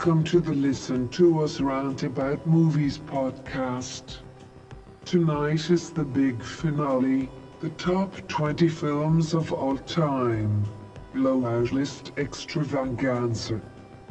Welcome 0.00 0.24
to 0.24 0.40
the 0.40 0.54
Listen 0.54 1.10
to 1.10 1.42
Us 1.42 1.60
Rant 1.60 2.04
About 2.04 2.46
Movies 2.46 2.96
podcast. 2.96 4.20
Tonight 5.04 5.68
is 5.68 5.90
the 5.90 6.04
big 6.04 6.42
finale, 6.42 7.28
the 7.60 7.68
top 7.68 8.26
20 8.26 8.66
films 8.66 9.34
of 9.34 9.52
all 9.52 9.76
time. 9.76 10.64
Blowout 11.12 11.72
list 11.72 12.12
extravaganza. 12.16 13.60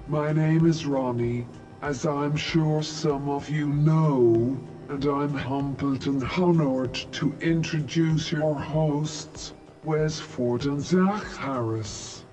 My 0.08 0.32
name 0.32 0.68
is 0.68 0.86
Ronnie, 0.86 1.48
as 1.82 2.06
I'm 2.06 2.36
sure 2.36 2.84
some 2.84 3.28
of 3.28 3.50
you 3.50 3.70
know, 3.70 4.60
and 4.90 5.04
I'm 5.06 5.34
humbled 5.34 6.06
and 6.06 6.24
honored 6.38 6.94
to 6.94 7.34
introduce 7.42 8.32
your 8.32 8.54
hosts, 8.54 9.54
Wes 9.84 10.20
Ford 10.20 10.68
and 10.68 10.80
Zach 10.82 11.24
Harris. 11.36 12.26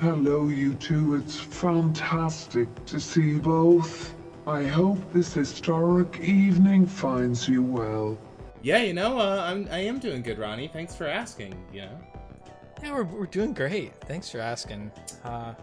Hello, 0.00 0.48
you 0.48 0.74
two. 0.74 1.14
It's 1.14 1.40
fantastic 1.40 2.68
to 2.84 3.00
see 3.00 3.22
you 3.30 3.38
both. 3.40 4.14
I 4.46 4.62
hope 4.64 4.98
this 5.10 5.32
historic 5.32 6.20
evening 6.20 6.84
finds 6.84 7.48
you 7.48 7.62
well. 7.62 8.18
Yeah, 8.60 8.82
you 8.82 8.92
know, 8.92 9.18
uh, 9.18 9.42
I'm 9.46 9.66
I 9.70 9.78
am 9.78 9.98
doing 9.98 10.20
good, 10.20 10.38
Ronnie. 10.38 10.68
Thanks 10.68 10.94
for 10.94 11.06
asking. 11.06 11.54
You 11.72 11.82
know, 11.82 11.98
Yeah, 12.82 12.92
we're, 12.92 13.04
we're 13.04 13.24
doing 13.26 13.54
great. 13.54 13.94
Thanks 14.02 14.28
for 14.28 14.38
asking. 14.38 14.92
Uh, 15.24 15.54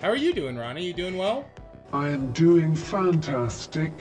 how 0.00 0.08
are 0.08 0.16
you 0.16 0.32
doing, 0.32 0.56
Ronnie? 0.56 0.86
You 0.86 0.94
doing 0.94 1.18
well? 1.18 1.44
I 1.92 2.08
am 2.08 2.32
doing 2.32 2.74
fantastic. 2.74 3.92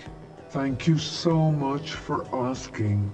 Thank 0.52 0.88
you 0.88 0.98
so 0.98 1.52
much 1.52 1.92
for 1.92 2.26
asking. 2.34 3.12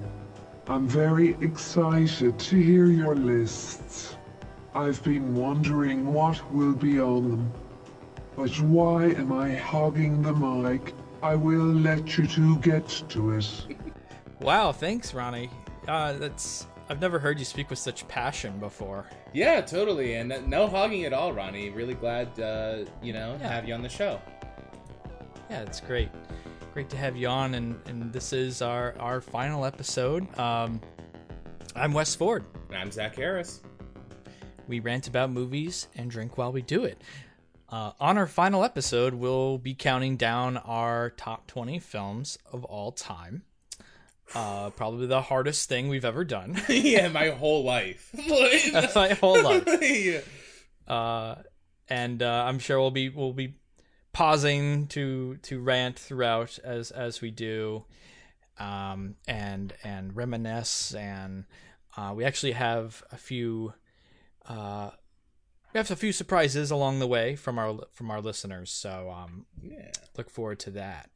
I'm 0.67 0.87
very 0.87 1.35
excited 1.41 2.37
to 2.37 2.55
hear 2.55 2.85
your 2.85 3.15
lists. 3.15 4.10
I've 4.73 5.03
been 5.03 5.35
wondering 5.35 6.13
what 6.13 6.39
will 6.53 6.73
be 6.73 6.99
on 6.99 7.29
them. 7.29 7.53
But 8.35 8.51
why 8.61 9.05
am 9.09 9.31
I 9.33 9.53
hogging 9.55 10.21
the 10.21 10.33
mic? 10.33 10.93
I 11.21 11.35
will 11.35 11.65
let 11.73 12.17
you 12.17 12.25
two 12.25 12.57
get 12.59 12.87
to 13.09 13.31
it. 13.33 13.47
wow, 14.39 14.71
thanks, 14.71 15.13
Ronnie. 15.13 15.49
Uh, 15.87 16.13
that's 16.13 16.67
I've 16.89 17.01
never 17.01 17.19
heard 17.19 17.37
you 17.39 17.45
speak 17.45 17.69
with 17.69 17.79
such 17.79 18.07
passion 18.07 18.57
before. 18.59 19.05
Yeah, 19.33 19.61
totally. 19.61 20.15
And 20.15 20.31
uh, 20.31 20.41
no 20.47 20.67
hogging 20.67 21.05
at 21.05 21.13
all, 21.13 21.31
Ronnie. 21.33 21.69
Really 21.69 21.93
glad, 21.93 22.37
uh, 22.39 22.85
you 23.01 23.13
know, 23.13 23.37
Yeah. 23.39 23.47
have 23.49 23.67
you 23.67 23.73
on 23.73 23.81
the 23.81 23.89
show. 23.89 24.19
Yeah, 25.49 25.61
it's 25.61 25.81
great. 25.81 26.09
Great 26.73 26.89
to 26.89 26.97
have 26.97 27.17
you 27.17 27.27
on, 27.27 27.55
and, 27.55 27.77
and 27.87 28.13
this 28.13 28.31
is 28.31 28.61
our, 28.61 28.95
our 28.99 29.19
final 29.19 29.65
episode. 29.65 30.25
Um, 30.39 30.79
I'm 31.75 31.91
Wes 31.91 32.15
Ford. 32.15 32.45
And 32.69 32.77
I'm 32.77 32.91
Zach 32.91 33.15
Harris. 33.17 33.61
We 34.67 34.79
rant 34.79 35.07
about 35.07 35.31
movies 35.31 35.87
and 35.95 36.09
drink 36.09 36.37
while 36.37 36.51
we 36.51 36.61
do 36.61 36.83
it. 36.83 37.01
Uh, 37.69 37.91
on 37.99 38.17
our 38.17 38.27
final 38.27 38.63
episode, 38.63 39.13
we'll 39.13 39.57
be 39.57 39.73
counting 39.73 40.17
down 40.17 40.57
our 40.57 41.11
top 41.11 41.47
20 41.47 41.79
films 41.79 42.37
of 42.51 42.65
all 42.65 42.91
time. 42.91 43.43
Uh, 44.33 44.69
probably 44.71 45.07
the 45.07 45.21
hardest 45.21 45.67
thing 45.67 45.87
we've 45.87 46.05
ever 46.05 46.23
done. 46.23 46.61
yeah, 46.69 47.07
my 47.09 47.29
whole 47.29 47.63
life. 47.63 48.09
My 48.95 49.17
whole 49.19 49.41
life. 49.41 49.67
yeah. 49.81 50.21
uh, 50.93 51.35
and 51.89 52.21
uh, 52.23 52.45
I'm 52.47 52.59
sure 52.59 52.79
we'll 52.79 52.91
be 52.91 53.09
we'll 53.09 53.33
be 53.33 53.55
pausing 54.13 54.87
to 54.87 55.37
to 55.43 55.59
rant 55.59 55.99
throughout 55.99 56.59
as 56.63 56.91
as 56.91 57.19
we 57.19 57.31
do, 57.31 57.83
um, 58.57 59.15
and 59.27 59.73
and 59.83 60.15
reminisce, 60.15 60.93
and 60.93 61.45
uh, 61.97 62.13
we 62.15 62.23
actually 62.23 62.53
have 62.53 63.03
a 63.11 63.17
few. 63.17 63.73
Uh, 64.47 64.91
we 65.73 65.77
have 65.77 65.91
a 65.91 65.95
few 65.95 66.11
surprises 66.11 66.71
along 66.71 66.99
the 66.99 67.07
way 67.07 67.35
from 67.35 67.57
our 67.57 67.79
from 67.91 68.11
our 68.11 68.21
listeners, 68.21 68.71
so 68.71 69.09
um, 69.09 69.45
Yeah. 69.61 69.91
look 70.17 70.29
forward 70.29 70.59
to 70.61 70.71
that. 70.71 71.09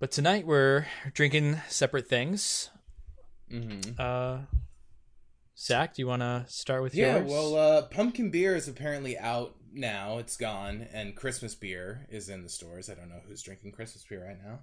But 0.00 0.10
tonight 0.10 0.46
we're 0.46 0.86
drinking 1.12 1.60
separate 1.68 2.08
things. 2.08 2.70
Mm-hmm. 3.52 3.92
Uh, 3.98 4.38
Zach, 5.56 5.94
do 5.94 6.02
you 6.02 6.06
want 6.06 6.22
to 6.22 6.44
start 6.48 6.82
with 6.82 6.94
Yeah, 6.94 7.18
yours? 7.18 7.30
well, 7.30 7.54
uh, 7.56 7.82
pumpkin 7.82 8.30
beer 8.30 8.54
is 8.54 8.68
apparently 8.68 9.18
out 9.18 9.56
now. 9.72 10.18
It's 10.18 10.36
gone, 10.36 10.86
and 10.92 11.16
Christmas 11.16 11.54
beer 11.54 12.06
is 12.10 12.28
in 12.28 12.42
the 12.42 12.48
stores. 12.48 12.88
I 12.88 12.94
don't 12.94 13.08
know 13.08 13.20
who's 13.26 13.42
drinking 13.42 13.72
Christmas 13.72 14.04
beer 14.08 14.24
right 14.26 14.38
now, 14.42 14.60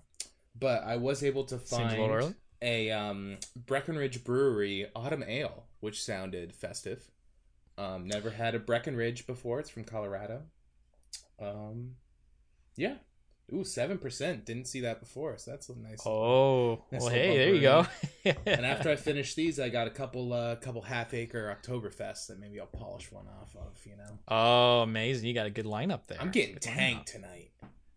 but 0.57 0.83
I 0.83 0.95
was 0.97 1.23
able 1.23 1.43
to 1.45 1.59
Seems 1.59 1.93
a 1.93 1.97
find 1.97 2.35
a 2.61 2.91
um, 2.91 3.37
Breckenridge 3.55 4.23
Brewery 4.23 4.87
Autumn 4.95 5.23
Ale, 5.27 5.65
which 5.81 6.01
sounded 6.03 6.53
festive. 6.55 7.11
Um, 7.77 8.07
never 8.07 8.29
had 8.29 8.55
a 8.55 8.59
Breckenridge 8.59 9.27
before. 9.27 9.59
It's 9.59 9.69
from 9.69 9.83
Colorado. 9.83 10.43
Um, 11.41 11.95
yeah. 12.75 12.95
Ooh, 13.53 13.63
seven 13.63 13.99
percent. 13.99 14.43
Didn't 14.45 14.65
see 14.65 14.81
that 14.81 14.99
before, 14.99 15.37
so 15.37 15.51
that's 15.51 15.69
a 15.69 15.77
nice. 15.77 16.01
Oh, 16.05 16.81
Nice 16.91 17.01
well, 17.01 17.11
hey, 17.11 17.37
there 17.37 17.53
you 17.53 17.61
go. 17.61 17.85
And 18.45 18.65
after 18.65 18.89
I 18.89 18.95
finish 18.95 19.35
these, 19.35 19.59
I 19.59 19.69
got 19.69 19.85
a 19.85 19.91
couple, 19.91 20.33
uh, 20.33 20.55
couple 20.55 20.81
half 20.81 21.13
acre 21.13 21.55
Oktoberfest 21.55 22.27
that 22.27 22.39
maybe 22.39 22.59
I'll 22.59 22.65
polish 22.65 23.11
one 23.11 23.27
off 23.39 23.55
of. 23.55 23.77
You 23.85 23.97
know. 23.97 24.19
oh, 24.29 24.81
amazing! 24.81 25.27
You 25.27 25.35
got 25.35 25.45
a 25.45 25.51
good 25.51 25.65
lineup 25.65 26.07
there. 26.07 26.19
I'm 26.19 26.31
getting 26.31 26.55
Good 26.55 26.63
tanked 26.63 27.07
tonight. 27.07 27.51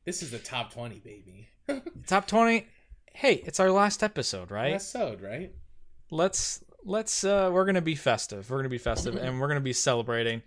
This 0.05 0.23
is 0.23 0.31
the 0.33 0.39
top 0.39 0.73
twenty, 0.73 0.99
baby. 0.99 1.49
Top 2.07 2.27
twenty. 2.27 2.67
Hey, 3.15 3.43
it's 3.47 3.59
our 3.59 3.71
last 3.71 4.03
episode, 4.03 4.51
right? 4.51 4.73
That's 4.73 4.87
sewed, 4.87 5.23
right? 5.23 5.53
Let's 6.11 6.63
let's. 6.85 7.25
uh 7.25 7.51
We're 7.53 7.65
gonna 7.65 7.81
be 7.83 7.95
festive. 7.95 8.51
We're 8.51 8.59
gonna 8.59 8.69
be 8.69 8.79
festive, 8.79 9.17
and 9.17 9.41
we're 9.41 9.49
gonna 9.49 9.61
be 9.61 9.73
celebrating. 9.73 10.43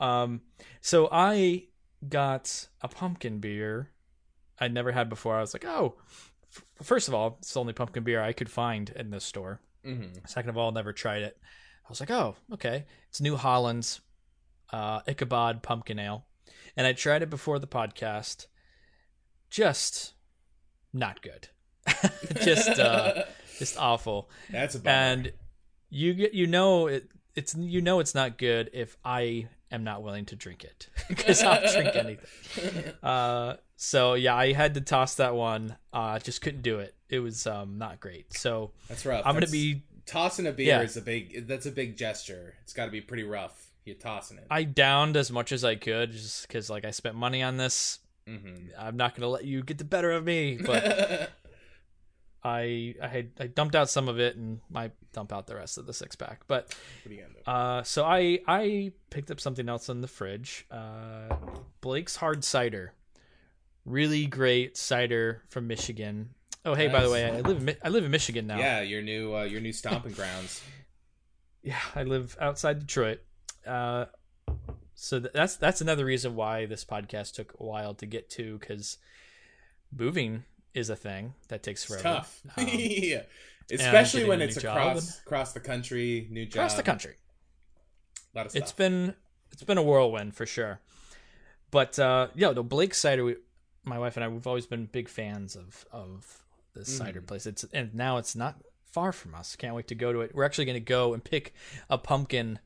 Um, 0.00 0.42
so 0.80 1.08
I 1.10 1.64
got 2.06 2.68
a 2.82 2.88
pumpkin 2.88 3.38
beer 3.38 3.90
I'd 4.58 4.72
never 4.74 4.92
had 4.92 5.08
before. 5.08 5.36
I 5.36 5.40
was 5.40 5.54
like, 5.54 5.64
oh, 5.64 5.96
f- 6.08 6.64
first 6.82 7.08
of 7.08 7.14
all, 7.14 7.36
it's 7.40 7.52
the 7.52 7.60
only 7.60 7.72
pumpkin 7.72 8.04
beer 8.04 8.22
I 8.22 8.32
could 8.32 8.50
find 8.50 8.90
in 8.90 9.10
this 9.10 9.24
store. 9.24 9.60
Mm-hmm. 9.84 10.18
Second 10.26 10.50
of 10.50 10.58
all, 10.58 10.72
never 10.72 10.92
tried 10.92 11.22
it. 11.22 11.38
I 11.84 11.88
was 11.88 12.00
like, 12.00 12.10
oh, 12.10 12.36
okay. 12.52 12.84
It's 13.08 13.20
New 13.20 13.36
Holland's 13.36 14.00
uh, 14.72 15.00
Ichabod 15.06 15.62
Pumpkin 15.62 15.98
Ale. 15.98 16.26
And 16.76 16.86
I 16.86 16.92
tried 16.92 17.22
it 17.22 17.30
before 17.30 17.58
the 17.58 17.66
podcast. 17.66 18.46
Just 19.50 20.14
not 20.92 21.22
good. 21.22 21.48
just 22.42 22.78
uh, 22.78 23.22
just 23.58 23.78
awful. 23.78 24.28
That's 24.50 24.74
a 24.74 24.80
bummer. 24.80 24.96
And 24.96 25.32
you 25.90 26.14
get 26.14 26.34
you 26.34 26.46
know 26.46 26.86
it 26.88 27.08
it's 27.34 27.54
you 27.54 27.80
know 27.82 28.00
it's 28.00 28.14
not 28.14 28.38
good 28.38 28.70
if 28.72 28.96
I 29.04 29.48
am 29.70 29.84
not 29.84 30.02
willing 30.02 30.24
to 30.26 30.36
drink 30.36 30.64
it 30.64 30.88
because 31.08 31.42
I'll 31.42 31.60
drink 31.72 31.94
anything. 31.96 32.92
Uh, 33.02 33.56
so 33.76 34.14
yeah, 34.14 34.34
I 34.34 34.52
had 34.52 34.74
to 34.74 34.80
toss 34.80 35.16
that 35.16 35.34
one. 35.34 35.76
Uh, 35.92 36.18
just 36.18 36.40
couldn't 36.40 36.62
do 36.62 36.78
it. 36.78 36.94
It 37.08 37.20
was 37.20 37.46
um 37.46 37.78
not 37.78 38.00
great. 38.00 38.32
So 38.34 38.72
That's 38.88 39.04
rough. 39.06 39.22
I'm 39.26 39.34
gonna 39.34 39.46
be 39.48 39.82
tossing 40.06 40.46
a 40.46 40.52
beer 40.52 40.66
Yeah. 40.68 40.82
is 40.82 40.96
a 40.96 41.02
big. 41.02 41.46
That's 41.46 41.66
a 41.66 41.70
big 41.72 41.96
gesture. 41.96 42.54
It's 42.62 42.72
got 42.72 42.86
to 42.86 42.90
be 42.90 43.00
pretty 43.00 43.24
rough. 43.24 43.70
You're 43.84 43.96
tossing 43.96 44.38
it. 44.38 44.46
I 44.50 44.64
downed 44.64 45.16
as 45.16 45.30
much 45.30 45.52
as 45.52 45.62
I 45.64 45.76
could 45.76 46.10
just 46.12 46.48
because 46.48 46.68
like 46.70 46.84
I 46.84 46.90
spent 46.90 47.14
money 47.14 47.42
on 47.42 47.56
this. 47.56 48.00
mm-hmm. 48.28 48.70
I'm 48.78 48.96
not 48.96 49.14
gonna 49.14 49.28
let 49.28 49.44
you 49.44 49.62
get 49.62 49.78
the 49.78 49.84
better 49.84 50.10
of 50.10 50.24
me, 50.24 50.58
but 50.64 51.30
I 52.44 52.94
I 53.02 53.06
had 53.08 53.30
I 53.38 53.46
dumped 53.46 53.74
out 53.74 53.90
some 53.90 54.08
of 54.08 54.18
it 54.18 54.36
and 54.36 54.60
I 54.74 54.90
dump 55.16 55.32
out 55.32 55.46
the 55.48 55.56
rest 55.56 55.78
of 55.78 55.86
the 55.86 55.92
six 55.92 56.14
pack. 56.14 56.42
But 56.46 56.72
what 57.02 57.10
are 57.10 57.14
you 57.14 57.22
gonna 57.22 57.32
do? 57.34 57.50
uh, 57.50 57.82
so 57.82 58.04
I 58.04 58.38
I 58.46 58.92
picked 59.10 59.30
up 59.32 59.40
something 59.40 59.68
else 59.68 59.88
in 59.88 60.02
the 60.02 60.06
fridge. 60.08 60.66
Uh, 60.70 61.34
Blake's 61.80 62.14
hard 62.16 62.44
cider, 62.44 62.92
really 63.84 64.26
great 64.26 64.76
cider 64.76 65.42
from 65.48 65.66
Michigan. 65.66 66.30
Oh 66.64 66.74
hey, 66.74 66.88
by 66.88 67.02
the 67.02 67.10
way, 67.10 67.24
I 67.24 67.40
live 67.40 67.66
in, 67.68 67.76
I 67.82 67.88
live 67.88 68.04
in 68.04 68.10
Michigan 68.10 68.46
now. 68.46 68.58
Yeah, 68.58 68.82
your 68.82 69.00
new 69.02 69.34
uh, 69.34 69.44
your 69.44 69.60
new 69.60 69.72
stomping 69.72 70.12
grounds. 70.12 70.62
yeah, 71.62 71.80
I 71.94 72.02
live 72.02 72.36
outside 72.40 72.80
Detroit. 72.80 73.20
Uh, 73.66 74.06
so 74.94 75.20
th- 75.20 75.32
that's 75.32 75.56
that's 75.56 75.80
another 75.80 76.04
reason 76.04 76.34
why 76.36 76.66
this 76.66 76.84
podcast 76.84 77.34
took 77.34 77.54
a 77.58 77.64
while 77.64 77.94
to 77.94 78.06
get 78.06 78.28
to 78.30 78.58
because 78.58 78.98
moving 79.96 80.44
is 80.74 80.90
a 80.90 80.96
thing 80.96 81.34
that 81.48 81.62
takes 81.62 81.84
It's 81.84 82.02
forever. 82.02 82.18
tough. 82.18 82.42
Um, 82.58 82.66
yeah, 82.68 83.22
especially 83.70 84.24
when 84.24 84.40
it's 84.42 84.56
across 84.56 85.18
across 85.20 85.52
the 85.52 85.60
country, 85.60 86.26
new 86.30 86.44
job, 86.46 86.60
across 86.60 86.74
the 86.74 86.82
country. 86.82 87.14
A 88.34 88.38
lot 88.38 88.46
of 88.46 88.52
stuff. 88.52 88.62
It's 88.62 88.72
been 88.72 89.14
it's 89.52 89.62
been 89.64 89.78
a 89.78 89.82
whirlwind 89.82 90.34
for 90.34 90.46
sure. 90.46 90.80
But 91.70 91.98
uh 91.98 92.28
yeah, 92.34 92.52
the 92.52 92.62
Blake 92.62 92.94
cider 92.94 93.24
we, 93.24 93.36
my 93.84 93.98
wife 93.98 94.16
and 94.16 94.24
I 94.24 94.28
we've 94.28 94.46
always 94.46 94.66
been 94.66 94.86
big 94.86 95.08
fans 95.08 95.56
of 95.56 95.84
of 95.90 96.42
this 96.74 96.96
cider 96.96 97.20
Mhm. 97.20 97.26
place. 97.26 97.46
It's 97.46 97.64
and 97.72 97.94
now 97.94 98.18
it's 98.18 98.36
not 98.36 98.56
far 98.84 99.12
from 99.12 99.34
us. 99.34 99.56
Can't 99.56 99.74
wait 99.74 99.88
to 99.88 99.94
go 99.94 100.12
to 100.12 100.20
it. 100.20 100.34
We're 100.34 100.44
actually 100.44 100.64
going 100.66 100.74
to 100.74 100.80
go 100.80 101.12
and 101.14 101.22
pick 101.24 101.54
a 101.90 101.98
pumpkin 101.98 102.58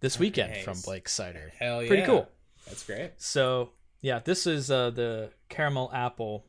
this 0.00 0.18
weekend 0.18 0.52
Nice. 0.52 0.64
from 0.64 0.80
Blake 0.82 1.08
cider. 1.08 1.52
hell 1.58 1.82
yeah. 1.82 1.88
Pretty 1.88 2.02
cool. 2.04 2.28
That's 2.66 2.84
great. 2.84 3.12
So, 3.16 3.70
yeah, 4.00 4.18
this 4.18 4.46
is 4.46 4.70
uh 4.70 4.90
the 4.90 5.30
caramel 5.48 5.90
apple 5.94 6.44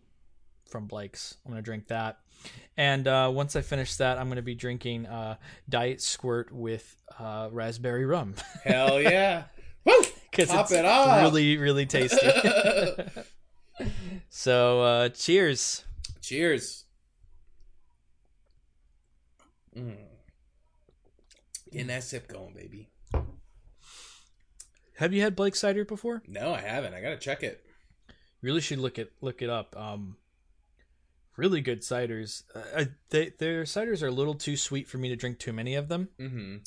from 0.69 0.86
Blake's. 0.88 1.36
I'm 1.45 1.51
going 1.51 1.63
to 1.63 1.66
drink 1.66 1.88
that. 1.88 2.19
And 2.75 3.07
uh, 3.07 3.31
once 3.34 3.56
I 3.56 3.62
finish 3.62 3.95
that, 3.95 4.18
I'm 4.19 4.28
going 4.28 4.36
to 4.36 4.44
be 4.44 4.54
drinking 4.56 5.07
uh, 5.07 5.38
Diet 5.68 6.01
Squirt 6.01 6.51
with 6.51 6.95
uh, 7.19 7.50
raspberry 7.51 8.06
rum 8.06 8.36
Hell 8.63 9.01
yeah. 9.01 9.45
Woo! 9.84 9.94
because 10.30 10.54
it's 10.54 10.72
it 10.72 10.86
off. 10.86 11.22
really, 11.22 11.57
really 11.57 11.86
tasty. 11.86 12.28
So, 14.30 14.81
uh, 14.81 15.10
cheers. 15.10 15.84
Cheers. 16.22 16.86
Mm. 19.75 19.95
Getting 21.72 21.88
that 21.88 22.04
sip 22.04 22.28
going, 22.28 22.54
baby. 22.54 22.89
Have 24.95 25.13
you 25.13 25.22
had 25.22 25.36
Blake 25.36 25.56
cider 25.56 25.86
before? 25.86 26.24
No, 26.28 26.54
I 26.54 26.62
haven't. 26.62 26.94
I 26.94 27.01
gotta 27.01 27.18
check 27.18 27.44
it. 27.44 27.63
You 28.10 28.13
really 28.42 28.62
should 28.62 28.80
look 28.80 28.98
it 28.98 29.12
look 29.22 29.42
it 29.42 29.50
up. 29.50 29.75
Um, 29.78 30.18
really 31.38 31.62
good 31.62 31.81
ciders. 31.81 32.44
Uh, 32.54 32.86
they, 33.10 33.31
their 33.39 33.63
ciders 33.63 34.04
are 34.04 34.07
a 34.07 34.12
little 34.12 34.36
too 34.36 34.57
sweet 34.57 34.88
for 34.88 34.98
me 34.98 35.07
to 35.10 35.16
drink 35.16 35.39
too 35.39 35.54
many 35.54 35.75
of 35.75 35.88
them. 35.88 36.10
Mm-hmm. 36.19 36.57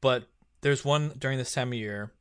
But 0.00 0.24
there's 0.62 0.84
one 0.84 1.12
during 1.18 1.36
this 1.36 1.52
time 1.52 1.68
of 1.68 1.78
year, 1.78 2.12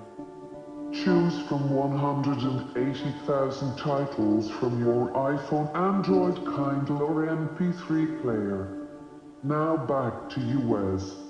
Choose 0.92 1.38
from 1.48 1.70
180,000 1.70 3.76
titles 3.76 4.50
from 4.50 4.82
your 4.82 5.10
iPhone, 5.10 5.70
Android, 5.76 6.36
Kindle 6.36 7.02
or 7.02 7.26
MP3 7.26 8.22
player. 8.22 8.88
Now 9.42 9.76
back 9.76 10.30
to 10.30 10.40
you, 10.40 10.60
Wes. 10.60 11.23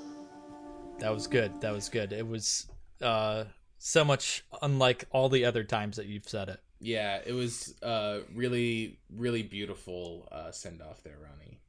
That 1.05 1.13
was 1.13 1.27
good. 1.27 1.61
That 1.61 1.73
was 1.75 1.91
good. 1.91 2.13
It 2.15 2.27
was 2.27 2.67
uh, 3.03 3.45
so 3.79 4.05
much 4.07 4.43
unlike 4.63 5.05
all 5.11 5.29
the 5.29 5.45
other 5.45 5.63
times 5.63 5.97
that 5.99 6.07
you've 6.07 6.27
said 6.29 6.49
it. 6.49 6.61
Yeah, 6.81 7.21
it 7.25 7.33
was 7.33 7.75
uh 7.83 8.21
really, 8.35 8.99
really 9.15 9.43
beautiful 9.43 10.29
uh 10.33 10.51
send 10.51 10.81
off 10.83 11.03
there, 11.03 11.19
Ronnie, 11.23 11.61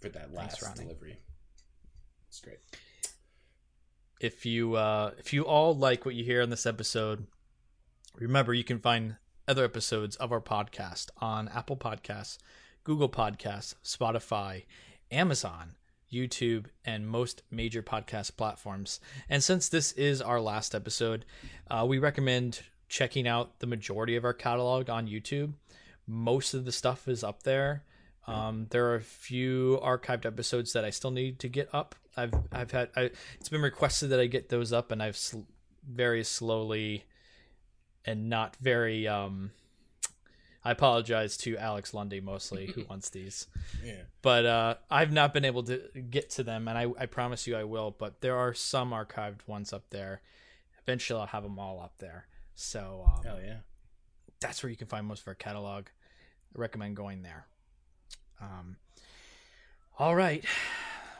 for 0.00 0.08
that 0.08 0.32
last 0.32 0.62
Ronnie. 0.62 0.80
delivery. 0.82 1.18
It's 2.28 2.40
great. 2.40 2.58
if 4.20 4.44
you 4.46 4.74
uh 4.76 5.10
if 5.18 5.32
you 5.32 5.44
all 5.44 5.74
like 5.76 6.04
what 6.06 6.14
you 6.14 6.24
hear 6.24 6.42
on 6.42 6.50
this 6.50 6.66
episode 6.66 7.26
remember 8.16 8.52
you 8.54 8.64
can 8.64 8.78
find 8.78 9.16
other 9.48 9.64
episodes 9.64 10.16
of 10.16 10.30
our 10.32 10.40
podcast 10.40 11.08
on 11.18 11.48
apple 11.48 11.76
podcasts 11.76 12.36
google 12.84 13.08
podcasts 13.08 13.74
spotify 13.84 14.64
amazon 15.10 15.74
youtube 16.12 16.66
and 16.84 17.06
most 17.06 17.42
major 17.50 17.82
podcast 17.82 18.36
platforms 18.36 19.00
and 19.28 19.42
since 19.42 19.68
this 19.68 19.92
is 19.92 20.20
our 20.20 20.40
last 20.40 20.74
episode 20.74 21.24
uh, 21.70 21.84
we 21.86 21.98
recommend 21.98 22.60
checking 22.88 23.28
out 23.28 23.58
the 23.60 23.66
majority 23.66 24.16
of 24.16 24.24
our 24.24 24.34
catalog 24.34 24.90
on 24.90 25.06
youtube 25.06 25.52
most 26.06 26.54
of 26.54 26.64
the 26.64 26.72
stuff 26.72 27.06
is 27.06 27.22
up 27.22 27.42
there 27.44 27.84
um, 28.30 28.66
there 28.70 28.86
are 28.86 28.96
a 28.96 29.00
few 29.00 29.80
archived 29.82 30.24
episodes 30.24 30.72
that 30.72 30.84
I 30.84 30.90
still 30.90 31.10
need 31.10 31.38
to 31.40 31.48
get 31.48 31.68
up. 31.72 31.94
I've 32.16 32.34
I've 32.52 32.70
had 32.70 32.90
I, 32.96 33.10
it's 33.38 33.48
been 33.48 33.62
requested 33.62 34.10
that 34.10 34.20
I 34.20 34.26
get 34.26 34.48
those 34.48 34.72
up, 34.72 34.92
and 34.92 35.02
I've 35.02 35.16
sl- 35.16 35.40
very 35.88 36.24
slowly 36.24 37.04
and 38.04 38.28
not 38.28 38.56
very. 38.60 39.08
Um, 39.08 39.52
I 40.64 40.72
apologize 40.72 41.36
to 41.38 41.56
Alex 41.56 41.94
Lundy 41.94 42.20
mostly 42.20 42.66
who 42.66 42.84
wants 42.90 43.08
these, 43.08 43.46
Yeah. 43.82 44.02
but 44.20 44.44
uh, 44.44 44.74
I've 44.90 45.10
not 45.12 45.32
been 45.32 45.44
able 45.46 45.62
to 45.64 45.80
get 46.10 46.30
to 46.30 46.42
them, 46.42 46.68
and 46.68 46.76
I, 46.76 46.86
I 46.98 47.06
promise 47.06 47.46
you 47.46 47.56
I 47.56 47.64
will. 47.64 47.90
But 47.98 48.20
there 48.20 48.36
are 48.36 48.52
some 48.52 48.90
archived 48.90 49.46
ones 49.46 49.72
up 49.72 49.84
there. 49.90 50.20
Eventually, 50.82 51.18
I'll 51.20 51.26
have 51.26 51.42
them 51.44 51.58
all 51.58 51.80
up 51.80 51.94
there. 51.98 52.26
So 52.54 53.04
um, 53.16 53.24
Hell 53.24 53.38
yeah. 53.42 53.56
that's 54.40 54.62
where 54.62 54.68
you 54.70 54.76
can 54.76 54.86
find 54.86 55.06
most 55.06 55.22
of 55.22 55.28
our 55.28 55.34
catalog. 55.34 55.86
I 56.54 56.58
recommend 56.60 56.94
going 56.96 57.22
there. 57.22 57.46
Um, 58.40 58.76
all 59.98 60.14
right, 60.14 60.44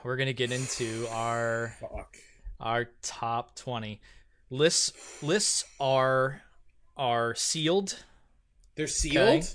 we're 0.05 0.17
gonna 0.17 0.33
get 0.35 0.53
into 0.53 1.07
our 1.11 1.75
Fuck. 1.81 2.17
our 2.61 2.89
top 3.03 3.55
twenty 3.57 4.01
lists. 4.51 5.23
Lists 5.23 5.65
are 5.79 6.43
are 6.97 7.35
sealed. 7.35 8.05
They're 8.81 8.87
sealed. 8.87 9.55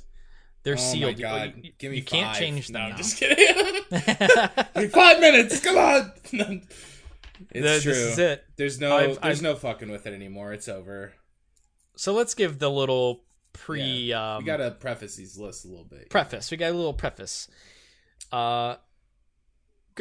They're 0.61 0.73
oh 0.75 0.77
sealed. 0.77 1.15
my 1.15 1.19
god! 1.21 1.53
You, 1.63 1.71
Give 1.79 1.89
me 1.91 1.97
you 1.97 2.03
can't 2.03 2.37
change 2.37 2.67
them 2.67 2.73
No, 2.73 2.79
now. 2.79 2.91
I'm 2.91 2.97
just 2.97 3.17
kidding. 3.17 3.81
Five 4.89 5.19
minutes. 5.19 5.59
Come 5.61 5.77
on. 5.79 6.11
it's 6.31 6.61
Th- 7.51 7.81
true. 7.83 7.91
This 7.93 7.97
is 8.13 8.19
it. 8.19 8.43
There's 8.55 8.79
no. 8.79 8.95
I've- 8.95 9.13
there's 9.23 9.39
I've- 9.39 9.41
no 9.41 9.55
fucking 9.55 9.89
with 9.89 10.05
it 10.05 10.13
anymore. 10.13 10.53
It's 10.53 10.67
over. 10.67 11.13
So 11.95 12.13
let's 12.13 12.35
give 12.35 12.59
the 12.59 12.69
little 12.69 13.23
pre. 13.53 14.13
um, 14.13 14.39
we 14.39 14.45
gotta 14.45 14.69
preface 14.71 15.15
these 15.15 15.37
lists 15.39 15.65
a 15.65 15.69
little 15.69 15.85
bit. 15.85 16.09
preface. 16.11 16.51
We 16.51 16.57
got 16.57 16.71
a 16.71 16.75
little 16.75 16.93
preface. 16.93 17.47
Uh, 18.31 18.75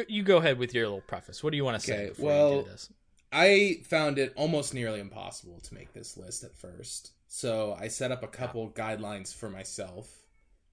you 0.09 0.23
go 0.23 0.37
ahead 0.37 0.59
with 0.59 0.75
your 0.75 0.85
little 0.85 1.01
preface. 1.03 1.43
What 1.43 1.51
do 1.51 1.57
you 1.57 1.65
want 1.65 1.81
to 1.81 1.87
say? 1.87 1.95
Okay, 1.95 2.09
before 2.11 2.27
well- 2.27 2.57
you 2.57 2.63
do 2.65 2.69
this? 2.71 2.93
I 3.37 3.81
found 3.89 4.19
it 4.19 4.33
almost 4.37 4.75
nearly 4.75 5.01
impossible 5.01 5.59
to 5.65 5.75
make 5.75 5.93
this 5.93 6.17
list 6.17 6.45
at 6.45 6.55
first. 6.55 7.11
So 7.37 7.77
I 7.77 7.89
set 7.89 8.13
up 8.13 8.23
a 8.23 8.29
couple 8.29 8.71
guidelines 8.71 9.35
for 9.35 9.51
myself 9.51 10.23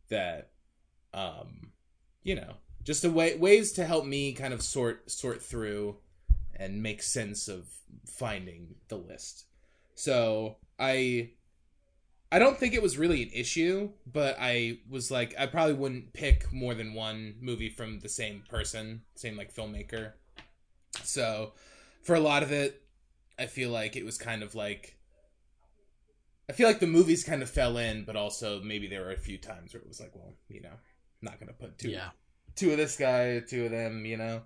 that 0.10 0.52
um 1.12 1.72
you 2.22 2.36
know, 2.36 2.54
just 2.84 3.04
a 3.04 3.10
way 3.10 3.36
ways 3.36 3.72
to 3.72 3.84
help 3.84 4.06
me 4.06 4.34
kind 4.34 4.54
of 4.54 4.62
sort 4.62 5.10
sort 5.10 5.42
through 5.42 5.98
and 6.56 6.84
make 6.84 7.02
sense 7.02 7.48
of 7.48 7.68
finding 8.06 8.76
the 8.90 8.96
list. 8.96 9.46
So 9.96 10.58
I 10.78 11.32
I 12.32 12.38
don't 12.38 12.60
think 12.60 12.76
it 12.76 12.84
was 12.84 12.96
really 12.96 13.24
an 13.24 13.32
issue, 13.34 13.90
but 14.06 14.38
I 14.40 14.82
was 14.88 15.10
like 15.10 15.34
I 15.40 15.48
probably 15.48 15.74
wouldn't 15.74 16.14
pick 16.14 16.54
more 16.54 16.76
than 16.76 16.94
one 16.94 17.38
movie 17.42 17.70
from 17.70 18.02
the 18.02 18.10
same 18.10 18.44
person, 18.48 19.02
same 19.16 19.36
like 19.36 19.52
filmmaker. 19.52 20.12
So 21.02 21.54
for 22.04 22.14
a 22.14 22.20
lot 22.20 22.44
of 22.44 22.52
it, 22.52 22.84
I 23.40 23.48
feel 23.48 23.72
like 23.72 23.96
it 23.96 24.06
was 24.06 24.20
kind 24.20 24.44
of 24.44 24.54
like 24.54 25.01
I 26.52 26.54
feel 26.54 26.68
like 26.68 26.82
the 26.82 26.88
movies 26.88 27.24
kind 27.24 27.42
of 27.42 27.50
fell 27.50 27.78
in, 27.78 28.04
but 28.04 28.18
also 28.18 28.60
maybe 28.62 28.86
there 28.88 29.00
were 29.00 29.12
a 29.12 29.18
few 29.18 29.38
times 29.38 29.74
where 29.74 29.82
it 29.82 29.88
was 29.88 30.02
like, 30.02 30.14
well, 30.14 30.34
you 30.50 30.60
know, 30.60 30.74
not 31.22 31.40
gonna 31.40 31.54
put 31.54 31.78
two 31.78 31.92
Yeah. 31.92 32.10
two 32.58 32.72
of 32.72 32.78
this 32.78 32.98
guy, 32.98 33.40
two 33.40 33.64
of 33.66 33.72
them, 33.72 34.06
you 34.06 34.18
know. 34.18 34.42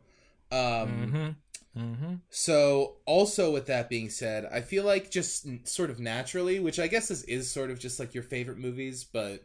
Um 0.51 1.35
mm-hmm. 1.75 1.81
Mm-hmm. 1.81 2.13
so 2.29 2.97
also 3.07 3.51
with 3.51 3.65
that 3.65 3.89
being 3.89 4.12
said, 4.12 4.45
I 4.45 4.62
feel 4.62 4.83
like 4.85 5.09
just 5.09 5.67
sort 5.67 5.89
of 5.89 6.00
naturally, 6.00 6.59
which 6.59 6.77
I 6.79 6.85
guess 6.85 7.09
is 7.09 7.24
is 7.24 7.50
sort 7.50 7.71
of 7.71 7.79
just 7.79 8.00
like 8.00 8.13
your 8.13 8.21
favorite 8.24 8.59
movies, 8.59 9.03
but 9.03 9.43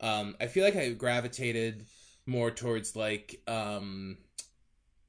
um 0.00 0.34
I 0.40 0.46
feel 0.46 0.64
like 0.64 0.76
I 0.76 0.88
gravitated 0.94 1.84
more 2.24 2.50
towards 2.50 2.96
like 2.96 3.42
um 3.46 4.16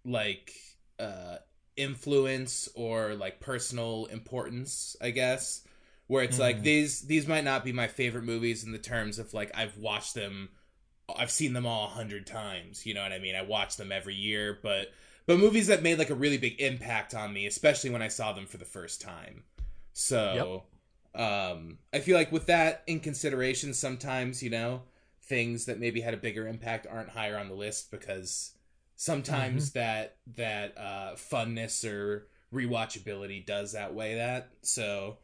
like 0.03 0.51
uh 0.99 1.37
influence 1.77 2.67
or 2.75 3.15
like 3.15 3.39
personal 3.39 4.05
importance, 4.07 4.97
I 5.01 5.11
guess. 5.11 5.63
Where 6.09 6.23
it's 6.25 6.39
like 6.39 6.57
Mhm. 6.57 6.63
these 6.63 7.03
these 7.03 7.27
might 7.27 7.45
not 7.45 7.63
be 7.63 7.71
my 7.73 7.87
favorite 7.87 8.25
movies 8.25 8.65
in 8.65 8.73
the 8.73 8.79
terms 8.79 9.19
of 9.19 9.33
like 9.33 9.51
I've 9.55 9.77
watched 9.77 10.15
them 10.15 10.49
I've 11.15 11.31
seen 11.31 11.53
them 11.53 11.65
all 11.67 11.85
a 11.85 11.89
hundred 11.91 12.27
times, 12.27 12.85
you 12.85 12.93
know 12.95 13.03
what 13.03 13.13
I 13.13 13.19
mean? 13.19 13.35
I 13.35 13.43
watch 13.43 13.77
them 13.77 13.91
every 13.91 14.15
year, 14.15 14.59
but 14.63 14.91
but 15.27 15.39
movies 15.39 15.67
that 15.67 15.83
made 15.83 15.99
like 15.99 16.09
a 16.11 16.15
really 16.15 16.37
big 16.37 16.59
impact 16.61 17.15
on 17.15 17.33
me, 17.33 17.47
especially 17.47 17.91
when 17.91 18.01
I 18.01 18.09
saw 18.09 18.33
them 18.33 18.47
for 18.47 18.57
the 18.57 18.65
first 18.65 19.01
time. 19.01 19.43
So 19.93 20.65
um 21.15 21.79
I 21.93 21.99
feel 21.99 22.17
like 22.17 22.31
with 22.31 22.47
that 22.47 22.83
in 22.87 22.99
consideration 23.01 23.73
sometimes, 23.73 24.43
you 24.43 24.49
know, 24.49 24.83
things 25.23 25.65
that 25.65 25.79
maybe 25.79 26.01
had 26.01 26.15
a 26.15 26.17
bigger 26.17 26.47
impact 26.47 26.87
aren't 26.89 27.09
higher 27.09 27.37
on 27.37 27.49
the 27.49 27.55
list 27.55 27.91
because 27.91 28.53
sometimes 28.95 29.71
that 29.73 30.17
that 30.35 30.77
uh 30.77 31.13
funness 31.15 31.85
or 31.89 32.27
rewatchability 32.53 33.45
does 33.45 33.75
outweigh 33.75 34.15
that 34.15 34.51
so 34.63 35.17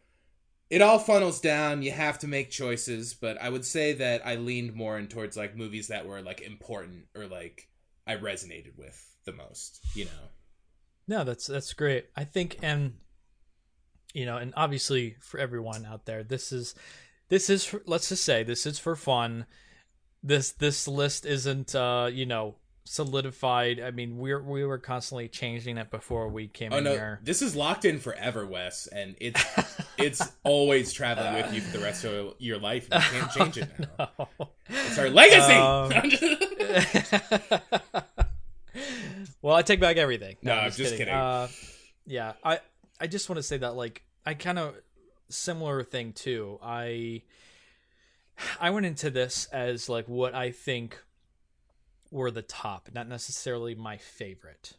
it 0.69 0.81
all 0.81 0.99
funnels 0.99 1.39
down 1.39 1.81
you 1.83 1.91
have 1.91 2.17
to 2.19 2.27
make 2.27 2.49
choices 2.49 3.13
but 3.13 3.39
i 3.41 3.49
would 3.49 3.65
say 3.65 3.93
that 3.93 4.25
i 4.25 4.35
leaned 4.35 4.73
more 4.73 4.97
in 4.97 5.07
towards 5.07 5.37
like 5.37 5.55
movies 5.55 5.87
that 5.89 6.05
were 6.07 6.21
like 6.21 6.41
important 6.41 7.05
or 7.15 7.27
like 7.27 7.67
i 8.07 8.15
resonated 8.15 8.75
with 8.77 9.15
the 9.25 9.33
most 9.33 9.79
you 9.95 10.05
know 10.05 10.29
No, 11.07 11.23
that's 11.23 11.45
that's 11.45 11.73
great. 11.73 12.05
I 12.15 12.23
think, 12.23 12.57
and 12.63 12.95
you 14.13 14.25
know, 14.25 14.37
and 14.37 14.53
obviously 14.57 15.17
for 15.21 15.39
everyone 15.39 15.85
out 15.85 16.05
there, 16.05 16.23
this 16.23 16.51
is 16.51 16.73
this 17.29 17.47
is 17.49 17.63
for, 17.63 17.83
let's 17.85 18.09
just 18.09 18.23
say 18.23 18.41
this 18.43 18.65
is 18.65 18.79
for 18.79 18.95
fun. 18.95 19.45
This 20.23 20.51
this 20.51 20.87
list 20.87 21.25
isn't 21.25 21.75
uh 21.75 22.09
you 22.11 22.25
know 22.25 22.55
solidified. 22.87 23.79
I 23.79 23.91
mean, 23.91 24.17
we're 24.17 24.41
we 24.41 24.63
were 24.63 24.77
constantly 24.77 25.27
changing 25.27 25.77
it 25.77 25.89
before 25.91 26.29
we 26.29 26.47
came 26.47 26.71
oh 26.71 26.77
in 26.77 26.83
no 26.83 26.91
here. 26.91 27.19
this 27.23 27.41
is 27.41 27.55
locked 27.55 27.83
in 27.83 27.99
forever 27.99 28.45
wes 28.45 28.87
and 28.87 29.15
it's 29.19 29.43
it's 29.97 30.21
always 30.43 30.93
traveling 30.93 31.33
with 31.33 31.51
you 31.53 31.61
for 31.61 31.77
the 31.77 31.83
rest 31.83 32.05
of 32.05 32.35
your 32.37 32.59
life 32.59 32.87
you 32.93 32.99
can't 32.99 33.31
change 33.31 33.57
it 33.57 33.69
now 33.79 34.09
No. 34.39 34.49
it's 34.69 34.99
our 34.99 35.09
legacy 35.09 35.53
Um, 35.53 35.91
well, 39.41 39.55
I 39.55 39.61
take 39.61 39.79
back 39.79 39.97
everything. 39.97 40.37
No, 40.41 40.53
I'm 40.53 40.71
just 40.71 40.95
kidding. 40.95 41.13
Uh, 41.13 41.47
yeah, 42.05 42.33
I 42.43 42.59
I 42.99 43.07
just 43.07 43.29
want 43.29 43.37
to 43.37 43.43
say 43.43 43.57
that 43.57 43.75
like 43.75 44.03
I 44.25 44.33
kind 44.33 44.59
of 44.59 44.75
similar 45.29 45.83
thing 45.83 46.13
too. 46.13 46.59
I 46.63 47.23
I 48.59 48.69
went 48.69 48.85
into 48.85 49.09
this 49.09 49.47
as 49.51 49.89
like 49.89 50.07
what 50.07 50.35
I 50.35 50.51
think 50.51 51.01
were 52.15 52.31
the 52.31 52.41
top, 52.41 52.89
not 52.93 53.07
necessarily 53.07 53.75
my 53.75 53.97
favorite. 53.97 54.73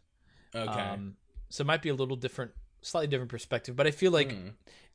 okay 0.55 0.81
Um, 0.81 1.15
so 1.49 1.61
it 1.61 1.67
might 1.67 1.81
be 1.81 1.89
a 1.89 1.93
little 1.95 2.15
different, 2.17 2.51
slightly 2.81 3.07
different 3.07 3.31
perspective, 3.31 3.75
but 3.75 3.87
I 3.87 3.91
feel 3.91 4.11
like 4.11 4.31
Hmm. 4.31 4.49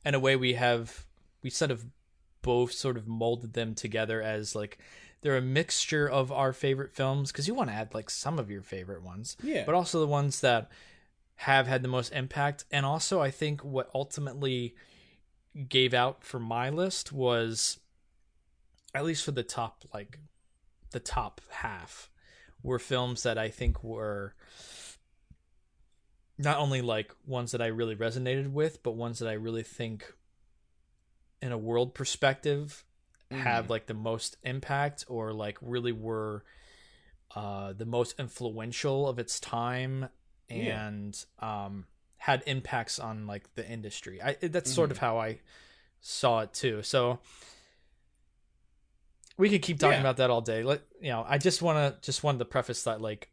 in 0.05 0.13
a 0.15 0.19
way 0.19 0.35
we 0.35 0.53
have 0.53 1.05
we 1.41 1.49
sort 1.49 1.71
of 1.71 1.85
both 2.41 2.71
sort 2.73 2.97
of 2.97 3.07
molded 3.07 3.53
them 3.53 3.73
together 3.73 4.21
as 4.21 4.53
like 4.55 4.77
they're 5.21 5.37
a 5.37 5.41
mixture 5.41 6.07
of 6.09 6.31
our 6.31 6.51
favorite 6.53 6.93
films 6.93 7.31
because 7.31 7.47
you 7.47 7.53
want 7.53 7.69
to 7.69 7.73
add 7.75 7.93
like 7.93 8.09
some 8.09 8.37
of 8.37 8.51
your 8.51 8.61
favorite 8.61 9.01
ones 9.01 9.37
yeah 9.41 9.63
but 9.65 9.73
also 9.75 9.99
the 10.01 10.07
ones 10.07 10.41
that 10.41 10.69
have 11.35 11.67
had 11.67 11.81
the 11.81 11.87
most 11.87 12.11
impact 12.11 12.65
and 12.69 12.85
also 12.85 13.21
i 13.21 13.31
think 13.31 13.63
what 13.63 13.89
ultimately 13.95 14.75
gave 15.69 15.93
out 15.93 16.23
for 16.25 16.37
my 16.39 16.69
list 16.69 17.13
was 17.13 17.79
at 18.93 19.05
least 19.05 19.23
for 19.23 19.31
the 19.31 19.43
top 19.43 19.83
like 19.93 20.19
the 20.91 20.99
top 20.99 21.39
half 21.49 22.09
were 22.63 22.79
films 22.79 23.23
that 23.23 23.37
i 23.37 23.49
think 23.49 23.83
were 23.83 24.33
not 26.37 26.57
only 26.57 26.81
like 26.81 27.13
ones 27.27 27.51
that 27.51 27.61
i 27.61 27.67
really 27.67 27.95
resonated 27.95 28.51
with 28.51 28.81
but 28.83 28.91
ones 28.91 29.19
that 29.19 29.27
i 29.29 29.33
really 29.33 29.63
think 29.63 30.13
in 31.41 31.51
a 31.51 31.57
world 31.57 31.93
perspective 31.93 32.83
have 33.31 33.65
Mhm. 33.65 33.69
like 33.69 33.85
the 33.87 33.93
most 33.93 34.37
impact 34.43 35.05
or 35.07 35.33
like 35.33 35.57
really 35.61 35.91
were 35.91 36.43
uh 37.35 37.73
the 37.73 37.85
most 37.85 38.19
influential 38.19 39.07
of 39.07 39.17
its 39.19 39.39
time 39.39 40.09
Yeah. 40.49 40.85
and 40.87 41.25
um 41.39 41.85
had 42.17 42.43
impacts 42.45 42.99
on 42.99 43.25
like 43.27 43.53
the 43.55 43.67
industry 43.67 44.21
i 44.21 44.33
that's 44.41 44.71
sort 44.71 44.91
of 44.91 44.99
how 44.99 45.17
i 45.17 45.39
saw 45.99 46.41
it 46.41 46.53
too 46.53 46.81
so 46.83 47.19
we 49.37 49.49
could 49.49 49.61
keep 49.61 49.79
talking 49.79 49.95
Yeah. 49.95 50.01
about 50.01 50.17
that 50.17 50.29
all 50.29 50.41
day. 50.41 50.63
Like 50.63 50.81
you 51.01 51.09
know 51.09 51.25
i 51.27 51.37
just 51.37 51.61
want 51.61 51.77
to 51.77 52.05
just 52.05 52.23
wanted 52.23 52.39
to 52.39 52.45
preface 52.45 52.83
that 52.83 53.01
like 53.01 53.29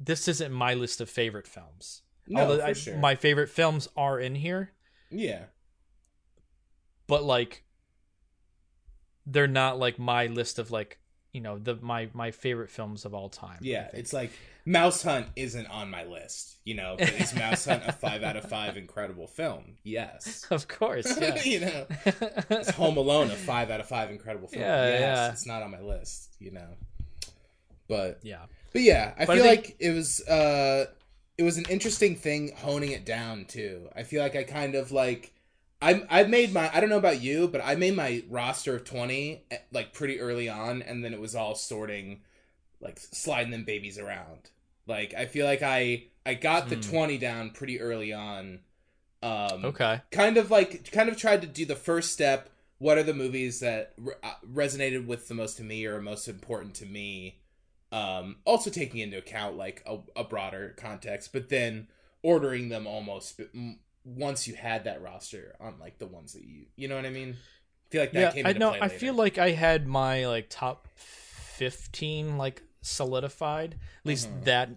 this 0.00 0.28
isn't 0.28 0.52
my 0.52 0.74
list 0.74 1.00
of 1.00 1.08
favorite 1.10 1.46
films. 1.46 2.02
No 2.28 2.40
Although 2.42 2.58
for 2.58 2.64
I- 2.64 2.72
sure. 2.74 2.96
my 2.98 3.14
favorite 3.14 3.48
films 3.48 3.88
are 3.96 4.18
in 4.20 4.34
here. 4.34 4.72
Yeah. 5.10 5.44
But 7.06 7.22
like 7.24 7.64
they're 9.26 9.46
not 9.48 9.78
like 9.78 9.98
my 9.98 10.26
list 10.26 10.58
of 10.58 10.70
like 10.70 10.98
you 11.32 11.40
know 11.40 11.58
the 11.58 11.76
my 11.76 12.08
my 12.14 12.30
favorite 12.30 12.70
films 12.70 13.04
of 13.04 13.12
all 13.14 13.28
time 13.28 13.58
Yeah, 13.60 13.88
it's 13.92 14.12
like 14.12 14.30
Mouse 14.64 15.02
Hunt 15.02 15.26
isn't 15.36 15.66
on 15.66 15.90
my 15.90 16.04
list. 16.04 16.56
You 16.64 16.74
know, 16.74 16.96
but 16.98 17.12
is 17.20 17.34
Mouse 17.34 17.64
Hunt 17.66 17.82
a 17.86 17.92
five 17.92 18.22
out 18.24 18.36
of 18.36 18.48
five 18.48 18.76
incredible 18.76 19.26
film? 19.28 19.76
Yes. 19.84 20.46
of 20.50 20.66
course 20.68 21.18
yeah 21.20 21.42
you 21.44 21.60
know, 21.60 21.86
is 22.50 22.70
Home 22.70 22.96
Alone 22.96 23.30
a 23.30 23.36
five 23.36 23.70
out 23.70 23.80
of 23.80 23.86
five 23.86 24.10
incredible 24.10 24.48
film? 24.48 24.62
Yeah, 24.62 24.88
yes, 24.88 25.00
yeah. 25.00 25.30
it's 25.32 25.46
not 25.46 25.62
on 25.62 25.70
my 25.70 25.80
list. 25.80 26.34
You 26.40 26.50
know, 26.52 26.68
but 27.88 28.18
yeah 28.22 28.46
but 28.72 28.82
yeah, 28.82 29.14
I 29.18 29.24
But 29.24 29.32
I 29.32 29.36
feel 29.36 29.44
think- 29.44 29.66
like 29.66 29.76
it 29.78 29.90
was 29.90 30.20
uh, 30.28 30.86
it 31.38 31.42
was 31.42 31.56
an 31.58 31.64
interesting 31.70 32.16
thing 32.16 32.52
honing 32.56 32.90
it 32.92 33.04
down 33.06 33.44
too. 33.46 33.88
I 33.94 34.02
feel 34.02 34.22
like 34.22 34.36
I 34.36 34.42
kind 34.44 34.74
of 34.74 34.90
like. 34.92 35.32
I 35.82 36.04
I 36.08 36.24
made 36.24 36.52
my 36.52 36.70
I 36.74 36.80
don't 36.80 36.88
know 36.90 36.98
about 36.98 37.20
you, 37.20 37.48
but 37.48 37.60
I 37.62 37.74
made 37.74 37.94
my 37.96 38.22
roster 38.28 38.76
of 38.76 38.84
twenty 38.84 39.44
eh, 39.50 39.58
like 39.72 39.92
pretty 39.92 40.20
early 40.20 40.48
on, 40.48 40.82
and 40.82 41.04
then 41.04 41.12
it 41.12 41.20
was 41.20 41.34
all 41.34 41.54
sorting, 41.54 42.22
like 42.80 42.98
sliding 43.00 43.52
them 43.52 43.64
babies 43.64 43.98
around. 43.98 44.50
Like 44.86 45.14
I 45.14 45.26
feel 45.26 45.46
like 45.46 45.62
I 45.62 46.06
I 46.26 46.34
got 46.34 46.68
the 46.68 46.76
Hmm. 46.76 46.80
twenty 46.80 47.18
down 47.18 47.50
pretty 47.50 47.80
early 47.80 48.12
on. 48.12 48.60
Um, 49.22 49.74
okay 49.74 50.02
kind 50.12 50.36
of 50.36 50.50
like 50.50 50.90
kind 50.92 51.08
of 51.08 51.16
tried 51.16 51.42
to 51.42 51.48
do 51.48 51.66
the 51.66 51.76
first 51.76 52.12
step. 52.12 52.50
What 52.78 52.98
are 52.98 53.02
the 53.02 53.14
movies 53.14 53.60
that 53.60 53.94
re- 53.98 54.14
uh, 54.22 54.34
resonated 54.52 55.06
with 55.06 55.28
the 55.28 55.34
most 55.34 55.56
to 55.58 55.64
me 55.64 55.86
or 55.86 55.96
are 55.96 56.02
most 56.02 56.28
important 56.28 56.74
to 56.76 56.86
me? 56.86 57.40
Um, 57.92 58.36
also 58.44 58.70
taking 58.70 59.00
into 59.00 59.18
account 59.18 59.56
like 59.56 59.82
a, 59.86 59.98
a 60.16 60.24
broader 60.24 60.74
context, 60.76 61.32
but 61.32 61.48
then 61.48 61.88
ordering 62.22 62.68
them 62.68 62.86
almost 62.86 63.40
once 64.06 64.46
you 64.48 64.54
had 64.54 64.84
that 64.84 65.02
roster 65.02 65.56
on 65.60 65.74
like 65.80 65.98
the 65.98 66.06
ones 66.06 66.32
that 66.32 66.44
you 66.44 66.66
you 66.76 66.86
know 66.88 66.94
what 66.96 67.04
I 67.04 67.10
mean. 67.10 67.30
I 67.36 67.88
feel 67.90 68.00
like 68.02 68.12
that 68.12 68.20
yeah 68.20 68.30
came 68.32 68.46
i 68.46 68.50
into 68.50 68.60
know 68.60 68.74
i 68.80 68.88
feel 68.88 69.14
like 69.14 69.38
i 69.38 69.50
had 69.52 69.86
my 69.86 70.26
like 70.26 70.46
top 70.48 70.88
15 70.96 72.36
like 72.36 72.62
solidified 72.82 73.74
at 73.74 74.06
least 74.06 74.28
Mhm. 74.28 74.44
that 74.44 74.68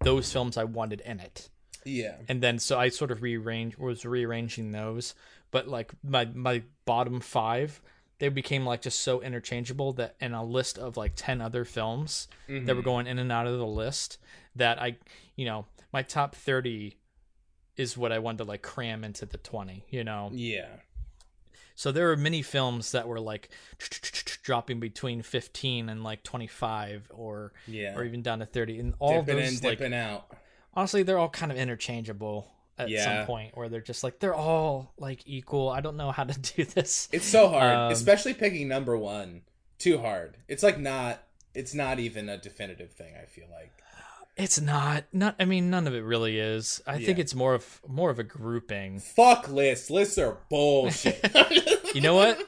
those 0.00 0.32
films 0.32 0.56
i 0.56 0.64
wanted 0.64 1.00
in 1.02 1.20
it 1.20 1.48
yeah 1.84 2.16
and 2.28 2.42
then 2.42 2.58
so 2.58 2.78
I 2.78 2.88
sort 2.88 3.10
of 3.10 3.22
rearranged 3.22 3.78
was 3.78 4.04
rearranging 4.04 4.72
those, 4.72 5.14
but 5.52 5.68
like 5.68 5.92
my 6.02 6.24
my 6.24 6.62
bottom 6.84 7.20
five, 7.20 7.80
they 8.18 8.28
became 8.28 8.66
like 8.66 8.82
just 8.82 8.98
so 9.00 9.20
interchangeable 9.22 9.92
that 9.92 10.16
in 10.20 10.34
a 10.34 10.42
list 10.44 10.76
of 10.78 10.96
like 10.96 11.12
ten 11.14 11.40
other 11.40 11.64
films 11.64 12.26
that 12.48 12.74
were 12.74 12.82
Mhm. 12.82 12.84
going 12.84 13.06
in 13.06 13.20
and 13.20 13.30
out 13.30 13.46
of 13.46 13.56
the 13.58 13.66
list 13.66 14.18
that 14.56 14.82
I 14.82 14.96
you 15.36 15.44
know 15.46 15.66
my 15.92 16.02
top 16.02 16.34
thirty 16.34 16.96
is 17.76 17.96
what 17.96 18.12
I 18.12 18.18
wanted 18.18 18.38
to 18.38 18.44
like 18.44 18.62
cram 18.62 19.04
into 19.04 19.26
the 19.26 19.38
twenty, 19.38 19.84
you 19.90 20.02
know. 20.04 20.30
yeah 20.32 20.66
So 21.74 21.92
there 21.92 22.06
were 22.08 22.16
many 22.16 22.42
films 22.42 22.92
that 22.92 23.06
were 23.06 23.20
like 23.20 23.50
dropping 24.42 24.80
between 24.80 25.22
fifteen 25.22 25.88
and 25.88 26.02
like 26.04 26.22
twenty 26.22 26.46
five 26.46 27.10
or 27.14 27.52
yeah 27.66 27.94
or 27.96 28.04
even 28.04 28.22
down 28.22 28.38
to 28.40 28.46
thirty, 28.46 28.78
and 28.78 28.94
all 28.98 29.22
dipping 29.22 29.36
those 29.42 29.60
in 29.62 29.68
like 29.68 29.78
dipping 29.78 29.94
out. 29.94 30.26
honestly 30.74 31.02
they're 31.02 31.18
all 31.18 31.28
kind 31.28 31.52
of 31.52 31.58
interchangeable 31.58 32.50
at 32.78 32.88
Yeah. 32.88 33.04
some 33.04 33.26
point 33.26 33.56
where 33.56 33.68
they're 33.68 33.80
just 33.80 34.04
like 34.04 34.18
they're 34.20 34.34
all 34.34 34.92
like 34.98 35.20
equal 35.26 35.68
i 35.70 35.80
don't 35.80 35.96
know 35.96 36.10
how 36.12 36.24
to 36.24 36.38
do 36.56 36.64
this 36.64 37.08
It's 37.12 37.26
so 37.26 37.48
hard, 37.48 37.74
Um, 37.76 37.92
especially 37.92 38.34
picking 38.34 38.68
number 38.68 38.96
one. 38.96 39.42
Too 39.78 39.98
hard. 39.98 40.38
It's 40.48 40.62
like 40.62 40.78
not. 40.78 41.22
It's 41.54 41.74
not 41.74 41.98
even 41.98 42.30
a 42.30 42.38
definitive 42.38 42.92
thing. 42.92 43.12
I 43.14 43.26
feel 43.26 43.46
like. 43.52 43.72
It's 44.36 44.60
not 44.60 45.04
not 45.12 45.34
i 45.40 45.44
mean 45.44 45.70
none 45.70 45.86
of 45.86 45.94
it 45.94 46.02
really 46.04 46.38
is 46.38 46.82
i 46.86 47.02
think 47.02 47.18
it's 47.18 47.34
more 47.34 47.54
of 47.54 47.80
more 47.88 48.10
of 48.10 48.18
a 48.18 48.22
grouping 48.24 48.98
Fuck 49.00 49.48
lists. 49.48 49.90
Lists 49.90 50.18
are 50.18 50.38
bullshit. 50.50 51.24
you 51.94 52.00
know 52.02 52.14
what 52.14 52.38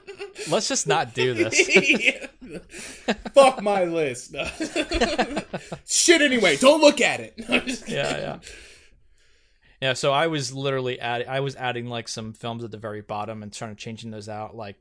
let's 0.50 0.68
just 0.68 0.86
not 0.86 1.14
do 1.14 1.34
this 1.34 1.58
Fuck 3.34 3.62
my 3.62 3.84
list. 3.84 4.34
Shit. 5.86 6.22
Anyway, 6.22 6.56
don't 6.56 6.80
look 6.80 7.00
at 7.00 7.20
it. 7.20 7.34
yeah 7.88 8.16
yeah 8.18 8.38
yeah 9.80 9.92
so 9.92 10.12
i 10.12 10.26
was 10.26 10.52
literally 10.52 10.98
adding 11.00 11.28
i 11.28 11.40
was 11.40 11.54
adding 11.56 11.86
like 11.86 12.08
some 12.08 12.32
films 12.32 12.64
at 12.64 12.70
the 12.70 12.76
very 12.78 13.00
bottom 13.00 13.42
and 13.42 13.52
trying 13.52 13.74
to 13.74 13.80
changing 13.80 14.10
those 14.10 14.28
out 14.28 14.56
like 14.56 14.76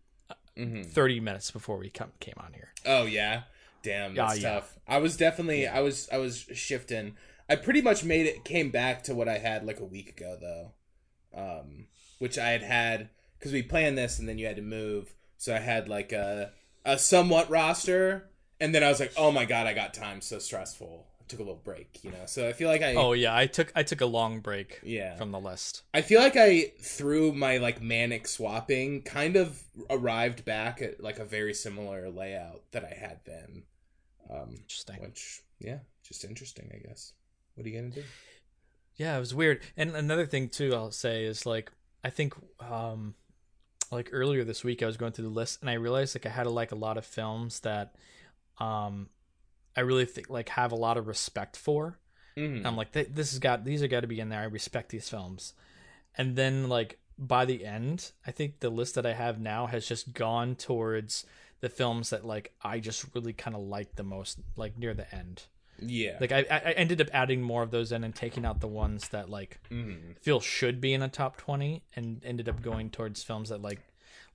hmm 0.58 0.82
30 0.82 1.20
minutes 1.20 1.52
before 1.52 1.78
we 1.78 1.90
come 1.90 2.12
came 2.20 2.34
on 2.38 2.54
here 2.54 2.70
Oh 2.86 3.04
yeah. 3.06 3.44
Damn, 3.88 4.16
that's 4.16 4.42
Yeah, 4.42 4.42
yeah. 4.42 4.56
tough. 4.56 4.78
I 4.88 4.98
was 4.98 5.16
definitely 5.16 5.68
I 5.68 5.80
was 5.80 6.10
I 6.12 6.18
was 6.18 6.46
shifting. 6.54 7.16
I 7.50 7.56
pretty 7.56 7.82
much 7.82 8.04
made 8.04 8.26
it 8.26 8.44
came 8.44 8.70
back 8.70 9.04
to 9.04 9.16
what 9.16 9.30
I 9.30 9.38
had 9.38 9.66
like 9.66 9.80
a 9.80 9.86
week 9.86 10.10
ago 10.10 10.38
though. 10.42 10.74
Um 11.34 11.88
which 12.20 12.38
I 12.38 12.50
had 12.50 12.64
had 12.64 13.10
cuz 13.40 13.54
we 13.54 13.64
planned 13.64 13.98
this 13.98 14.20
and 14.20 14.28
then 14.28 14.38
you 14.38 14.46
had 14.46 14.58
to 14.58 14.62
move. 14.62 15.14
So 15.38 15.56
I 15.56 15.60
had 15.60 15.88
like 15.88 16.12
a 16.12 16.52
a 16.84 16.98
somewhat 16.98 17.50
roster 17.50 18.30
and 18.60 18.76
then 18.76 18.84
I 18.84 18.90
was 18.90 19.00
like, 19.00 19.14
"Oh 19.16 19.32
my 19.32 19.46
god, 19.46 19.68
I 19.68 19.74
got 19.74 19.94
time 19.94 20.20
so 20.20 20.40
stressful." 20.40 21.08
I 21.22 21.24
took 21.28 21.40
a 21.40 21.44
little 21.44 21.62
break, 21.64 22.04
you 22.04 22.12
know. 22.12 22.26
So 22.26 22.48
I 22.48 22.54
feel 22.54 22.70
like 22.70 22.82
I 22.82 22.96
oh 22.96 23.14
yeah 23.14 23.36
i 23.36 23.46
took 23.48 23.72
i 23.76 23.84
took 23.84 24.02
a 24.02 24.06
long 24.06 24.40
break 24.40 24.80
yeah. 24.84 25.16
from 25.16 25.32
the 25.32 25.40
list 25.40 25.84
I 25.94 26.02
feel 26.02 26.22
like 26.22 26.36
I 26.36 26.74
through 26.82 27.34
my 27.34 27.58
like 27.58 27.82
manic 27.82 28.28
swapping 28.28 29.02
kind 29.04 29.36
of 29.36 29.64
arrived 29.90 30.44
back 30.44 30.82
at 30.82 31.02
like 31.02 31.20
a 31.20 31.26
very 31.26 31.54
similar 31.54 32.10
layout 32.10 32.64
that 32.72 32.84
I 32.84 32.94
had 32.94 33.20
then. 33.26 33.64
Um 34.30 34.52
interesting 34.52 35.02
which 35.02 35.42
yeah, 35.60 35.80
just 36.04 36.24
interesting, 36.24 36.70
I 36.74 36.88
guess. 36.88 37.14
What 37.56 37.66
are 37.66 37.70
you 37.70 37.80
gonna 37.80 37.94
do? 37.94 38.04
Yeah, 38.96 39.16
it 39.16 39.20
was 39.20 39.34
weird. 39.36 39.62
And 39.76 39.96
another 39.96 40.26
thing 40.26 40.50
too, 40.50 40.74
I'll 40.74 40.92
say 40.92 41.26
is 41.26 41.46
like 41.46 41.72
I 42.04 42.10
think 42.10 42.34
um 42.60 43.16
like 43.92 44.10
earlier 44.12 44.44
this 44.44 44.64
week 44.64 44.84
I 44.84 44.86
was 44.86 44.98
going 44.98 45.14
through 45.14 45.26
the 45.26 45.32
list 45.32 45.62
and 45.62 45.70
I 45.70 45.74
realized 45.74 46.16
like 46.16 46.26
I 46.26 46.30
had 46.30 46.48
like 46.48 46.72
a 46.72 46.76
lot 46.76 46.98
of 46.98 47.06
films 47.06 47.62
that 47.62 47.96
um 48.60 49.10
I 49.76 49.82
really 49.82 50.06
think 50.06 50.30
like 50.30 50.50
have 50.50 50.72
a 50.72 50.76
lot 50.76 50.98
of 50.98 51.08
respect 51.08 51.56
for. 51.56 52.00
Mhm. 52.36 52.66
I'm 52.66 52.76
like 52.76 52.92
this 52.92 53.32
has 53.32 53.40
got 53.40 53.64
these 53.66 53.82
are 53.82 53.88
got 53.88 54.02
to 54.02 54.08
be 54.08 54.20
in 54.20 54.30
there. 54.30 54.42
I 54.42 54.46
respect 54.46 54.90
these 54.90 55.10
films. 55.10 55.54
And 56.16 56.36
then 56.36 56.68
like 56.68 57.00
by 57.20 57.46
the 57.46 57.66
end, 57.66 58.12
I 58.26 58.32
think 58.32 58.60
the 58.60 58.70
list 58.70 58.96
that 58.96 59.06
I 59.06 59.14
have 59.14 59.40
now 59.40 59.66
has 59.68 59.88
just 59.88 60.14
gone 60.14 60.56
towards 60.56 61.26
the 61.62 61.70
films 61.70 62.10
that 62.12 62.26
like 62.26 62.54
I 62.62 62.80
just 62.80 63.06
really 63.16 63.34
kind 63.34 63.56
of 63.56 63.62
like 63.64 63.96
the 63.96 64.04
most 64.04 64.40
like 64.56 64.78
near 64.78 64.94
the 64.94 65.14
end. 65.14 65.44
yeah. 65.80 66.18
Like 66.20 66.32
I, 66.32 66.40
I 66.50 66.72
ended 66.72 67.02
up 67.02 67.08
adding 67.14 67.42
more 67.42 67.64
of 67.64 67.72
those 67.72 67.92
in 67.92 68.04
and 68.04 68.14
taking 68.16 68.46
out 68.46 68.60
the 68.62 68.68
ones 68.68 69.10
that 69.10 69.30
like 69.30 69.60
Mhm. 69.72 70.18
feel 70.22 70.40
should 70.40 70.80
be 70.82 70.94
in 70.94 71.02
a 71.04 71.08
top 71.08 71.38
20 71.38 71.84
and 71.96 72.24
ended 72.26 72.48
up 72.50 72.62
going 72.62 72.90
towards 72.90 73.24
films 73.24 73.50
that 73.50 73.62
like 73.62 73.80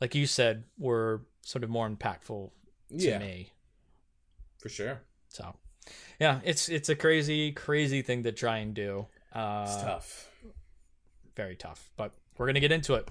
like 0.01 0.15
you 0.15 0.27
said 0.27 0.65
were 0.79 1.23
sort 1.43 1.65
of 1.65 1.71
more 1.71 1.89
impactful 1.89 2.51
to 2.91 2.97
Yeah, 2.97 3.19
me. 3.19 3.51
for 4.59 4.69
sure. 4.69 5.01
So 5.29 5.55
yeah, 6.21 6.41
it's 6.45 6.69
it's 6.69 6.89
a 6.89 6.95
crazy 6.97 7.51
crazy 7.53 8.03
thing 8.03 8.23
to 8.25 8.33
try 8.33 8.59
and 8.59 8.73
do. 8.75 9.07
Uh 9.33 9.65
It's 9.67 9.83
tough. 9.83 10.29
very 11.35 11.57
tough, 11.57 11.91
but 11.97 12.13
we're 12.39 12.47
going 12.47 12.55
to 12.55 12.61
get 12.61 12.73
into 12.73 12.95
it. 12.95 13.09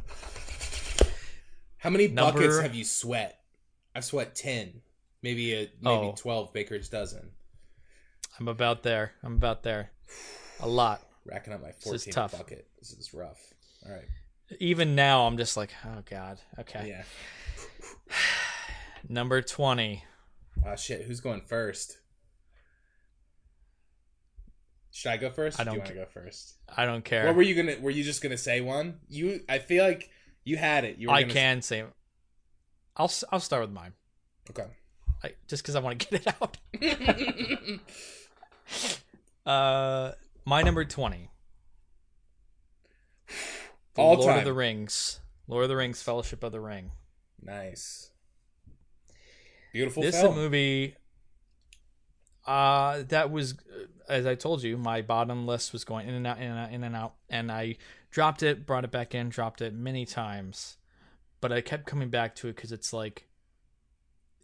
How 1.78 1.90
many 1.90 2.08
Number- 2.08 2.40
buckets 2.40 2.60
have 2.60 2.76
you 2.76 2.84
sweat? 2.86 3.41
I've 3.96 4.06
sweat 4.06 4.36
ten, 4.36 4.82
maybe 5.22 5.54
a 5.54 5.60
maybe 5.82 6.08
Oh. 6.08 6.14
twelve 6.18 6.54
baker's 6.54 6.90
dozen. 6.90 7.32
I'm 8.40 8.48
about 8.48 8.84
there. 8.84 9.14
I'm 9.24 9.34
about 9.34 9.64
there. 9.64 9.92
A 10.62 10.68
lot. 10.68 11.06
Racking 11.26 11.54
up 11.54 11.62
my 11.62 11.70
is 11.70 11.76
fourteenth 11.84 12.16
tough. 12.16 12.32
bucket. 12.32 12.68
This 12.80 12.92
is 12.94 13.14
rough. 13.14 13.40
All 13.86 13.92
right. 13.94 14.08
Even 14.60 14.96
now 14.96 15.28
I'm 15.28 15.38
just 15.38 15.56
like, 15.58 15.72
"Oh 15.86 16.02
god." 16.10 16.40
Okay. 16.60 16.90
Yeah. 16.90 17.04
Number 19.10 19.42
20. 19.42 20.04
Ah 20.66 20.76
shit. 20.76 21.04
Who's 21.04 21.20
going 21.20 21.42
first? 21.42 21.98
Should 24.92 25.10
I 25.12 25.18
go 25.18 25.30
first? 25.30 25.60
I 25.60 25.64
do 25.64 25.70
don't 25.70 25.80
want 25.80 25.90
to 25.90 25.96
go 25.96 26.06
first? 26.06 26.56
I 26.76 26.86
don't 26.86 27.04
care. 27.04 27.26
What 27.26 27.36
were 27.36 27.42
you 27.42 27.56
gonna? 27.56 27.80
Were 27.80 27.90
you 27.92 28.04
just 28.04 28.22
gonna 28.22 28.38
say 28.38 28.62
one? 28.62 29.00
You? 29.10 29.42
I 29.48 29.60
feel 29.60 29.86
like 29.86 30.10
you 30.44 30.58
had 30.58 30.84
it. 30.84 30.98
You 30.98 31.08
were 31.08 31.14
I 31.14 31.24
can 31.24 31.62
say 31.62 31.84
I'll 32.98 33.12
I'll 33.32 33.40
start 33.40 33.64
with 33.64 33.72
mine. 33.72 33.94
Okay. 34.50 34.66
I, 35.24 35.34
just 35.48 35.64
cuz 35.64 35.76
I 35.76 35.80
want 35.80 36.00
to 36.00 36.08
get 36.12 36.28
it 36.28 36.36
out. 36.42 36.58
Uh, 39.46 40.12
my 40.46 40.62
number 40.62 40.86
twenty. 40.86 41.30
The 43.96 44.02
All 44.02 44.14
Lord 44.16 44.28
time. 44.28 44.38
of 44.40 44.46
the 44.46 44.54
Rings. 44.54 45.20
Lord 45.48 45.64
of 45.64 45.70
the 45.70 45.76
Rings: 45.76 46.02
Fellowship 46.02 46.44
of 46.44 46.52
the 46.52 46.60
Ring. 46.60 46.92
nice. 47.42 48.12
Beautiful 49.74 50.04
this 50.04 50.16
is 50.16 50.24
a 50.24 50.32
movie. 50.32 50.96
Uh, 52.46 53.04
that 53.10 53.32
was, 53.32 53.54
uh, 53.54 53.86
as 54.10 54.26
I 54.26 54.36
told 54.36 54.64
you, 54.64 54.78
my 54.78 55.02
bottom 55.02 55.48
list 55.48 55.72
was 55.74 55.84
going 55.86 56.08
in 56.08 56.14
and 56.16 56.28
out, 56.28 56.38
in 56.40 56.44
and 56.52 56.60
out, 56.60 56.72
in 56.72 56.84
and 56.84 56.96
out, 56.96 57.14
and 57.30 57.52
I 57.52 57.78
dropped 58.10 58.44
it, 58.44 58.66
brought 58.66 58.84
it 58.84 58.92
back 58.92 59.16
in, 59.16 59.30
dropped 59.30 59.62
it 59.62 59.74
many 59.74 60.06
times, 60.06 60.78
but 61.42 61.52
I 61.52 61.60
kept 61.62 61.86
coming 61.86 62.10
back 62.10 62.36
to 62.36 62.48
it 62.48 62.56
because 62.56 62.72
it's 62.72 62.94
like, 62.94 63.28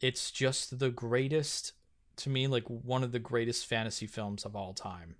it's 0.01 0.29
just 0.31 0.79
the 0.79 0.89
greatest 0.89 1.73
to 2.17 2.29
me, 2.29 2.47
like 2.47 2.63
one 2.67 3.03
of 3.03 3.11
the 3.11 3.19
greatest 3.19 3.65
fantasy 3.67 4.07
films 4.07 4.43
of 4.45 4.55
all 4.55 4.73
time. 4.73 5.15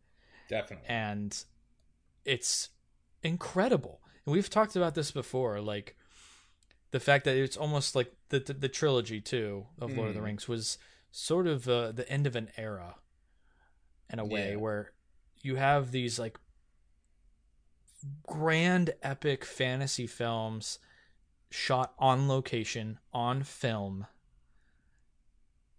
Definitely. 0.49 0.87
and 0.89 1.43
it's 2.25 2.69
incredible. 3.21 4.01
And 4.25 4.33
we've 4.33 4.49
talked 4.49 4.75
about 4.75 4.95
this 4.95 5.11
before, 5.11 5.59
like 5.61 5.95
the 6.91 6.99
fact 6.99 7.25
that 7.25 7.35
it's 7.37 7.57
almost 7.57 7.95
like 7.95 8.13
the 8.29 8.39
the, 8.39 8.53
the 8.53 8.69
trilogy 8.69 9.19
too 9.21 9.65
of 9.79 9.95
Lord 9.95 10.09
of 10.09 10.15
the 10.15 10.21
Mm. 10.21 10.25
Rings 10.25 10.47
was 10.47 10.77
sort 11.11 11.47
of 11.47 11.67
uh, 11.69 11.91
the 11.91 12.09
end 12.09 12.25
of 12.27 12.35
an 12.35 12.49
era 12.57 12.95
in 14.09 14.19
a 14.19 14.25
way 14.25 14.51
Yeah. 14.51 14.55
where 14.57 14.91
you 15.43 15.55
have 15.57 15.91
these 15.91 16.17
like 16.17 16.37
grand 18.25 18.91
epic 19.01 19.43
fantasy 19.43 20.07
films 20.07 20.79
shot 21.49 21.93
on 21.97 22.27
location 22.27 22.99
on 23.13 23.41
film 23.43 24.05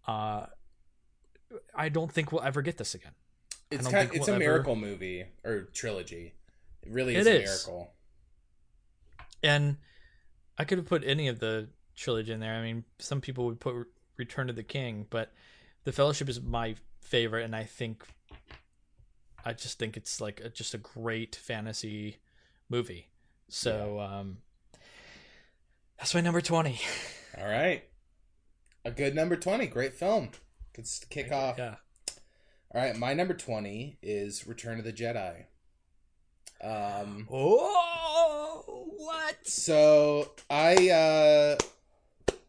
uh 0.06 0.46
I 1.74 1.88
don't 1.88 2.12
think 2.12 2.30
we'll 2.32 2.42
ever 2.42 2.60
get 2.62 2.76
this 2.76 2.94
again. 2.94 3.12
It's 3.70 3.86
kind. 3.88 4.08
think 4.08 4.20
It's 4.20 4.28
a 4.28 4.32
we'll 4.32 4.42
ever- 4.42 4.52
miracle 4.52 4.76
movie 4.76 5.24
or 5.44 5.62
trilogy. 5.72 6.34
It 6.82 6.90
really 6.92 7.16
is 7.16 7.26
It 7.26 7.30
a 7.36 7.42
is. 7.42 7.66
miracle. 7.66 7.92
And 9.42 9.76
I 10.58 10.64
could 10.64 10.78
have 10.78 10.86
put 10.86 11.04
any 11.04 11.28
of 11.28 11.38
the 11.38 11.68
trilogy 11.96 12.32
in 12.32 12.40
there. 12.40 12.54
I 12.54 12.62
mean, 12.62 12.84
some 12.98 13.20
people 13.20 13.46
would 13.46 13.60
put 13.60 13.74
Return 14.16 14.50
of 14.50 14.56
the 14.56 14.62
King, 14.62 15.06
but 15.10 15.32
The 15.84 15.92
Fellowship 15.92 16.28
is 16.28 16.40
my 16.40 16.74
favorite, 17.00 17.44
and 17.44 17.54
I 17.56 17.64
think 17.64 18.04
I 19.44 19.52
just 19.52 19.78
think 19.78 19.96
it's 19.96 20.20
like 20.20 20.40
a, 20.40 20.48
just 20.50 20.74
a 20.74 20.78
great 20.78 21.34
fantasy 21.36 22.16
movie. 22.68 23.08
So 23.48 24.00
um, 24.00 24.38
that's 25.98 26.14
my 26.14 26.20
number 26.20 26.40
twenty. 26.40 26.80
All 27.38 27.46
right. 27.48 27.84
A 28.84 28.90
good 28.90 29.14
number 29.14 29.36
twenty. 29.36 29.66
Great 29.66 29.94
film. 29.94 30.30
Good 30.72 30.86
kick 31.10 31.32
off. 31.32 31.58
Yeah. 31.58 31.76
All 32.74 32.80
right. 32.80 32.96
My 32.96 33.14
number 33.14 33.34
twenty 33.34 33.98
is 34.02 34.46
Return 34.46 34.78
of 34.78 34.84
the 34.84 34.92
Jedi. 34.92 35.44
Um. 36.62 37.28
Oh, 37.30 38.88
what? 38.96 39.36
So 39.46 40.32
I 40.50 40.88
uh 40.90 41.56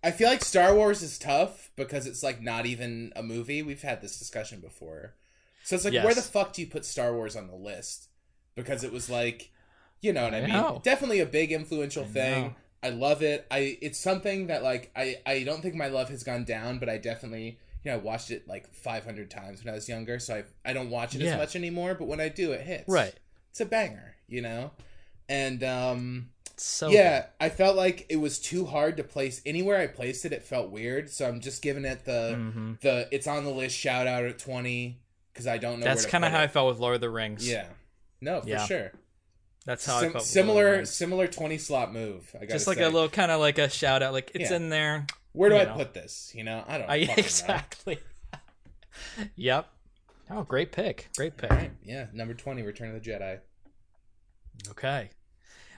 I 0.04 0.12
feel 0.12 0.30
like 0.30 0.44
Star 0.44 0.74
Wars 0.74 1.02
is 1.02 1.20
tough 1.20 1.72
because 1.76 2.08
it's 2.08 2.24
like 2.24 2.42
not 2.42 2.66
even 2.66 3.12
a 3.16 3.22
movie. 3.24 3.62
We've 3.62 3.82
had 3.82 4.02
this 4.02 4.18
discussion 4.18 4.60
before. 4.62 5.14
So 5.64 5.76
it's 5.76 5.86
like 5.86 5.94
Yes. 5.94 6.06
where 6.06 6.16
the 6.16 6.22
fuck 6.22 6.54
do 6.54 6.62
you 6.62 6.68
put 6.68 6.86
Star 6.86 7.14
Wars 7.14 7.36
on 7.36 7.48
the 7.48 7.56
list? 7.56 8.08
Because 8.56 8.84
it 8.84 8.92
was 8.92 9.10
like 9.10 9.52
you 10.02 10.14
know 10.14 10.24
what 10.24 10.34
I, 10.34 10.38
I 10.38 10.42
mean? 10.42 10.50
know. 10.52 10.82
Definitely 10.84 11.20
a 11.20 11.26
big 11.26 11.52
influential 11.52 12.06
I 12.06 12.08
thing. 12.08 12.44
know. 12.46 12.56
I 12.82 12.90
love 12.90 13.22
it. 13.22 13.46
I 13.52 13.78
it's 13.82 13.98
something 14.00 14.48
that 14.48 14.64
like 14.64 14.92
I 14.96 15.18
I 15.26 15.44
don't 15.44 15.62
think 15.62 15.76
my 15.76 15.88
love 15.88 16.10
has 16.10 16.24
gone 16.24 16.44
down, 16.46 16.80
but 16.80 16.90
I 16.90 16.98
definitely 16.98 17.60
you 17.84 17.92
know 17.92 17.96
I 17.96 18.00
watched 18.00 18.32
it 18.32 18.48
like 18.48 18.74
500 18.74 19.30
times 19.30 19.64
when 19.64 19.72
I 19.74 19.76
was 19.76 19.90
younger, 19.90 20.20
so 20.20 20.36
I 20.36 20.70
I 20.70 20.74
don't 20.74 20.90
watch 20.90 21.16
it 21.16 21.22
Yeah. 21.22 21.32
as 21.34 21.38
much 21.38 21.56
anymore, 21.56 21.96
but 21.96 22.08
when 22.08 22.20
I 22.20 22.30
do 22.30 22.52
it 22.52 22.62
hits. 22.62 22.88
Right. 22.88 23.14
It's 23.52 23.60
a 23.62 23.66
banger, 23.66 24.16
you 24.28 24.42
know? 24.42 24.72
And 25.28 25.64
um 25.64 26.30
So 26.58 26.90
yeah, 26.92 27.26
I 27.40 27.50
felt 27.50 27.76
like 27.76 28.06
it 28.10 28.18
was 28.18 28.40
too 28.40 28.66
hard 28.66 28.98
to 28.98 29.04
place 29.04 29.42
anywhere 29.46 29.78
I 29.78 29.88
placed 29.88 30.24
it. 30.26 30.32
It 30.34 30.44
felt 30.44 30.70
weird, 30.72 31.10
so 31.10 31.28
I'm 31.28 31.40
just 31.42 31.62
giving 31.62 31.86
it 31.86 32.06
the 32.06 32.36
hmm 32.36 32.74
the 32.82 33.08
it's 33.12 33.28
on 33.28 33.44
the 33.44 33.52
list 33.52 33.76
shout 33.76 34.08
out 34.08 34.24
at 34.24 34.40
twenty 34.40 35.00
because 35.34 35.48
I 35.48 35.58
don't 35.58 35.80
know. 35.80 35.86
that's 35.86 36.06
kind 36.06 36.24
of 36.26 36.32
how 36.32 36.40
I 36.40 36.48
felt 36.48 36.70
with 36.70 36.80
Lord 36.80 36.96
of 36.96 37.02
the 37.02 37.10
Rings. 37.10 37.48
Yeah, 37.48 37.68
no, 38.22 38.42
for 38.42 38.48
Yeah. 38.50 38.66
sure. 38.66 38.92
That's 39.66 39.86
how 39.86 39.98
I 39.98 40.02
felt. 40.02 40.06
with 40.06 40.14
Lord 40.14 40.16
of 40.16 40.22
the 40.22 40.28
similar 40.28 40.86
similar 40.86 41.28
twenty 41.28 41.58
slot 41.58 41.94
move. 41.94 42.36
I 42.40 42.46
just 42.46 42.68
like 42.68 42.78
say. 42.78 42.84
a 42.84 42.90
little 42.90 43.10
kind 43.10 43.32
of 43.32 43.40
like 43.40 43.58
a 43.58 43.70
shout 43.70 44.02
out, 44.04 44.14
like 44.14 44.32
it's 44.34 44.50
Yeah. 44.52 44.58
in 44.58 44.70
there. 44.70 45.06
Where 45.34 45.50
do 45.50 45.58
I 45.58 45.66
know. 45.66 45.76
put 45.76 45.94
this? 45.94 46.32
You 46.36 46.44
know, 46.44 46.64
I 46.68 46.78
don't. 46.78 46.90
I, 46.90 46.96
exactly. 47.18 48.00
yep. 49.36 49.68
Oh, 50.32 50.44
great 50.44 50.72
pick. 50.72 51.10
Great 51.18 51.38
pick. 51.38 51.50
Right, 51.52 51.72
yeah, 51.84 52.08
number 52.14 52.34
twenty, 52.34 52.62
Return 52.64 52.94
of 52.96 53.02
the 53.04 53.10
Jedi. 53.10 53.40
Okay. 54.70 55.10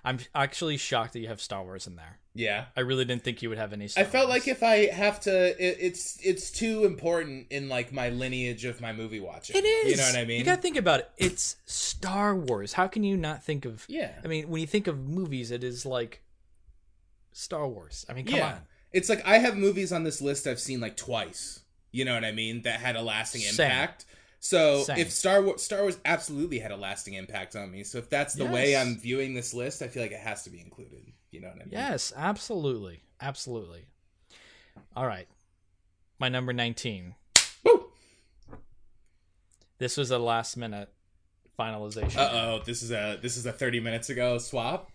I'm 0.04 0.18
actually 0.34 0.78
shocked 0.78 1.14
that 1.14 1.20
you 1.20 1.28
have 1.28 1.40
Star 1.42 1.64
Wars 1.64 1.86
in 1.86 1.96
there. 1.96 2.18
Yeah, 2.34 2.66
I 2.78 2.82
really 2.82 3.04
didn't 3.04 3.24
think 3.24 3.42
you 3.42 3.50
would 3.50 3.58
have 3.58 3.74
any. 3.74 3.90
Star 3.90 4.04
I 4.04 4.08
felt 4.08 4.30
Wars. 4.30 4.40
like 4.40 4.48
if 4.48 4.64
I 4.64 4.86
have 4.88 5.20
to, 5.22 5.50
it, 5.50 5.78
it's 5.80 6.18
it's 6.24 6.50
too 6.50 6.86
important 6.86 7.48
in 7.50 7.68
like 7.68 7.92
my 7.92 8.10
lineage 8.10 8.64
of 8.64 8.80
my 8.80 8.94
movie 8.94 9.20
watching. 9.20 9.58
it 9.58 9.66
is. 9.66 9.92
You 9.92 9.98
know 9.98 10.04
what 10.04 10.16
I 10.16 10.26
mean? 10.26 10.40
You 10.40 10.46
gotta 10.46 10.62
think 10.62 10.78
about 10.78 11.02
it. 11.02 11.12
It's 11.18 11.58
Star 11.66 12.34
Wars. 12.36 12.74
How 12.74 12.88
can 12.88 13.04
you 13.04 13.18
not 13.18 13.44
think 13.44 13.66
of? 13.66 13.86
yeah. 13.90 14.14
I 14.24 14.28
mean, 14.28 14.48
when 14.48 14.62
you 14.62 14.68
think 14.68 14.88
of 14.88 14.98
movies, 15.10 15.52
it 15.52 15.64
is 15.64 15.86
like 15.86 16.22
Star 17.34 17.68
Wars. 17.68 18.06
I 18.10 18.14
mean, 18.14 18.26
come 18.26 18.36
yeah. 18.36 18.48
on. 18.48 18.60
It's 18.94 19.10
like 19.10 19.26
I 19.26 19.40
have 19.40 19.58
movies 19.58 19.92
on 19.92 20.04
this 20.04 20.22
list 20.22 20.48
I've 20.48 20.60
seen 20.60 20.80
like 20.80 20.96
twice. 20.96 21.60
You 21.92 22.06
know 22.06 22.14
what 22.14 22.24
I 22.24 22.32
mean? 22.32 22.62
That 22.62 22.80
had 22.80 22.96
a 22.96 23.02
lasting 23.02 23.42
Same. 23.42 23.66
impact. 23.66 24.06
So 24.40 24.84
Same. 24.84 24.98
if 24.98 25.12
Star 25.12 25.42
Wars 25.42 25.64
Star 25.64 25.82
Wars 25.82 25.98
absolutely 26.06 26.60
had 26.60 26.72
a 26.72 26.78
lasting 26.78 27.16
impact 27.16 27.58
on 27.58 27.70
me. 27.70 27.84
So 27.84 27.98
if 27.98 28.10
that's 28.10 28.34
the 28.36 28.46
way 28.46 28.76
I'm 28.78 28.98
viewing 28.98 29.34
this 29.34 29.54
list, 29.54 29.82
I 29.82 29.88
feel 29.88 30.02
like 30.02 30.14
it 30.14 30.20
has 30.20 30.44
to 30.44 30.50
be 30.50 30.62
included. 30.62 31.12
You 31.32 31.42
know 31.42 31.48
what 31.48 31.56
I 31.58 31.60
mean? 31.60 31.70
Yes, 31.72 32.12
absolutely, 32.16 33.04
absolutely. 33.22 33.86
All 34.96 35.08
right, 35.08 35.28
my 36.20 36.30
number 36.30 36.52
nineteen. 36.54 37.16
Woo! 37.64 37.86
This 39.78 39.98
was 39.98 40.12
a 40.12 40.20
last 40.20 40.58
minute 40.58 40.90
finalization. 41.58 42.18
Uh 42.18 42.30
oh, 42.34 42.62
this 42.66 42.84
is 42.84 42.92
a 42.92 43.18
this 43.22 43.38
is 43.38 43.46
a 43.46 43.52
30 43.52 43.80
minutes 43.80 44.10
ago 44.10 44.38
swap. 44.38 44.92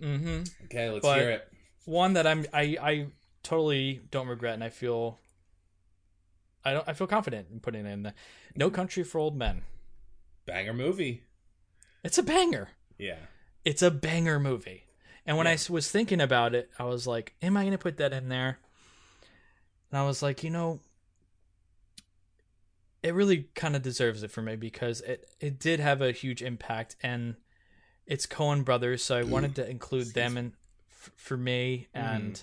Mm-hmm. 0.00 0.42
Okay, 0.64 0.90
let's 0.90 1.02
But- 1.02 1.18
hear 1.18 1.30
it. 1.30 1.48
one 1.84 2.12
that 2.14 2.26
I'm 2.26 2.44
I 2.52 2.76
I 2.80 3.06
totally 3.42 4.00
don't 4.10 4.28
regret 4.28 4.54
and 4.54 4.62
I 4.64 4.68
feel 4.68 5.18
I 6.64 6.72
don't 6.74 6.88
I 6.88 6.92
feel 6.92 7.06
confident 7.06 7.48
in 7.52 7.60
putting 7.60 7.86
in 7.86 8.02
the 8.02 8.14
No 8.54 8.70
Country 8.70 9.04
for 9.04 9.18
Old 9.18 9.36
Men. 9.36 9.62
Banger 10.46 10.72
movie. 10.74 11.22
It's 12.04 12.18
a 12.18 12.22
banger. 12.22 12.68
Yeah. 12.98 13.18
It's 13.64 13.82
a 13.82 13.90
banger 13.90 14.38
movie. 14.40 14.84
And 15.26 15.36
when 15.36 15.46
Yeah. 15.46 15.52
I 15.52 15.72
was 15.72 15.90
thinking 15.90 16.20
about 16.20 16.54
it, 16.54 16.70
I 16.78 16.84
was 16.84 17.06
like, 17.06 17.34
am 17.42 17.56
I 17.56 17.62
going 17.62 17.72
to 17.72 17.78
put 17.78 17.96
that 17.98 18.12
in 18.12 18.28
there? 18.28 18.58
And 19.90 19.98
I 20.00 20.04
was 20.04 20.22
like, 20.22 20.42
you 20.42 20.50
know, 20.50 20.80
it 23.02 23.14
really 23.14 23.48
kind 23.54 23.76
of 23.76 23.82
deserves 23.82 24.22
it 24.22 24.30
for 24.30 24.42
me 24.42 24.56
because 24.56 25.00
it, 25.02 25.28
it 25.40 25.58
did 25.58 25.80
have 25.80 26.00
a 26.00 26.12
huge 26.12 26.42
impact 26.42 26.96
and 27.02 27.36
it's 28.06 28.26
Coen 28.26 28.64
brothers, 28.64 29.02
so 29.02 29.16
I 29.16 29.22
wanted 29.22 29.54
to 29.56 29.68
include 29.68 30.08
them 30.14 30.36
in 30.36 30.52
f- 30.90 31.10
for 31.16 31.36
me 31.36 31.88
and 31.94 32.42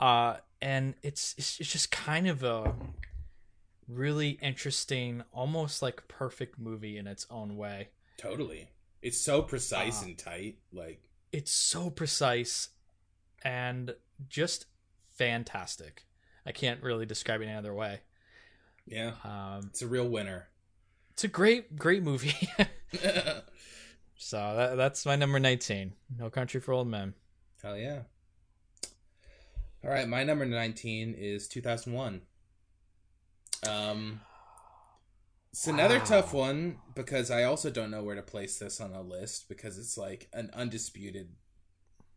uh 0.00 0.36
and 0.60 0.94
it's, 1.02 1.34
it's 1.36 1.58
it's 1.60 1.72
just 1.72 1.90
kind 1.90 2.28
of 2.28 2.42
a 2.44 2.74
really 3.88 4.30
interesting, 4.40 5.22
almost 5.32 5.82
like 5.82 6.06
perfect 6.08 6.58
movie 6.58 6.96
in 6.96 7.06
its 7.08 7.26
own 7.30 7.56
way. 7.56 7.88
Totally. 8.16 8.68
It's 9.02 9.20
so 9.20 9.42
precise 9.42 10.02
Uh, 10.02 10.06
and 10.06 10.18
tight. 10.18 10.58
Like, 10.72 11.02
it's 11.32 11.50
so 11.52 11.90
precise 11.90 12.68
and 13.44 13.94
just 14.28 14.66
fantastic. 15.10 16.04
I 16.46 16.52
can't 16.52 16.82
really 16.82 17.04
describe 17.06 17.40
it 17.40 17.44
any 17.46 17.54
other 17.54 17.74
way. 17.74 18.00
yeah. 18.86 19.12
Um, 19.24 19.66
It's 19.70 19.82
a 19.82 19.86
real 19.88 20.08
winner. 20.08 20.48
it's 21.10 21.24
a 21.24 21.28
great, 21.28 21.76
great 21.76 22.02
movie. 22.02 22.34
so 24.16 24.36
that, 24.56 24.76
that's 24.76 25.04
my 25.06 25.16
number 25.16 25.38
19. 25.40 25.92
No 26.18 26.30
Country 26.30 26.60
for 26.60 26.72
Old 26.72 26.88
Men. 26.88 27.14
Hell 27.62 27.76
yeah. 27.76 28.02
All 29.84 29.90
right, 29.90 30.06
my 30.08 30.22
number 30.24 30.44
19 30.46 31.14
is 31.18 31.48
2001. 31.48 32.22
Um 33.68 34.20
it's 35.52 35.66
another 35.66 35.98
Wow. 35.98 36.04
tough 36.04 36.32
one 36.32 36.78
because 36.94 37.30
I 37.30 37.44
also 37.44 37.70
don't 37.70 37.90
know 37.90 38.02
where 38.02 38.14
to 38.16 38.22
place 38.22 38.58
this 38.58 38.80
on 38.80 38.92
a 38.92 39.02
list 39.02 39.48
because 39.48 39.78
it's 39.78 39.98
like 39.98 40.28
an 40.32 40.50
undisputed 40.54 41.28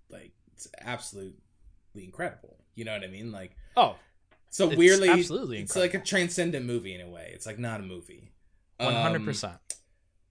like 0.09 0.33
it's 0.53 0.67
absolutely 0.81 1.35
incredible. 1.95 2.57
You 2.75 2.85
know 2.85 2.93
what 2.93 3.03
I 3.03 3.07
mean? 3.07 3.31
Like 3.31 3.55
Oh, 3.77 3.95
so 4.49 4.67
It's 4.69 4.77
weirdly 4.77 5.09
absolutely 5.09 5.59
it's 5.59 5.75
like 5.75 5.93
a 5.93 5.99
transcendent 5.99 6.65
movie 6.65 6.95
in 6.95 7.01
a 7.01 7.09
way. 7.09 7.31
It's 7.33 7.45
like 7.45 7.59
not 7.59 7.79
a 7.81 7.83
movie. 7.83 8.31
Um, 8.79 8.85
100%. 8.87 9.59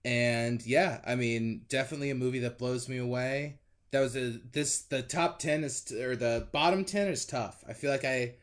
and 0.03 0.65
yeah, 0.65 1.01
I 1.05 1.15
mean, 1.15 1.65
definitely 1.69 2.09
a 2.11 2.15
movie 2.15 2.39
that 2.39 2.57
blows 2.57 2.87
me 2.89 2.97
away. 2.97 3.59
That 3.91 4.01
was 4.01 4.15
a 4.15 4.39
this 4.51 4.81
the 4.83 5.01
top 5.01 5.39
ten 5.39 5.63
is 5.63 5.91
or 5.91 6.15
the 6.15 6.47
bottom 6.51 6.85
ten 6.85 7.07
is 7.07 7.25
tough. 7.25 7.63
I 7.67 7.73
feel 7.73 7.91
like 7.91 8.05
I, 8.05 8.35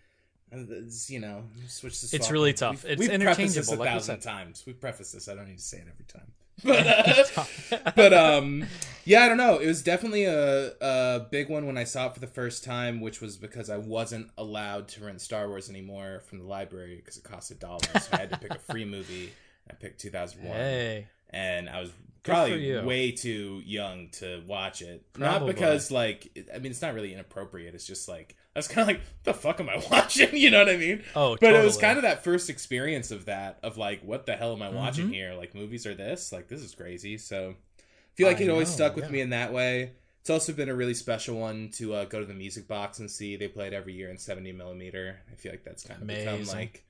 it's, 0.53 1.11
you 1.11 1.21
know, 1.21 1.45
switch 1.67 2.01
this. 2.01 2.12
It's 2.12 2.31
really 2.31 2.53
tough. 2.53 2.85
We've, 2.85 2.93
It's 2.93 3.01
we've 3.01 3.21
prefaced 3.21 3.55
this 3.55 3.69
interchangeable, 3.69 3.75
a 3.75 3.79
like 3.79 3.88
thousand 3.88 4.21
times. 4.21 4.65
We 4.67 4.75
preface 4.75 5.12
this. 5.12 5.29
I 5.29 5.35
don't 5.35 5.49
need 5.49 5.59
to 5.59 5.65
say 5.65 5.79
it 5.79 5.87
every 5.91 6.05
time. 6.05 6.33
But 6.65 6.87
uh, 6.87 7.91
but 7.97 8.12
um 8.12 8.67
yeah 9.05 9.25
i 9.25 9.29
don't 9.29 9.38
know 9.38 9.59
it 9.59 9.67
was 9.67 9.83
definitely 9.83 10.27
a, 10.27 10.73
a 10.81 11.27
big 11.31 11.49
one 11.49 11.67
when 11.67 11.77
i 11.77 11.83
saw 11.83 12.07
it 12.07 12.15
for 12.15 12.21
the 12.21 12.27
first 12.27 12.62
time 12.62 13.01
which 13.01 13.21
was 13.21 13.37
because 13.37 13.69
i 13.69 13.79
wasn't 13.79 14.31
allowed 14.38 14.87
to 14.88 15.05
rent 15.05 15.21
star 15.21 15.49
wars 15.49 15.69
anymore 15.71 16.21
from 16.29 16.38
the 16.38 16.45
library 16.45 16.97
because 16.97 17.17
it 17.17 17.25
cost 17.25 17.51
a 17.51 17.55
dollar 17.55 17.81
so 18.01 18.09
i 18.12 18.19
had 18.19 18.31
to 18.31 18.38
pick 18.38 18.55
a 18.55 18.59
free 18.59 18.85
movie 18.97 19.33
i 19.71 19.75
picked 19.75 20.01
2001 20.03 20.55
hey. 20.57 21.07
and 21.31 21.69
i 21.69 21.81
was 21.81 21.91
probably 22.23 22.81
way 22.83 23.11
too 23.11 23.61
young 23.65 24.09
to 24.11 24.43
watch 24.47 24.83
it 24.83 25.03
Probably. 25.15 25.38
not 25.38 25.47
because 25.47 25.91
like 25.91 26.31
i 26.55 26.59
mean 26.59 26.71
it's 26.71 26.83
not 26.83 26.95
really 26.95 27.12
inappropriate 27.12 27.75
it's 27.75 27.87
just 27.87 28.09
like 28.09 28.37
i 28.55 28.59
was 28.59 28.69
kind 28.69 28.83
of 28.83 28.87
like 28.97 29.01
the 29.25 29.33
fuck 29.35 29.61
am 29.61 29.69
i 29.69 29.77
watching? 29.91 30.37
You 30.37 30.51
know 30.51 30.59
what 30.59 30.69
i 30.69 30.77
mean? 30.77 31.03
Oh, 31.17 31.37
but 31.41 31.55
it 31.55 31.65
was 31.65 31.77
kind 31.77 31.97
of 31.99 32.03
that 32.03 32.23
first 32.25 32.51
experience 32.51 33.11
of 33.11 33.25
that 33.27 33.59
of 33.62 33.77
like 33.79 34.03
what 34.03 34.27
the 34.27 34.37
hell 34.37 34.53
am 34.53 34.62
i 34.62 34.69
watching 34.69 35.09
Mhm. 35.09 35.12
here? 35.15 35.35
Like 35.35 35.55
movies 35.55 35.87
are 35.87 35.95
this? 35.95 36.33
Like 36.33 36.49
this 36.49 36.61
is 36.61 36.75
crazy. 36.75 37.17
So 37.19 37.55
i 37.79 37.83
feel 38.15 38.27
like 38.29 38.41
I 38.41 38.45
it 38.45 38.51
always 38.51 38.69
know, 38.71 38.75
stuck 38.75 38.97
with 38.97 39.07
yeah. 39.07 39.11
me 39.11 39.21
in 39.23 39.31
that 39.31 39.53
way. 39.53 39.93
It's 40.21 40.31
also 40.31 40.53
been 40.53 40.69
a 40.69 40.75
really 40.75 40.95
special 40.95 41.37
one 41.41 41.71
to 41.79 41.95
uh, 41.95 42.05
go 42.05 42.21
to 42.21 42.27
the 42.27 42.35
music 42.35 42.69
box 42.69 43.01
and 43.01 43.11
see. 43.11 43.35
They 43.37 43.49
play 43.49 43.67
it 43.69 43.73
every 43.73 43.95
year 43.95 44.09
in 44.11 44.19
70 44.19 44.53
millimeter. 44.53 45.19
I 45.33 45.35
feel 45.35 45.51
like 45.51 45.65
that's 45.65 45.83
kind 45.83 46.01
of 46.01 46.07
become 46.07 46.45
like 46.45 46.85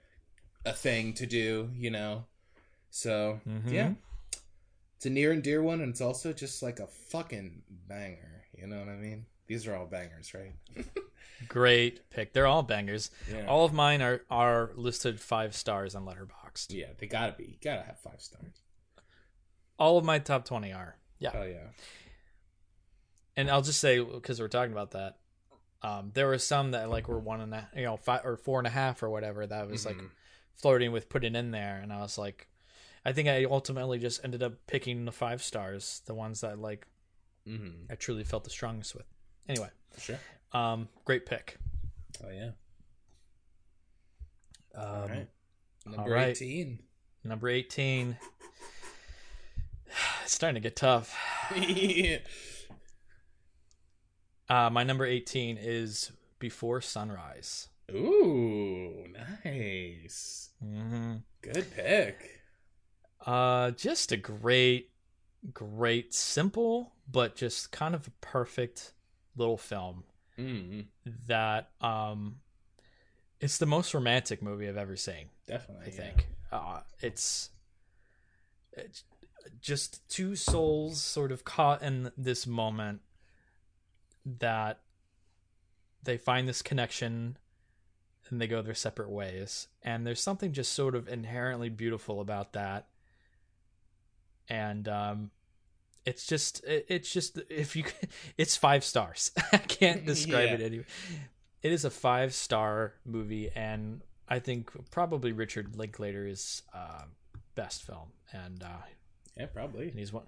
a 0.66 0.72
thing 0.72 1.12
to 1.14 1.26
do 1.26 1.70
you 1.76 1.90
know? 1.90 2.24
So 2.90 3.40
Mhm. 3.48 3.72
yeah. 3.72 3.92
It's 4.96 5.06
a 5.06 5.10
near 5.10 5.32
and 5.32 5.42
dear 5.42 5.62
one 5.62 5.80
and 5.80 5.90
it's 5.90 6.00
also 6.00 6.32
just 6.32 6.62
like 6.62 6.78
a 6.80 6.86
fucking 6.86 7.62
banger. 7.88 8.44
You 8.58 8.66
know 8.66 8.78
what 8.78 8.88
i 8.88 8.96
mean 8.96 9.26
these 9.52 9.66
are 9.66 9.74
all 9.76 9.86
bangers 9.86 10.32
right 10.34 10.54
Great 11.48 12.08
pick. 12.10 12.32
They're 12.32 12.46
all 12.46 12.62
bangers. 12.62 13.10
yeah 13.28 13.46
All 13.46 13.64
of 13.64 13.72
mine 13.72 14.00
are, 14.00 14.22
are 14.30 14.70
listed 14.76 15.18
five 15.20 15.56
stars 15.56 15.94
on 15.96 16.04
Letterboxd. 16.06 16.66
yeah 16.70 16.86
they 16.98 17.06
gotta 17.06 17.32
be 17.32 17.44
you 17.44 17.56
gotta 17.62 17.82
have 17.82 17.98
five 17.98 18.20
stars 18.20 18.60
All 19.78 19.98
of 19.98 20.04
my 20.04 20.18
top 20.20 20.44
20 20.44 20.72
are. 20.72 20.96
Yeah. 21.18 21.30
oh 21.34 21.42
yeah 21.44 21.68
and 23.36 23.50
I'll 23.50 23.62
just 23.62 23.80
say 23.80 23.98
because 24.00 24.40
we're 24.40 24.48
talking 24.48 24.72
about 24.72 24.90
that, 24.92 25.16
um, 25.82 26.10
there 26.14 26.26
were 26.26 26.38
some 26.38 26.72
that 26.72 26.90
like 26.90 27.08
were 27.08 27.18
one 27.18 27.40
and 27.40 27.54
a 27.54 27.68
you 27.74 27.82
know 27.84 27.96
five 27.96 28.24
or 28.24 28.36
four 28.36 28.58
and 28.60 28.66
a 28.66 28.70
half 28.70 29.02
or 29.02 29.08
whatever 29.10 29.46
that 29.46 29.68
was 29.68 29.86
like 29.86 29.96
Mhm. 29.96 30.10
flirting 30.56 30.92
with 30.92 31.08
putting 31.08 31.34
in 31.34 31.50
there, 31.50 31.80
and 31.82 31.92
I 31.92 32.00
was 32.02 32.18
like, 32.18 32.46
I 33.04 33.12
think 33.12 33.28
I 33.28 33.44
ultimately 33.44 33.98
just 33.98 34.22
ended 34.22 34.42
up 34.42 34.54
picking 34.66 35.06
the 35.06 35.12
five 35.12 35.42
stars, 35.42 36.02
the 36.06 36.14
ones 36.14 36.42
that 36.42 36.58
like 36.58 36.86
mm-hmm. 37.48 37.90
I 37.90 37.94
truly 37.96 38.22
felt 38.24 38.44
the 38.44 38.50
strongest 38.50 38.94
with. 38.94 39.06
Anyway, 39.48 39.68
sure 39.98 40.18
um, 40.52 40.88
great 41.04 41.26
pick. 41.26 41.56
oh 42.24 42.30
yeah 42.30 42.50
Um, 44.74 44.84
all 44.84 45.08
right 45.08 45.28
number 45.86 46.00
all 46.02 46.08
right. 46.08 46.28
18 46.42 46.78
Number 47.24 47.48
eighteen. 47.48 48.16
It's 50.24 50.32
starting 50.34 50.54
to 50.54 50.60
get 50.60 50.76
tough. 50.76 51.14
Uh, 54.48 54.68
my 54.70 54.82
number 54.82 55.04
eighteen 55.06 55.56
is 55.60 56.12
Before 56.38 56.80
Sunrise. 56.80 57.68
ooh 57.90 59.06
nice 59.44 60.50
Mm-hmm. 60.64 61.14
good 61.42 61.66
pick 61.74 62.40
Uh, 63.24 63.70
just 63.72 64.10
a 64.12 64.16
great, 64.16 64.90
great, 65.54 66.12
simple, 66.14 66.92
but 67.10 67.34
just 67.36 67.70
kind 67.72 67.94
of 67.94 68.06
a 68.08 68.10
perfect 68.20 68.92
little 69.36 69.56
film 69.56 70.04
mm 70.38 70.84
that 71.26 71.70
um, 71.80 72.36
it's 73.40 73.58
the 73.58 73.66
most 73.66 73.92
romantic 73.92 74.42
movie 74.42 74.68
I've 74.68 74.76
ever 74.76 74.96
seen. 74.96 75.26
definitely 75.46 75.86
I 75.86 75.90
yeah. 75.90 75.96
think 75.96 76.26
uh, 76.50 76.80
it's, 77.00 77.50
it's 78.72 79.04
just 79.60 80.08
two 80.08 80.36
souls 80.36 81.00
sort 81.00 81.32
of 81.32 81.44
caught 81.44 81.82
in 81.82 82.10
this 82.16 82.46
moment 82.46 83.00
that 84.24 84.80
they 86.02 86.16
find 86.16 86.48
this 86.48 86.62
connection 86.62 87.36
and 88.30 88.40
they 88.40 88.46
go 88.46 88.62
their 88.62 88.74
separate 88.74 89.10
ways 89.10 89.68
and 89.82 90.06
there's 90.06 90.20
something 90.20 90.52
just 90.52 90.72
sort 90.72 90.94
of 90.94 91.08
inherently 91.08 91.68
beautiful 91.68 92.20
about 92.20 92.52
that 92.54 92.86
and 94.48 94.88
um 94.88 95.30
it's 96.04 96.26
just 96.26 96.62
it's 96.66 97.12
just 97.12 97.38
if 97.48 97.76
you 97.76 97.84
it's 98.38 98.56
five 98.56 98.84
stars. 98.84 99.30
I 99.52 99.58
can't 99.58 100.04
describe 100.12 100.48
Yeah. 100.48 100.54
it 100.54 100.60
anyway 100.62 100.84
it 101.62 101.70
is 101.72 101.84
a 101.84 101.90
five 101.90 102.34
star 102.34 102.94
movie 103.04 103.48
and 103.54 104.00
i 104.28 104.40
think 104.40 104.70
probably 104.90 105.30
richard 105.30 105.76
linklater's 105.76 106.62
uh, 106.74 107.02
best 107.54 107.84
film 107.84 108.08
and 108.32 108.62
uh 108.64 108.66
yeah 109.36 109.46
probably. 109.46 109.88
and 109.88 109.98
he's 109.98 110.12
one 110.12 110.24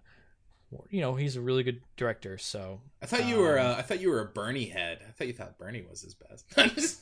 you 0.90 1.00
know 1.00 1.14
he's 1.16 1.34
a 1.37 1.40
really 1.40 1.62
good 1.64 1.80
director 1.96 2.38
so 2.38 2.80
i 3.02 3.06
thought 3.06 3.26
you 3.26 3.38
were 3.38 3.58
Um, 3.58 3.66
uh, 3.66 3.74
i 3.78 3.82
thought 3.82 4.00
you 4.00 4.10
were 4.10 4.20
a 4.20 4.26
bernie 4.26 4.66
head. 4.66 5.00
I 5.08 5.10
thought 5.10 5.26
you 5.26 5.32
thought 5.32 5.58
bernie 5.58 5.82
was 5.88 6.02
his 6.02 6.14
best 6.14 7.00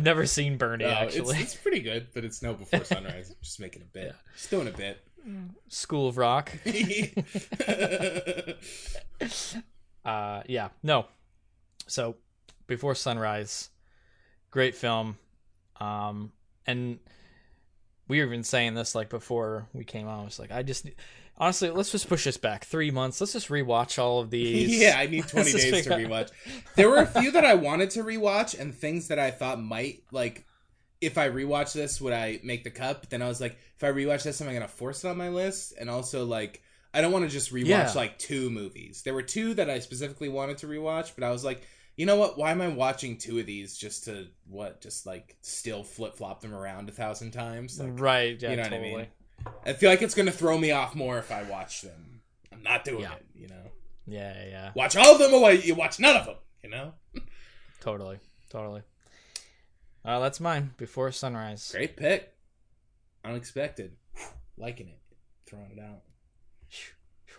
i've 0.00 0.04
never 0.04 0.26
seen 0.26 0.56
bernie 0.56 0.84
No, 0.84 0.90
actually. 0.90 1.36
it's, 1.36 1.54
it's 1.54 1.54
pretty 1.54 1.80
good 1.80 2.08
but 2.14 2.24
it's 2.24 2.42
no 2.42 2.54
before 2.54 2.84
sunrise. 2.84 3.34
Just 3.42 3.60
making 3.60 3.82
a 3.82 3.84
bit. 3.86 4.06
Yeah. 4.06 4.12
just 4.34 4.50
doing 4.50 4.68
a 4.68 4.70
bit. 4.72 5.04
School 5.68 6.08
of 6.08 6.16
rock. 6.16 6.50
Uh 10.02 10.42
yeah 10.46 10.68
no. 10.82 11.04
So 11.86 12.16
before 12.66 12.94
sunrise 12.94 13.68
great 14.50 14.74
film. 14.74 15.18
Um 15.78 16.32
and 16.66 16.98
we 18.08 18.18
were 18.20 18.26
even 18.26 18.42
saying 18.44 18.74
this 18.74 18.94
like 18.94 19.10
before 19.10 19.66
we 19.74 19.84
came 19.84 20.08
on. 20.08 20.20
I 20.20 20.24
was 20.24 20.38
like 20.38 20.50
i 20.52 20.62
just 20.62 20.86
honestly 21.40 21.70
let's 21.70 21.90
just 21.90 22.08
push 22.08 22.24
this 22.24 22.36
back 22.36 22.64
three 22.64 22.90
months 22.92 23.20
let's 23.20 23.32
just 23.32 23.48
rewatch 23.48 23.98
all 23.98 24.20
of 24.20 24.30
these 24.36 24.78
yeah, 24.80 24.94
I 24.96 25.06
need 25.06 25.26
20 25.28 25.52
Let's 25.52 25.64
days 25.70 25.84
to 25.86 25.90
rewatch. 25.90 26.30
There 26.76 26.88
were 26.88 26.98
a 26.98 27.06
few 27.06 27.32
that 27.32 27.44
I 27.44 27.54
wanted 27.54 27.90
to 27.90 28.04
rewatch 28.04 28.58
and 28.58 28.74
things 28.74 29.08
that 29.08 29.18
I 29.18 29.30
thought 29.32 29.60
might 29.60 30.02
like 30.12 30.44
if 31.00 31.16
I 31.16 31.30
rewatch 31.30 31.72
this 31.72 32.00
would 32.00 32.12
I 32.12 32.40
make 32.44 32.62
the 32.62 32.70
cut? 32.70 33.00
But 33.00 33.10
then 33.10 33.22
I 33.22 33.28
was 33.28 33.40
like 33.40 33.58
if 33.76 33.82
I 33.82 33.88
rewatch 33.88 34.22
this 34.22 34.40
am 34.40 34.48
I 34.48 34.52
going 34.52 34.62
to 34.62 34.68
force 34.68 35.02
it 35.02 35.08
on 35.08 35.16
my 35.16 35.30
list? 35.30 35.72
And 35.80 35.88
also 35.88 36.24
like 36.26 36.62
I 36.92 37.00
don't 37.00 37.12
want 37.12 37.24
to 37.24 37.30
just 37.30 37.52
rewatch 37.52 37.66
Yeah. 37.66 37.92
like 37.94 38.18
two 38.18 38.50
movies. 38.50 39.02
There 39.02 39.14
were 39.14 39.22
two 39.22 39.54
that 39.54 39.70
I 39.70 39.78
specifically 39.78 40.28
wanted 40.28 40.58
to 40.58 40.66
rewatch, 40.66 41.12
but 41.16 41.24
I 41.24 41.30
was 41.30 41.42
like 41.44 41.62
you 41.96 42.06
know 42.06 42.16
what? 42.16 42.38
Why 42.38 42.50
am 42.50 42.62
I 42.62 42.68
watching 42.68 43.18
two 43.18 43.38
of 43.40 43.46
these 43.46 43.76
just 43.76 44.04
to 44.04 44.28
what? 44.48 44.80
Just 44.80 45.06
like 45.06 45.36
still 45.42 45.82
flip 45.82 46.16
flop 46.16 46.40
them 46.40 46.54
around 46.54 46.88
a 46.88 46.92
thousand 46.92 47.32
times? 47.32 47.78
Like, 47.78 48.00
right. 48.00 48.40
Yeah. 48.40 48.50
you 48.50 48.56
know 48.56 48.62
totally. 48.64 48.90
what 48.92 48.96
I 48.96 49.02
mean? 49.02 49.06
I 49.64 49.72
feel 49.72 49.90
like 49.90 50.02
it's 50.02 50.14
gonna 50.14 50.30
throw 50.32 50.56
me 50.58 50.70
off 50.70 50.94
more 50.94 51.18
if 51.18 51.30
I 51.30 51.42
watch 51.44 51.82
them. 51.82 52.22
I'm 52.52 52.62
not 52.62 52.84
doing 52.84 53.02
Yeah. 53.02 53.14
it. 53.14 53.26
You 53.34 53.48
know, 53.48 53.70
Yeah. 54.06 54.44
Yeah. 54.46 54.72
watch 54.74 54.96
all 54.96 55.12
of 55.12 55.18
them 55.18 55.32
or 55.34 55.52
you 55.52 55.74
watch 55.74 55.98
none 56.00 56.16
of 56.16 56.26
them. 56.26 56.36
You 56.62 56.70
know, 56.70 56.94
Totally. 57.80 58.18
Totally. 58.50 58.82
Uh, 60.04 60.18
that's 60.20 60.40
mine. 60.40 60.74
Before 60.76 61.10
sunrise. 61.12 61.70
great 61.72 61.96
pick. 61.96 62.34
Unexpected. 63.24 63.96
Liking 64.56 64.88
it. 64.88 65.00
Throwing 65.46 65.70
it 65.72 65.78
out. 65.78 66.02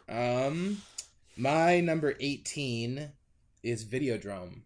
Um, 0.10 0.82
my 1.38 1.80
number 1.82 2.16
eighteen 2.20 3.12
is 3.64 3.86
Videodrome. 3.86 4.62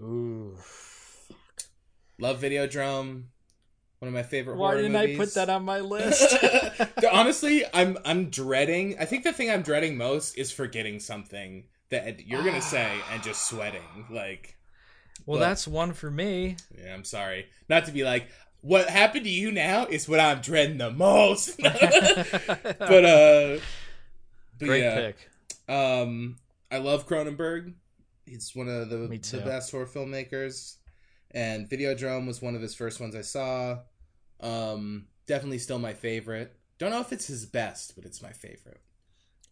Ooh. 0.00 0.56
Love 2.18 2.40
Videodrome. 2.40 3.24
One 4.00 4.08
of 4.08 4.14
my 4.14 4.22
favorite. 4.22 4.56
Why 4.58 4.70
horror 4.72 4.82
didn't 4.82 4.96
I 4.96 5.16
put 5.16 5.34
that 5.34 5.48
on 5.48 5.64
my 5.64 5.80
list? 5.94 6.36
Honestly, 7.12 7.64
I'm 7.72 7.96
I'm 8.04 8.28
dreading. 8.30 8.96
I 9.00 9.04
think 9.06 9.24
the 9.24 9.32
thing 9.32 9.50
I'm 9.50 9.62
dreading 9.62 9.96
most 9.96 10.36
is 10.36 10.52
forgetting 10.52 11.00
something 11.00 11.64
that 11.90 12.26
you're 12.26 12.42
gonna 12.44 12.60
say 12.62 12.90
and 13.12 13.22
just 13.22 13.48
sweating. 13.48 13.80
Like, 14.10 14.56
well, 15.24 15.38
But- 15.38 15.46
that's 15.48 15.66
one 15.66 15.92
for 15.94 16.10
me. 16.10 16.56
yeah, 16.78 16.92
I'm 16.94 17.04
sorry, 17.04 17.46
not 17.70 17.86
to 17.86 17.92
be 17.92 18.04
like, 18.04 18.28
what 18.60 18.88
happened 18.90 19.24
to 19.24 19.30
you 19.30 19.50
now 19.52 19.86
is 19.86 20.08
what 20.08 20.20
I'm 20.20 20.40
dreading 20.40 20.76
the 20.78 20.90
most. 20.90 21.56
but 21.62 23.04
uh, 23.04 23.58
but 24.58 24.66
Great 24.66 24.82
yeah, 24.82 24.94
pick. 25.12 25.30
um, 25.74 26.36
I 26.70 26.78
love 26.78 27.06
Cronenberg. 27.08 27.74
He's 28.26 28.50
one 28.54 28.68
of 28.68 28.88
the 28.90 28.96
the 29.06 29.40
best 29.44 29.70
horror 29.70 29.86
filmmakers, 29.86 30.76
and 31.32 31.68
Videodrome 31.68 32.26
was 32.26 32.40
one 32.42 32.54
of 32.54 32.62
his 32.62 32.74
first 32.74 33.00
ones 33.00 33.14
I 33.14 33.20
saw. 33.22 33.78
Um, 34.40 35.06
definitely 35.26 35.58
still 35.58 35.78
my 35.78 35.92
favorite. 35.94 36.54
Don't 36.78 36.90
know 36.90 37.00
if 37.00 37.12
it's 37.12 37.26
his 37.26 37.46
best, 37.46 37.94
but 37.96 38.04
it's 38.04 38.22
my 38.22 38.32
favorite. 38.32 38.80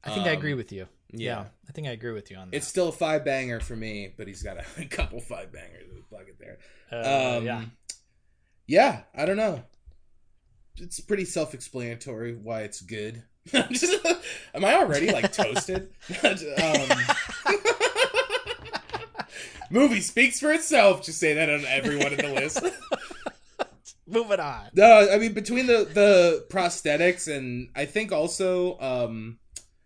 I 0.03 0.11
think 0.11 0.27
I 0.27 0.33
Um, 0.33 0.39
agree 0.39 0.55
with 0.55 0.71
you. 0.73 0.87
Yeah. 1.11 1.41
Yeah. 1.43 1.45
I 1.69 1.73
think 1.73 1.87
I 1.89 1.93
agree 1.93 2.13
with 2.13 2.31
you 2.31 2.37
on 2.37 2.51
that. 2.51 2.57
It's 2.57 2.67
still 2.67 2.89
a 2.89 2.93
five 2.93 3.25
banger 3.25 3.61
for 3.61 3.75
me, 3.77 4.13
but 4.17 4.29
he's 4.29 4.43
got 4.43 4.59
a, 4.59 4.85
couple 4.91 5.21
five 5.21 5.51
bangers 5.53 5.89
in 5.89 5.97
his 5.97 6.05
bucket 6.11 6.37
there. 6.39 6.59
uh, 6.93 7.39
um, 7.39 7.45
yeah. 7.47 7.65
yeah, 8.67 9.01
I 9.15 9.25
don't 9.25 9.39
know. 9.39 9.63
It's 10.77 11.01
pretty 11.01 11.25
self-explanatory 11.25 12.35
why 12.35 12.63
it's 12.63 12.81
good. 12.83 13.23
Am 13.55 14.65
I 14.65 14.75
already 14.75 15.13
like 15.13 15.33
toasted? 15.33 15.91
um, 16.25 16.89
movie 19.71 20.01
speaks 20.01 20.41
for 20.41 20.53
itself. 20.53 21.05
Just 21.05 21.19
say 21.19 21.35
that 21.35 21.51
on 21.51 21.65
everyone 21.65 22.13
in 22.13 22.19
the 22.19 22.35
list. 22.35 22.61
Moving 24.07 24.41
on. 24.41 24.69
No, 24.75 25.09
I 25.11 25.19
mean 25.19 25.33
between 25.33 25.67
the 25.67 25.89
the 25.93 26.47
prosthetics 26.51 27.35
and 27.35 27.71
I 27.75 27.87
think 27.87 28.13
also 28.13 28.79
um 28.79 29.39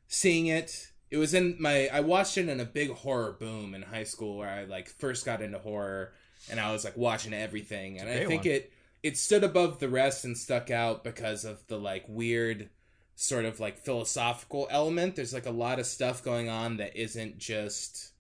seeing 0.08 0.48
it 0.48 0.90
it 1.10 1.18
was 1.18 1.34
in 1.34 1.56
my 1.60 1.88
I 1.92 2.00
watched 2.00 2.36
it 2.36 2.48
in 2.48 2.60
a 2.60 2.64
big 2.64 2.90
horror 2.90 3.36
boom 3.38 3.74
in 3.74 3.82
high 3.82 4.04
school 4.04 4.38
where 4.38 4.48
I 4.48 4.64
like 4.64 4.88
first 4.88 5.24
got 5.24 5.40
into 5.40 5.58
horror 5.58 6.12
and 6.50 6.58
I 6.58 6.72
was 6.72 6.84
like 6.84 6.96
watching 6.96 7.32
everything 7.32 7.98
and 7.98 8.08
I 8.08 8.24
think 8.24 8.44
one. 8.44 8.54
it 8.54 8.72
it 9.02 9.16
stood 9.16 9.44
above 9.44 9.78
the 9.78 9.88
rest 9.88 10.24
and 10.24 10.36
stuck 10.36 10.70
out 10.70 11.04
because 11.04 11.44
of 11.44 11.64
the 11.68 11.78
like 11.78 12.04
weird 12.08 12.70
sort 13.14 13.44
of 13.44 13.60
like 13.60 13.78
philosophical 13.78 14.66
element 14.70 15.16
there's 15.16 15.32
like 15.34 15.46
a 15.46 15.50
lot 15.50 15.78
of 15.78 15.86
stuff 15.86 16.24
going 16.24 16.48
on 16.48 16.76
that 16.78 16.96
isn't 16.96 17.38
just 17.38 18.12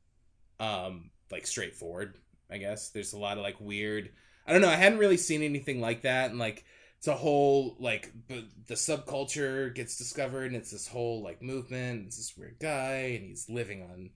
um 0.60 1.10
like 1.30 1.46
straightforward 1.46 2.14
I 2.50 2.58
guess 2.58 2.90
there's 2.90 3.12
a 3.12 3.18
lot 3.18 3.36
of 3.36 3.42
like 3.42 3.60
weird 3.60 4.10
I 4.46 4.52
don't 4.52 4.62
know. 4.62 4.70
I 4.70 4.76
hadn't 4.76 4.98
really 4.98 5.18
seen 5.18 5.42
anything 5.42 5.78
like 5.78 6.00
that, 6.02 6.30
and 6.30 6.38
like 6.38 6.64
it's 6.96 7.06
a 7.06 7.14
whole 7.14 7.76
like 7.78 8.10
b- 8.28 8.48
the 8.66 8.76
subculture 8.76 9.74
gets 9.74 9.98
discovered, 9.98 10.46
and 10.46 10.56
it's 10.56 10.70
this 10.70 10.88
whole 10.88 11.22
like 11.22 11.42
movement. 11.42 12.06
It's 12.06 12.16
this 12.16 12.34
weird 12.34 12.56
guy, 12.58 13.18
and 13.18 13.26
he's 13.26 13.50
living 13.50 13.82
on 13.82 14.08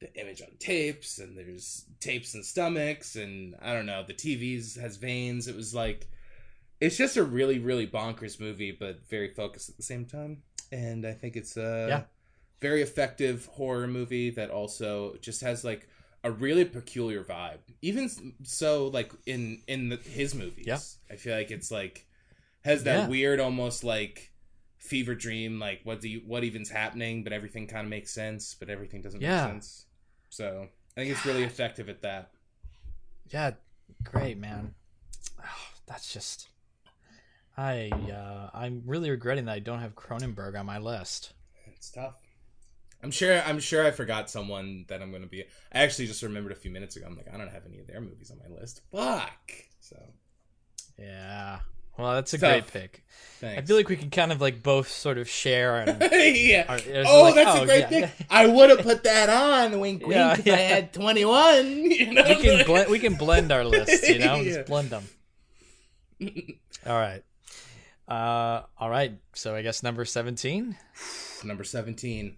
the 0.00 0.10
image 0.18 0.40
on 0.40 0.48
tapes, 0.58 1.18
and 1.18 1.36
there's 1.36 1.84
tapes 2.00 2.32
and 2.32 2.42
stomachs, 2.42 3.16
and 3.16 3.54
I 3.60 3.74
don't 3.74 3.84
know. 3.84 4.02
The 4.02 4.14
TV's 4.14 4.76
has 4.76 4.96
veins. 4.96 5.46
It 5.46 5.54
was 5.54 5.74
like 5.74 6.08
it's 6.80 6.96
just 6.96 7.18
a 7.18 7.22
really 7.22 7.58
really 7.58 7.86
bonkers 7.86 8.40
movie, 8.40 8.72
but 8.72 9.06
very 9.10 9.28
focused 9.28 9.68
at 9.68 9.76
the 9.76 9.82
same 9.82 10.06
time. 10.06 10.42
And 10.72 11.06
I 11.06 11.12
think 11.12 11.36
it's 11.36 11.58
a 11.58 11.86
Yeah. 11.86 12.02
very 12.62 12.80
effective 12.80 13.44
horror 13.44 13.86
movie 13.86 14.30
that 14.30 14.48
also 14.48 15.16
just 15.20 15.42
has 15.42 15.64
like 15.64 15.86
a 16.26 16.30
really 16.30 16.64
peculiar 16.64 17.22
vibe. 17.22 17.58
Even 17.82 18.10
so, 18.42 18.88
like 18.88 19.12
in 19.26 19.62
in 19.66 19.88
the, 19.90 19.96
his 19.96 20.34
movies, 20.34 20.66
Yeah. 20.66 20.78
I 21.10 21.16
feel 21.16 21.36
like 21.36 21.50
it's 21.50 21.70
like 21.70 22.06
has 22.64 22.84
that 22.84 22.96
Yeah. 23.02 23.08
weird, 23.08 23.38
almost 23.40 23.84
like 23.84 24.32
fever 24.78 25.14
dream, 25.14 25.58
like 25.60 25.80
what 25.84 26.00
do 26.00 26.08
you, 26.08 26.20
what 26.26 26.42
even's 26.44 26.70
happening, 26.70 27.24
but 27.24 27.32
everything 27.32 27.66
kind 27.66 27.84
of 27.84 27.90
makes 27.90 28.10
sense, 28.12 28.54
but 28.58 28.68
everything 28.70 29.02
doesn't 29.02 29.20
Yeah. 29.20 29.44
make 29.46 29.52
sense. 29.52 29.86
So 30.30 30.68
I 30.96 31.00
think 31.00 31.10
it's 31.12 31.24
really 31.24 31.44
effective 31.52 31.88
at 31.88 32.02
that. 32.02 32.30
Yeah, 33.30 33.52
great 34.04 34.38
man. 34.38 34.74
Oh, 35.40 35.68
that's 35.86 36.12
just. 36.12 36.48
I 37.56 37.88
uh, 37.90 38.50
I'm 38.52 38.82
really 38.84 39.10
regretting 39.10 39.46
that 39.46 39.52
I 39.52 39.58
don't 39.60 39.80
have 39.80 39.94
Cronenberg 39.94 40.58
on 40.58 40.66
my 40.66 40.78
list. 40.78 41.32
It's 41.66 41.90
tough. 41.90 42.16
I'm 43.06 43.12
sure. 43.12 43.40
I'm 43.42 43.60
sure 43.60 43.86
I 43.86 43.92
forgot 43.92 44.28
someone 44.28 44.84
that 44.88 45.00
I'm 45.00 45.10
going 45.10 45.22
to 45.22 45.28
be. 45.28 45.44
I 45.72 45.78
actually 45.84 46.08
just 46.08 46.22
remembered 46.24 46.50
a 46.50 46.56
few 46.56 46.72
minutes 46.72 46.96
ago. 46.96 47.06
I'm 47.06 47.16
like, 47.16 47.32
I 47.32 47.36
don't 47.38 47.52
have 47.52 47.62
any 47.66 47.78
of 47.78 47.86
their 47.86 48.00
movies 48.00 48.32
on 48.32 48.38
my 48.38 48.52
list. 48.60 48.82
Fuck. 48.90 49.52
So 49.80 49.96
Yeah. 50.98 51.60
Well, 51.96 52.14
that's 52.14 52.34
a 52.34 52.38
Tough. 52.38 52.50
great 52.50 52.66
pick. 52.66 53.04
thanks. 53.40 53.62
I 53.62 53.64
feel 53.64 53.76
like 53.76 53.88
we 53.88 53.96
can 53.96 54.10
kind 54.10 54.32
of 54.32 54.40
like 54.40 54.62
both 54.62 54.88
sort 54.88 55.18
of 55.18 55.28
share 55.28 55.76
and 55.76 56.00
yeah. 56.12 56.74
It's 56.74 57.08
Oh, 57.08 57.22
like, 57.22 57.36
that's 57.36 57.58
oh, 57.58 57.62
a 57.62 57.64
great 57.66 57.80
yeah. 57.90 58.10
pick. 58.10 58.10
I 58.28 58.46
would 58.48 58.70
have 58.70 58.80
put 58.80 59.04
that 59.04 59.28
on. 59.30 59.78
Wink, 59.78 60.02
wink. 60.06 60.12
Yeah, 60.14 60.32
if 60.32 60.44
yeah. 60.46 60.54
I 60.54 60.58
had 60.58 60.92
21. 60.92 61.64
You 61.84 62.12
know? 62.12 62.24
we 62.28 62.34
can 62.42 62.66
blend 62.66 62.90
we 62.90 62.98
can 62.98 63.14
blend 63.14 63.52
our 63.52 63.64
lists, 63.64 64.08
you 64.08 64.18
know, 64.18 64.34
Yeah. 64.36 64.42
just 64.56 64.66
blend 64.66 64.90
them. 64.90 65.04
All 66.86 66.94
right. 66.98 67.22
Uh, 68.08 68.62
all 68.78 68.90
right. 68.90 69.12
So 69.34 69.54
I 69.54 69.62
guess 69.62 69.82
number 69.82 70.04
seventeen. 70.04 70.76
Number 71.44 71.64
17. 71.64 72.36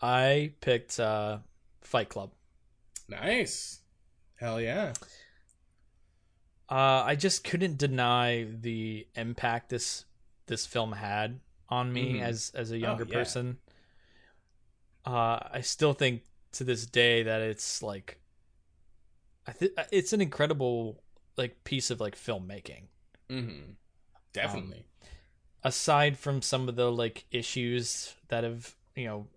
I 0.00 0.52
picked 0.60 1.00
uh, 1.00 1.38
Fight 1.80 2.08
Club. 2.08 2.30
Nice. 3.08 3.80
Hell 4.36 4.60
yeah. 4.60 4.92
Uh, 6.68 7.02
I 7.06 7.14
just 7.14 7.44
couldn't 7.44 7.78
deny 7.78 8.44
the 8.44 9.06
impact 9.14 9.68
this 9.70 10.04
this 10.46 10.66
film 10.66 10.92
had 10.92 11.40
on 11.68 11.92
me 11.92 12.14
Mhm. 12.14 12.22
as 12.22 12.50
as 12.54 12.70
a 12.72 12.78
younger 12.78 13.04
yeah. 13.04 13.14
person. 13.14 13.58
Uh, 15.04 15.38
I 15.52 15.60
still 15.60 15.92
think 15.92 16.22
to 16.52 16.64
this 16.64 16.84
day 16.86 17.22
that 17.22 17.40
it's 17.40 17.82
like, 17.82 18.18
I 19.46 19.52
think 19.52 19.72
it's 19.92 20.12
an 20.12 20.20
incredible 20.20 21.02
like 21.36 21.62
piece 21.64 21.90
of 21.90 22.00
like 22.00 22.16
filmmaking. 22.16 22.88
Mm-hmm. 23.30 23.72
Definitely. 24.32 24.84
Aside 25.62 26.18
from 26.18 26.42
some 26.42 26.68
of 26.68 26.74
the 26.76 26.90
like 26.90 27.26
issues 27.30 28.14
that 28.28 28.42
have 28.44 28.74
you 28.96 29.04
know, 29.06 29.28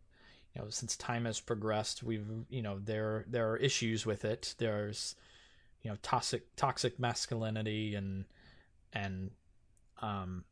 you 0.56 0.62
know 0.62 0.70
since 0.70 0.96
time 0.98 1.26
has 1.26 1.40
progressed, 1.40 2.04
we've 2.04 2.28
you 2.50 2.62
know 2.62 2.80
there 2.80 3.26
there 3.28 3.52
are 3.52 3.58
issues 3.58 4.06
with 4.06 4.26
it. 4.26 4.56
There's 4.58 5.16
you 5.82 5.92
know 5.92 5.98
toxic 6.02 6.56
toxic 6.56 7.00
masculinity 7.00 7.96
and 7.96 8.26
and 8.94 9.32
um 10.02 10.44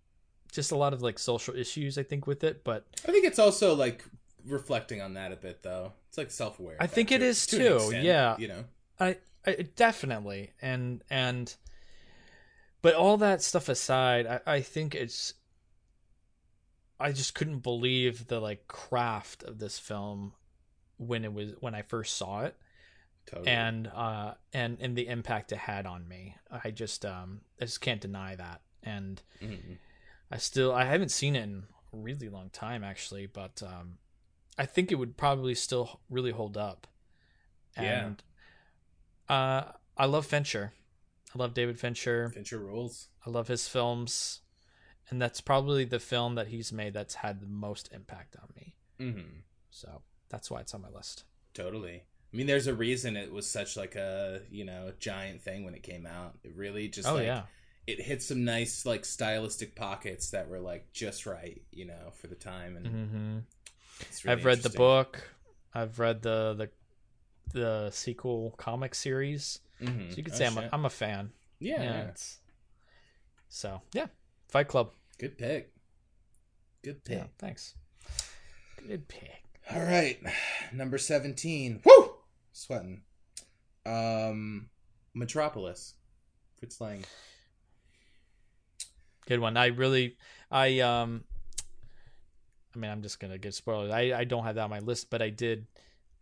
just 0.52 0.72
a 0.72 0.78
lot 0.78 0.94
of 0.94 1.02
like 1.02 1.20
social 1.20 1.56
issues 1.56 1.98
I 1.98 2.04
think 2.04 2.28
with 2.28 2.44
it, 2.44 2.64
but 2.64 2.86
I 3.08 3.12
think 3.12 3.26
it's 3.26 3.40
also 3.40 3.76
like 3.76 4.04
reflecting 4.48 5.02
on 5.02 5.14
that 5.16 5.32
a 5.32 5.36
bit, 5.36 5.62
though. 5.64 5.94
It's 6.10 6.18
like 6.18 6.32
self 6.32 6.60
aware. 6.60 6.78
I 6.80 6.88
think 6.88 7.12
it 7.12 7.22
is 7.22 7.46
too, 7.46 7.92
yeah. 7.94 8.36
You 8.38 8.48
know? 8.48 8.64
I, 9.00 9.18
I 9.46 9.68
definitely 9.76 10.52
and 10.62 11.04
and 11.10 11.54
but 12.82 12.96
all 12.96 13.18
that 13.18 13.42
stuff 13.42 13.70
aside, 13.70 14.26
I, 14.28 14.40
I 14.46 14.62
think 14.62 14.96
it's 14.96 15.34
I 17.00 17.12
just 17.12 17.36
couldn't 17.36 17.60
believe 17.60 18.28
the 18.28 18.40
like 18.40 18.68
craft 18.68 19.44
of 19.44 19.60
this 19.60 19.78
film 19.80 20.34
when 20.98 21.24
it 21.24 21.32
was 21.34 21.52
when 21.60 21.76
I 21.76 21.84
first 21.84 22.18
saw 22.18 22.42
it 22.42 22.56
Totally. 23.28 23.50
and 23.50 23.88
uh 23.88 24.34
and 24.54 24.78
and 24.82 24.96
the 24.96 25.08
impact 25.08 25.52
it 25.52 25.58
had 25.60 25.86
on 25.86 26.08
me. 26.08 26.36
I 26.52 26.72
just 26.72 27.06
um 27.06 27.42
I 27.62 27.66
just 27.66 27.82
can't 27.82 28.02
deny 28.02 28.36
that. 28.36 28.62
And 28.82 29.22
Mhm. 29.42 29.78
I 30.32 30.38
still 30.38 30.74
I 30.74 30.86
haven't 30.86 31.10
seen 31.12 31.36
it 31.36 31.44
in 31.44 31.64
a 31.94 31.98
really 31.98 32.30
long 32.30 32.50
time 32.50 32.84
actually, 32.84 33.28
but 33.28 33.62
um 33.62 34.00
I 34.58 34.66
think 34.66 34.92
it 34.92 34.96
would 34.96 35.18
probably 35.18 35.54
still 35.54 36.00
really 36.10 36.32
hold 36.32 36.58
up. 36.58 36.88
Yeah. 37.78 38.06
And 38.08 38.24
uh 39.30 39.72
I 39.96 40.06
love 40.06 40.26
Fincher. 40.26 40.74
I 41.36 41.38
love 41.38 41.54
David 41.54 41.80
Fincher. 41.80 42.30
Fincher 42.34 42.60
rules. 42.60 43.10
I 43.26 43.30
love 43.30 43.48
his 43.50 43.68
films. 43.68 44.40
And 45.10 45.22
that's 45.22 45.42
probably 45.42 45.86
the 45.86 46.00
film 46.00 46.36
that 46.36 46.48
he's 46.48 46.72
made 46.74 46.94
that's 46.94 47.16
had 47.16 47.42
the 47.42 47.48
most 47.48 47.90
impact 47.94 48.36
on 48.42 48.50
me. 48.56 48.76
Mm-hmm. 49.00 49.40
So 49.72 50.02
that's 50.30 50.50
why 50.52 50.62
it's 50.62 50.74
on 50.74 50.82
my 50.82 50.90
list. 50.90 51.24
Totally. 51.54 52.04
I 52.34 52.36
mean, 52.38 52.48
there's 52.48 52.68
a 52.68 52.74
reason 52.74 53.16
it 53.16 53.32
was 53.32 53.48
such 53.48 53.78
like 53.78 53.96
a 53.96 54.42
you 54.52 54.66
know 54.66 54.92
giant 55.00 55.42
thing 55.42 55.64
when 55.64 55.74
it 55.74 55.84
came 55.84 56.06
out. 56.06 56.38
It 56.44 56.54
really 56.56 56.88
just 56.90 57.08
oh 57.08 57.16
like, 57.16 57.24
yeah, 57.26 57.44
it 57.86 58.02
hit 58.02 58.22
some 58.22 58.44
nice 58.44 58.86
like 58.86 59.06
stylistic 59.06 59.76
pockets 59.76 60.32
that 60.32 60.50
were 60.50 60.60
like 60.60 60.92
just 60.94 61.26
right, 61.26 61.62
you 61.72 61.86
know, 61.86 62.12
for 62.14 62.28
the 62.28 62.36
time. 62.36 62.76
And 62.76 62.88
hmm 62.88 63.38
really 64.26 64.40
I've 64.40 64.46
read 64.46 64.60
the 64.60 64.70
book. 64.70 65.30
I've 65.74 66.00
read 66.00 66.22
the 66.22 66.54
the 66.54 66.70
the 67.60 67.92
sequel 67.92 68.54
comic 68.58 68.94
series. 68.94 69.60
Mhm. 69.82 70.12
So 70.12 70.18
you 70.18 70.24
could 70.24 70.34
Oh, 70.34 70.38
say 70.38 70.48
I'm 70.48 70.58
a. 70.58 70.70
I'm 70.74 70.86
a 70.86 70.90
fan. 70.90 71.32
yeah, 71.60 71.82
Yeah. 71.82 72.08
so 73.48 73.82
yeah, 73.94 74.08
Fight 74.48 74.68
Club. 74.68 74.92
Good 75.20 75.38
pick. 75.38 75.72
Good 76.84 77.04
pick. 77.04 77.18
Yeah, 77.18 77.26
thanks. 77.40 77.76
Good 78.88 79.08
pick. 79.08 79.44
All 79.72 79.82
right, 79.84 80.18
number 80.72 80.98
seventeen. 80.98 81.82
Woo, 81.84 82.12
sweating. 82.54 83.02
Um, 83.86 84.70
Metropolis. 85.14 85.96
Fritz 86.60 86.80
Lang. 86.80 87.04
Good 89.28 89.40
one. 89.40 89.58
I 89.58 89.68
really, 89.68 90.16
I 90.50 90.80
um, 90.80 91.24
I 92.76 92.80
mean, 92.80 92.90
I'm 92.90 93.02
just 93.02 93.20
gonna 93.20 93.38
get 93.38 93.54
spoiled. 93.54 93.92
I 93.92 94.18
I 94.18 94.24
don't 94.24 94.44
have 94.46 94.56
that 94.56 94.62
on 94.62 94.70
my 94.70 94.80
list, 94.80 95.10
but 95.10 95.22
I 95.22 95.30
did 95.30 95.68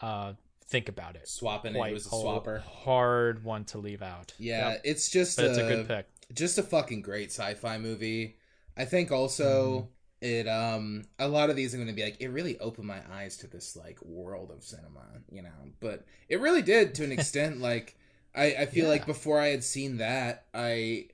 uh 0.01 0.33
think 0.67 0.89
about 0.89 1.15
it. 1.15 1.27
Swapping 1.29 1.75
it 1.75 1.93
was 1.93 2.07
a 2.07 2.09
swapper. 2.09 2.59
hard 2.61 3.43
one 3.43 3.65
to 3.65 3.77
leave 3.77 4.01
out. 4.01 4.33
Yeah, 4.39 4.69
Yep. 4.71 4.81
it's 4.85 5.11
just 5.11 5.37
but 5.37 5.45
it's 5.45 5.57
a, 5.59 5.65
a 5.65 5.69
good 5.69 5.87
pick. 5.87 6.07
Just 6.33 6.57
a 6.57 6.63
fucking 6.63 7.01
great 7.01 7.31
sci-fi 7.31 7.77
movie. 7.77 8.37
I 8.77 8.85
think 8.85 9.11
also 9.11 9.43
Mm-hmm. 9.43 9.87
it 10.21 10.47
um 10.47 11.03
a 11.19 11.27
lot 11.27 11.49
of 11.49 11.55
these 11.55 11.73
are 11.73 11.77
going 11.77 11.87
to 11.89 11.93
be 11.93 12.03
like 12.03 12.17
it 12.19 12.29
really 12.29 12.57
opened 12.59 12.87
my 12.87 13.01
eyes 13.11 13.37
to 13.37 13.47
this 13.47 13.75
like 13.75 14.01
world 14.03 14.51
of 14.51 14.63
cinema, 14.63 15.05
you 15.31 15.41
know. 15.41 15.71
But 15.79 16.05
it 16.29 16.39
really 16.41 16.61
did 16.61 16.95
to 16.95 17.03
an 17.03 17.11
extent 17.11 17.61
like 17.61 17.97
I 18.35 18.55
I 18.61 18.65
feel 18.65 18.87
Yeah. 18.87 18.89
like 18.89 19.05
before 19.05 19.39
I 19.39 19.47
had 19.47 19.63
seen 19.63 19.97
that, 19.97 20.45
I 20.53 21.07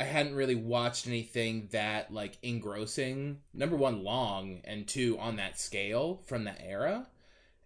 I 0.00 0.04
hadn't 0.04 0.34
really 0.34 0.54
watched 0.56 1.06
anything 1.06 1.68
that 1.72 2.12
like 2.12 2.38
engrossing. 2.42 3.40
Number 3.52 3.76
one, 3.76 4.02
long, 4.04 4.60
and 4.64 4.86
two, 4.88 5.18
on 5.18 5.36
that 5.36 5.58
scale 5.58 6.20
from 6.26 6.44
that 6.44 6.60
era, 6.64 7.08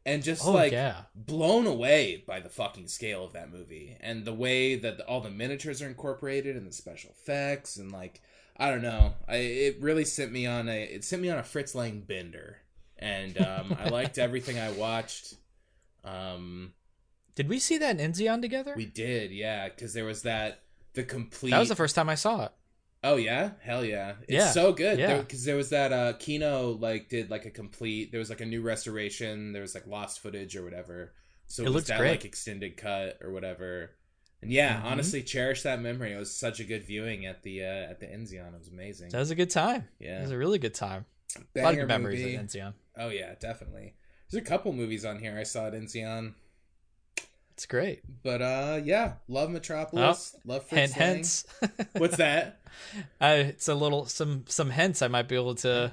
and 0.09 0.23
just 0.23 0.47
Oh 0.47 0.53
like 0.53 0.73
yeah, 0.73 1.03
blown 1.15 1.67
away 1.67 2.25
by 2.27 2.41
the 2.41 2.49
fucking 2.49 2.89
scale 2.89 3.25
of 3.25 3.33
that 3.35 3.53
movie 3.53 3.97
and 4.01 4.25
the 4.25 4.35
way 4.35 4.75
that 4.77 4.99
the, 4.99 5.07
all 5.07 5.21
the 5.21 5.31
miniatures 5.31 5.83
are 5.83 5.89
incorporated 5.89 6.57
and 6.57 6.67
the 6.67 6.73
special 6.73 7.11
effects 7.11 7.77
and 7.77 7.93
like 7.93 8.23
I 8.59 8.71
don't 8.71 8.83
know, 8.83 9.15
I 9.29 9.37
it 9.37 9.81
really 9.81 10.05
sent 10.05 10.33
me 10.33 10.47
on 10.47 10.69
a 10.69 10.83
it 10.83 11.05
sent 11.05 11.23
me 11.23 11.31
on 11.31 11.39
a 11.39 11.45
Fritz 11.45 11.75
Lang 11.75 12.01
bender, 12.01 12.59
and 12.99 13.39
um, 13.41 13.77
I 13.79 13.89
liked 13.91 14.19
everything 14.19 14.59
I 14.59 14.73
watched. 14.73 15.35
Um, 16.05 16.73
did 17.37 17.49
we 17.49 17.61
see 17.61 17.79
that 17.79 18.01
in 18.01 18.13
Enzian 18.13 18.43
together? 18.43 18.75
we 18.77 18.87
did, 18.87 19.31
yeah, 19.31 19.69
because 19.69 19.95
there 19.95 20.05
was 20.05 20.23
that 20.23 20.63
the 20.95 21.05
complete. 21.05 21.51
that 21.51 21.61
was 21.61 21.69
the 21.69 21.77
first 21.77 21.95
time 21.95 22.09
I 22.09 22.17
saw 22.17 22.47
it. 22.47 22.53
Oh 23.05 23.17
yeah, 23.17 23.53
hell 23.63 23.85
yeah! 23.85 24.15
It's 24.23 24.33
Yeah, 24.33 24.51
so 24.51 24.73
good. 24.73 24.99
yeah. 24.99 25.19
because 25.19 25.45
there, 25.45 25.55
was 25.57 25.71
that 25.71 25.93
uh 25.93 26.15
Kino 26.15 26.71
like 26.81 27.09
did 27.09 27.31
like 27.31 27.45
a 27.47 27.51
complete. 27.51 28.11
There 28.11 28.19
was 28.19 28.29
like 28.31 28.41
a 28.41 28.47
new 28.47 28.61
restoration. 28.63 29.53
There 29.53 29.63
was 29.63 29.75
like 29.75 29.87
lost 29.87 30.21
footage 30.21 30.57
or 30.57 30.65
whatever. 30.65 31.13
So 31.47 31.63
It 31.63 31.67
it, 31.67 31.69
was 31.69 31.75
looks 31.77 31.89
that 31.89 31.99
great. 31.99 32.11
like 32.11 32.25
extended 32.25 32.77
cut 32.77 33.19
or 33.23 33.31
whatever. 33.31 33.91
And 34.43 34.53
yeah, 34.53 34.81
Mhm. 34.81 34.85
honestly, 34.85 35.23
cherish 35.23 35.63
that 35.63 35.81
memory. 35.81 36.13
It 36.13 36.17
was 36.19 36.35
such 36.35 36.61
a 36.61 36.65
good 36.65 36.85
viewing 36.85 37.25
at 37.27 37.43
the 37.43 37.63
uh 37.65 37.91
at 37.91 38.01
the 38.01 38.07
Enzian. 38.07 38.53
It 38.55 38.59
was 38.59 38.69
amazing. 38.69 39.11
That 39.11 39.21
was 39.21 39.31
a 39.31 39.37
good 39.37 39.51
time. 39.51 39.89
Yeah, 40.01 40.19
it 40.19 40.23
was 40.23 40.31
a 40.33 40.39
really 40.39 40.59
good 40.59 40.75
time. 40.75 41.07
a 41.37 41.39
lot 41.39 41.45
of 41.45 41.53
Banger 41.55 41.81
good 41.83 41.89
memories 41.89 42.21
movie. 42.21 42.37
at 42.37 42.45
Enzian. 42.47 42.75
Oh 42.97 43.11
yeah, 43.11 43.35
definitely. 43.41 43.95
There's 44.31 44.43
a 44.43 44.47
couple 44.47 44.73
movies 44.73 45.05
on 45.05 45.19
here 45.21 45.39
I 45.39 45.45
saw 45.45 45.69
at 45.69 45.73
Enzian. 45.73 46.35
It's 47.59 47.67
great. 47.67 48.03
But 48.23 48.41
uh 48.41 48.81
yeah, 48.85 49.15
love 49.27 49.51
Metropolis. 49.51 50.37
love 50.45 50.65
Fritz 50.69 50.93
hints. 50.93 51.45
What's 51.97 52.17
that? 52.19 52.61
Uh, 53.21 53.35
it's 53.39 53.67
a 53.67 53.75
little 53.75 54.07
some 54.07 54.45
some 54.47 54.71
hints 54.71 55.03
I 55.03 55.09
might 55.09 55.27
be 55.27 55.35
able 55.35 55.57
to 55.57 55.91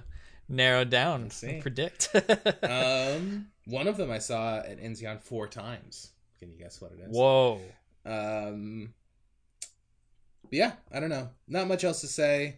narrow 0.47 0.83
down 0.85 1.31
and 1.41 1.59
predict. 1.61 2.09
um, 2.61 3.47
one 3.65 3.87
of 3.87 3.97
them 3.97 4.11
I 4.11 4.19
saw 4.19 4.57
at 4.59 4.79
Enzian 4.79 5.19
four 5.19 5.47
times. 5.47 6.11
Can 6.37 6.51
you 6.51 6.59
guess 6.59 6.79
what 6.79 6.91
it 6.91 6.99
is? 6.99 7.17
Whoa. 7.17 7.59
Um, 8.05 8.93
yeah, 10.51 10.73
I 10.91 10.99
don't 10.99 11.09
know. 11.09 11.29
Not 11.47 11.67
much 11.67 11.83
else 11.83 12.01
to 12.01 12.07
say. 12.07 12.57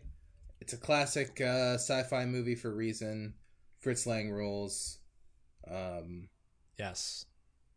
It's 0.60 0.74
a 0.74 0.78
classic 0.78 1.40
uh, 1.40 1.76
sci-fi 1.76 2.26
movie 2.26 2.56
for 2.56 2.74
reason. 2.76 3.36
Fritz 3.80 4.06
Lang 4.06 4.30
rules. 4.30 4.98
Um, 5.72 6.28
Yes. 6.78 7.26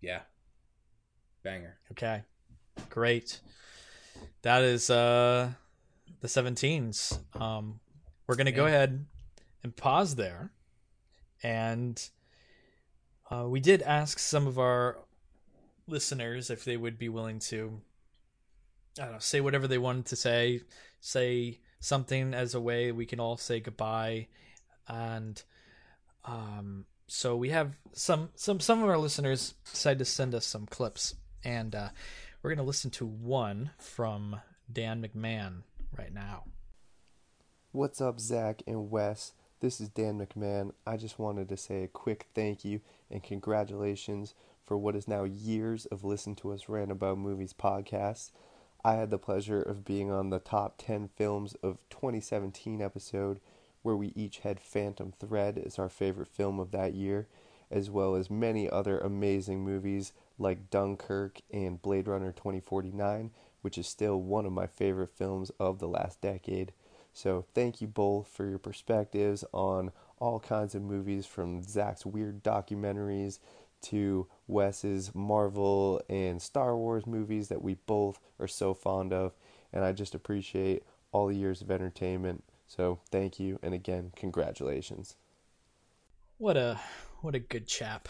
yeah, 0.00 0.22
banger. 1.42 1.78
Okay. 1.92 2.22
Great. 2.88 3.40
That 4.42 4.62
is 4.62 4.90
uh 4.90 5.52
the 6.20 6.28
17s. 6.28 7.18
Um 7.40 7.80
we're 8.26 8.36
going 8.36 8.46
to 8.46 8.52
go 8.52 8.66
ahead 8.66 9.06
and 9.64 9.74
pause 9.74 10.14
there. 10.14 10.52
And 11.42 12.02
uh 13.30 13.46
we 13.48 13.60
did 13.60 13.82
ask 13.82 14.18
some 14.18 14.46
of 14.46 14.58
our 14.58 14.98
listeners 15.86 16.50
if 16.50 16.64
they 16.64 16.76
would 16.76 16.98
be 16.98 17.08
willing 17.08 17.38
to 17.40 17.80
I 18.98 19.04
don't 19.04 19.12
know, 19.12 19.18
say 19.18 19.40
whatever 19.40 19.66
they 19.66 19.78
wanted 19.78 20.06
to 20.06 20.16
say, 20.16 20.62
say 21.00 21.60
something 21.80 22.34
as 22.34 22.54
a 22.54 22.60
way 22.60 22.92
we 22.92 23.06
can 23.06 23.18
all 23.18 23.38
say 23.38 23.58
goodbye 23.58 24.26
and 24.86 25.42
um 26.26 26.84
so 27.06 27.34
we 27.34 27.48
have 27.48 27.74
some 27.92 28.28
some 28.34 28.60
some 28.60 28.82
of 28.82 28.88
our 28.88 28.98
listeners 28.98 29.54
decided 29.70 29.98
to 29.98 30.04
send 30.04 30.34
us 30.34 30.46
some 30.46 30.66
clips 30.66 31.14
and 31.44 31.74
uh, 31.74 31.88
we're 32.42 32.50
going 32.50 32.58
to 32.58 32.64
listen 32.64 32.90
to 32.92 33.06
one 33.06 33.70
from 33.78 34.40
Dan 34.72 35.02
McMahon 35.02 35.62
right 35.96 36.12
now. 36.12 36.44
What's 37.72 38.00
up, 38.00 38.18
Zach 38.20 38.62
and 38.66 38.90
Wes? 38.90 39.32
This 39.60 39.80
is 39.80 39.88
Dan 39.88 40.18
McMahon. 40.18 40.72
I 40.86 40.96
just 40.96 41.18
wanted 41.18 41.48
to 41.50 41.56
say 41.56 41.84
a 41.84 41.88
quick 41.88 42.26
thank 42.34 42.64
you 42.64 42.80
and 43.10 43.22
congratulations 43.22 44.34
for 44.64 44.78
what 44.78 44.96
is 44.96 45.06
now 45.06 45.24
years 45.24 45.86
of 45.86 46.04
Listen 46.04 46.34
to 46.36 46.52
Us 46.52 46.68
Rant 46.68 46.90
About 46.90 47.18
Movies 47.18 47.52
podcasts. 47.52 48.30
I 48.82 48.94
had 48.94 49.10
the 49.10 49.18
pleasure 49.18 49.60
of 49.60 49.84
being 49.84 50.10
on 50.10 50.30
the 50.30 50.38
top 50.38 50.76
10 50.78 51.10
films 51.14 51.54
of 51.62 51.78
2017 51.90 52.80
episode, 52.80 53.40
where 53.82 53.96
we 53.96 54.12
each 54.16 54.38
had 54.38 54.60
Phantom 54.60 55.12
Thread 55.18 55.58
as 55.58 55.78
our 55.78 55.88
favorite 55.88 56.28
film 56.28 56.58
of 56.58 56.70
that 56.70 56.94
year, 56.94 57.26
as 57.70 57.90
well 57.90 58.14
as 58.14 58.30
many 58.30 58.70
other 58.70 58.98
amazing 58.98 59.62
movies 59.62 60.12
like 60.40 60.70
Dunkirk 60.70 61.40
and 61.52 61.80
Blade 61.80 62.08
Runner 62.08 62.32
2049, 62.32 63.30
which 63.60 63.78
is 63.78 63.86
still 63.86 64.20
one 64.20 64.46
of 64.46 64.52
my 64.52 64.66
favorite 64.66 65.10
films 65.10 65.50
of 65.60 65.78
the 65.78 65.88
last 65.88 66.20
decade. 66.20 66.72
So 67.12 67.44
thank 67.54 67.80
you 67.80 67.86
both 67.86 68.28
for 68.28 68.48
your 68.48 68.58
perspectives 68.58 69.44
on 69.52 69.92
all 70.18 70.40
kinds 70.40 70.74
of 70.74 70.82
movies 70.82 71.26
from 71.26 71.62
Zach's 71.62 72.06
weird 72.06 72.42
documentaries 72.42 73.38
to 73.82 74.26
Wes's 74.46 75.14
Marvel 75.14 76.02
and 76.08 76.40
Star 76.40 76.76
Wars 76.76 77.06
movies 77.06 77.48
that 77.48 77.62
we 77.62 77.74
both 77.86 78.18
are 78.38 78.48
so 78.48 78.74
fond 78.74 79.12
of. 79.12 79.32
And 79.72 79.84
I 79.84 79.92
just 79.92 80.14
appreciate 80.14 80.84
all 81.12 81.26
the 81.26 81.36
years 81.36 81.60
of 81.60 81.70
entertainment. 81.70 82.44
So 82.66 83.00
thank 83.10 83.40
you 83.40 83.58
and 83.62 83.74
again 83.74 84.12
congratulations. 84.16 85.16
What 86.38 86.56
a 86.56 86.80
what 87.20 87.34
a 87.34 87.38
good 87.38 87.66
chap. 87.66 88.08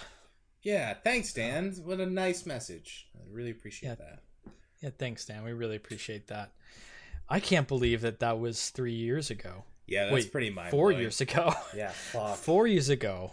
Yeah, 0.63 0.95
thanks, 0.95 1.33
Dan. 1.33 1.73
What 1.85 2.01
a 2.01 2.07
nice 2.07 2.45
message. 2.47 3.09
I 3.17 3.21
really 3.31 3.51
appreciate 3.51 3.89
Yeah. 3.91 3.95
that. 3.97 4.19
Yeah, 4.83 4.91
thanks 4.99 5.25
Dan. 5.27 5.45
We 5.45 5.53
really 5.53 5.77
appreciate 5.77 6.27
that. 6.29 6.53
I 7.29 7.39
can't 7.41 7.69
believe 7.69 8.01
that 8.03 8.21
that 8.21 8.39
was 8.41 8.71
3 8.71 8.93
years 8.93 9.31
ago. 9.31 9.65
Yeah, 9.87 10.05
that's 10.05 10.15
Wait, 10.15 10.33
pretty 10.33 10.51
mind 10.51 10.71
4 10.71 10.93
years 10.93 11.21
ago. 11.21 11.53
Yeah, 11.75 11.91
fuck. 11.91 12.37
4 12.39 12.67
years 12.67 12.89
ago. 12.89 13.33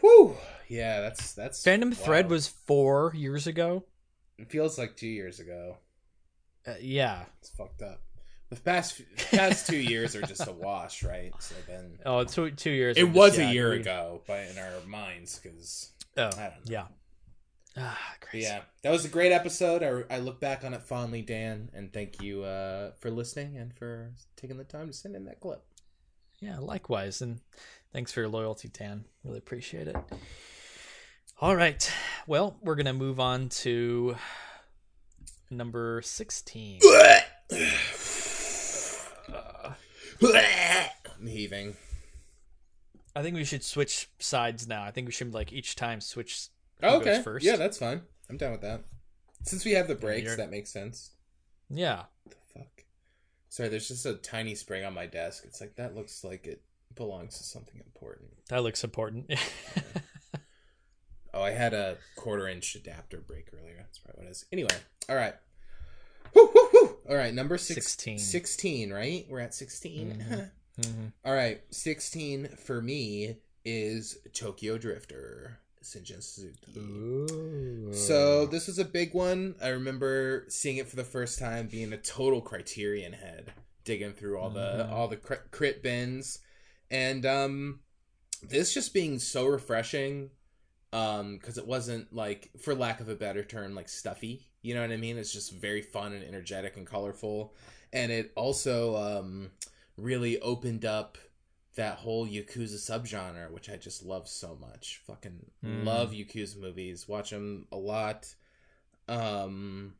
Whew. 0.00 0.36
Yeah, 0.68 1.00
that's 1.00 1.32
that's. 1.34 1.62
Phantom 1.62 1.92
Thread 1.92 2.28
was 2.30 2.48
4 2.48 3.12
years 3.14 3.46
ago. 3.46 3.84
It 4.38 4.50
feels 4.50 4.78
like 4.78 4.96
two 4.96 5.06
years 5.08 5.38
ago. 5.40 5.78
Uh, 6.66 6.74
yeah. 6.80 7.24
It's 7.40 7.50
fucked 7.50 7.82
up. 7.82 8.00
The 8.50 8.56
past 8.56 9.00
past 9.30 9.66
two 9.66 9.76
years 9.78 10.14
are 10.16 10.22
just 10.22 10.46
a 10.46 10.52
wash, 10.52 11.02
right? 11.02 11.32
So 11.40 11.54
then 11.66 11.98
Oh, 12.04 12.24
two 12.24 12.50
two 12.50 12.70
years. 12.70 12.96
it 12.96 13.02
of 13.02 13.08
just- 13.08 13.16
was 13.16 13.38
yeah, 13.38 13.50
a 13.50 13.52
year 13.52 13.70
we- 13.70 13.80
ago, 13.80 14.22
but 14.26 14.46
in 14.48 14.58
our 14.58 14.80
minds, 14.86 15.38
because 15.42 15.90
Oh, 16.16 16.26
I 16.26 16.28
don't 16.28 16.38
know. 16.38 16.50
yeah. 16.66 16.84
Ah, 17.76 18.14
crazy. 18.20 18.46
yeah, 18.46 18.60
that 18.82 18.90
was 18.90 19.04
a 19.04 19.08
great 19.08 19.32
episode. 19.32 19.82
I, 19.82 20.14
I 20.14 20.18
look 20.20 20.40
back 20.40 20.64
on 20.64 20.74
it 20.74 20.82
fondly, 20.82 21.22
Dan, 21.22 21.70
and 21.74 21.92
thank 21.92 22.22
you 22.22 22.44
uh, 22.44 22.92
for 23.00 23.10
listening 23.10 23.56
and 23.56 23.74
for 23.74 24.12
taking 24.36 24.58
the 24.58 24.64
time 24.64 24.86
to 24.86 24.92
send 24.92 25.16
in 25.16 25.24
that 25.24 25.40
clip. 25.40 25.64
Yeah, 26.38 26.58
likewise. 26.60 27.20
And 27.20 27.40
thanks 27.92 28.12
for 28.12 28.20
your 28.20 28.28
loyalty, 28.28 28.68
Dan. 28.68 29.06
Really 29.24 29.38
appreciate 29.38 29.88
it. 29.88 29.96
All 31.40 31.56
right. 31.56 31.90
Well, 32.28 32.56
we're 32.62 32.76
going 32.76 32.86
to 32.86 32.92
move 32.92 33.18
on 33.18 33.48
to 33.50 34.14
number 35.50 36.00
16. 36.02 36.80
I'm 40.22 41.26
heaving. 41.26 41.76
I 43.16 43.22
think 43.22 43.36
we 43.36 43.44
should 43.44 43.62
switch 43.64 44.10
sides 44.18 44.66
now. 44.66 44.82
I 44.82 44.90
think 44.90 45.06
we 45.06 45.12
should 45.12 45.32
like 45.34 45.52
each 45.52 45.76
time 45.76 46.00
switch. 46.00 46.48
okay. 46.82 47.22
first. 47.22 47.44
Yeah, 47.44 47.56
that's 47.56 47.78
fine. 47.78 48.02
I'm 48.28 48.36
down 48.36 48.52
with 48.52 48.62
that. 48.62 48.82
Since 49.44 49.64
we 49.64 49.72
have 49.72 49.88
the 49.88 49.94
breaks, 49.94 50.24
You're- 50.24 50.36
that 50.36 50.50
makes 50.50 50.70
sense. 50.70 51.10
Yeah. 51.70 52.04
the 52.28 52.36
fuck? 52.54 52.84
Sorry, 53.48 53.68
there's 53.68 53.88
just 53.88 54.06
a 54.06 54.14
tiny 54.14 54.54
spring 54.54 54.84
on 54.84 54.94
my 54.94 55.06
desk. 55.06 55.44
It's 55.46 55.60
like 55.60 55.76
that 55.76 55.94
looks 55.94 56.24
like 56.24 56.46
it 56.46 56.62
belongs 56.94 57.38
to 57.38 57.44
something 57.44 57.80
important. 57.84 58.30
That 58.48 58.62
looks 58.62 58.84
important. 58.84 59.32
Oh, 61.36 61.42
I 61.42 61.50
had 61.50 61.74
a 61.74 61.96
quarter 62.14 62.46
inch 62.46 62.76
adapter 62.76 63.18
break 63.18 63.48
earlier. 63.52 63.74
That's 63.76 63.98
probably 63.98 64.20
what 64.22 64.28
it 64.28 64.30
is. 64.30 64.44
Anyway, 64.52 64.68
all 65.08 65.16
right. 65.16 65.34
Woo, 66.32 66.48
woo, 66.54 66.68
woo. 66.72 66.96
All 67.10 67.16
right, 67.16 67.34
number 67.34 67.58
six, 67.58 67.74
16. 67.86 68.18
16, 68.20 68.92
right? 68.92 69.26
We're 69.28 69.40
at 69.40 69.52
16. 69.52 70.24
Mhm. 70.30 70.50
Mhm. 70.80 71.12
All 71.24 71.34
right, 71.34 71.62
16 71.70 72.48
for 72.56 72.82
me 72.82 73.36
is 73.64 74.18
Tokyo 74.32 74.76
Drifter, 74.78 75.58
Seijun 75.82 76.22
Suzuki. 76.22 76.78
Ooh. 76.78 77.92
So 77.92 78.46
this 78.46 78.66
was 78.66 78.78
a 78.78 78.84
big 78.84 79.14
one. 79.14 79.54
I 79.62 79.68
remember 79.68 80.44
seeing 80.48 80.78
it 80.78 80.88
for 80.88 80.96
the 80.96 81.04
first 81.04 81.38
time, 81.38 81.68
being 81.68 81.92
a 81.92 81.96
total 81.96 82.40
Criterion 82.40 83.12
head, 83.12 83.52
digging 83.84 84.12
through 84.14 84.38
all 84.38 84.50
the 84.50 84.86
Mhm. 84.88 84.90
all 84.90 85.08
the 85.08 85.16
crit, 85.16 85.50
crit 85.50 85.82
bins, 85.82 86.40
and 86.90 87.24
um, 87.24 87.80
this 88.42 88.74
just 88.74 88.92
being 88.92 89.18
so 89.18 89.46
refreshing, 89.46 90.30
um, 90.92 91.38
because 91.38 91.56
it 91.56 91.66
wasn't 91.66 92.12
like, 92.12 92.50
for 92.58 92.74
lack 92.74 93.00
of 93.00 93.08
a 93.08 93.14
better 93.14 93.44
term, 93.44 93.74
like 93.74 93.88
stuffy. 93.88 94.48
You 94.62 94.74
know 94.74 94.80
what 94.80 94.90
I 94.92 94.96
mean? 94.96 95.18
It's 95.18 95.32
just 95.32 95.52
very 95.52 95.82
fun 95.82 96.12
and 96.12 96.24
energetic 96.24 96.76
and 96.76 96.86
colorful, 96.86 97.54
and 97.92 98.10
it 98.10 98.32
also 98.34 98.96
um 98.96 99.50
really 99.96 100.38
opened 100.40 100.84
up 100.84 101.18
that 101.76 101.98
whole 101.98 102.26
Yakuza 102.26 102.76
subgenre, 102.76 103.50
which 103.50 103.68
I 103.68 103.76
just 103.76 104.04
love 104.04 104.28
so 104.28 104.56
much. 104.60 105.00
Fucking 105.06 105.46
Mm. 105.64 105.84
love 105.84 106.12
Yakuza 106.12 106.56
movies. 106.56 107.08
Watch 107.08 107.30
them 107.30 107.66
a 107.72 107.76
lot. 107.76 108.34
Um, 109.08 109.94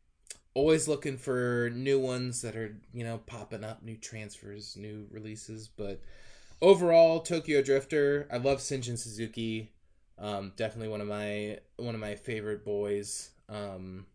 always 0.55 0.87
looking 0.89 1.17
for 1.19 1.71
new 1.75 1.99
ones 1.99 2.43
that 2.43 2.57
are 2.57 2.77
you 2.93 3.05
know 3.05 3.19
popping 3.19 3.65
up, 3.65 3.83
new 3.83 3.97
transfers, 3.97 4.77
new 4.77 5.07
releases. 5.11 5.69
But 5.69 6.01
overall, 6.63 7.21
Tokyo 7.21 7.61
Drifter. 7.63 8.29
I 8.31 8.37
love 8.39 8.59
Seijun 8.59 8.99
Suzuki. 8.99 9.73
Um, 10.17 10.53
definitely 10.57 10.89
one 10.89 11.01
of 11.01 11.09
my 11.09 11.59
one 11.77 11.95
of 11.95 12.01
my 12.01 12.15
favorite 12.15 12.65
boys. 12.65 13.31
Um, 13.49 14.07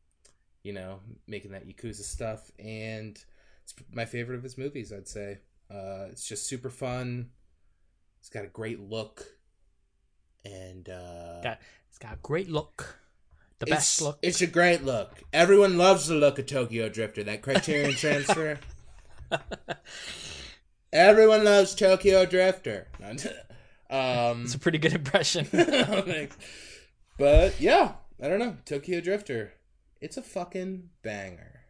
you 0.63 0.73
know, 0.73 1.01
making 1.27 1.51
that 1.51 1.67
Yakuza 1.67 2.01
stuff, 2.03 2.51
and 2.57 3.21
it's 3.63 3.73
my 3.93 4.05
favorite 4.05 4.38
of 4.38 4.43
his 4.43 4.57
movies. 4.57 4.91
I'd 4.93 5.07
say. 5.07 5.39
Uh, 5.70 6.07
it's 6.11 6.28
just 6.28 6.47
super 6.47 6.70
fun. 6.70 7.30
It's 8.20 8.30
got 8.30 8.43
a 8.43 8.47
great 8.47 8.80
look, 8.80 9.26
and 10.43 10.88
uh, 10.89 11.41
Got- 11.41 11.59
It's 11.89 11.97
got 11.99 12.13
a 12.13 12.20
great 12.22 12.49
look. 12.49 12.99
The 13.59 13.65
it's, 13.67 13.72
best 13.76 14.01
look. 14.01 14.20
It's 14.22 14.41
a 14.41 14.47
great 14.47 14.84
look. 14.84 15.22
Everyone 15.34 15.78
loves 15.78 16.07
the 16.07 16.15
look 16.15 16.39
of 16.39 16.45
Tokyo 16.45 16.89
Drifter. 16.89 17.24
That 17.24 17.41
Criterion 17.41 17.91
transfer. 17.95 18.59
Everyone 20.91 21.43
loves 21.43 21.76
Tokyo 21.76 22.26
Drifter. 22.26 22.88
um, 23.89 24.43
It's 24.43 24.55
a 24.55 24.59
pretty 24.59 24.78
good 24.80 24.93
impression. 24.93 25.47
but 27.17 27.59
yeah, 27.61 27.93
I 28.22 28.28
don't 28.28 28.39
know. 28.39 28.57
Tokyo 28.65 29.01
Drifter. 29.01 29.53
It's 30.01 30.17
a 30.17 30.22
fucking 30.22 30.89
banger. 31.03 31.61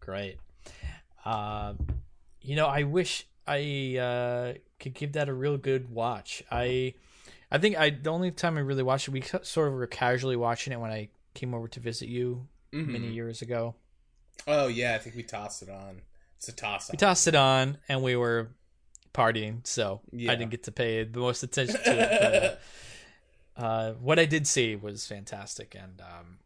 Great. 0.00 0.38
Um, 1.24 1.78
you 2.42 2.56
know, 2.56 2.66
I 2.66 2.82
wish 2.84 3.26
I 3.46 3.96
uh, 3.98 4.58
could 4.78 4.94
give 4.94 5.12
that 5.12 5.28
a 5.28 5.32
real 5.34 5.56
good 5.58 5.90
watch. 5.90 6.42
I, 6.50 6.94
I 7.50 7.58
think 7.58 7.76
I 7.78 7.90
the 7.90 8.10
only 8.10 8.30
time 8.30 8.56
I 8.56 8.60
really 8.60 8.82
watched 8.82 9.08
it, 9.08 9.10
we 9.12 9.22
sort 9.42 9.68
of 9.68 9.74
were 9.74 9.86
casually 9.86 10.36
watching 10.36 10.72
it 10.72 10.80
when 10.80 10.90
I 10.90 11.08
came 11.34 11.54
over 11.54 11.68
to 11.68 11.80
visit 11.80 12.08
you 12.08 12.46
Mhm. 12.72 12.86
many 12.88 13.08
years 13.08 13.42
ago. 13.42 13.74
Oh 14.46 14.68
yeah, 14.68 14.94
I 14.94 14.98
think 14.98 15.16
we 15.16 15.22
tossed 15.22 15.62
it 15.62 15.68
on. 15.68 16.02
It's 16.36 16.48
a 16.48 16.52
toss. 16.52 16.90
We 16.90 16.96
tossed 16.96 17.26
it 17.28 17.34
on 17.34 17.78
and 17.88 18.02
we 18.02 18.16
were 18.16 18.48
partying, 19.12 19.66
so 19.66 20.00
Yeah. 20.12 20.32
I 20.32 20.36
didn't 20.36 20.50
get 20.52 20.62
to 20.64 20.72
pay 20.72 21.04
the 21.04 21.18
most 21.18 21.42
attention 21.42 21.80
to 21.82 21.90
it. 21.90 22.58
But, 23.56 23.62
uh, 23.62 23.62
uh, 23.66 23.92
what 23.94 24.18
I 24.18 24.24
did 24.24 24.46
see 24.46 24.76
was 24.76 25.06
fantastic, 25.06 25.74
and 25.78 26.00
um, 26.00 26.38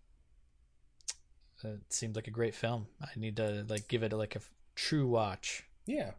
it 1.63 1.93
seemed 1.93 2.17
like 2.17 2.27
a 2.27 2.31
great 2.33 2.55
film. 2.55 2.87
I 3.01 3.09
need 3.17 3.37
to 3.37 3.65
like 3.69 3.87
give 3.89 4.03
it 4.03 4.13
like 4.13 4.35
a 4.37 4.41
true 4.75 5.07
watch. 5.07 5.65
Yeah, 5.87 6.12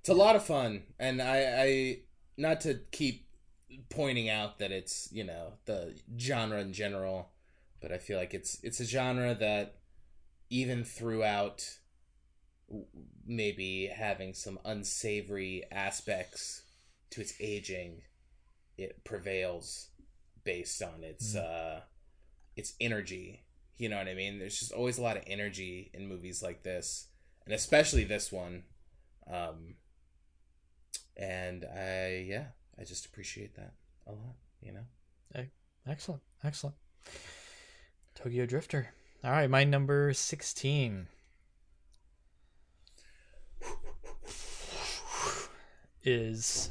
it's 0.00 0.08
a 0.08 0.14
lot 0.14 0.36
of 0.36 0.44
fun, 0.44 0.84
and 0.98 1.22
I, 1.22 1.38
I 1.58 1.98
not 2.36 2.60
to 2.62 2.80
keep 2.92 3.26
pointing 3.90 4.28
out 4.28 4.58
that 4.58 4.72
it's 4.72 5.08
you 5.12 5.24
know 5.24 5.54
the 5.66 5.98
genre 6.18 6.60
in 6.60 6.72
general, 6.72 7.30
but 7.80 7.92
I 7.92 7.98
feel 7.98 8.18
like 8.18 8.34
it's 8.34 8.58
it's 8.62 8.80
a 8.80 8.84
genre 8.84 9.34
that 9.34 9.76
even 10.50 10.84
throughout 10.84 11.78
maybe 13.26 13.86
having 13.86 14.34
some 14.34 14.58
unsavory 14.64 15.64
aspects 15.70 16.62
to 17.10 17.20
its 17.20 17.34
aging, 17.40 18.02
it 18.78 19.04
prevails 19.04 19.88
based 20.44 20.82
on 20.82 21.04
its 21.04 21.36
uh 21.36 21.82
its 22.56 22.74
energy. 22.80 23.44
You 23.78 23.88
know 23.88 23.98
what 23.98 24.08
I 24.08 24.14
mean? 24.14 24.38
There's 24.38 24.58
just 24.58 24.72
always 24.72 24.98
a 24.98 25.02
lot 25.02 25.16
of 25.16 25.24
energy 25.26 25.90
in 25.94 26.08
movies 26.08 26.42
like 26.42 26.62
this, 26.64 27.08
and 27.46 27.54
especially 27.54 28.04
this 28.04 28.32
one. 28.32 28.64
Um, 29.30 29.74
and 31.16 31.64
I, 31.64 32.24
yeah, 32.26 32.46
I 32.80 32.84
just 32.84 33.06
appreciate 33.06 33.54
that 33.56 33.74
a 34.06 34.12
lot. 34.12 34.36
You 34.60 34.72
know. 34.72 34.84
Excellent, 35.86 36.20
excellent. 36.44 36.76
Tokyo 38.14 38.44
Drifter. 38.44 38.88
All 39.24 39.30
right, 39.30 39.48
my 39.48 39.64
number 39.64 40.12
sixteen 40.12 41.06
is 46.02 46.70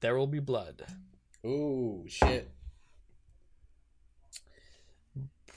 There 0.00 0.16
Will 0.16 0.26
Be 0.26 0.40
Blood. 0.40 0.84
Ooh, 1.44 2.04
shit, 2.08 2.50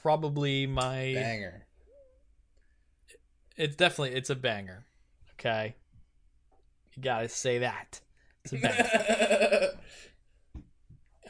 Probably 0.01 0.67
my 0.67 1.13
banger. 1.15 1.65
it's 3.55 3.75
definitely 3.75 4.15
it's 4.17 4.29
a 4.29 4.36
banger. 4.36 4.86
Okay. 5.39 5.75
You 6.93 7.03
gotta 7.03 7.27
say 7.29 7.59
that. 7.59 7.99
It's 8.43 8.53
a 8.53 9.77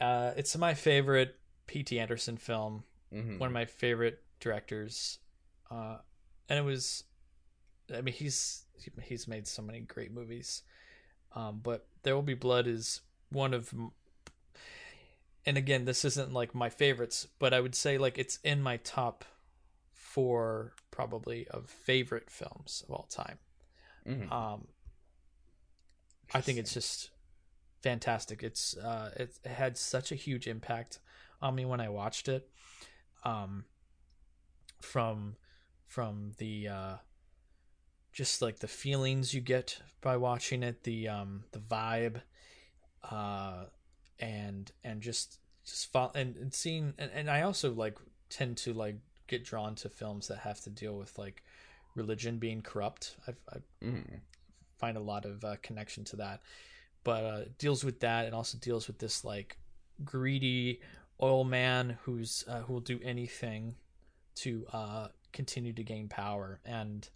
uh, 0.00 0.32
it's 0.36 0.56
my 0.56 0.74
favorite 0.74 1.36
P.T. 1.66 1.98
Anderson 1.98 2.36
film. 2.36 2.84
Mhm. 3.12 3.38
One 3.38 3.48
of 3.48 3.52
my 3.52 3.64
favorite 3.64 4.22
directors. 4.40 5.18
Uh, 5.70 5.98
and 6.48 6.58
it 6.58 6.62
was, 6.62 7.04
I 7.92 8.00
mean, 8.00 8.14
he's 8.14 8.64
he's 9.02 9.26
made 9.26 9.46
so 9.46 9.62
many 9.62 9.80
great 9.80 10.12
movies. 10.12 10.62
Um, 11.34 11.60
but 11.62 11.86
There 12.02 12.14
Will 12.14 12.22
Be 12.22 12.34
Blood 12.34 12.66
is 12.66 13.00
one 13.30 13.52
of, 13.52 13.74
and 15.44 15.56
again, 15.58 15.84
this 15.84 16.04
isn't 16.04 16.32
like 16.32 16.54
my 16.54 16.68
favorites, 16.70 17.26
but 17.38 17.52
I 17.52 17.60
would 17.60 17.74
say 17.74 17.98
like 17.98 18.18
it's 18.18 18.38
in 18.44 18.62
my 18.62 18.76
top 18.78 19.24
four 19.92 20.72
probably 20.90 21.48
of 21.48 21.68
favorite 21.68 22.30
films 22.30 22.84
of 22.88 22.94
all 22.94 23.06
time. 23.10 23.38
Mhm. 24.06 24.30
Um, 24.30 24.68
I 26.34 26.40
think 26.40 26.58
it's 26.58 26.74
just 26.74 27.10
fantastic. 27.82 28.42
It's 28.42 28.76
uh, 28.76 29.12
it 29.16 29.38
had 29.46 29.76
such 29.76 30.12
a 30.12 30.14
huge 30.14 30.46
impact 30.46 30.98
on 31.40 31.54
me 31.54 31.64
when 31.64 31.80
I 31.80 31.88
watched 31.88 32.28
it. 32.28 32.48
Um, 33.24 33.64
from 34.80 35.36
from 35.86 36.32
the 36.38 36.68
uh, 36.68 36.94
just 38.12 38.40
like 38.42 38.58
the 38.60 38.68
feelings 38.68 39.34
you 39.34 39.40
get 39.40 39.80
by 40.00 40.16
watching 40.16 40.62
it, 40.62 40.84
the 40.84 41.08
um, 41.08 41.44
the 41.52 41.58
vibe, 41.58 42.20
uh, 43.10 43.64
and 44.18 44.70
and 44.84 45.00
just 45.00 45.38
just 45.64 45.92
fo- 45.92 46.12
and, 46.14 46.36
and 46.36 46.54
seeing 46.54 46.94
and, 46.98 47.10
and 47.12 47.30
I 47.30 47.42
also 47.42 47.72
like 47.72 47.98
tend 48.30 48.56
to 48.58 48.72
like 48.72 48.96
get 49.26 49.44
drawn 49.44 49.74
to 49.76 49.88
films 49.88 50.28
that 50.28 50.38
have 50.38 50.60
to 50.62 50.70
deal 50.70 50.96
with 50.96 51.18
like 51.18 51.42
religion 51.96 52.38
being 52.38 52.62
corrupt. 52.62 53.16
I've, 53.26 53.40
I've 53.52 53.62
Mhm. 53.82 54.20
find 54.78 54.96
a 54.96 55.00
lot 55.00 55.24
of 55.24 55.42
uh, 55.44 55.56
connection 55.62 56.04
to 56.04 56.16
that 56.16 56.42
but 57.02 57.24
uh, 57.24 57.38
it 57.42 57.56
deals 57.58 57.82
with 57.84 58.00
that 58.00 58.26
and 58.26 58.34
also 58.34 58.58
deals 58.58 58.86
with 58.88 58.98
this 58.98 59.24
like 59.24 59.56
greedy 60.04 60.80
oil 61.22 61.44
man 61.44 61.96
who's 62.02 62.44
uh, 62.48 62.60
who 62.62 62.74
will 62.74 62.80
do 62.80 63.00
anything 63.02 63.74
to 64.34 64.66
uh, 64.72 65.08
continue 65.32 65.72
to 65.72 65.82
gain 65.82 66.08
power 66.08 66.60
and 66.64 67.08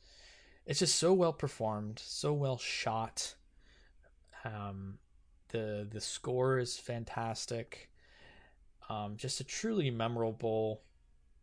it's 0.65 0.79
just 0.79 0.97
so 0.97 1.13
well 1.13 1.33
performed 1.35 2.01
so 2.03 2.33
well 2.33 2.57
shot 2.57 3.35
um, 4.45 4.99
the 5.49 5.87
the 5.91 6.01
score 6.01 6.59
is 6.59 6.79
fantastic 6.79 7.91
um, 8.89 9.17
just 9.17 9.41
a 9.41 9.45
truly 9.45 9.91
memorable 9.91 10.81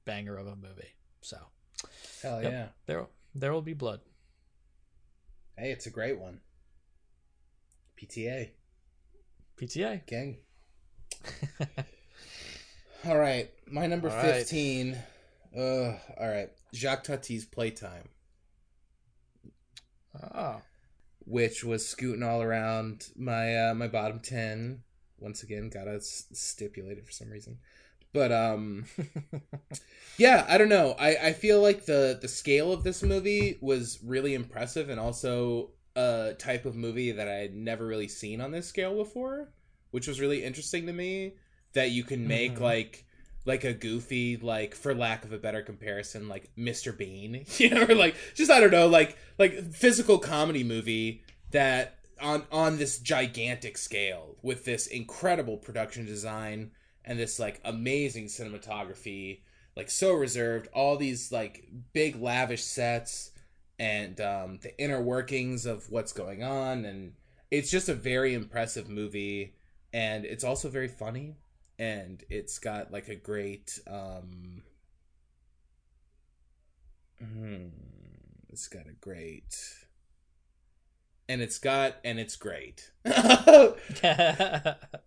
banger 0.05 0.35
of 0.37 0.47
a 0.47 0.55
movie 0.55 0.95
so 1.21 1.37
Hell 2.23 2.41
Yep. 2.41 2.51
yeah! 2.51 2.67
there 2.87 3.07
there 3.39 3.53
will 3.53 3.61
be 3.61 3.73
blood 3.73 4.01
Hey, 5.57 5.71
it's 5.71 5.87
a 5.87 5.89
great 5.89 6.19
one. 6.19 6.41
PTA 7.99 8.51
PTA. 9.59 10.05
gang. 10.05 10.37
all 13.05 13.17
right, 13.17 13.49
my 13.69 13.87
number 13.87 14.09
All 14.09 14.15
right. 14.15 14.35
fifteen. 14.35 14.97
Uh, 15.57 15.93
all 16.19 16.27
right, 16.29 16.49
Jacques 16.75 17.05
Tati's 17.05 17.45
Playtime, 17.45 18.09
Oh. 20.33 20.61
which 21.25 21.63
was 21.63 21.87
scooting 21.87 22.21
all 22.23 22.41
around 22.43 23.07
my 23.15 23.69
uh, 23.69 23.73
my 23.73 23.87
bottom 23.87 24.19
ten. 24.19 24.83
Once 25.19 25.41
again, 25.41 25.69
gotta 25.69 25.95
s- 25.95 26.27
stipulate 26.33 26.99
it 26.99 27.05
for 27.05 27.11
some 27.11 27.29
reason, 27.31 27.57
but 28.17 28.31
um, 28.31 28.85
yeah, 30.17 30.45
I 30.49 30.57
don't 30.57 30.69
know. 30.69 30.95
I 30.99 31.15
I 31.27 31.33
feel 31.33 31.61
like 31.61 31.85
the 31.85 32.17
the 32.19 32.27
scale 32.27 32.71
of 32.71 32.83
this 32.83 33.03
movie 33.03 33.57
was 33.61 33.99
really 34.03 34.33
impressive, 34.33 34.89
and 34.89 34.99
also 34.99 35.71
a 35.95 36.33
type 36.37 36.65
of 36.65 36.75
movie 36.75 37.11
that 37.11 37.27
I 37.27 37.35
had 37.35 37.55
never 37.55 37.85
really 37.85 38.07
seen 38.07 38.41
on 38.41 38.51
this 38.51 38.67
scale 38.67 38.95
before, 38.95 39.49
which 39.91 40.07
was 40.07 40.19
really 40.19 40.43
interesting 40.43 40.85
to 40.87 40.93
me. 40.93 41.33
That 41.73 41.91
you 41.91 42.03
can 42.03 42.27
make 42.27 42.55
Mhm. 42.55 42.61
like 42.61 43.05
like 43.45 43.63
a 43.63 43.73
goofy 43.73 44.37
like 44.37 44.73
for 44.75 44.93
lack 44.95 45.23
of 45.23 45.31
a 45.31 45.37
better 45.37 45.61
comparison 45.61 46.27
like 46.27 46.49
Mr. 46.57 46.91
Bean, 46.91 47.45
you 47.57 47.69
know, 47.69 47.85
or 47.85 47.95
like 47.95 48.15
just 48.33 48.49
I 48.51 48.59
don't 48.59 48.71
know 48.71 48.87
like 48.87 49.17
like 49.37 49.53
physical 49.73 50.17
comedy 50.17 50.63
movie 50.63 51.21
that 51.51 51.95
on 52.19 52.45
on 52.51 52.77
this 52.77 52.97
gigantic 52.99 53.77
scale 53.77 54.37
with 54.41 54.65
this 54.65 54.87
incredible 54.87 55.57
production 55.57 56.05
design 56.05 56.71
and 57.07 57.17
this 57.17 57.39
like 57.39 57.59
amazing 57.65 58.25
cinematography 58.25 59.39
like 59.75 59.89
so 59.89 60.13
reserved. 60.13 60.67
All 60.73 60.97
these 60.97 61.31
like 61.31 61.67
big 61.93 62.21
lavish 62.21 62.63
sets 62.63 63.31
and 63.79 64.19
um, 64.21 64.59
the 64.61 64.77
inner 64.79 65.01
workings 65.01 65.65
of 65.65 65.89
what's 65.89 66.11
going 66.11 66.43
on 66.43 66.83
and 66.85 67.13
it's 67.49 67.71
just 67.71 67.87
a 67.87 67.93
very 67.93 68.33
impressive 68.33 68.89
movie 68.89 69.53
and 69.93 70.25
it's 70.25 70.43
also 70.43 70.67
very 70.67 70.87
funny 70.87 71.35
and 71.79 72.23
it's 72.29 72.59
got 72.59 72.91
like 72.91 73.07
a 73.07 73.15
great 73.15 73.79
um 73.87 74.63
hmm, 77.19 77.67
it's 78.49 78.67
got 78.67 78.87
a 78.87 78.93
great 78.99 79.55
and 81.29 81.41
it's 81.41 81.59
got 81.59 81.95
and 82.05 82.19
it's 82.19 82.35
great 82.35 82.89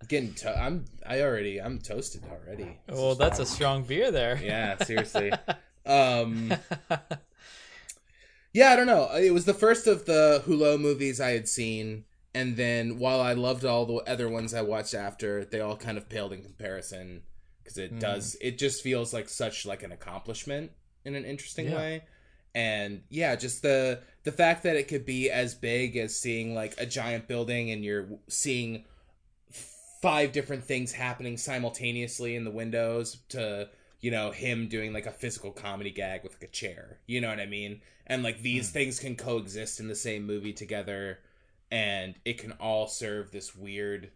getting 0.08 0.34
to- 0.34 0.58
i'm 0.58 0.84
i 1.06 1.20
already 1.22 1.60
i'm 1.60 1.78
toasted 1.78 2.22
already 2.30 2.78
This 2.86 2.96
well, 2.98 3.12
is 3.12 3.18
that's 3.18 3.38
a 3.38 3.46
strong 3.46 3.82
beer 3.84 4.10
there. 4.10 4.38
yeah 4.42 4.76
seriously 4.82 5.32
um 5.86 6.52
yeah 8.52 8.70
i 8.70 8.76
don't 8.76 8.86
know 8.86 9.08
it 9.14 9.32
was 9.32 9.44
the 9.44 9.54
first 9.54 9.86
of 9.86 10.06
the 10.06 10.42
Hulot 10.46 10.80
movies 10.80 11.20
i 11.20 11.30
had 11.30 11.48
seen 11.48 12.04
and 12.34 12.56
then 12.56 12.98
while 12.98 13.20
i 13.20 13.32
loved 13.32 13.64
all 13.64 13.86
the 13.86 13.94
other 14.10 14.28
ones 14.28 14.52
i 14.54 14.62
watched 14.62 14.94
after 14.94 15.44
they 15.44 15.60
all 15.60 15.76
kind 15.76 15.96
of 15.98 16.08
paled 16.08 16.32
in 16.32 16.42
comparison 16.42 17.22
because 17.62 17.78
it 17.78 17.94
Mm. 17.94 18.00
does 18.00 18.36
it 18.40 18.58
just 18.58 18.82
feels 18.82 19.12
like 19.14 19.28
such 19.28 19.64
like 19.66 19.82
an 19.82 19.92
accomplishment 19.92 20.72
in 21.04 21.14
an 21.14 21.24
interesting 21.24 21.68
Yeah. 21.68 21.76
way 21.76 22.02
and 22.54 23.02
yeah 23.08 23.36
just 23.36 23.62
the 23.62 24.00
the 24.24 24.32
fact 24.32 24.62
that 24.62 24.76
it 24.76 24.88
could 24.88 25.06
be 25.06 25.30
as 25.30 25.54
big 25.54 25.96
as 25.96 26.14
seeing 26.16 26.54
like 26.54 26.74
a 26.78 26.86
giant 26.86 27.26
building 27.28 27.70
and 27.70 27.84
you're 27.84 28.06
seeing 28.28 28.84
five 30.02 30.32
different 30.32 30.64
things 30.64 30.92
happening 30.92 31.36
simultaneously 31.36 32.34
in 32.34 32.44
the 32.44 32.50
windows 32.50 33.18
to 33.28 33.68
you 34.00 34.10
know 34.10 34.30
him 34.30 34.66
doing 34.68 34.92
like 34.92 35.06
a 35.06 35.12
physical 35.12 35.50
comedy 35.52 35.90
gag 35.90 36.22
with 36.22 36.32
like 36.34 36.44
a 36.44 36.52
chair. 36.52 36.98
You 37.06 37.20
know 37.20 37.28
what 37.28 37.40
i 37.40 37.46
mean? 37.46 37.82
And 38.06 38.22
like 38.22 38.40
these 38.42 38.68
Hmm. 38.68 38.74
things 38.74 38.98
can 38.98 39.16
coexist 39.16 39.80
in 39.80 39.88
the 39.88 39.94
same 39.94 40.26
movie 40.26 40.52
together 40.52 41.20
and 41.70 42.14
it 42.24 42.38
can 42.38 42.52
all 42.52 42.88
serve 42.88 43.30
this 43.30 43.54
weird 43.54 44.10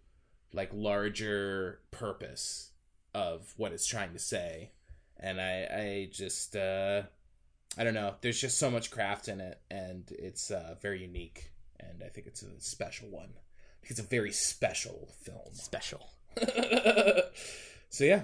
like 0.52 0.70
larger 0.72 1.80
purpose 1.90 2.70
of 3.14 3.52
what 3.56 3.72
it's 3.72 3.86
trying 3.86 4.12
to 4.12 4.18
say. 4.18 4.70
And 5.18 5.40
i 5.40 5.66
i 5.70 6.08
just 6.12 6.56
uh 6.56 7.02
i 7.78 7.84
don't 7.84 7.94
know. 7.94 8.14
There's 8.20 8.40
just 8.40 8.58
so 8.58 8.70
much 8.70 8.90
craft 8.90 9.28
in 9.28 9.40
it 9.40 9.58
and 9.70 10.04
it's 10.10 10.50
uh 10.50 10.76
very 10.80 11.00
unique 11.02 11.50
and 11.80 12.02
i 12.04 12.08
think 12.08 12.26
it's 12.26 12.42
a 12.42 12.60
special 12.60 13.08
one. 13.10 13.34
It's 13.82 14.00
a 14.00 14.02
very 14.04 14.32
special 14.32 15.08
film. 15.22 15.52
Special. 15.54 16.08
so 17.90 18.04
yeah. 18.04 18.22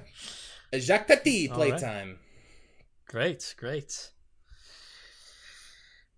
Jacques 0.74 1.07
tati 1.09 1.48
All 1.51 1.59
right. 1.59 1.70
playtime. 1.70 2.18
Great, 3.07 3.55
great. 3.59 4.11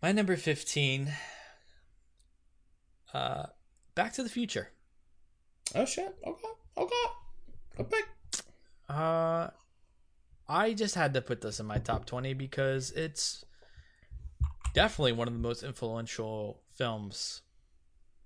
My 0.03 0.13
number 0.13 0.37
15 0.37 1.13
uh 3.15 3.47
Back 3.95 4.13
to 4.15 4.23
the 4.23 4.29
Future. 4.31 4.69
oh 5.75 5.85
shit. 5.85 6.15
Okay. 6.27 6.49
Okay. 6.79 7.07
Go 7.77 7.85
back 7.85 8.05
Uh 8.89 9.49
I 10.53 10.75
just 10.75 10.95
had 10.95 11.15
to 11.15 11.23
put 11.23 11.41
this 11.41 11.61
in 11.61 11.67
my 11.67 11.79
top 11.79 12.05
20 12.05 12.35
because 12.35 12.91
it's 12.91 13.43
definitely 14.75 15.13
one 15.13 15.27
of 15.27 15.33
the 15.33 15.41
most 15.41 15.63
influential 15.63 16.61
films 16.75 17.41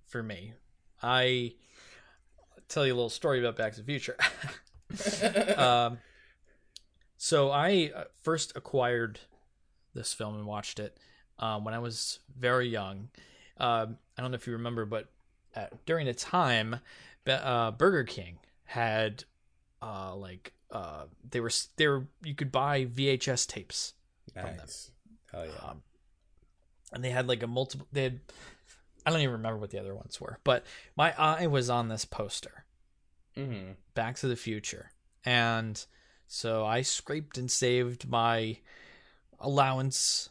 for 0.06 0.24
me. 0.24 0.54
I 1.00 1.54
tell 2.68 2.84
you 2.84 2.92
a 2.92 2.96
little 2.96 3.10
story 3.10 3.38
about 3.38 3.56
Back 3.56 3.74
to 3.74 3.80
the 3.80 3.86
Future. 3.86 4.16
um, 5.56 5.98
so 7.16 7.52
I 7.52 7.92
uh, 7.94 8.04
first 8.22 8.56
acquired 8.56 9.20
this 9.94 10.12
film 10.12 10.34
and 10.34 10.46
watched 10.46 10.80
it 10.80 10.98
um, 11.38 11.64
when 11.64 11.74
I 11.74 11.78
was 11.78 12.18
very 12.36 12.68
young. 12.68 13.08
Um, 13.58 13.98
I 14.18 14.22
don't 14.22 14.32
know 14.32 14.36
if 14.36 14.48
you 14.48 14.54
remember, 14.54 14.84
but 14.84 15.10
at, 15.54 15.86
during 15.86 16.06
the 16.06 16.14
time, 16.14 16.80
uh, 17.24 17.70
Burger 17.70 18.02
King 18.02 18.38
had 18.64 19.22
uh, 19.80 20.16
like 20.16 20.52
uh, 20.70 21.04
they 21.28 21.40
were 21.40 21.50
they 21.76 21.86
were 21.86 22.06
you 22.22 22.34
could 22.34 22.52
buy 22.52 22.84
VHS 22.84 23.46
tapes, 23.46 23.94
from 24.32 24.42
them. 24.42 24.56
nice 24.58 24.90
yeah 25.32 25.70
um, 25.70 25.82
and 26.92 27.04
they 27.04 27.10
had 27.10 27.28
like 27.28 27.42
a 27.42 27.46
multiple. 27.46 27.86
They 27.92 28.04
had 28.04 28.20
I 29.04 29.10
don't 29.10 29.20
even 29.20 29.32
remember 29.32 29.58
what 29.58 29.70
the 29.70 29.78
other 29.78 29.94
ones 29.94 30.20
were, 30.20 30.38
but 30.42 30.64
my 30.96 31.14
eye 31.16 31.46
was 31.46 31.70
on 31.70 31.88
this 31.88 32.04
poster. 32.04 32.64
mm-hmm. 33.36 33.72
Back 33.94 34.16
to 34.16 34.28
the 34.28 34.36
Future. 34.36 34.90
And 35.24 35.84
so 36.26 36.64
I 36.64 36.82
scraped 36.82 37.38
and 37.38 37.50
saved 37.50 38.08
my 38.08 38.58
allowance 39.38 40.30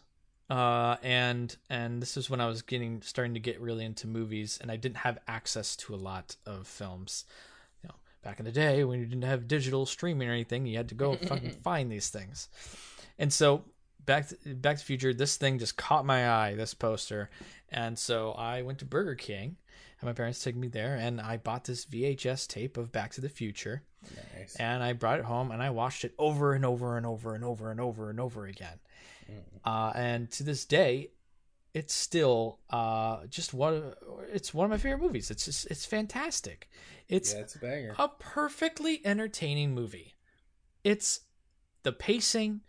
uh 0.49 0.95
and 1.03 1.55
and 1.69 2.01
this 2.01 2.17
is 2.17 2.29
when 2.29 2.41
I 2.41 2.47
was 2.47 2.61
getting 2.63 3.01
starting 3.01 3.33
to 3.35 3.39
get 3.39 3.61
really 3.61 3.85
into 3.85 4.07
movies 4.07 4.57
and 4.61 4.71
I 4.71 4.77
didn't 4.77 4.97
have 4.97 5.19
access 5.27 5.75
to 5.77 5.93
a 5.93 5.97
lot 5.97 6.35
of 6.45 6.67
films. 6.67 7.25
Back 8.25 8.39
in 8.39 8.45
the 8.45 8.51
day 8.51 8.83
when 8.83 8.99
you 8.99 9.05
didn't 9.05 9.23
have 9.23 9.47
digital 9.47 9.85
streaming 9.85 10.27
or 10.27 10.33
anything, 10.33 10.65
you 10.65 10.75
had 10.75 10.89
to 10.89 10.95
go 10.95 11.15
fucking 11.27 11.51
find 11.63 11.89
these 11.89 12.09
things. 12.09 12.49
And 13.17 13.31
so 13.31 13.63
back 14.05 14.27
to, 14.29 14.35
back 14.55 14.75
to 14.75 14.81
the 14.81 14.85
future 14.85 15.13
this 15.13 15.37
thing 15.37 15.59
just 15.59 15.77
caught 15.77 16.05
my 16.05 16.29
eye 16.29 16.55
this 16.55 16.73
poster 16.73 17.29
and 17.69 17.97
so 17.97 18.31
I 18.33 18.61
went 18.61 18.79
to 18.79 18.85
Burger 18.85 19.15
King 19.15 19.57
and 19.99 20.07
my 20.07 20.13
parents 20.13 20.43
took 20.43 20.55
me 20.55 20.67
there 20.67 20.95
and 20.95 21.19
I 21.19 21.37
bought 21.37 21.63
this 21.65 21.85
VHS 21.85 22.47
tape 22.47 22.77
of 22.77 22.91
Back 22.91 23.13
to 23.13 23.21
the 23.21 23.29
Future 23.29 23.83
nice 24.37 24.55
and 24.57 24.83
I 24.83 24.93
brought 24.93 25.19
it 25.19 25.25
home 25.25 25.51
and 25.51 25.61
I 25.61 25.71
watched 25.71 26.05
it 26.05 26.13
over 26.19 26.53
and 26.53 26.65
over 26.65 26.97
and 26.97 27.05
over 27.05 27.33
and 27.33 27.43
over 27.43 27.71
and 27.71 27.79
over 27.79 28.09
and 28.09 28.19
over 28.19 28.45
again. 28.45 28.79
Uh, 29.63 29.91
and 29.95 30.29
to 30.31 30.43
this 30.43 30.65
day, 30.65 31.09
it's 31.75 31.93
still 31.93 32.59
uh, 32.69 33.25
just 33.29 33.53
one. 33.53 33.93
It's 34.31 34.53
one 34.53 34.63
of 34.63 34.71
my 34.71 34.77
favorite 34.77 35.01
movies. 35.01 35.29
It's 35.29 35.43
just 35.43 35.67
it's 35.69 35.85
fantastic. 35.85 36.69
It's 37.09 37.33
yeah 37.33 37.41
it's 37.41 37.55
a 37.55 37.59
banger 37.59 37.95
a 37.99 38.07
perfectly 38.07 39.01
entertaining 39.05 39.75
movie. 39.75 40.13
It's 40.85 41.19
the 41.83 41.91
pacing, 41.91 42.61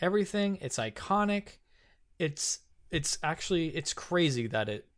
everything. 0.00 0.56
It's 0.62 0.78
iconic. 0.78 1.58
It's 2.18 2.60
it's 2.90 3.18
actually 3.22 3.76
it's 3.76 3.92
crazy 3.92 4.46
that 4.46 4.70
it 4.70 4.88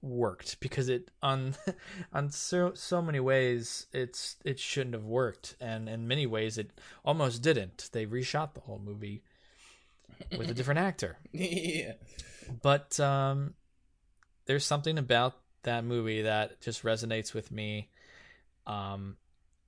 worked 0.00 0.58
because 0.60 0.88
it 0.88 1.10
on 1.22 1.54
on 2.14 2.30
so 2.30 2.72
so 2.74 3.02
many 3.02 3.20
ways 3.20 3.88
it's 3.92 4.36
it 4.42 4.58
shouldn't 4.58 4.94
have 4.94 5.04
worked 5.04 5.54
and 5.60 5.86
in 5.86 6.08
many 6.08 6.26
ways 6.26 6.56
it 6.56 6.70
almost 7.04 7.42
didn't. 7.42 7.90
They 7.92 8.06
reshot 8.06 8.54
the 8.54 8.60
whole 8.60 8.80
movie 8.82 9.22
with 10.36 10.50
a 10.50 10.54
different 10.54 10.80
actor. 10.80 11.16
Yeah. 11.32 11.92
But 12.62 12.98
um 13.00 13.54
there's 14.46 14.66
something 14.66 14.98
about 14.98 15.34
that 15.62 15.84
movie 15.84 16.22
that 16.22 16.60
just 16.60 16.82
resonates 16.82 17.32
with 17.34 17.50
me. 17.50 17.90
Um 18.66 19.16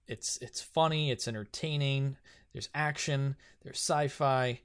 it's 0.07 0.37
it's 0.43 0.61
funny 0.61 1.11
it's 1.11 1.27
entertaining 1.29 2.17
there's 2.53 2.69
action 2.75 3.37
there's 3.63 3.79
sci-fi. 3.79 4.61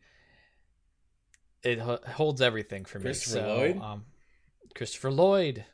It 1.63 1.79
ho- 1.79 1.99
holds 2.07 2.41
everything 2.41 2.85
for 2.85 2.99
me 2.99 3.03
Christopher 3.03 3.39
so 3.39 3.47
Lloyd? 3.47 3.81
um 3.81 4.05
christopher 4.75 5.11
lloyd. 5.11 5.65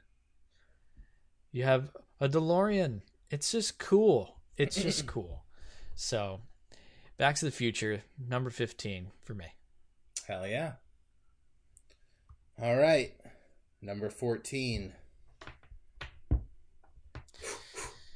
You 1.51 1.63
have 1.63 1.89
a 2.20 2.28
delorean. 2.30 3.01
It's 3.30 3.51
just 3.51 3.80
cool. 3.80 4.38
It's 4.57 4.76
just 4.76 5.05
cool. 5.16 5.43
So 5.95 6.41
back 7.18 7.36
to 7.38 7.45
the 7.45 7.51
future 7.51 8.03
number 8.20 8.49
15 8.49 9.07
for 9.24 9.34
me 9.34 9.45
Hell 10.28 10.47
yeah. 10.47 10.73
All 12.61 12.76
right. 12.76 13.13
Number 13.82 14.09
14. 14.09 14.93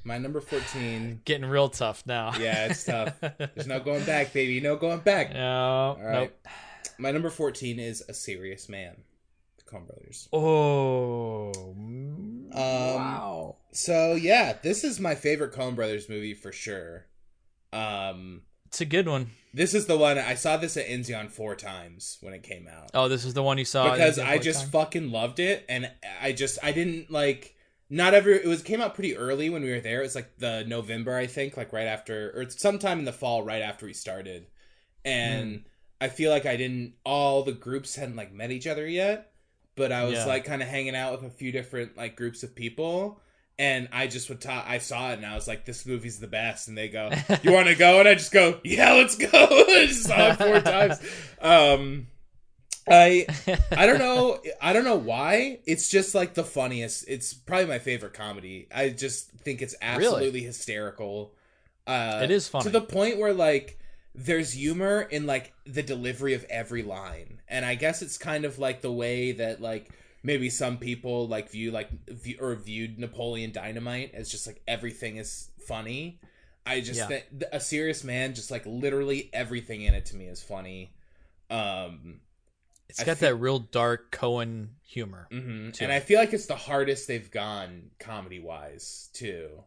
My 0.04 0.18
number 0.18 0.40
14. 0.42 1.22
Getting 1.26 1.46
real 1.48 1.70
tough 1.70 2.04
now. 2.06 2.32
Yeah, 2.40 2.68
it's 2.68 2.84
tough. 2.86 3.16
There's 3.38 3.68
no 3.68 3.80
going 3.80 4.06
back, 4.06 4.34
baby. 4.34 4.60
No 4.62 4.76
going 4.76 5.00
back. 5.00 5.34
no, 5.34 5.98
All 6.00 6.04
right. 6.04 6.14
nope. 6.14 6.48
My 6.98 7.12
number 7.12 7.30
14 7.30 7.80
is 7.80 8.02
A 8.10 8.14
Serious 8.14 8.70
Man. 8.70 8.96
The 9.58 9.64
Coen 9.66 9.86
Brothers. 9.86 10.28
Oh, 10.34 11.52
Um, 11.76 12.50
wow. 12.52 13.58
So, 13.72 14.16
yeah, 14.16 14.54
this 14.64 14.84
is 14.84 15.00
my 15.00 15.16
favorite 15.16 15.54
Coen 15.54 15.76
Brothers 15.76 16.10
movie 16.10 16.34
for 16.34 16.52
sure. 16.52 17.06
Um, 17.72 18.42
It's 18.70 18.82
a 18.82 18.86
good 18.86 19.08
one. 19.08 19.32
this 19.54 19.74
is 19.74 19.88
the 19.88 19.98
one 19.98 20.18
I 20.20 20.36
saw 20.36 20.56
this 20.58 20.78
at 20.78 20.86
Enzian 20.88 21.30
four 21.32 21.56
times 21.56 22.18
when 22.22 22.34
it 22.36 22.44
came 22.44 22.68
out. 22.68 22.92
Oh, 22.94 23.08
this 23.10 23.26
is 23.26 23.34
the 23.34 23.42
one 23.44 23.58
you 23.58 23.66
saw 23.66 23.92
because 23.92 24.20
I 24.20 24.38
just 24.38 24.68
fucking 24.72 25.12
loved 25.12 25.40
it, 25.40 25.66
and 25.68 25.92
I 26.22 26.32
just 26.34 26.60
I 26.64 26.72
didn't 26.72 27.10
like 27.12 27.56
not 27.90 28.14
every 28.14 28.36
it 28.36 28.46
was 28.46 28.62
came 28.62 28.80
out 28.80 28.94
pretty 28.94 29.18
early 29.18 29.50
when 29.50 29.64
we 29.64 29.72
were 29.72 29.80
there. 29.80 30.02
It 30.02 30.04
was 30.04 30.14
like 30.16 30.38
the 30.38 30.64
November 30.68 31.16
I 31.18 31.26
think, 31.26 31.58
like 31.58 31.74
right 31.74 31.88
after 31.88 32.32
or 32.40 32.48
sometime 32.50 33.00
in 33.00 33.06
the 33.06 33.12
fall, 33.12 33.42
right 33.44 33.64
after 33.64 33.88
we 33.88 33.94
started, 33.94 34.46
and 35.04 35.52
Hmm. 35.56 35.62
I 36.02 36.08
feel 36.10 36.32
like 36.32 36.46
I 36.46 36.56
didn't 36.56 36.94
all 37.04 37.42
the 37.44 37.52
groups 37.52 37.96
hadn't 37.96 38.16
like 38.16 38.32
met 38.32 38.52
each 38.52 38.68
other 38.68 38.88
yet, 38.88 39.32
but 39.76 39.92
I 39.92 40.04
was 40.04 40.14
Yeah. 40.20 40.26
like 40.26 40.46
kind 40.46 40.62
of 40.62 40.68
hanging 40.68 40.96
out 40.96 41.12
with 41.20 41.30
a 41.30 41.34
few 41.36 41.52
different 41.52 41.98
like 41.98 42.16
groups 42.16 42.44
of 42.44 42.56
people. 42.56 43.20
And 43.60 43.90
I 43.92 44.08
just 44.08 44.30
would 44.30 44.40
talk. 44.42 44.64
I 44.68 44.78
saw 44.80 45.12
it, 45.12 45.18
and 45.18 45.26
I 45.26 45.36
was 45.36 45.48
like, 45.48 45.66
"This 45.66 45.86
movie's 45.86 46.18
the 46.18 46.28
best." 46.28 46.68
And 46.70 46.78
they 46.78 46.88
go, 46.88 47.12
"You 47.44 47.52
want 47.52 47.68
to 47.68 47.76
go?" 47.76 48.00
And 48.00 48.08
I 48.08 48.16
just 48.16 48.32
go, 48.32 48.60
"Yeah, 48.64 48.94
let's 48.94 49.16
go." 49.16 49.28
I 49.34 49.86
just 49.88 50.06
saw 50.06 50.30
it 50.32 50.36
four 50.38 50.60
times. 50.62 51.00
Um, 51.42 52.08
I 52.88 53.28
I 53.72 53.86
don't 53.86 54.00
know. 54.00 54.40
I 54.62 54.72
don't 54.74 54.86
know 54.86 54.96
why. 54.96 55.60
It's 55.66 55.90
just 55.90 56.16
like 56.16 56.34
the 56.34 56.44
funniest. 56.44 57.04
It's 57.08 57.34
probably 57.34 57.66
my 57.68 57.80
favorite 57.80 58.14
comedy. 58.14 58.68
I 58.74 58.90
just 58.90 59.30
think 59.32 59.62
it's 59.62 59.76
absolutely 59.82 60.42
hysterical. 60.42 61.34
Uh, 61.86 62.22
It 62.24 62.32
is 62.32 62.48
funny. 62.48 62.64
to 62.64 62.70
the 62.70 62.82
point 62.82 63.18
where 63.18 63.34
like 63.34 63.78
there's 64.16 64.54
humor 64.54 65.02
in 65.02 65.26
like 65.28 65.54
the 65.66 65.84
delivery 65.84 66.34
of 66.34 66.46
every 66.50 66.82
line, 66.84 67.42
and 67.50 67.66
I 67.66 67.76
guess 67.76 68.02
it's 68.02 68.18
kind 68.18 68.46
of 68.46 68.58
like 68.58 68.82
the 68.82 68.92
way 68.92 69.34
that 69.34 69.62
like 69.62 69.90
maybe 70.24 70.50
some 70.50 70.78
people 70.78 71.28
like 71.28 71.50
view 71.50 71.72
like 71.72 71.90
view, 72.08 72.38
or 72.40 72.56
viewed 72.56 73.00
Napoleon 73.00 73.52
Dynamite 73.52 74.14
as 74.14 74.30
just 74.30 74.48
like 74.48 74.62
everything 74.68 75.18
is 75.18 75.50
funny. 75.68 76.20
I 76.66 76.82
just 76.82 77.00
Yeah. 77.00 77.08
think 77.08 77.26
a 77.52 77.60
serious 77.60 78.04
man, 78.04 78.36
just 78.36 78.52
like 78.52 78.66
literally 78.66 79.30
everything 79.34 79.82
in 79.82 79.94
it 79.96 80.06
to 80.08 80.16
me 80.16 80.26
is 80.28 80.42
funny. 80.44 80.94
Um, 81.50 82.22
It's 82.90 83.00
I 83.00 83.04
got 83.06 83.18
feel- 83.18 83.30
that 83.30 83.36
real 83.36 83.60
dark 83.60 84.12
Coen 84.12 84.70
humor. 84.84 85.28
hmm 85.32 85.72
too. 85.72 85.84
And 85.84 85.92
I 85.94 86.00
feel 86.00 86.20
like 86.20 86.34
it's 86.34 86.46
the 86.48 86.56
hardest 86.56 87.08
they've 87.08 87.30
gone 87.32 87.92
comedy 88.00 88.40
wise 88.40 89.10
too. 89.14 89.64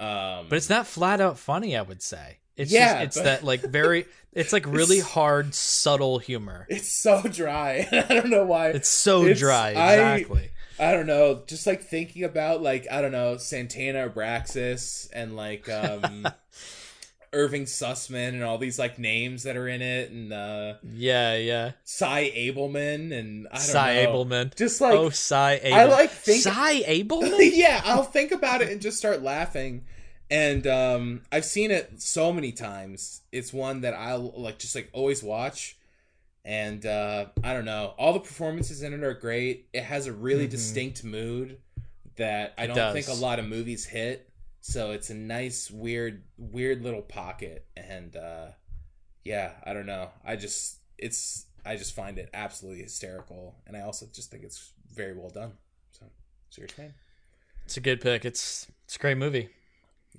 Um, 0.00 0.48
But 0.48 0.56
it's 0.56 0.70
not 0.70 0.86
flat 0.86 1.20
out 1.20 1.38
funny, 1.38 1.76
I 1.76 1.82
would 1.82 2.02
say. 2.02 2.38
It's 2.56 2.70
Yeah, 2.72 3.04
just, 3.04 3.04
it's 3.04 3.16
but- 3.18 3.24
that 3.24 3.44
like 3.44 3.60
very 3.62 4.06
it's 4.32 4.52
like 4.52 4.66
really 4.66 4.98
It's- 4.98 5.12
hard 5.12 5.54
subtle 5.54 6.18
humor. 6.18 6.66
it's 6.68 6.88
so 6.88 7.22
dry. 7.22 7.88
I 7.92 8.14
don't 8.14 8.30
know 8.30 8.44
why. 8.44 8.68
It's 8.70 8.88
so 8.88 9.22
It's- 9.22 9.38
dry, 9.38 9.70
exactly. 9.70 10.50
I 10.78 10.90
don't 10.92 11.06
know. 11.06 11.42
Just 11.46 11.66
like 11.68 11.82
thinking 11.82 12.24
about 12.24 12.60
like 12.62 12.86
I 12.90 13.00
don't 13.00 13.12
know 13.12 13.36
Santana 13.36 14.08
Abraxas 14.08 15.08
and 15.12 15.36
like 15.36 15.68
um 15.68 16.26
Irving 17.32 17.64
Sussman 17.64 18.28
and 18.28 18.44
all 18.44 18.58
these 18.58 18.78
like 18.78 18.96
names 18.96 19.42
that 19.42 19.56
are 19.56 19.66
in 19.66 19.82
it 19.82 20.10
and 20.12 20.32
uh 20.32 20.74
yeah, 20.84 21.36
yeah. 21.36 21.72
Sy 21.84 22.30
Ableman 22.36 23.12
and 23.16 23.48
I 23.50 23.54
don't 23.56 23.60
Cy 23.62 24.02
know. 24.04 24.24
Abelman. 24.24 24.54
Just 24.56 24.80
like 24.80 24.94
oh, 24.94 25.10
Sy 25.10 25.60
Ableman. 25.64 25.72
I 25.72 25.84
like 25.86 26.10
think 26.10 26.42
Sy 26.42 26.82
Ableman? 26.82 27.50
yeah, 27.52 27.80
I'll 27.84 28.04
think 28.04 28.30
about 28.30 28.60
it 28.62 28.68
and 28.70 28.80
just 28.80 28.98
start 28.98 29.22
laughing. 29.22 29.84
And 30.34 30.66
um, 30.66 31.20
I've 31.30 31.44
seen 31.44 31.70
it 31.70 32.02
so 32.02 32.32
many 32.32 32.50
times. 32.50 33.22
It's 33.30 33.52
one 33.52 33.82
that 33.82 33.94
I'll 33.94 34.32
like 34.36 34.58
just 34.58 34.74
like 34.74 34.90
always 34.92 35.22
watch. 35.22 35.76
And 36.44 36.84
uh, 36.84 37.26
I 37.44 37.52
don't 37.52 37.64
know, 37.64 37.94
all 37.96 38.12
the 38.12 38.18
performances 38.20 38.82
in 38.82 38.92
it 38.92 39.02
are 39.04 39.14
great. 39.14 39.68
It 39.72 39.84
has 39.84 40.06
a 40.08 40.12
really 40.12 40.46
Mhm. 40.48 40.50
distinct 40.50 41.04
mood 41.04 41.58
that 42.16 42.52
I 42.58 42.64
It 42.64 42.66
don't 42.66 42.76
does. 42.76 42.92
think 42.94 43.08
a 43.08 43.20
lot 43.20 43.38
of 43.38 43.46
movies 43.46 43.84
hit. 43.84 44.28
So 44.60 44.90
it's 44.90 45.08
a 45.10 45.14
nice, 45.14 45.70
weird, 45.70 46.24
weird 46.36 46.82
little 46.82 47.02
pocket. 47.02 47.66
And 47.76 48.16
uh, 48.16 48.48
yeah, 49.22 49.52
I 49.62 49.72
don't 49.72 49.86
know. 49.86 50.10
I 50.24 50.34
just 50.36 50.78
it's 50.98 51.46
I 51.64 51.76
just 51.76 51.94
find 51.94 52.18
it 52.18 52.28
absolutely 52.34 52.82
hysterical, 52.82 53.54
and 53.66 53.76
I 53.76 53.82
also 53.82 54.06
just 54.12 54.30
think 54.32 54.42
it's 54.42 54.72
very 54.92 55.14
well 55.14 55.30
done. 55.30 55.52
So 55.92 56.06
serious 56.50 56.76
man. 56.76 56.92
It's 57.64 57.76
a 57.76 57.80
good 57.80 58.00
pick. 58.00 58.24
It's 58.24 58.66
it's 58.84 58.96
a 58.96 58.98
great 58.98 59.16
movie. 59.16 59.48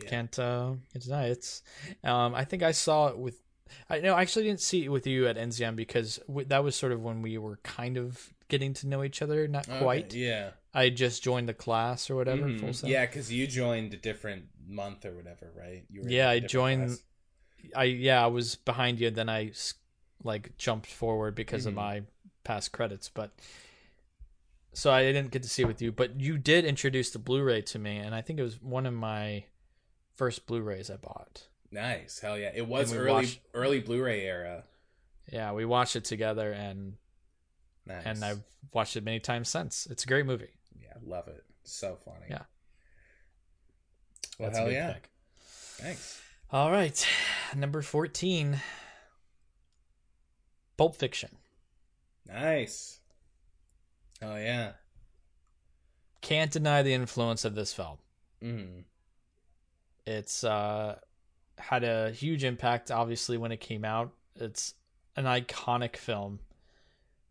Yeah. 0.02 0.10
Can't 0.10 0.40
uh 0.40 0.74
can't 0.92 1.04
deny 1.04 1.26
it. 1.28 1.32
it's 1.32 1.62
um 2.04 2.36
I 2.36 2.44
think 2.46 2.64
I 2.64 2.72
saw 2.72 3.08
it 3.08 3.18
with 3.18 3.42
I 3.90 4.00
no 4.00 4.14
I 4.14 4.22
actually 4.22 4.44
didn't 4.46 4.62
see 4.62 4.84
it 4.86 4.90
with 4.90 5.08
you 5.08 5.28
at 5.28 5.38
Enzian 5.38 5.76
because 5.76 6.18
w- 6.28 6.46
that 6.48 6.64
was 6.64 6.76
sort 6.76 6.92
of 6.92 7.02
when 7.02 7.22
we 7.22 7.38
were 7.38 7.58
kind 7.64 7.98
of 7.98 8.34
getting 8.50 8.74
to 8.76 8.88
know 8.88 9.04
each 9.04 9.22
other, 9.22 9.48
not 9.48 9.68
Okay, 9.68 9.80
quite. 9.80 10.14
Yeah. 10.14 10.52
I 10.74 10.90
just 10.90 11.24
joined 11.24 11.48
the 11.50 11.54
class 11.54 12.10
or 12.10 12.16
whatever. 12.16 12.44
Mhm. 12.48 12.60
Full. 12.80 12.90
Yeah, 12.90 13.06
because 13.06 13.32
you 13.32 13.48
joined 13.48 13.94
a 13.94 13.98
different 13.98 14.46
month 14.68 15.06
or 15.06 15.14
whatever, 15.16 15.52
right? 15.58 15.86
Yeah, 15.90 16.30
I 16.30 16.40
joined- 16.40 16.88
class. 16.88 17.04
I 17.76 17.84
yeah, 17.86 18.24
I 18.24 18.28
was 18.28 18.56
behind 18.56 19.00
you. 19.00 19.10
Then 19.10 19.30
I 19.30 19.52
like 20.24 20.58
jumped 20.58 20.88
forward 20.92 21.34
because 21.36 21.66
of 21.66 21.74
Mhm. 21.74 21.78
my 21.78 22.02
past 22.44 22.72
credits, 22.72 23.10
but 23.10 23.32
so 24.74 24.92
I 24.92 25.02
didn't 25.04 25.32
get 25.32 25.42
to 25.44 25.50
see 25.50 25.64
it 25.64 25.68
with 25.68 25.82
you. 25.82 25.92
But 25.92 26.20
you 26.20 26.38
did 26.38 26.66
introduce 26.66 27.10
the 27.12 27.20
Blu-ray 27.20 27.62
to 27.64 27.80
me, 27.80 27.98
and 27.98 28.14
I 28.14 28.22
think 28.22 28.40
it 28.40 28.44
was 28.44 28.62
one 28.62 28.86
of 28.86 28.94
my 28.94 29.46
first 30.16 30.46
Blu-rays 30.48 30.90
I 30.90 30.98
bought. 30.98 31.48
Nice, 31.72 32.20
hell 32.20 32.38
yeah! 32.38 32.52
It 32.54 32.68
was 32.68 32.94
early, 32.94 33.12
watched- 33.12 33.40
early 33.54 33.80
Blu-ray 33.80 34.22
era. 34.26 34.64
Yeah, 35.32 35.52
we 35.54 35.66
watched 35.66 35.96
it 35.96 36.06
together, 36.06 36.52
and 36.52 36.94
Nice, 37.86 38.04
and 38.06 38.24
I've 38.24 38.44
watched 38.74 38.96
it 38.96 39.04
many 39.04 39.20
times 39.20 39.50
since. 39.50 39.88
It's 39.90 40.04
a 40.04 40.08
great 40.08 40.26
movie. 40.26 40.52
yeah, 40.82 40.94
love 41.04 41.28
it. 41.28 41.44
So 41.64 41.98
funny. 42.06 42.28
Yeah. 42.30 42.44
Well, 44.40 44.50
That's 44.50 44.60
hell 44.60 44.72
yeah! 44.72 44.94
pick. 44.94 45.10
Thanks. 45.40 46.22
All 46.52 46.72
right, 46.72 47.06
number 47.56 47.82
fourteen, 47.82 48.62
Pulp 50.78 50.96
Fiction. 50.96 51.38
Nice. 52.28 53.00
Oh 54.22 54.36
yeah. 54.36 54.74
Can't 56.22 56.52
deny 56.52 56.82
the 56.82 56.94
influence 56.94 57.46
of 57.46 57.56
this 57.56 57.74
film. 57.74 57.98
Mm. 58.44 58.84
It's 60.06 60.44
uh, 60.44 60.98
had 61.58 61.84
a 61.84 62.12
huge 62.12 62.44
impact, 62.44 62.92
obviously, 62.92 63.38
when 63.38 63.52
it 63.52 63.60
came 63.60 63.84
out. 63.84 64.12
It's 64.36 64.74
an 65.16 65.26
iconic 65.26 65.96
film. 65.98 66.40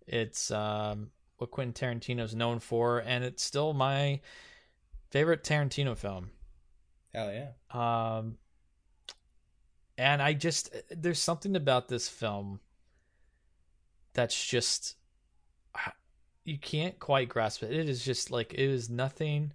It's 0.07 0.51
um, 0.51 1.11
what 1.39 1.51
Quentin 1.51 1.73
Tarantino's 2.01 2.35
known 2.35 2.59
for, 2.59 2.99
and 2.99 3.25
it's 3.25 3.43
still 3.43 3.73
my 3.73 4.21
favorite 5.11 5.45
Tarantino 5.45 5.97
film. 5.97 6.31
Hell 7.15 7.33
yeah. 7.33 7.51
Um, 7.71 8.39
and 9.97 10.21
I 10.21 10.33
just 10.33 10.75
there's 10.91 11.21
something 11.21 11.55
about 11.55 11.89
this 11.89 12.09
film 12.09 12.61
that's 14.13 14.45
just 14.45 14.97
you 16.45 16.59
can't 16.59 16.99
quite 16.99 17.29
grasp 17.29 17.63
it. 17.63 17.73
It 17.73 17.89
is 17.89 18.05
just 18.05 18.31
like 18.31 18.53
it 18.53 18.61
is 18.61 18.91
nothing 18.91 19.53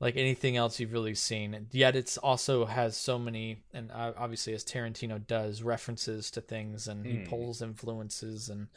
like 0.00 0.16
anything 0.16 0.56
else 0.56 0.80
you've 0.80 0.92
really 0.92 1.14
seen. 1.14 1.68
Yet 1.70 1.96
it's 1.96 2.18
also 2.18 2.66
has 2.66 2.96
so 2.96 3.18
many, 3.18 3.62
and 3.72 3.90
obviously 3.92 4.52
as 4.52 4.64
Tarantino 4.64 5.24
does, 5.24 5.62
references 5.62 6.30
to 6.32 6.40
things, 6.40 6.88
and 6.88 7.06
he 7.06 7.18
Mm. 7.18 7.28
pulls 7.28 7.62
influences 7.62 8.48
and 8.48 8.68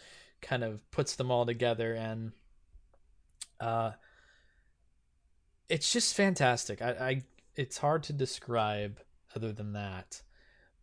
kind 0.41 0.63
of 0.63 0.89
puts 0.91 1.15
them 1.15 1.31
all 1.31 1.45
together, 1.45 1.93
and 1.93 2.31
uh, 3.59 3.91
it's 5.69 5.91
just 5.91 6.15
fantastic. 6.15 6.81
I, 6.81 6.91
I 6.91 7.21
it's 7.55 7.79
hard 7.79 8.03
to 8.03 8.13
describe 8.13 8.99
other 9.35 9.51
than 9.51 9.73
that, 9.73 10.21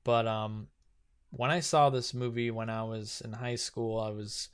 but 0.02 0.26
um, 0.26 0.68
when 1.30 1.50
I 1.50 1.60
saw 1.60 1.90
this 1.90 2.12
movie 2.12 2.50
when 2.50 2.68
I 2.68 2.82
was 2.82 3.20
in 3.24 3.32
high 3.34 3.54
school, 3.54 4.00
I 4.00 4.10
was 4.10 4.48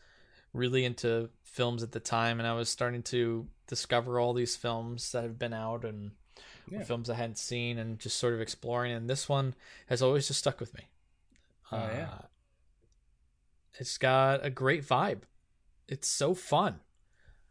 really 0.52 0.84
into 0.84 1.30
films 1.44 1.82
at 1.82 1.92
the 1.92 2.00
time, 2.00 2.38
and 2.40 2.46
I 2.46 2.54
was 2.54 2.68
starting 2.68 3.02
to 3.04 3.46
discover 3.66 4.18
all 4.18 4.32
these 4.32 4.56
films 4.56 5.12
that 5.12 5.22
have 5.22 5.38
been 5.38 5.52
out 5.52 5.84
and 5.84 6.12
Yeah. 6.68 6.82
films 6.84 7.10
I 7.10 7.14
hadn't 7.14 7.38
seen, 7.38 7.78
and 7.78 7.98
just 7.98 8.18
sort 8.18 8.34
of 8.34 8.40
exploring. 8.40 8.92
And 8.92 9.08
this 9.10 9.28
one 9.28 9.54
has 9.86 10.02
always 10.02 10.26
just 10.28 10.40
stuck 10.40 10.60
with 10.60 10.74
me. 10.74 10.88
Oh, 11.72 11.78
yeah. 11.78 12.08
Uh, 12.12 12.22
it's 13.78 13.98
got 13.98 14.44
a 14.44 14.50
great 14.50 14.84
vibe. 14.84 15.22
It's 15.88 16.08
so 16.08 16.34
fun 16.34 16.80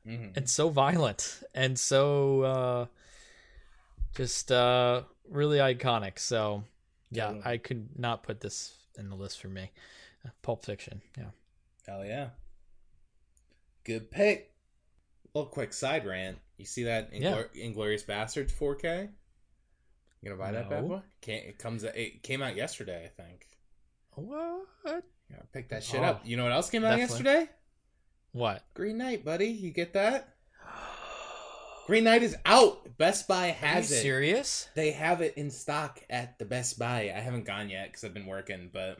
Mhm. 0.05 0.35
and 0.37 0.49
so 0.49 0.69
violent 0.69 1.43
and 1.53 1.77
so 1.77 2.41
uh 2.43 2.85
just 4.15 4.51
uh 4.51 5.03
really 5.29 5.57
iconic 5.57 6.17
so 6.17 6.63
yeah 7.11 7.27
Totally. 7.27 7.45
i 7.45 7.57
could 7.57 7.99
not 7.99 8.23
put 8.23 8.39
this 8.41 8.75
in 8.97 9.09
the 9.09 9.15
list 9.15 9.39
for 9.41 9.49
me 9.49 9.71
pulp 10.41 10.65
fiction 10.65 11.01
yeah 11.17 11.31
Hell 11.85 12.05
yeah. 12.05 12.29
Good 13.89 14.11
pick. 14.11 14.53
A 15.33 15.37
little 15.39 15.51
quick 15.51 15.73
side 15.73 16.05
rant. 16.05 16.37
You 16.57 16.65
see 16.65 16.83
that 16.83 17.09
Yeah. 17.11 17.41
Inglourious 17.55 18.05
Basterds 18.05 18.51
4K? 18.51 19.09
You 20.21 20.29
gonna 20.29 20.39
buy 20.39 20.51
that 20.51 20.69
bad 20.69 20.87
boy? 20.87 21.01
Can't, 21.21 21.43
it 21.45 21.57
comes. 21.57 21.83
It 21.83 22.21
came 22.21 22.43
out 22.43 22.55
yesterday, 22.55 23.03
I 23.05 23.07
think. 23.07 23.47
What? 24.13 24.67
Yeah, 24.85 25.37
pick 25.53 25.69
that 25.69 25.83
shit 25.83 26.01
Oh, 26.01 26.03
up. 26.03 26.21
You 26.27 26.37
know 26.37 26.43
what 26.43 26.51
else 26.51 26.69
came 26.69 26.85
out 26.85 26.97
definitely. 26.97 27.25
yesterday? 27.31 27.51
What? 28.33 28.63
Green 28.75 28.99
Knight, 28.99 29.25
buddy. 29.25 29.47
You 29.47 29.71
get 29.71 29.93
that? 29.93 30.35
Green 31.87 32.03
Knight 32.03 32.21
is 32.21 32.35
out. 32.45 32.95
Best 32.99 33.27
Buy 33.27 33.45
Are 33.45 33.47
you 33.47 33.53
has 33.55 33.91
it. 33.91 34.01
serious? 34.03 34.69
They 34.75 34.91
have 34.91 35.21
it 35.21 35.33
in 35.35 35.49
stock 35.49 35.99
at 36.11 36.37
the 36.37 36.45
Best 36.45 36.77
Buy. 36.77 37.11
I 37.15 37.19
haven't 37.21 37.45
gone 37.45 37.69
yet 37.69 37.87
because 37.87 38.03
I've 38.03 38.13
been 38.13 38.27
working, 38.27 38.69
but 38.71 38.99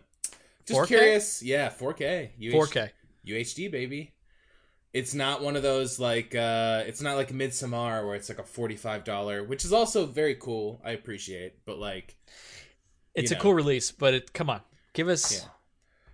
just 0.66 0.80
4K? 0.80 0.88
curious. 0.88 1.44
Yeah, 1.44 1.70
4K. 1.70 2.32
UH- 2.40 2.52
4K. 2.56 2.90
UHD 3.28 3.68
baby. 3.72 4.14
It's 4.94 5.14
not 5.14 5.42
one 5.44 5.56
of 5.56 5.62
those 5.64 6.00
like 6.00 6.34
uh 6.34 6.84
it's 6.88 7.02
not 7.02 7.16
like 7.16 7.30
Midsommar 7.30 8.06
where 8.06 8.16
it's 8.16 8.30
like 8.30 8.40
a 8.40 8.44
forty-five 8.44 9.04
dollar, 9.04 9.44
which 9.44 9.64
is 9.66 9.72
also 9.74 10.06
very 10.06 10.36
cool. 10.36 10.82
I 10.84 10.92
appreciate, 10.92 11.64
but 11.66 11.78
like 11.78 12.16
It's 13.14 13.32
a 13.32 13.36
know. 13.36 13.42
cool 13.42 13.54
release, 13.54 13.92
but 13.92 14.14
it 14.14 14.34
come 14.34 14.50
on. 14.50 14.62
Give 14.94 15.08
us 15.08 15.32
Yeah. 15.44 15.50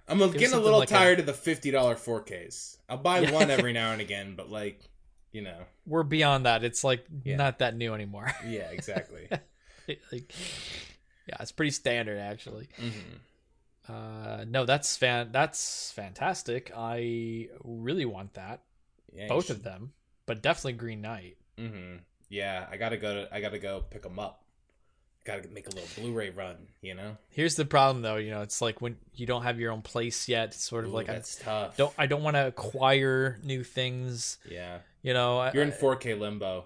I'm 0.07 0.19
getting 0.31 0.53
a 0.53 0.59
little 0.59 0.79
like 0.79 0.91
a- 0.91 0.93
tired 0.93 1.19
of 1.19 1.25
the 1.25 1.33
fifty 1.33 1.71
dollar 1.71 1.95
4Ks. 1.95 2.77
I'll 2.89 2.97
buy 2.97 3.21
one 3.31 3.49
every 3.49 3.73
now 3.81 3.91
and 3.91 4.01
again, 4.01 4.35
but 4.35 4.49
like 4.51 4.79
you 5.31 5.41
know, 5.41 5.57
we're 5.85 6.03
beyond 6.03 6.45
that. 6.45 6.63
It's 6.63 6.83
like 6.83 7.05
Yeah. 7.23 7.37
not 7.37 7.59
that 7.59 7.75
new 7.75 7.93
anymore. 7.93 8.31
yeah, 8.45 8.69
exactly. 8.71 9.27
like, 9.87 10.33
yeah, 11.27 11.35
it's 11.39 11.51
pretty 11.51 11.71
standard 11.71 12.19
actually. 12.19 12.67
hmm 12.77 12.89
Uh, 13.87 14.45
no, 14.47 14.65
that's 14.65 14.97
fan. 14.97 15.29
That's 15.31 15.91
fantastic. 15.91 16.71
I 16.75 17.49
really 17.63 18.05
want 18.05 18.33
that. 18.33 18.61
Yeah, 19.13 19.27
Both 19.27 19.49
of 19.49 19.63
them, 19.63 19.93
but 20.25 20.41
definitely 20.41 20.73
Green 20.73 21.01
Knight. 21.01 21.37
hmm 21.57 21.97
Yeah, 22.29 22.65
I 22.69 22.77
gotta 22.77 22.97
go 22.97 23.13
to. 23.13 23.33
I 23.33 23.39
gotta 23.41 23.59
go 23.59 23.83
pick 23.89 24.01
them 24.03 24.19
up. 24.19 24.41
Gotta 25.23 25.47
make 25.49 25.67
a 25.67 25.71
little 25.71 25.87
Blu-ray 26.03 26.29
run. 26.31 26.67
You 26.81 26.93
know, 26.95 27.17
Here's 27.29 27.55
the 27.55 27.65
problem, 27.65 28.01
though. 28.03 28.17
You 28.17 28.31
know, 28.31 28.41
it's 28.41 28.61
like 28.61 28.81
when 28.81 28.97
you 29.13 29.25
don't 29.25 29.43
have 29.43 29.59
your 29.59 29.71
own 29.71 29.81
place 29.81 30.27
yet. 30.27 30.49
It's 30.49 30.63
sort 30.63 30.85
of 30.85 30.91
Ooh, 30.91 30.95
like 30.95 31.09
I 31.09 31.13
that's 31.13 31.35
tough. 31.37 31.77
don't. 31.77 31.93
I 31.97 32.05
don't 32.07 32.21
want 32.23 32.35
to 32.35 32.45
acquire 32.47 33.39
new 33.43 33.63
things. 33.63 34.37
Yeah, 34.49 34.79
You 35.01 35.13
know, 35.13 35.49
you're 35.53 35.63
in 35.63 35.71
4K 35.71 36.19
limbo. 36.19 36.65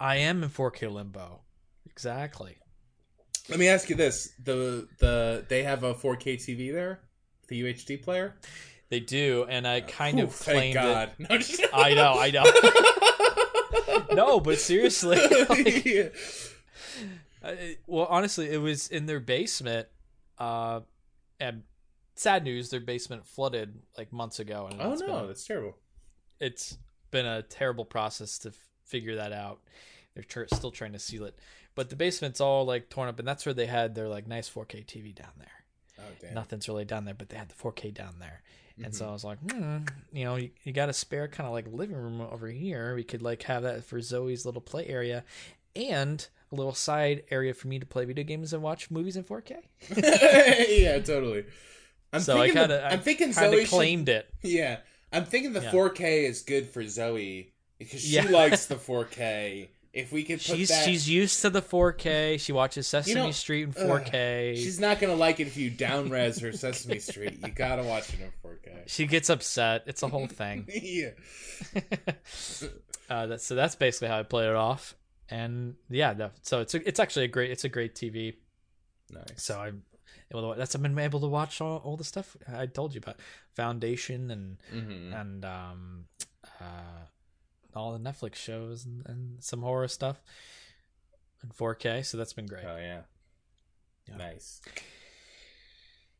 I 0.00 0.16
am 0.16 0.42
in 0.42 0.48
4K 0.48 0.90
limbo. 0.92 1.40
Exactly. 1.90 2.56
Let 3.48 3.58
me 3.58 3.68
ask 3.68 3.88
you 3.88 3.96
this: 3.96 4.32
the 4.42 4.86
the 4.98 5.44
they 5.48 5.62
have 5.62 5.82
a 5.84 5.94
4K 5.94 6.34
TV 6.36 6.72
there, 6.72 7.00
the 7.48 7.62
UHD 7.62 8.02
player. 8.02 8.34
They 8.90 9.00
do, 9.00 9.44
and 9.48 9.66
I 9.66 9.80
kind 9.82 10.18
Ooh, 10.18 10.24
of 10.24 10.34
thank 10.34 10.56
claimed 10.58 10.74
God. 10.74 11.10
it. 11.18 11.28
No, 11.30 11.38
just- 11.38 11.60
I 11.74 11.92
know, 11.94 12.14
I 12.18 12.30
know. 12.30 12.44
no, 14.14 14.40
but 14.40 14.58
seriously, 14.58 15.18
like, 15.48 15.84
Yeah. 15.84 16.08
I- 17.42 17.76
well, 17.86 18.06
honestly, 18.08 18.48
it 18.50 18.58
was 18.58 18.88
in 18.88 19.06
their 19.06 19.20
basement. 19.20 19.88
Uh, 20.38 20.80
and 21.40 21.62
sad 22.14 22.44
news, 22.44 22.70
their 22.70 22.80
basement 22.80 23.26
flooded 23.26 23.78
like 23.96 24.12
months 24.12 24.38
ago, 24.40 24.68
and 24.70 24.80
Oh 24.80 24.94
no, 24.94 25.24
a- 25.24 25.26
that's 25.26 25.44
terrible. 25.46 25.76
it's 26.40 26.78
been 27.10 27.26
a 27.26 27.42
terrible 27.42 27.84
process 27.84 28.38
to 28.40 28.48
f- 28.50 28.54
figure 28.84 29.16
that 29.16 29.32
out. 29.32 29.60
They're 30.14 30.22
tr- 30.24 30.44
still 30.54 30.70
trying 30.70 30.92
to 30.92 30.98
seal 30.98 31.24
it, 31.24 31.38
but 31.78 31.90
the 31.90 31.96
basement's 31.96 32.40
all 32.40 32.66
like 32.66 32.88
torn 32.90 33.08
up, 33.08 33.18
and 33.20 33.26
that's 33.28 33.46
where 33.46 33.54
they 33.54 33.66
had 33.66 33.94
their 33.94 34.08
like 34.08 34.26
nice 34.26 34.50
4K 34.50 34.84
TV 34.84 35.14
down 35.14 35.30
there. 35.38 35.46
Oh 36.00 36.02
damn. 36.20 36.34
Nothing's 36.34 36.68
really 36.68 36.84
down 36.84 37.04
there, 37.04 37.14
but 37.14 37.28
they 37.28 37.36
had 37.36 37.48
the 37.48 37.54
4K 37.54 37.94
down 37.94 38.16
there, 38.18 38.42
and 38.82 38.94
so 38.94 39.04
Mhm. 39.04 39.08
I 39.08 39.12
was 39.12 39.24
like, 39.24 39.38
hmm, 39.52 39.78
you 40.12 40.24
know, 40.24 40.34
you, 40.36 40.50
you 40.64 40.72
got 40.72 40.88
a 40.88 40.92
spare 40.92 41.28
kind 41.28 41.46
of 41.46 41.52
like 41.52 41.66
living 41.70 41.96
room 41.96 42.20
over 42.20 42.48
here. 42.48 42.94
We 42.96 43.04
could 43.04 43.22
like 43.22 43.44
have 43.44 43.62
that 43.62 43.84
for 43.84 44.00
Zoe's 44.00 44.44
little 44.44 44.60
play 44.60 44.86
area, 44.86 45.24
and 45.76 46.26
a 46.50 46.54
little 46.56 46.74
side 46.74 47.22
area 47.30 47.54
for 47.54 47.68
me 47.68 47.78
to 47.78 47.86
play 47.86 48.04
video 48.06 48.24
games 48.24 48.52
and 48.52 48.62
watch 48.62 48.90
movies 48.90 49.16
in 49.16 49.22
4K. 49.24 49.56
yeah, 50.82 50.98
totally. 50.98 51.44
I'm 52.12 52.20
so 52.20 52.36
I 52.36 52.46
thinking. 52.46 52.54
kind 52.56 52.70
the- 52.72 52.86
of, 52.86 52.92
I'm 52.92 53.00
thinking 53.00 53.32
kind 53.32 53.52
Zoe 53.52 53.64
claimed 53.66 54.08
it. 54.08 54.28
Yeah, 54.42 54.78
I'm 55.12 55.24
thinking 55.26 55.52
the 55.52 55.60
Yeah. 55.62 55.70
4K 55.72 56.24
is 56.28 56.42
good 56.42 56.68
for 56.68 56.82
Zoe 56.86 57.52
because 57.78 58.00
she 58.00 58.14
Yeah. 58.16 58.24
likes 58.30 58.66
the 58.66 58.76
4K. 58.76 59.68
If 59.98 60.12
we 60.12 60.22
could 60.22 60.38
put 60.38 60.56
She's 60.56 60.68
that, 60.68 60.84
she's 60.84 61.08
used 61.08 61.42
to 61.42 61.50
the 61.50 61.60
4K. 61.60 62.38
She 62.38 62.52
watches 62.52 62.86
Sesame 62.86 63.14
know, 63.16 63.30
Street 63.32 63.64
in 63.64 63.72
4K. 63.72 64.54
she's 64.54 64.78
not 64.78 65.00
gonna 65.00 65.16
like 65.16 65.40
it 65.40 65.48
if 65.48 65.56
you 65.56 65.70
down 65.70 66.08
res 66.08 66.38
her 66.38 66.52
Sesame 66.52 67.00
Street. 67.00 67.38
You 67.44 67.50
gotta 67.50 67.82
watch 67.82 68.14
it 68.14 68.20
in 68.20 68.30
4K. 68.48 68.82
She 68.86 69.06
gets 69.06 69.28
upset. 69.28 69.82
It's 69.86 70.04
a 70.04 70.08
whole 70.08 70.28
thing. 70.28 70.66
yeah. 70.82 71.10
uh, 73.10 73.26
that's, 73.26 73.44
so 73.44 73.56
that's 73.56 73.74
basically 73.74 74.06
how 74.06 74.20
I 74.20 74.22
played 74.22 74.48
it 74.48 74.54
off. 74.54 74.94
And 75.30 75.74
yeah, 75.90 76.28
so 76.42 76.60
it's 76.60 76.74
a, 76.74 76.88
it's 76.88 77.00
actually 77.00 77.24
a 77.24 77.28
great 77.28 77.50
it's 77.50 77.64
a 77.64 77.68
great 77.68 77.96
TV. 77.96 78.36
Nice. 79.10 79.24
So 79.36 79.58
I'm 79.58 79.82
able 80.30 80.52
to, 80.52 80.58
that's 80.58 80.76
I've 80.76 80.82
been 80.82 80.96
able 80.96 81.20
to 81.20 81.26
watch 81.26 81.60
all, 81.60 81.78
all 81.78 81.96
the 81.96 82.04
stuff 82.04 82.36
I 82.46 82.66
told 82.66 82.94
you 82.94 83.00
about, 83.02 83.16
Foundation 83.56 84.30
and 84.30 84.58
hmm 84.70 85.12
and 85.12 85.44
um, 85.44 86.04
uh, 86.60 87.04
all 87.78 87.92
the 87.96 87.98
Netflix 87.98 88.34
shows 88.36 88.84
and, 88.84 89.04
and 89.06 89.42
some 89.42 89.62
horror 89.62 89.88
stuff 89.88 90.20
in 91.42 91.50
4K. 91.50 92.04
So 92.04 92.16
that's 92.18 92.32
been 92.32 92.46
great. 92.46 92.64
Oh 92.66 92.76
yeah. 92.76 93.00
Yeah. 94.08 94.16
Nice. 94.16 94.60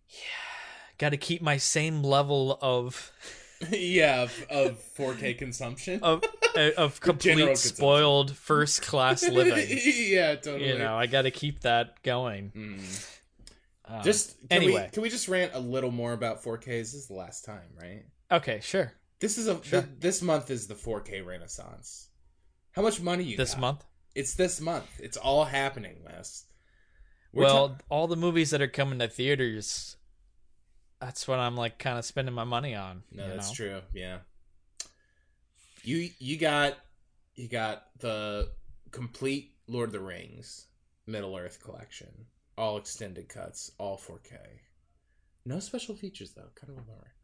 Yeah, 0.08 0.96
got 0.98 1.10
to 1.10 1.16
keep 1.16 1.42
my 1.42 1.56
same 1.58 2.02
level 2.02 2.58
of 2.62 3.12
yeah, 3.70 4.22
of, 4.22 4.46
of 4.50 4.78
4K 4.96 5.36
consumption. 5.36 6.00
of 6.02 6.22
uh, 6.56 6.70
of 6.76 7.00
complete 7.00 7.58
spoiled 7.58 8.34
first 8.36 8.82
class 8.82 9.22
living. 9.28 9.66
yeah, 9.84 10.34
totally. 10.36 10.68
you 10.68 10.78
know, 10.78 10.96
I 10.96 11.06
got 11.06 11.22
to 11.22 11.30
keep 11.30 11.60
that 11.60 12.02
going. 12.02 12.52
Mm. 12.54 13.14
Um, 13.84 14.02
Just 14.02 14.38
can 14.48 14.62
anyway. 14.62 14.84
we, 14.84 14.90
can 14.90 15.02
we 15.02 15.08
just 15.08 15.28
rant 15.28 15.52
a 15.54 15.58
little 15.58 15.90
more 15.90 16.12
about 16.12 16.42
4K? 16.42 16.64
This 16.66 16.94
is 16.94 17.06
the 17.06 17.14
last 17.14 17.44
time, 17.44 17.70
right? 17.80 18.04
okay, 18.30 18.60
sure. 18.62 18.92
This 19.20 19.36
is 19.38 19.48
a 19.48 19.62
Sure. 19.62 19.82
th- 19.82 19.98
this 20.00 20.22
month 20.22 20.50
is 20.50 20.66
the 20.68 20.74
4K 20.74 21.20
renaissance. 21.24 22.08
How 22.72 22.82
much 22.82 23.00
money 23.00 23.24
you 23.24 23.36
This 23.36 23.52
got? 23.54 23.60
month. 23.60 23.84
It's 24.14 24.34
this 24.34 24.60
month. 24.60 24.88
It's 25.00 25.16
all 25.16 25.44
happening, 25.44 26.02
Wes. 26.04 26.44
We're 27.32 27.44
well, 27.44 27.68
ta- 27.70 27.78
all 27.88 28.06
the 28.06 28.16
movies 28.16 28.50
that 28.50 28.62
are 28.62 28.68
coming 28.68 28.98
to 29.00 29.08
theaters, 29.08 29.96
that's 31.00 31.26
what 31.28 31.38
I'm 31.38 31.56
like 31.56 31.78
kind 31.78 31.98
of 31.98 32.04
spending 32.04 32.34
my 32.34 32.44
money 32.44 32.74
on. 32.74 33.02
no, 33.10 33.28
that's 33.28 33.48
know? 33.50 33.54
true. 33.54 33.82
Yeah. 33.92 34.20
You 35.84 36.10
you 36.18 36.36
got 36.38 36.76
you 37.34 37.48
got 37.48 37.84
the 38.00 38.52
complete 38.90 39.54
Lord 39.66 39.90
of 39.90 39.92
the 39.92 40.00
Rings 40.00 40.66
Middle 41.06 41.36
Earth 41.36 41.62
collection, 41.62 42.26
all 42.56 42.76
extended 42.78 43.28
cuts, 43.28 43.70
all 43.78 43.96
4K. 43.98 44.36
No 45.44 45.60
special 45.60 45.94
features 45.94 46.32
though. 46.32 46.50
Kind 46.54 46.72
of 46.72 46.78
a 46.78 46.82
bummer. 46.86 47.14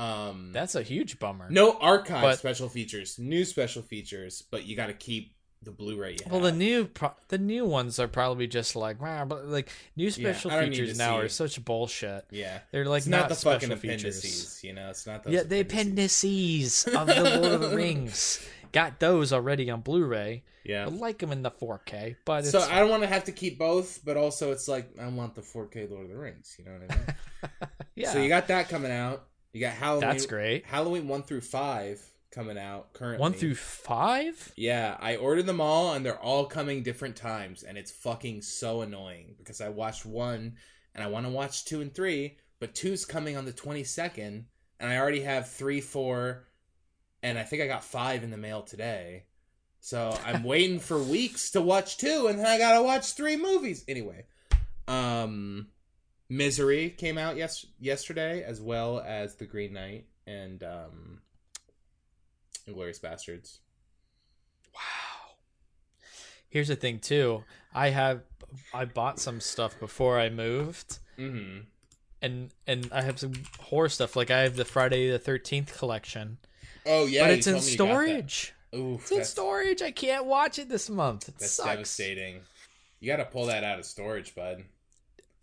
Um, 0.00 0.50
That's 0.52 0.74
a 0.74 0.82
huge 0.82 1.18
bummer. 1.18 1.48
no 1.50 1.72
archive 1.78 2.22
But- 2.22 2.38
special 2.38 2.68
features, 2.68 3.18
new 3.18 3.44
special 3.44 3.82
features, 3.82 4.42
but 4.50 4.64
you 4.64 4.74
got 4.76 4.86
to 4.86 4.94
keep 4.94 5.34
the 5.62 5.70
Blu-ray. 5.70 6.16
Well, 6.30 6.40
the 6.40 6.52
new 6.52 6.86
pro- 6.86 7.12
the 7.28 7.36
new 7.36 7.66
ones 7.66 7.98
are 7.98 8.08
probably 8.08 8.46
just 8.46 8.74
like, 8.76 8.98
wow, 8.98 9.26
but 9.26 9.44
like 9.46 9.68
new 9.94 10.10
special 10.10 10.50
I 10.50 10.64
features 10.70 10.96
now 10.96 11.18
are 11.18 11.26
it. 11.26 11.32
such 11.32 11.62
bullshit. 11.62 12.24
yeah, 12.30 12.60
They're 12.72 12.86
like 12.86 13.00
it's 13.00 13.06
not, 13.08 13.28
the 13.28 13.34
special 13.34 13.68
fucking 13.68 13.76
features. 13.76 14.16
appendices, 14.16 14.64
you 14.64 14.72
know. 14.72 14.88
It's 14.88 15.06
not 15.06 15.22
those 15.22 15.34
Yeah, 15.34 15.42
the 15.42 15.60
appendices. 15.60 16.86
of 16.86 17.06
the 17.06 17.22
Lord 17.22 17.52
of 17.52 17.60
the 17.60 17.68
Rings. 17.76 18.40
Got 18.72 19.00
those 19.00 19.34
already 19.34 19.68
on 19.70 19.82
Blu-ray. 19.82 20.44
Yeah, 20.64 20.86
I 20.86 20.88
Yeah. 20.90 20.96
like 20.98 21.18
them 21.18 21.30
in 21.32 21.42
the 21.42 21.50
4K, 21.50 22.16
but 22.24 22.40
it's 22.44 22.52
So 22.52 22.60
I 22.60 22.78
don't 22.80 22.88
want 22.88 23.02
to 23.02 23.08
have 23.08 23.24
to 23.24 23.32
keep 23.32 23.58
both, 23.58 24.00
but 24.04 24.16
also 24.16 24.52
it's 24.52 24.66
like 24.68 24.88
I 24.98 25.08
want 25.08 25.34
the 25.34 25.42
4K 25.42 25.90
Lord 25.90 26.04
of 26.04 26.10
the 26.10 26.16
Rings. 26.16 26.56
You 26.58 26.64
know 26.64 26.72
what 26.72 26.90
I 26.90 26.96
mean? 26.96 27.70
yeah, 27.96 28.12
So 28.12 28.22
you 28.22 28.28
got 28.30 28.48
that 28.48 28.68
coming 28.70 28.92
out. 28.92 29.26
You 29.52 29.60
got 29.60 29.72
Halloween. 29.74 30.08
that's 30.08 30.26
great. 30.26 30.64
Halloween 30.66 31.08
one 31.08 31.22
through 31.22 31.40
five 31.40 32.00
coming 32.30 32.58
out 32.58 32.92
currently. 32.92 33.20
One 33.20 33.32
through 33.32 33.56
five. 33.56 34.52
Yeah, 34.56 34.96
I 35.00 35.16
ordered 35.16 35.46
them 35.46 35.60
all, 35.60 35.94
and 35.94 36.06
they're 36.06 36.18
all 36.18 36.46
coming 36.46 36.82
different 36.82 37.16
times, 37.16 37.62
and 37.62 37.76
it's 37.76 37.90
fucking 37.90 38.42
so 38.42 38.82
annoying 38.82 39.34
because 39.38 39.60
I 39.60 39.68
watched 39.68 40.06
one, 40.06 40.54
and 40.94 41.02
I 41.02 41.08
want 41.08 41.26
to 41.26 41.32
watch 41.32 41.64
two 41.64 41.80
and 41.80 41.92
three, 41.92 42.36
but 42.60 42.74
two's 42.74 43.04
coming 43.04 43.36
on 43.36 43.44
the 43.44 43.52
twenty 43.52 43.84
second, 43.84 44.46
and 44.78 44.90
I 44.90 44.98
already 44.98 45.22
have 45.22 45.50
three, 45.50 45.80
four, 45.80 46.44
and 47.22 47.38
I 47.38 47.42
think 47.42 47.62
I 47.62 47.66
got 47.66 47.84
five 47.84 48.22
in 48.22 48.30
the 48.30 48.36
mail 48.36 48.62
today. 48.62 49.24
So 49.80 50.16
I'm 50.24 50.44
waiting 50.44 50.78
for 50.78 51.02
weeks 51.02 51.50
to 51.52 51.60
watch 51.60 51.96
two, 51.98 52.28
and 52.28 52.38
then 52.38 52.46
I 52.46 52.58
gotta 52.58 52.82
watch 52.82 53.14
three 53.14 53.36
movies 53.36 53.84
anyway. 53.88 54.26
Um, 54.86 55.68
Misery 56.30 56.90
came 56.90 57.18
out 57.18 57.36
yes 57.36 57.66
yesterday, 57.80 58.42
as 58.44 58.60
well 58.60 59.00
as 59.04 59.34
The 59.34 59.44
Green 59.46 59.72
Knight 59.72 60.06
and 60.26 60.62
um, 60.62 61.20
Inglourious 62.68 63.00
Basterds. 63.00 63.58
Wow. 64.72 65.34
Here's 66.48 66.68
the 66.68 66.76
thing 66.76 67.00
too. 67.00 67.44
I 67.74 67.90
have 67.90 68.22
I 68.72 68.84
bought 68.84 69.18
some 69.18 69.40
stuff 69.40 69.78
before 69.80 70.18
I 70.20 70.30
moved. 70.30 70.98
Mm-hmm. 71.18 71.60
And 72.22 72.50
and 72.66 72.88
I 72.92 73.02
have 73.02 73.18
some 73.18 73.32
horror 73.58 73.88
stuff. 73.88 74.14
Like 74.14 74.30
I 74.30 74.40
have 74.40 74.54
the 74.56 74.64
Friday 74.64 75.10
the 75.10 75.18
thirteenth 75.18 75.76
collection. 75.76 76.38
Oh 76.86 77.06
yeah, 77.06 77.24
but 77.24 77.30
it's 77.30 77.46
in 77.46 77.54
told 77.54 77.64
me 77.66 77.70
you 77.72 77.76
got 77.76 77.84
that. 77.86 77.90
storage. 77.92 78.54
Oof, 78.72 79.00
It's 79.02 79.10
in 79.10 79.24
storage. 79.24 79.82
I 79.82 79.90
can't 79.90 80.26
watch 80.26 80.60
it 80.60 80.68
this 80.68 80.88
month. 80.88 81.28
It 81.28 81.38
that's 81.38 81.52
sucks. 81.52 81.68
devastating. 81.68 82.40
You 83.00 83.08
got 83.10 83.16
to 83.16 83.24
pull 83.24 83.46
that 83.46 83.64
out 83.64 83.78
of 83.80 83.84
storage, 83.84 84.34
bud. 84.34 84.62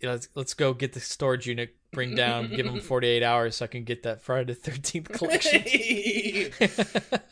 Let's 0.02 0.28
let's 0.36 0.54
go 0.54 0.74
get 0.74 0.94
the 0.94 1.00
storage 1.00 1.48
unit, 1.48 1.76
bring 1.92 2.16
down, 2.16 2.50
give 2.50 2.66
them 2.66 2.80
48 2.82 3.24
hours 3.24 3.58
so 3.58 3.66
I 3.66 3.68
can 3.68 3.84
get 3.84 4.04
that 4.04 4.22
Friday 4.22 4.54
the 4.54 4.72
13th 4.72 5.10
collection. 5.10 5.64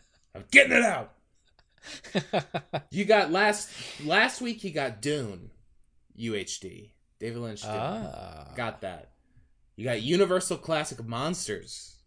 I'm 0.35 0.43
getting 0.51 0.77
it 0.77 0.83
out. 0.83 1.13
You 2.89 3.05
got 3.05 3.31
last 3.31 3.69
last 4.03 4.41
week. 4.41 4.63
You 4.63 4.71
got 4.71 5.01
Dune, 5.01 5.51
UHD. 6.19 6.91
David 7.19 7.39
Lynch 7.39 7.63
ah. 7.65 8.51
Got 8.55 8.81
that. 8.81 9.11
You 9.75 9.85
got 9.85 10.01
Universal 10.01 10.57
Classic 10.57 11.03
Monsters, 11.05 11.97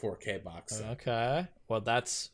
4K 0.00 0.42
box 0.42 0.76
set. 0.76 0.90
Okay. 0.92 1.46
Well, 1.68 1.80
that's 1.80 2.30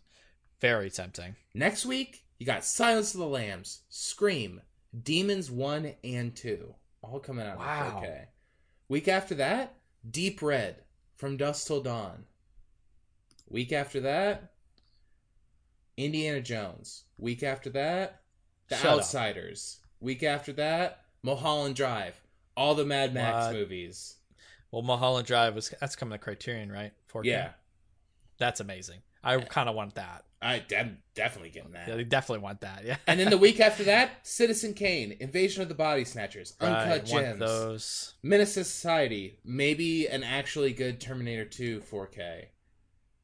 very 0.60 0.90
tempting. 0.90 1.36
Next 1.54 1.86
week, 1.86 2.24
you 2.38 2.46
got 2.46 2.64
Silence 2.64 3.14
of 3.14 3.20
the 3.20 3.26
Lambs, 3.26 3.82
Scream, 3.88 4.60
Demons 5.02 5.50
1 5.50 5.94
and 6.04 6.34
2, 6.36 6.74
all 7.12 7.20
coming 7.20 7.46
out 7.46 7.58
Wow. 7.58 7.86
in 8.02 8.04
4K. 8.04 8.26
Week 8.88 9.08
after 9.08 9.34
that, 9.36 9.74
Deep 10.08 10.42
Red, 10.42 10.84
From 11.16 11.36
Dusk 11.36 11.66
Till 11.66 11.80
Dawn. 11.82 12.26
Week 13.48 13.72
after 13.72 14.00
that, 14.00 14.52
Indiana 15.96 16.40
Jones. 16.40 17.04
Week 17.18 17.42
after 17.42 17.70
that, 17.70 18.22
The 18.68 18.76
Shut 18.76 18.86
up. 18.86 18.98
Outsiders. 18.98 19.80
Week 20.00 20.22
after 20.22 20.52
that, 20.54 21.04
Mulholland 21.22 21.76
Drive. 21.76 22.20
All 22.56 22.74
the 22.74 22.84
Mad 22.84 23.12
Max 23.14 23.52
movies. 23.52 24.16
Well, 24.70 24.82
Mulholland 24.82 25.26
Drive 25.26 25.54
was 25.54 25.72
that's 25.80 25.96
coming 25.96 26.18
to 26.18 26.22
Criterion, 26.22 26.70
right? 26.72 26.92
4K. 27.12 27.24
Yeah, 27.26 27.52
That's 28.38 28.60
amazing. 28.60 29.02
I 29.22 29.38
kind 29.38 29.68
of 29.68 29.74
want 29.74 29.94
that. 29.94 30.24
I, 30.44 30.62
I'm 30.78 30.98
definitely 31.14 31.50
getting 31.50 31.72
that. 31.72 31.88
Yeah, 31.88 31.96
they 31.96 32.04
definitely 32.04 32.42
want 32.42 32.60
that. 32.60 32.84
Yeah. 32.84 32.96
And 33.06 33.18
then 33.18 33.30
the 33.30 33.38
week 33.48 33.60
after 33.60 33.84
that, 33.84 34.26
Citizen 34.26 34.74
Kane, 34.74 35.16
Invasion 35.18 35.62
of 35.62 35.68
the 35.68 35.74
Body 35.74 36.04
Snatchers, 36.04 36.54
Uncut 36.60 36.86
right, 36.86 37.08
want 37.10 37.24
Gems, 37.24 37.40
those. 37.40 38.14
Menace 38.22 38.52
Society, 38.52 39.38
maybe 39.44 40.06
an 40.06 40.22
actually 40.22 40.72
good 40.72 41.00
Terminator 41.00 41.46
2 41.46 41.80
4K. 41.80 42.46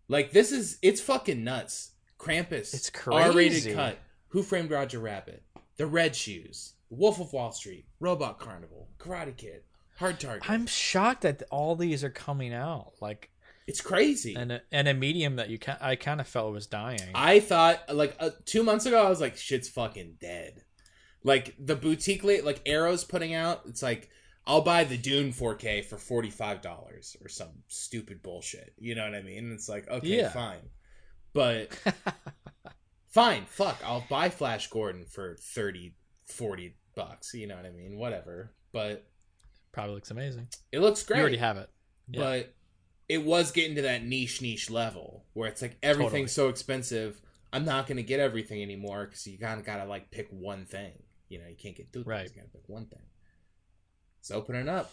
Like 0.09 0.33
this 0.33 0.51
is 0.51 0.79
it's 0.83 1.01
fucking 1.01 1.45
nuts. 1.45 1.93
Krampus, 2.19 2.75
It's 2.75 2.91
crazy. 2.91 3.31
R-rated 3.31 3.75
cut, 3.75 3.99
Who 4.29 4.43
Framed 4.43 4.71
Roger 4.71 4.99
Rabbit, 4.99 5.43
The 5.77 5.87
Red 5.87 6.15
Shoes, 6.15 6.75
Wolf 6.91 7.19
of 7.19 7.33
Wall 7.33 7.51
Street, 7.53 7.87
Robot 7.99 8.39
Carnival, 8.39 8.89
Karate 8.99 9.35
Kid, 9.37 9.63
Hard 9.97 10.21
Target. 10.21 10.49
I'm 10.49 10.67
shocked 10.67 11.23
that 11.23 11.43
all 11.51 11.77
these 11.77 12.05
are 12.05 12.11
coming 12.11 12.53
out. 12.53 12.93
Like, 13.01 13.31
it's 13.71 13.81
crazy. 13.81 14.35
and 14.35 14.53
a, 14.53 14.61
and 14.73 14.89
a 14.89 14.95
medium 14.95 15.37
that 15.37 15.49
you 15.51 15.59
can 15.59 15.77
I 15.81 15.97
kind 15.97 16.21
of 16.21 16.27
felt 16.29 16.53
was 16.53 16.67
dying. 16.67 17.11
I 17.15 17.41
thought 17.41 17.95
like 17.95 18.17
uh, 18.21 18.31
two 18.45 18.63
months 18.63 18.87
ago, 18.87 19.05
I 19.05 19.09
was 19.09 19.21
like, 19.21 19.37
shit's 19.37 19.69
fucking 19.69 20.17
dead. 20.21 20.63
Like 21.23 21.55
the 21.59 21.77
boutique, 21.77 22.23
like 22.45 22.61
Arrow's 22.67 23.05
putting 23.05 23.35
out, 23.35 23.63
it's 23.67 23.83
like 23.83 24.09
I'll 24.47 24.63
buy 24.63 24.85
the 24.85 24.97
Dune 24.97 25.33
4K 25.33 25.85
for 25.85 25.99
forty 25.99 26.31
five 26.31 26.63
dollars 26.63 27.17
or 27.23 27.29
some 27.29 27.51
stupid 27.69 28.23
bullshit. 28.23 28.73
You 28.79 28.95
know 28.95 29.05
what 29.05 29.15
I 29.15 29.23
mean? 29.23 29.53
It's 29.53 29.69
like 29.69 29.89
okay, 29.89 30.07
Yeah. 30.19 30.31
fine, 30.31 30.71
but 31.33 31.69
fine, 33.09 33.45
fuck, 33.47 33.79
I'll 33.85 34.05
buy 34.09 34.29
Flash 34.31 34.69
Gordon 34.69 35.05
for 35.05 35.37
30, 35.41 35.95
40 36.27 36.75
bucks. 36.97 37.35
You 37.35 37.47
know 37.47 37.57
what 37.57 37.67
I 37.67 37.71
mean? 37.71 37.97
Whatever. 37.99 38.53
But 38.73 39.07
Probably 39.73 39.95
looks 39.95 40.11
amazing. 40.11 40.49
it 40.73 40.81
looks 40.81 41.03
great. 41.05 41.19
You 41.19 41.23
already 41.23 41.37
have 41.39 41.57
it. 41.57 41.69
Yeah. 42.09 42.21
but 42.23 42.55
it 43.11 43.25
was 43.25 43.51
getting 43.51 43.75
to 43.75 43.83
that 43.83 44.05
niche 44.05 44.41
niche 44.41 44.71
level 44.71 45.25
where 45.33 45.49
it's 45.49 45.61
like 45.61 45.77
everything's 45.83 46.31
so 46.33 46.49
expensive 46.49 47.21
i'm 47.53 47.65
not 47.65 47.87
going 47.89 47.97
to 47.97 48.03
get 48.05 48.21
everything 48.21 48.63
anymore 48.63 49.05
because 49.07 49.27
you 49.27 49.37
kind 49.37 49.59
of 49.59 49.67
gotta 49.67 49.85
like 49.85 50.11
pick 50.13 50.29
one 50.31 50.65
thing. 50.65 50.93
You 51.29 51.39
know 51.41 51.47
you 51.49 51.57
can't 51.57 51.77
get 51.77 51.93
two 51.93 52.05
Right. 52.05 52.21
things 52.27 52.37
you 52.37 52.43
gotta 52.43 52.53
pick 52.53 52.69
one 52.69 52.87
thing. 52.87 53.03
It's 54.21 54.31
opening 54.31 54.69
up. 54.69 54.93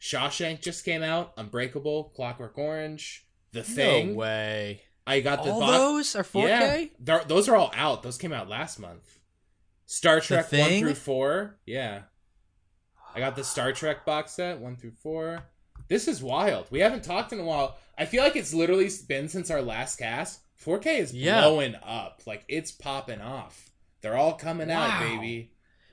Shawshank 0.00 0.60
just 0.62 0.84
came 0.84 1.02
out 1.02 1.32
unbreakable 1.36 2.12
clockwork 2.16 2.56
orange 2.58 3.26
the 3.52 3.62
thing. 3.62 4.12
No 4.12 4.14
way. 4.18 4.82
i 5.06 5.20
got 5.20 5.42
the 5.44 5.50
All 5.50 5.60
those 5.60 6.14
are 6.16 6.22
4K. 6.22 6.90
yeah 7.04 7.24
those 7.26 7.48
are 7.48 7.56
all 7.56 7.72
out. 7.74 8.02
Those 8.02 8.18
came 8.18 8.32
out 8.32 8.48
last 8.48 8.78
month. 8.78 9.18
Star 9.86 10.20
trek 10.20 10.50
1 10.52 10.78
through 10.80 10.94
4 10.94 11.58
yeah. 11.66 12.02
I 13.14 13.18
got 13.18 13.34
the 13.34 13.42
Star 13.44 13.72
Trek 13.72 14.06
box 14.06 14.32
set, 14.32 14.60
one 14.60 14.76
through 14.76 14.92
four. 15.02 15.42
This 15.90 16.08
is 16.08 16.22
wild. 16.22 16.68
We 16.70 16.78
haven't 16.80 17.04
talked 17.04 17.32
in 17.34 17.40
a 17.40 17.44
while. 17.44 17.76
I 17.98 18.06
feel 18.06 18.22
like 18.22 18.36
it's 18.36 18.54
literally 18.54 18.88
been 19.08 19.28
since 19.28 19.50
our 19.50 19.60
last 19.60 19.98
cast. 19.98 20.40
4K 20.64 20.98
is 21.00 21.12
Yeah. 21.12 21.42
blowing 21.42 21.74
up. 21.84 22.22
Like 22.26 22.44
it's 22.48 22.70
popping 22.70 23.20
off. 23.20 23.70
They're 24.00 24.16
all 24.16 24.34
coming 24.34 24.70
out, 24.70 25.00
baby. 25.00 25.52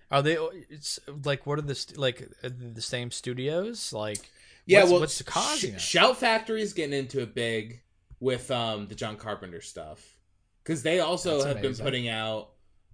Are 0.10 0.22
they? 0.22 0.38
It's 0.70 1.00
like 1.26 1.46
what 1.46 1.60
are 1.60 1.64
the 1.64 1.76
st- 1.76 1.98
like 2.00 2.30
uh, 2.44 2.50
the 2.58 2.82
same 2.82 3.12
studios? 3.12 3.92
Like 3.92 4.30
Yeah, 4.66 4.82
what's, 4.82 4.92
well, 4.92 5.00
what's 5.02 5.22
causing 5.24 5.78
Sh- 5.78 5.82
Shout 5.82 6.18
Factory 6.18 6.62
is 6.62 6.74
getting 6.74 6.98
into 6.98 7.22
it 7.22 7.34
big 7.36 7.82
with 8.20 8.50
um 8.52 8.88
the 8.88 8.96
John 8.96 9.18
Carpenter 9.18 9.62
stuff 9.62 10.16
because 10.64 10.84
they 10.84 11.00
also 11.00 11.32
That's 11.34 11.46
have 11.46 11.58
amazing. 11.58 11.74
been 11.78 11.84
putting 11.86 12.08
out 12.10 12.50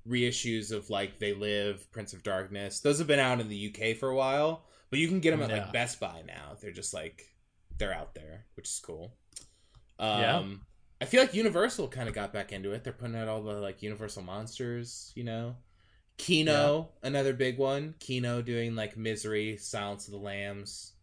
reissues 0.08 0.72
of 0.72 0.89
like 0.89 1.20
They 1.20 1.34
Live, 1.34 1.91
Prince 1.91 2.14
of 2.14 2.24
Darkness. 2.24 2.80
Those 2.80 2.97
have 2.99 3.08
been 3.08 3.20
out 3.20 3.39
in 3.41 3.49
the 3.49 3.68
UK 3.76 3.95
for 3.97 4.10
a 4.10 4.16
while, 4.16 4.64
but 4.94 5.00
you 5.00 5.08
can 5.08 5.20
get 5.20 5.32
them 5.32 5.41
at 5.41 5.50
Yeah. 5.50 5.64
like 5.64 5.74
Best 5.74 6.00
Buy 6.00 6.22
now. 6.28 6.56
They're 6.62 6.72
just 6.72 6.94
like 6.94 7.24
they're 7.80 7.91
out 7.96 8.14
there, 8.14 8.46
which 8.56 8.68
is 8.70 8.80
cool. 8.86 9.18
Um, 9.98 10.22
Yeah. 10.22 10.44
I 11.02 11.06
feel 11.06 11.20
like 11.22 11.34
Universal 11.34 11.88
kind 11.88 12.08
of 12.08 12.14
got 12.14 12.32
back 12.32 12.52
into 12.52 12.74
it. 12.74 12.84
They're 12.84 12.94
putting 12.94 13.16
out 13.16 13.28
all 13.28 13.41
the 13.41 13.54
like 13.54 13.82
Universal 13.82 14.22
monsters, 14.22 15.12
you 15.16 15.24
know. 15.24 15.56
Kino, 16.18 16.89
another 17.02 17.34
big 17.34 17.58
one. 17.58 17.96
Kino 18.00 18.44
doing 18.44 18.76
like 18.76 18.96
Misery, 18.96 19.58
Silence 19.58 20.06
of 20.08 20.12
the 20.12 20.20
Lambs. 20.20 20.94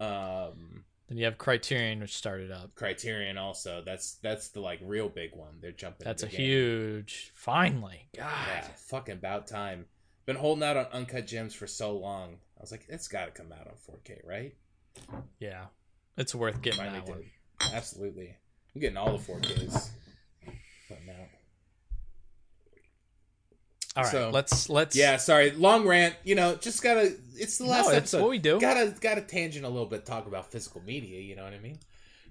Um, 0.00 0.84
Then 1.08 1.18
you 1.18 1.24
have 1.26 1.38
Criterion, 1.38 2.00
which 2.00 2.16
started 2.16 2.50
up. 2.50 2.74
Criterion 2.74 3.38
also. 3.38 3.82
That's 3.86 4.14
that's 4.16 4.48
the 4.48 4.60
like 4.60 4.80
real 4.82 5.08
big 5.08 5.36
one. 5.36 5.58
They're 5.60 5.70
jumping. 5.70 6.04
That's 6.04 6.24
a 6.24 6.26
game. 6.26 6.40
huge. 6.40 7.30
Finally, 7.34 8.08
God. 8.16 8.32
Yeah, 8.48 8.62
fucking 8.88 9.14
about 9.14 9.46
time. 9.46 9.86
Been 10.26 10.36
holding 10.36 10.64
out 10.64 10.76
on 10.76 10.86
Uncut 10.86 11.26
Gems 11.26 11.54
for 11.54 11.66
so 11.66 11.96
long. 11.96 12.38
I 12.58 12.60
was 12.60 12.70
like, 12.70 12.86
it's 12.88 13.08
got 13.08 13.26
to 13.26 13.30
come 13.32 13.52
out 13.52 13.66
on 13.66 13.74
4K, 13.74 14.26
right? 14.26 14.54
Yeah, 15.40 15.66
it's 16.16 16.34
worth 16.34 16.62
getting 16.62 16.78
Finally 16.78 16.98
that 17.00 17.06
did. 17.06 17.14
one. 17.16 17.24
Absolutely. 17.74 18.36
I'm 18.74 18.80
getting 18.80 18.96
all 18.96 19.16
the 19.16 19.32
4Ks. 19.32 19.90
But 20.88 20.98
out. 21.08 21.28
All 23.96 24.02
right, 24.02 24.10
So- 24.12 24.30
let's 24.30 24.68
let's. 24.68 24.96
Yeah, 24.96 25.16
sorry, 25.18 25.52
long 25.52 25.86
rant. 25.86 26.14
You 26.24 26.34
know, 26.34 26.56
just 26.56 26.82
gotta. 26.82 27.12
It's 27.36 27.58
the 27.58 27.64
last 27.66 27.86
no, 27.86 27.92
that's 27.92 28.12
what 28.12 28.28
we 28.28 28.38
do. 28.38 28.58
Gotta 28.60 28.94
gotta 29.00 29.20
tangent 29.22 29.64
a 29.64 29.68
little 29.68 29.86
bit. 29.86 30.04
Talk 30.04 30.26
about 30.26 30.50
physical 30.50 30.80
media. 30.82 31.20
You 31.20 31.36
know 31.36 31.44
what 31.44 31.52
I 31.54 31.58
mean? 31.60 31.78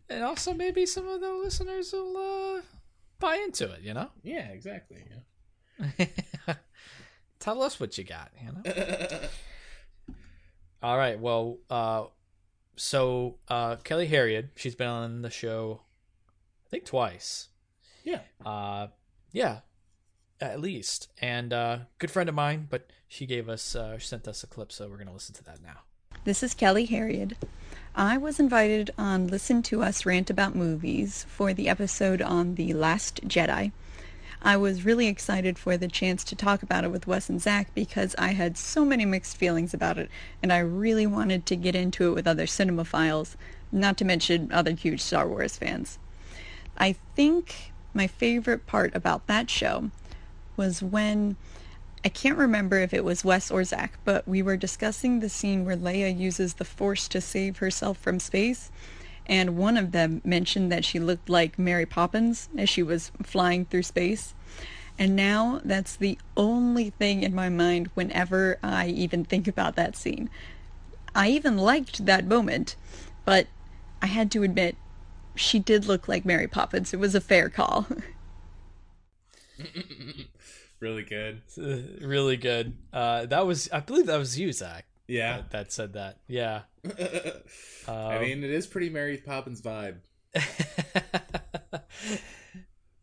and 0.10 0.22
also 0.24 0.54
maybe 0.54 0.86
some 0.86 1.08
of 1.08 1.22
the 1.22 1.32
listeners 1.34 1.94
will 1.94 2.18
uh, 2.58 2.62
buy 3.20 3.38
into 3.38 3.72
it. 3.72 3.82
You 3.82 3.94
know, 3.94 4.10
Yeah, 4.22 4.50
exactly. 4.50 5.04
Yeah. 5.98 6.06
tell 7.40 7.62
us 7.64 7.80
what 7.80 7.98
you 7.98 8.04
got. 8.04 8.32
You 8.44 8.52
know. 8.52 9.20
Yeah. 10.84 10.90
All 10.90 10.98
right. 10.98 11.20
Well, 11.20 11.58
uh, 11.70 12.06
so 12.76 13.36
uh, 13.48 13.78
Kelly 13.78 14.08
Harriet, 14.08 14.50
she's 14.56 14.76
been 14.76 14.88
on 14.88 15.22
the 15.22 15.30
show, 15.30 15.82
I 16.68 16.70
think 16.70 16.86
twice. 16.86 17.50
yeah. 18.04 18.20
Uh, 18.46 18.88
yeah, 19.32 19.60
at 20.40 20.60
least, 20.60 21.12
and 21.20 21.52
uh, 21.54 21.78
good 21.98 22.12
friend 22.12 22.30
of 22.30 22.36
mine. 22.36 22.68
But 22.70 22.92
she 23.08 23.26
gave 23.26 23.50
us, 23.50 23.76
uh, 23.76 23.98
she 23.98 24.08
sent 24.08 24.28
us 24.28 24.44
a 24.44 24.48
clip, 24.48 24.72
so 24.72 24.88
we're 24.88 24.98
gonna 24.98 25.14
listen 25.14 25.34
to 25.36 25.44
that 25.46 25.64
now. 25.64 25.82
This 26.24 26.44
is 26.44 26.54
Kelly 26.54 26.86
Harriet. 26.86 27.34
I 27.96 28.18
was 28.18 28.40
invited 28.40 28.92
on 28.98 29.28
Listen 29.28 29.62
to 29.64 29.84
Us 29.84 30.06
Rant 30.06 30.30
About 30.30 30.56
Movies 30.56 31.26
for 31.30 31.54
the 31.54 31.70
episode 31.70 32.22
on 32.22 32.56
The 32.56 32.74
Last 32.74 33.28
Jedi. 33.28 33.72
I 34.46 34.58
was 34.58 34.84
really 34.84 35.08
excited 35.08 35.58
for 35.58 35.78
the 35.78 35.88
chance 35.88 36.24
to 36.26 36.36
talk 36.36 36.64
about 36.64 36.84
it 36.84 36.92
with 36.92 37.08
Wes 37.08 37.30
and 37.30 37.42
Zach 37.42 37.74
because 37.74 38.14
I 38.18 38.34
had 38.34 38.58
so 38.58 38.84
many 38.84 39.06
mixed 39.06 39.38
feelings 39.38 39.74
about 39.74 39.98
it 39.98 40.10
and 40.42 40.52
I 40.52 40.58
really 40.60 41.08
wanted 41.08 41.46
to 41.46 41.56
get 41.56 41.76
into 41.76 42.10
it 42.10 42.14
with 42.14 42.28
other 42.28 42.46
cinemaphiles, 42.46 43.36
not 43.72 43.98
to 43.98 44.06
mention 44.06 44.52
other 44.52 44.72
huge 44.72 45.00
Star 45.00 45.30
Wars 45.30 45.56
fans. 45.56 45.98
I 46.78 46.96
think 47.16 47.72
my 47.94 48.06
favorite 48.06 48.68
part 48.68 48.94
about 48.94 49.28
that 49.28 49.50
show 49.50 49.92
was 50.58 50.84
when 50.84 51.38
I 52.04 52.10
can't 52.10 52.38
remember 52.38 52.80
if 52.80 52.94
it 52.94 53.06
was 53.06 53.24
Wes 53.24 53.50
or 53.50 53.64
Zach, 53.64 53.98
but 54.04 54.28
we 54.28 54.42
were 54.42 54.58
discussing 54.58 55.22
the 55.22 55.30
scene 55.30 55.64
where 55.64 55.78
Leia 55.78 56.18
uses 56.18 56.56
the 56.56 56.66
Force 56.66 57.08
to 57.08 57.22
save 57.22 57.60
herself 57.60 57.98
from 57.98 58.20
space, 58.20 58.72
and 59.26 59.58
one 59.58 59.78
of 59.78 59.92
them 59.92 60.22
mentioned 60.24 60.72
that 60.72 60.86
she 60.86 61.00
looked 61.00 61.30
like 61.30 61.58
Mary 61.58 61.86
Poppins 61.86 62.50
as 62.58 62.70
she 62.70 62.84
was 62.84 63.12
flying 63.24 63.66
through 63.66 63.84
space. 63.84 64.34
And 65.00 65.16
now 65.16 65.62
that's 65.64 65.96
the 65.96 66.20
only 66.38 66.92
thing 66.92 67.24
in 67.24 67.34
my 67.34 67.50
mind 67.50 67.90
whenever 67.96 68.60
I 68.62 68.88
even 68.88 69.26
think 69.26 69.48
about 69.48 69.76
that 69.76 69.96
scene. 69.96 70.30
I 71.16 71.30
even 71.30 71.58
liked 71.58 72.06
that 72.06 72.26
moment, 72.26 72.76
but 73.26 73.48
I 74.02 74.08
had 74.08 74.32
to 74.32 74.44
admit, 74.44 74.76
she 75.36 75.58
did 75.58 75.86
look 75.86 76.08
like 76.08 76.26
Mary 76.26 76.48
Poppins. 76.48 76.94
It 76.94 77.00
was 77.00 77.16
a 77.16 77.22
fair 77.22 77.50
call. 77.50 77.88
really 80.80 81.04
good. 81.04 81.42
Really 82.02 82.38
good. 82.38 82.76
Uh, 82.92 83.26
that 83.28 83.48
was, 83.48 83.70
I 83.72 83.80
believe, 83.80 84.08
that 84.08 84.18
was 84.18 84.38
you, 84.38 84.52
Zach. 84.52 84.86
Yeah. 85.08 85.38
That, 85.38 85.52
that 85.52 85.72
said 85.72 85.94
that. 85.94 86.20
Yeah. 86.28 86.62
I 87.88 88.16
Um, 88.16 88.22
mean, 88.22 88.44
it 88.44 88.50
is 88.50 88.68
pretty 88.68 88.90
Mary 88.90 89.18
Poppins 89.18 89.62
vibe. 89.62 89.98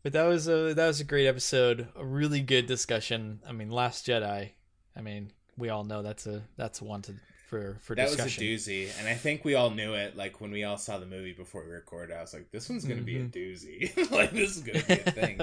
but 0.03 0.13
that 0.13 0.23
was 0.23 0.47
a 0.47 0.73
that 0.73 0.87
was 0.87 0.99
a 0.99 1.03
great 1.03 1.27
episode. 1.27 1.87
A 1.95 2.03
really 2.05 2.41
good 2.41 2.65
discussion. 2.65 3.39
I 3.47 3.51
mean, 3.51 3.69
Last 3.69 4.05
Jedi. 4.07 4.49
I 4.95 5.01
mean, 5.01 5.31
we 5.57 5.69
all 5.69 5.83
know 5.83 6.01
that's 6.01 6.27
a 6.27 6.41
that's 6.57 6.81
one 6.81 7.01
to 7.03 7.13
for 7.47 7.77
for 7.81 7.95
That 7.95 8.09
was 8.09 8.19
a 8.19 8.23
doozy, 8.23 8.89
and 8.99 9.07
I 9.07 9.13
think 9.13 9.45
we 9.45 9.55
all 9.55 9.69
knew 9.69 9.93
it. 9.93 10.17
Like 10.17 10.41
when 10.41 10.51
we 10.51 10.63
all 10.63 10.77
saw 10.77 10.97
the 10.97 11.05
movie 11.05 11.33
before 11.33 11.63
we 11.63 11.71
recorded, 11.71 12.15
I 12.15 12.21
was 12.21 12.33
like, 12.33 12.51
"This 12.51 12.67
one's 12.69 12.83
gonna 12.85 13.01
be 13.01 13.17
a 13.17 13.23
Mhm. 13.25 13.31
doozy. 13.31 14.11
like 14.11 14.31
this 14.31 14.57
is 14.57 14.63
gonna 14.63 14.83
be 14.83 14.93
a 14.93 15.11
thing." 15.11 15.41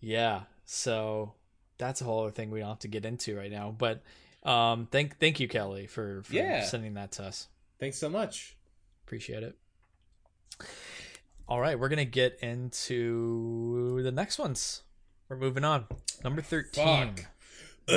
yeah. 0.00 0.42
So 0.64 1.34
that's 1.78 2.00
a 2.00 2.04
whole 2.04 2.22
other 2.22 2.30
thing 2.32 2.50
we 2.50 2.60
don't 2.60 2.68
have 2.70 2.78
to 2.80 2.88
get 2.88 3.04
into 3.04 3.36
right 3.36 3.50
now. 3.50 3.74
But 3.76 4.02
um, 4.46 4.86
thank 4.90 5.18
thank 5.18 5.40
you, 5.40 5.48
Kelly, 5.48 5.86
for, 5.86 6.22
for 6.22 6.32
Yeah. 6.32 6.62
sending 6.64 6.94
that 6.94 7.12
to 7.12 7.24
us. 7.24 7.48
Thanks 7.80 7.98
so 7.98 8.08
much. 8.08 8.56
Appreciate 9.06 9.42
it. 9.42 9.56
All 11.48 11.60
right, 11.60 11.78
we're 11.78 11.88
gonna 11.88 12.04
get 12.04 12.38
into 12.42 14.00
the 14.02 14.10
next 14.12 14.38
ones. 14.38 14.82
We're 15.28 15.36
moving 15.36 15.64
on. 15.64 15.86
Number 16.24 16.40
thirteen. 16.42 17.14
All 17.88 17.96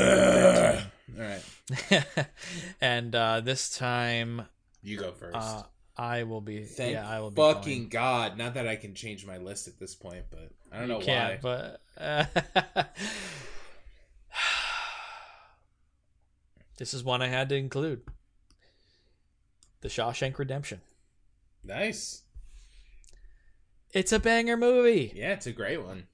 right, 1.17 1.43
and 2.81 3.15
uh, 3.15 3.39
this 3.41 3.75
time 3.75 4.43
you 4.83 4.97
go 4.97 5.11
first. 5.11 5.35
uh, 5.35 5.63
I 5.97 6.23
will 6.23 6.41
be. 6.41 6.63
Thank 6.63 6.93
yeah, 6.93 7.09
I 7.09 7.19
will 7.21 7.31
be. 7.31 7.41
fucking 7.41 7.77
going. 7.77 7.89
god! 7.89 8.37
Not 8.37 8.53
that 8.53 8.67
I 8.67 8.75
can 8.75 8.93
change 8.93 9.25
my 9.25 9.37
list 9.37 9.67
at 9.67 9.79
this 9.79 9.95
point, 9.95 10.25
but 10.29 10.49
I 10.71 10.79
don't 10.79 10.87
You 10.87 10.93
know 10.93 10.99
can't, 11.01 11.43
why. 11.43 11.75
but 11.97 12.03
uh, 12.75 12.83
this 16.79 16.93
is 16.93 17.03
one 17.03 17.21
I 17.21 17.27
had 17.27 17.49
to 17.49 17.55
include. 17.55 18.01
The 19.81 19.89
Shawshank 19.89 20.37
Redemption. 20.39 20.81
Nice. 21.63 22.23
It's 23.93 24.11
a 24.11 24.19
banger 24.19 24.57
movie. 24.57 25.11
Yeah, 25.15 25.33
it's 25.33 25.45
a 25.47 25.51
great 25.51 25.83
one. 25.83 26.07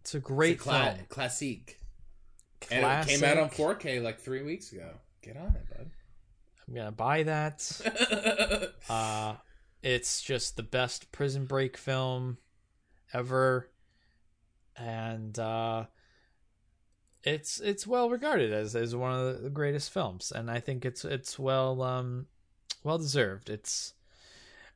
It's 0.00 0.14
a 0.14 0.20
great 0.20 0.56
it's 0.56 0.66
a 0.66 0.68
cla- 0.68 0.92
film. 0.94 1.06
classique. 1.08 1.78
And 2.70 2.84
it 2.84 3.08
came 3.08 3.24
out 3.24 3.38
on 3.38 3.50
4K 3.50 4.02
like 4.02 4.20
three 4.20 4.42
weeks 4.42 4.72
ago. 4.72 4.90
Get 5.22 5.36
on 5.36 5.48
it, 5.56 5.68
bud. 5.68 5.90
I'm 6.68 6.74
gonna 6.74 6.92
buy 6.92 7.22
that. 7.24 8.72
Uh, 8.88 9.36
it's 9.82 10.22
just 10.22 10.56
the 10.56 10.62
best 10.62 11.12
Prison 11.12 11.46
Break 11.46 11.76
film 11.76 12.36
ever, 13.12 13.70
and 14.76 15.38
uh, 15.38 15.84
it's 17.24 17.60
it's 17.60 17.86
well 17.86 18.10
regarded 18.10 18.52
as 18.52 18.74
as 18.74 18.94
one 18.96 19.12
of 19.18 19.42
the 19.42 19.50
greatest 19.50 19.90
films, 19.92 20.32
and 20.34 20.50
I 20.50 20.60
think 20.60 20.84
it's 20.84 21.04
it's 21.04 21.38
well 21.38 21.82
um 21.82 22.26
well 22.84 22.98
deserved. 22.98 23.48
It's 23.50 23.94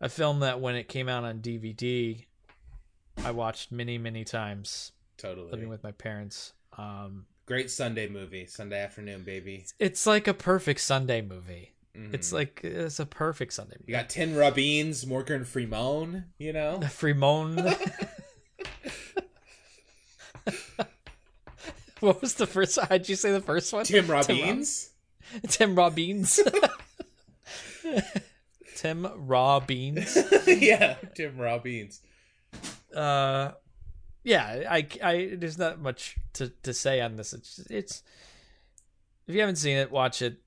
a 0.01 0.09
film 0.09 0.41
that 0.41 0.61
when 0.61 0.77
it 0.77 0.89
came 0.89 1.09
out 1.09 1.25
on 1.25 1.41
DVD, 1.41 2.25
I 3.25 3.31
watched 3.31 3.73
many 3.73 3.99
many 3.99 4.25
times 4.25 4.93
totally. 5.17 5.51
living 5.51 5.69
with 5.69 5.83
my 5.83 5.93
parents. 5.93 6.53
Um, 6.79 7.27
Great 7.47 7.71
Sunday 7.71 8.09
movie, 8.09 8.45
Sunday 8.47 8.81
afternoon, 8.83 9.23
baby. 9.23 9.65
it's 9.79 10.07
like 10.07 10.27
a 10.29 10.35
perfect 10.35 10.81
Sunday 10.81 11.23
movie. 11.23 11.73
Mhm. 11.97 12.13
It's 12.13 12.33
like 12.33 12.61
it's 12.63 12.99
a 13.01 13.07
perfect 13.07 13.53
Sunday 13.55 13.77
movie. 13.81 13.93
you 13.93 13.97
got 13.99 14.09
Tim 14.11 14.35
Robbins, 14.37 15.07
Morgan 15.07 15.45
Freeman. 15.45 16.25
You 16.39 16.53
know, 16.53 16.81
Fremont. 16.91 17.59
what 22.01 22.21
was 22.21 22.35
the 22.35 22.47
first? 22.47 22.79
How'd 22.79 23.09
you 23.09 23.17
say 23.17 23.33
the 23.33 23.41
first 23.41 23.73
one? 23.73 23.85
Tim 23.85 24.07
Rob- 24.09 24.29
Robbins. 24.29 24.91
Tim 25.49 25.75
Robbins. 25.75 26.41
Tim 28.77 29.07
Robbins. 29.17 30.19
yeah, 30.47 30.97
Tim 31.15 31.39
Robbins. 31.39 32.01
Uh, 32.95 33.53
yeah. 34.25 34.65
I, 34.71 34.87
I. 35.03 35.31
There's 35.35 35.59
not 35.59 35.81
much 35.81 36.17
to 36.35 36.51
to 36.63 36.75
say 36.75 37.01
on 37.01 37.17
this. 37.17 37.33
It's 37.33 37.59
it's. 37.71 38.03
If 39.27 39.35
you 39.35 39.41
haven't 39.41 39.57
seen 39.57 39.77
it, 39.77 39.91
watch 39.91 40.23
it. 40.23 40.39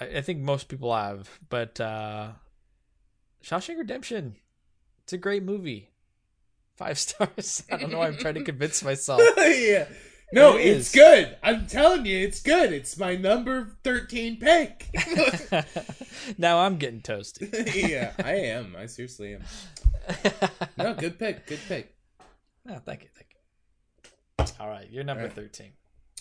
I, 0.00 0.06
I 0.06 0.20
think 0.22 0.40
most 0.40 0.68
people 0.68 0.94
have, 0.94 1.28
but 1.48 1.78
uh, 1.80 2.32
Shawshank 3.44 3.78
Redemption. 3.78 4.36
It's 5.04 5.12
a 5.12 5.18
great 5.18 5.42
movie. 5.42 5.90
Five 6.76 6.98
stars. 6.98 7.62
I 7.70 7.76
don't 7.76 7.92
know. 7.92 7.98
why 7.98 8.06
I'm 8.08 8.16
trying 8.16 8.34
to 8.34 8.42
convince 8.42 8.82
myself. 8.82 9.20
yeah. 9.36 9.86
No, 10.34 10.56
It 10.56 10.66
it's 10.66 10.92
good. 10.92 11.36
I'm 11.42 11.66
telling 11.66 12.04
you, 12.06 12.18
it's 12.18 12.42
good. 12.42 12.72
It's 12.72 12.98
my 12.98 13.16
number 13.16 13.76
13 13.84 14.38
pick. 14.38 14.88
now 16.38 16.58
I'm 16.58 16.76
getting 16.76 17.00
toasty. 17.00 17.48
yeah, 17.88 18.12
I 18.22 18.32
am. 18.34 18.74
I 18.76 18.86
seriously 18.86 19.34
am. 19.34 19.42
No, 20.76 20.92
good 20.94 21.18
pick. 21.18 21.46
Good 21.46 21.60
pick. 21.68 21.94
Oh, 22.68 22.78
thank 22.84 23.02
you, 23.04 23.08
thank 23.14 23.28
you. 23.30 24.54
All 24.60 24.68
right, 24.68 24.88
you're 24.90 25.04
number 25.04 25.24
right. 25.24 25.32
thirteen. 25.32 25.72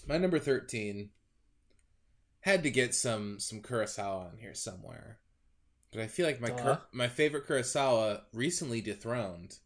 My 0.08 0.18
number 0.18 0.38
13 0.40 1.10
had 2.42 2.64
to 2.64 2.70
get 2.70 2.94
some 2.94 3.40
some 3.40 3.62
Kurosawa 3.62 4.32
on 4.32 4.38
here 4.40 4.54
somewhere. 4.54 5.20
But 5.92 6.02
I 6.02 6.08
feel 6.08 6.26
like 6.26 6.40
my 6.42 6.50
Duh. 6.50 6.56
Uh-huh. 6.56 6.76
Kur- 6.76 6.82
my 6.92 7.08
favorite 7.08 7.48
Kurosawa 7.48 8.22
recently 8.34 8.82
dethroned 8.82 9.58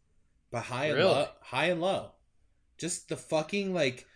by 0.50 0.60
High 0.60 0.86
and 0.86 0.96
Really? 0.96 1.10
Low. 1.10 1.28
High 1.42 1.66
and 1.66 1.80
Low. 1.80 2.12
Just 2.76 3.08
the 3.08 3.16
fucking 3.16 3.74
like 3.74 4.06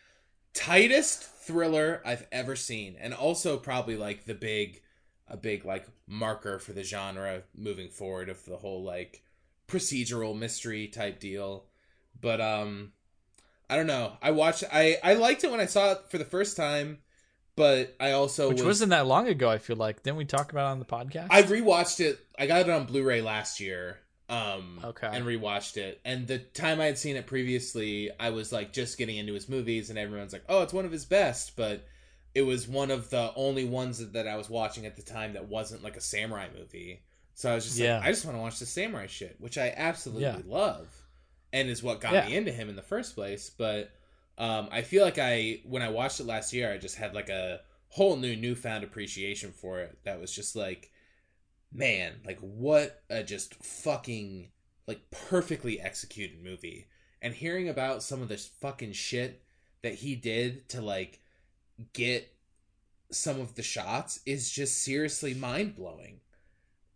tightest 0.55 1.23
thriller 1.23 2.03
I've 2.05 2.27
ever 2.31 2.57
seen 2.57 2.97
and 3.01 3.15
also 3.15 3.57
probably 3.57 3.97
like 3.97 4.25
the 4.25 4.35
big 4.35 4.83
a 5.29 5.37
big 5.37 5.65
like 5.65 5.87
marker 6.07 6.59
for 6.59 6.73
the 6.73 6.83
genre 6.83 7.43
moving 7.57 7.89
forward 7.89 8.29
of 8.29 8.45
the 8.45 8.57
whole 8.57 8.83
like 8.83 9.23
procedural 9.67 10.39
mystery 10.39 10.89
type 10.89 11.21
deal. 11.21 11.65
But 12.21 12.41
um 12.41 12.93
I 13.71 13.77
don't 13.77 13.87
know. 13.87 14.13
I 14.21 14.33
watched 14.33 14.65
I 14.73 14.99
I 15.03 15.15
liked 15.15 15.45
it 15.45 15.51
when 15.51 15.61
I 15.61 15.67
saw 15.67 15.93
it 15.93 15.99
for 16.11 16.19
the 16.19 16.25
first 16.25 16.57
time, 16.57 16.99
but 17.57 17.97
I 17.99 18.13
also 18.13 18.49
Which 18.49 18.59
was, 18.59 18.67
wasn't 18.67 18.91
that 18.91 19.07
long 19.07 19.29
ago. 19.29 19.49
I 19.49 19.59
feel 19.59 19.77
like 19.77 20.03
didn't 20.03 20.19
we 20.19 20.27
talk 20.27 20.53
about 20.53 20.69
it 20.69 20.73
on 20.73 20.79
the 20.79 20.85
podcast? 20.85 21.29
I 21.31 21.43
rewatched 21.43 22.01
it. 22.01 22.19
I 22.39 22.47
got 22.47 22.61
it 22.61 22.71
on 22.71 22.85
Blu-ray 22.85 23.23
last 23.23 23.61
year. 23.61 23.99
Um 24.33 24.81
Okay. 24.85 25.09
and 25.13 25.25
rewatched 25.27 25.77
it. 25.77 26.01
And 26.05 26.27
the 26.27 26.39
time 26.39 26.81
I 26.81 26.87
had 26.87 26.99
seen 26.99 27.17
it 27.17 27.27
previously, 27.27 28.11
I 28.19 28.31
was 28.31 28.51
like 28.51 28.73
just 28.73 28.99
getting 28.99 29.17
into 29.19 29.35
his 29.35 29.49
movies 29.49 29.91
and 29.91 29.99
everyone's 29.99 30.33
like, 30.33 30.45
"Oh, 30.49 30.63
it's 30.63 30.73
one 30.73 30.85
of 30.87 30.93
his 30.93 31.05
best," 31.05 31.55
but 31.57 31.85
it 32.35 32.43
was 32.43 32.67
one 32.67 32.91
of 32.91 33.11
the 33.11 33.33
only 33.37 33.65
ones 33.65 33.99
that, 33.99 34.15
that 34.15 34.27
I 34.27 34.37
was 34.37 34.49
watching 34.49 34.87
at 34.87 34.97
the 34.97 35.03
time 35.03 35.35
that 35.35 35.49
wasn't 35.49 35.83
like 35.83 35.97
a 35.97 36.01
samurai 36.01 36.49
movie. 36.57 37.03
So 37.35 37.51
I 37.51 37.55
was 37.55 37.65
just 37.65 37.79
Yeah. 37.79 37.97
like, 37.99 38.07
I 38.07 38.11
just 38.11 38.25
want 38.25 38.37
to 38.37 38.41
watch 38.41 38.59
the 38.59 38.67
samurai 38.67 39.07
shit, 39.07 39.37
which 39.39 39.59
I 39.59 39.73
absolutely 39.77 40.23
Yeah. 40.23 40.39
love, 40.47 40.89
and 41.53 41.69
is 41.69 41.83
what 41.83 42.01
got 42.01 42.13
Yeah. 42.15 42.27
me 42.27 42.37
into 42.37 42.53
him 42.53 42.69
in 42.71 42.77
the 42.77 42.83
first 42.83 43.15
place. 43.15 43.51
But 43.51 43.93
um, 44.39 44.69
I 44.73 44.83
feel 44.83 45.05
like 45.05 45.19
I, 45.19 45.61
when 45.65 45.83
I 45.83 45.91
watched 45.91 46.21
it 46.21 46.27
last 46.27 46.53
year, 46.55 46.73
I 46.73 46.79
just 46.79 46.97
had 46.97 47.15
like 47.15 47.29
a 47.29 47.61
whole 47.89 48.17
new 48.17 48.35
newfound 48.35 48.83
appreciation 48.85 49.53
for 49.53 49.81
it. 49.81 49.99
That 50.05 50.21
was 50.21 50.35
just 50.35 50.57
like, 50.57 50.91
man, 51.73 52.21
like 52.25 52.39
what 52.41 53.03
a 53.09 53.23
just 53.23 53.55
fucking 53.63 54.49
like 54.87 55.11
perfectly 55.11 55.81
executed 55.81 56.43
movie. 56.43 56.87
And 57.21 57.35
hearing 57.35 57.69
about 57.69 58.03
some 58.03 58.21
of 58.21 58.29
this 58.29 58.47
fucking 58.47 58.93
shit 58.93 59.43
that 59.83 59.95
he 59.95 60.17
did 60.17 60.69
to 60.71 60.81
like 60.81 61.21
get 61.93 62.33
some 63.11 63.41
of 63.41 63.55
the 63.55 63.63
shots 63.63 64.21
is 64.27 64.51
just 64.51 64.83
seriously 64.83 65.35
mind 65.35 65.77
blowing. 65.77 66.21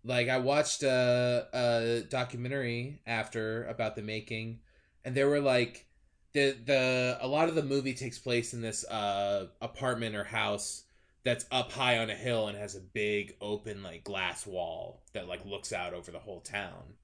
Like 0.04 0.28
I 0.28 0.38
watched 0.38 0.82
a, 0.82 1.48
a 1.52 2.00
documentary 2.08 3.00
after 3.06 3.64
about 3.64 3.96
the 3.96 4.02
making, 4.02 4.60
and 5.04 5.14
there 5.14 5.28
were 5.28 5.40
like 5.40 5.86
the 6.32 6.56
the 6.64 7.18
a 7.20 7.26
lot 7.26 7.48
of 7.48 7.54
the 7.54 7.62
movie 7.62 7.94
takes 7.94 8.18
place 8.18 8.54
in 8.54 8.60
this 8.60 8.84
uh 8.84 9.46
apartment 9.60 10.14
or 10.14 10.24
house 10.24 10.84
that's 11.26 11.44
up 11.50 11.72
high 11.72 11.98
on 11.98 12.08
a 12.08 12.14
hill 12.14 12.46
and 12.46 12.56
has 12.56 12.76
a 12.76 12.80
big 12.80 13.34
open 13.40 13.82
like 13.82 14.04
glass 14.04 14.46
wall 14.46 15.02
that 15.12 15.26
like 15.26 15.44
looks 15.44 15.72
out 15.72 15.92
over 15.92 16.12
the 16.12 16.20
whole 16.20 16.40
town. 16.40 16.94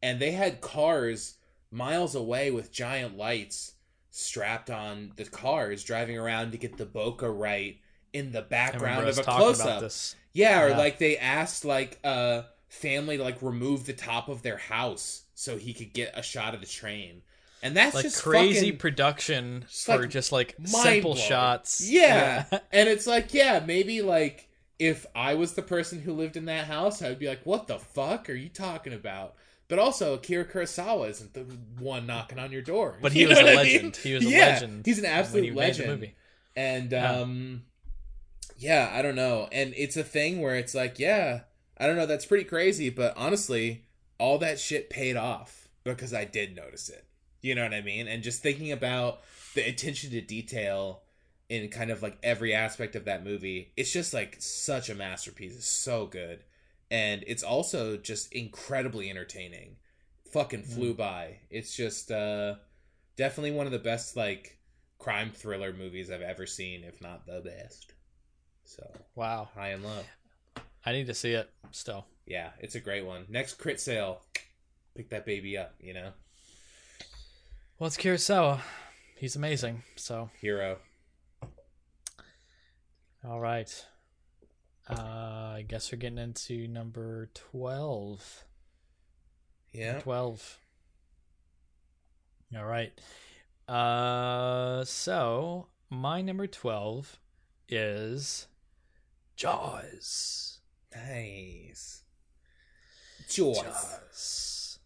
And 0.00 0.20
they 0.20 0.30
had 0.30 0.60
cars 0.60 1.34
miles 1.72 2.14
away 2.14 2.52
with 2.52 2.70
giant 2.70 3.16
lights 3.16 3.72
strapped 4.10 4.70
on 4.70 5.10
the 5.16 5.24
cars 5.24 5.82
driving 5.82 6.16
around 6.16 6.52
to 6.52 6.58
get 6.58 6.78
the 6.78 6.86
bokeh 6.86 7.22
right 7.22 7.80
in 8.12 8.30
the 8.30 8.40
background 8.40 9.08
of 9.08 9.18
a 9.18 9.22
close 9.24 9.60
up. 9.60 9.90
Yeah, 10.32 10.62
or 10.62 10.68
Yeah. 10.68 10.78
like 10.78 10.98
they 10.98 11.18
asked 11.18 11.64
like 11.64 11.98
a 12.04 12.44
family 12.68 13.16
to 13.16 13.24
like 13.24 13.42
remove 13.42 13.84
the 13.84 13.92
top 13.94 14.28
of 14.28 14.42
their 14.42 14.58
house 14.58 15.24
so 15.34 15.58
he 15.58 15.74
could 15.74 15.92
get 15.92 16.16
a 16.16 16.22
shot 16.22 16.54
of 16.54 16.60
the 16.60 16.66
train. 16.68 17.22
And 17.66 17.76
that's 17.76 17.94
Like 17.94 18.04
just 18.04 18.22
crazy 18.22 18.66
fucking- 18.66 18.78
production 18.78 19.64
just, 19.68 19.86
for 19.86 19.98
like, 20.00 20.10
just 20.10 20.32
like 20.32 20.56
simple 20.64 21.14
blowing. 21.14 21.28
shots. 21.28 21.80
Yeah. 21.88 22.44
and 22.72 22.88
it's 22.88 23.06
like, 23.06 23.34
yeah, 23.34 23.62
maybe 23.64 24.02
like 24.02 24.48
if 24.78 25.06
I 25.14 25.34
was 25.34 25.54
the 25.54 25.62
person 25.62 26.00
who 26.00 26.12
lived 26.12 26.36
in 26.36 26.44
that 26.46 26.66
house, 26.66 27.02
I 27.02 27.08
would 27.08 27.18
be 27.18 27.28
like, 27.28 27.40
what 27.44 27.66
the 27.66 27.78
fuck 27.78 28.28
are 28.30 28.34
you 28.34 28.48
talking 28.48 28.92
about? 28.92 29.34
But 29.68 29.78
also, 29.80 30.14
Akira 30.14 30.44
Kurosawa 30.44 31.10
isn't 31.10 31.34
the 31.34 31.40
one 31.80 32.06
knocking 32.06 32.38
on 32.38 32.52
your 32.52 32.62
door. 32.62 32.96
But 33.02 33.12
he 33.12 33.22
You 33.22 33.28
was 33.28 33.38
a 33.38 33.42
legend. 33.42 33.82
mean? 33.82 33.92
He 34.02 34.14
was 34.14 34.24
a 34.24 34.28
Yeah, 34.30 34.38
legend. 34.46 34.86
He's 34.86 34.98
an 35.00 35.06
absolute 35.06 35.44
he 35.44 35.50
made 35.50 35.56
the 35.56 35.60
legend. 35.60 35.88
movie. 35.88 36.14
And 36.54 36.92
Yeah. 36.92 37.12
um 37.20 37.62
yeah, 38.58 38.90
I 38.92 39.02
don't 39.02 39.16
know. 39.16 39.48
And 39.52 39.74
it's 39.76 39.96
a 39.96 40.04
thing 40.04 40.40
where 40.40 40.54
it's 40.56 40.74
like, 40.74 40.98
yeah, 40.98 41.40
I 41.78 41.86
don't 41.86 41.96
know, 41.96 42.06
that's 42.06 42.24
pretty 42.26 42.44
crazy, 42.44 42.88
but 42.90 43.12
honestly, 43.16 43.84
all 44.18 44.38
that 44.38 44.58
shit 44.58 44.88
paid 44.88 45.16
off 45.16 45.68
because 45.84 46.14
I 46.14 46.24
did 46.24 46.56
notice 46.56 46.88
it. 46.88 47.04
You 47.46 47.54
know 47.54 47.62
what 47.62 47.74
I 47.74 47.80
mean? 47.80 48.08
And 48.08 48.24
just 48.24 48.42
thinking 48.42 48.72
about 48.72 49.20
the 49.54 49.60
attention 49.60 50.10
to 50.10 50.20
detail 50.20 51.02
in 51.48 51.68
kind 51.68 51.92
of 51.92 52.02
like 52.02 52.18
every 52.24 52.52
aspect 52.52 52.96
of 52.96 53.04
that 53.04 53.22
movie, 53.22 53.70
it's 53.76 53.92
just 53.92 54.12
like 54.12 54.34
such 54.40 54.90
a 54.90 54.96
masterpiece. 54.96 55.54
It's 55.54 55.68
so 55.68 56.06
good. 56.06 56.42
And 56.90 57.22
it's 57.28 57.44
also 57.44 57.96
just 57.98 58.32
incredibly 58.32 59.08
entertaining. 59.10 59.76
Fucking 60.32 60.64
flew 60.64 60.92
by. 60.92 61.36
It's 61.48 61.76
just 61.76 62.10
uh 62.10 62.56
definitely 63.16 63.52
one 63.52 63.66
of 63.66 63.72
the 63.72 63.78
best 63.78 64.16
like 64.16 64.58
crime 64.98 65.30
thriller 65.30 65.72
movies 65.72 66.10
I've 66.10 66.22
ever 66.22 66.46
seen, 66.46 66.82
if 66.82 67.00
not 67.00 67.26
the 67.26 67.42
best. 67.42 67.92
So 68.64 68.90
Wow. 69.14 69.50
high 69.54 69.68
and 69.68 69.84
low. 69.84 70.02
I 70.84 70.90
need 70.90 71.06
to 71.06 71.14
see 71.14 71.30
it 71.30 71.48
still. 71.70 72.06
Yeah, 72.26 72.50
it's 72.58 72.74
a 72.74 72.80
great 72.80 73.06
one. 73.06 73.26
Next 73.28 73.54
crit 73.54 73.78
sale, 73.78 74.22
pick 74.96 75.10
that 75.10 75.24
baby 75.24 75.56
up. 75.56 75.74
You 75.80 75.94
know, 75.94 76.10
Well, 77.78 77.88
it's 77.88 77.98
Kurosawa. 77.98 78.60
He's 79.16 79.36
amazing. 79.36 79.82
So, 79.96 80.30
hero. 80.40 80.78
all 83.22 83.38
right. 83.38 83.70
Uh, 84.88 84.94
I 85.56 85.64
guess 85.68 85.92
we're 85.92 85.98
getting 85.98 86.16
into 86.16 86.66
number 86.68 87.28
12. 87.34 88.44
Yeah. 89.72 89.98
12. 89.98 90.58
All 92.56 92.64
right. 92.64 92.98
Uh, 93.68 94.82
so 94.86 95.66
my 95.90 96.22
number 96.22 96.46
12 96.46 97.20
is 97.68 98.46
Jaws. 99.36 100.60
Nice. 100.94 102.04
Jaws. 103.28 103.58
Jaws. 103.60 104.78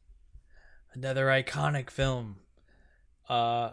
Another 0.93 1.27
iconic 1.27 1.89
film. 1.89 2.39
Uh 3.31 3.71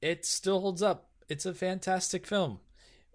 it 0.00 0.24
still 0.24 0.60
holds 0.60 0.82
up. 0.82 1.10
It's 1.28 1.46
a 1.46 1.54
fantastic 1.54 2.26
film. 2.26 2.60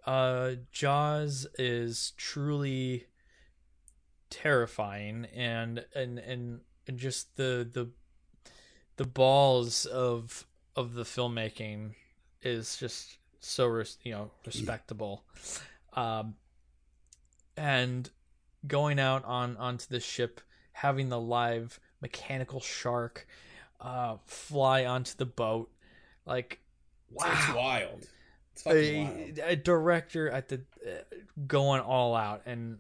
Uh 0.06 0.52
Jaws 0.72 1.48
is 1.58 2.12
truly 2.18 3.06
terrifying 4.30 5.28
and 5.36 5.86
and 5.94 6.18
and, 6.20 6.62
and 6.88 6.98
just 6.98 7.36
the 7.36 7.68
the 7.72 7.90
the 8.98 9.06
balls 9.06 9.86
of 9.86 10.48
of 10.76 10.94
the 10.94 11.04
filmmaking 11.04 11.94
is 12.42 12.78
just 12.78 13.18
so 13.40 13.66
res- 13.66 13.98
you 14.04 14.12
know 14.12 14.32
respectable 14.46 15.24
um 15.94 16.36
and 17.58 18.10
going 18.68 19.00
out 19.00 19.26
on 19.26 19.58
onto 19.58 19.86
the 19.90 20.00
ship 20.00 20.40
having 20.72 21.10
the 21.10 21.20
live 21.20 21.80
mechanical 22.02 22.60
shark 22.62 23.28
uh 23.82 24.18
fly 24.26 24.86
onto 24.86 25.14
the 25.18 25.26
boat. 25.26 25.72
Like 26.26 26.60
wow. 27.12 27.26
It's 27.32 27.54
wild. 27.56 28.08
It's 28.54 28.62
fucking 28.64 29.08
wild. 29.08 29.40
a, 29.40 29.52
a 29.52 29.56
director 29.56 30.30
at 30.30 30.50
the 30.50 30.62
uh, 30.86 31.02
going 31.48 31.82
all 31.82 32.16
out. 32.16 32.44
And 32.46 32.80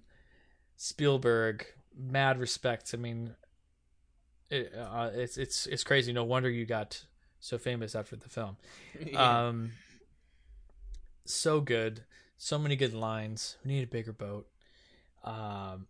Spielberg 0.78 1.66
mad 1.97 2.39
respect. 2.39 2.91
I 2.93 2.97
mean 2.97 3.36
it, 4.49 4.74
uh, 4.78 5.10
it's 5.14 5.38
it's 5.38 5.66
it's 5.66 5.84
crazy. 5.84 6.14
No 6.14 6.24
wonder 6.24 6.49
you 6.49 6.66
got 6.66 7.06
so 7.39 7.58
famous 7.58 7.95
after 7.95 8.16
the 8.16 8.30
film. 8.30 8.58
Yeah. 9.06 9.47
um 9.47 9.72
so 11.26 11.62
good. 11.62 12.04
So 12.38 12.58
many 12.58 12.76
good 12.76 12.93
lines. 12.93 13.58
We 13.64 13.74
need 13.74 13.84
a 13.84 13.88
bigger 13.88 14.14
boat. 14.14 14.47
Um 15.24 15.88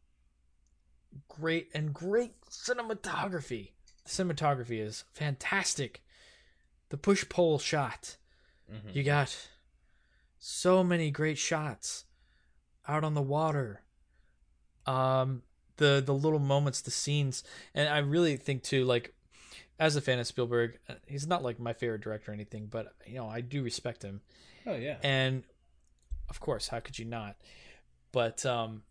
great 1.28 1.70
and 1.74 1.94
great 1.94 2.40
cinematography 2.50 3.72
cinematography 4.06 4.80
is 4.80 5.04
fantastic 5.14 6.02
the 6.90 6.98
push 6.98 7.28
pull 7.30 7.58
shot 7.60 8.18
Mhm. 8.72 8.96
you 8.96 9.04
got 9.04 9.50
so 10.40 10.84
many 10.84 11.12
great 11.12 11.38
shots 11.38 12.06
out 12.88 13.04
on 13.04 13.14
the 13.14 13.22
water. 13.22 13.82
Um 14.86 15.44
the 15.78 16.02
the 16.06 16.14
little 16.14 16.40
moments, 16.40 16.82
the 16.82 16.92
scenes, 16.92 17.44
and 17.74 17.88
I 17.90 18.00
really 18.00 18.38
think 18.38 18.64
too 18.64 18.86
like 18.86 19.14
as 19.80 19.96
a 19.96 20.02
fan 20.02 20.20
of 20.20 20.28
Spielberg, 20.28 20.78
uh, 20.90 20.96
he's 21.08 21.26
not 21.28 21.44
like 21.44 21.60
my 21.60 21.74
favorite 21.74 22.02
director 22.02 22.32
or 22.32 22.34
anything, 22.34 22.68
but 22.68 22.94
you 23.06 23.16
know, 23.16 23.28
I 23.28 23.42
do 23.42 23.64
respect 23.64 24.04
him. 24.04 24.22
Oh 24.66 24.76
yeah. 24.76 24.98
And 25.04 25.44
of 26.30 26.40
course, 26.40 26.68
how 26.70 26.80
could 26.80 26.98
you 27.00 27.06
not? 27.06 27.36
But 28.12 28.46
um 28.46 28.84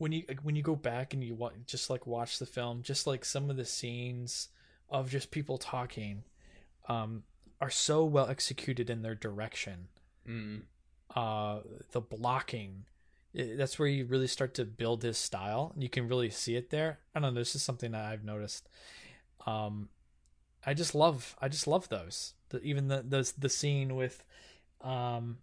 when 0.00 0.12
you 0.12 0.24
when 0.42 0.56
you 0.56 0.62
go 0.62 0.74
back 0.74 1.12
and 1.12 1.22
you 1.22 1.34
wa- 1.34 1.52
just 1.66 1.90
like 1.90 2.06
watch 2.06 2.38
the 2.38 2.46
film, 2.46 2.80
just 2.82 3.06
like 3.06 3.22
some 3.24 3.50
of 3.50 3.56
the 3.58 3.66
scenes 3.66 4.48
of 4.88 5.10
just 5.10 5.30
people 5.30 5.58
talking 5.58 6.24
um 6.88 7.22
are 7.60 7.70
so 7.70 8.04
well 8.04 8.26
executed 8.28 8.88
in 8.88 9.02
their 9.02 9.14
direction. 9.14 9.88
Mm. 10.28 10.62
uh 11.14 11.60
the 11.92 12.00
blocking 12.00 12.84
i- 13.38 13.54
that's 13.56 13.78
where 13.78 13.88
you 13.88 14.04
really 14.06 14.26
start 14.26 14.54
to 14.54 14.64
build 14.64 15.02
his 15.02 15.18
style. 15.18 15.74
You 15.76 15.88
can 15.90 16.08
really 16.08 16.30
see 16.30 16.56
it 16.56 16.70
there. 16.70 17.00
I 17.14 17.20
don't 17.20 17.34
know 17.34 17.40
this 17.40 17.54
is 17.54 17.62
something 17.62 17.92
that 17.92 18.04
i've 18.06 18.24
noticed. 18.24 18.68
Um 19.46 19.90
i 20.64 20.72
just 20.72 20.94
love 20.94 21.36
i 21.40 21.48
just 21.48 21.66
love 21.66 21.88
those. 21.90 22.34
The, 22.48 22.62
even 22.62 22.88
the 22.88 23.02
the 23.06 23.30
the 23.38 23.48
scene 23.50 23.96
with 23.96 24.24
um 24.80 25.38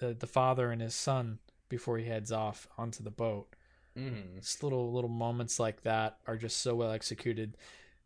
the 0.00 0.14
the 0.14 0.26
father 0.26 0.70
and 0.72 0.80
his 0.82 0.94
son 0.94 1.38
before 1.70 1.96
he 1.96 2.04
heads 2.04 2.30
off 2.30 2.68
onto 2.76 3.02
the 3.02 3.10
boat 3.10 3.54
Mm. 3.96 4.36
just 4.38 4.62
little 4.62 4.92
little 4.92 5.10
moments 5.10 5.58
like 5.58 5.82
that 5.82 6.18
are 6.26 6.36
just 6.36 6.58
so 6.58 6.76
well 6.76 6.92
executed. 6.92 7.56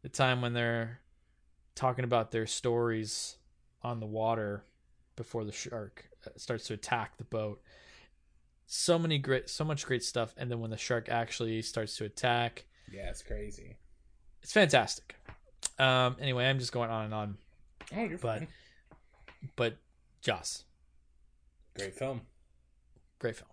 The 0.02 0.08
time 0.08 0.40
when 0.40 0.54
they're 0.54 1.00
talking 1.74 2.04
about 2.04 2.30
their 2.30 2.46
stories 2.46 3.36
on 3.82 4.00
the 4.00 4.06
water 4.06 4.64
before 5.14 5.44
the 5.44 5.52
shark 5.52 6.06
uh, 6.26 6.30
starts 6.36 6.66
to 6.68 6.74
attack 6.74 7.18
the 7.18 7.24
boat. 7.24 7.60
So 8.66 8.98
many 8.98 9.18
great, 9.18 9.50
so 9.50 9.62
much 9.62 9.84
great 9.84 10.02
stuff, 10.02 10.32
and 10.38 10.50
then 10.50 10.60
when 10.60 10.70
the 10.70 10.78
shark 10.78 11.10
actually 11.10 11.60
starts 11.60 11.96
to 11.98 12.04
attack, 12.06 12.64
Yeah, 12.90 13.10
it's 13.10 13.22
crazy. 13.22 13.76
it's 14.42 14.52
fantastic. 14.54 15.16
Um, 15.78 16.16
anyway, 16.18 16.46
I'm 16.46 16.58
just 16.58 16.72
going 16.72 16.90
on 16.90 17.04
and 17.04 17.14
on, 17.14 17.38
Oh, 17.94 18.04
you're 18.04 18.16
But- 18.18 18.38
fine. 18.38 18.48
but 19.54 19.76
Jaws, 20.22 20.64
Great 21.76 21.94
film. 21.94 22.22
great 23.18 23.36
film. 23.36 23.50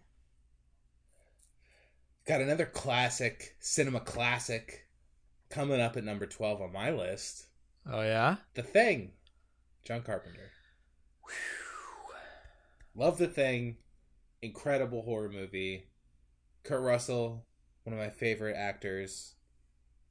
Got 2.31 2.39
another 2.39 2.65
classic, 2.65 3.57
cinema 3.59 3.99
classic, 3.99 4.87
coming 5.49 5.81
up 5.81 5.97
at 5.97 6.05
number 6.05 6.25
twelve 6.25 6.61
on 6.61 6.71
my 6.71 6.89
list. 6.89 7.47
Oh 7.85 8.01
yeah, 8.03 8.37
The 8.53 8.63
Thing, 8.63 9.11
John 9.83 10.01
Carpenter. 10.01 10.49
Love 12.95 13.17
The 13.17 13.27
Thing. 13.27 13.75
Incredible 14.41 15.01
horror 15.01 15.27
movie. 15.27 15.89
Kurt 16.63 16.81
Russell, 16.81 17.43
one 17.83 17.93
of 17.93 17.99
my 17.99 18.09
favorite 18.09 18.55
actors. 18.55 19.35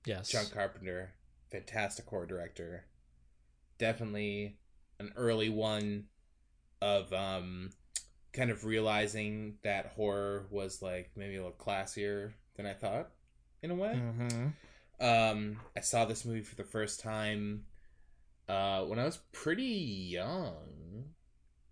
yes, 0.04 0.28
John 0.28 0.44
Carpenter, 0.52 1.14
fantastic 1.50 2.04
horror 2.04 2.26
director. 2.26 2.84
Definitely 3.78 4.58
an 4.98 5.14
early 5.16 5.48
one 5.48 6.04
of 6.82 7.14
um 7.14 7.70
kind 8.32 8.50
of 8.50 8.64
realizing 8.64 9.58
that 9.62 9.92
horror 9.96 10.46
was 10.50 10.82
like 10.82 11.10
maybe 11.16 11.36
a 11.36 11.42
little 11.42 11.56
classier 11.58 12.32
than 12.56 12.66
I 12.66 12.74
thought 12.74 13.10
in 13.62 13.70
a 13.70 13.74
way. 13.74 13.94
hmm 13.94 14.48
Um, 15.00 15.60
I 15.76 15.80
saw 15.80 16.04
this 16.04 16.24
movie 16.24 16.42
for 16.42 16.56
the 16.56 16.64
first 16.64 17.00
time 17.00 17.64
uh, 18.48 18.84
when 18.84 18.98
I 18.98 19.04
was 19.04 19.18
pretty 19.32 19.64
young, 19.64 21.04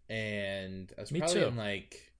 and 0.08 0.92
I 0.96 1.00
was 1.02 1.12
Me 1.12 1.20
probably 1.20 1.40
too. 1.40 1.46
in 1.46 1.56
like, 1.56 2.12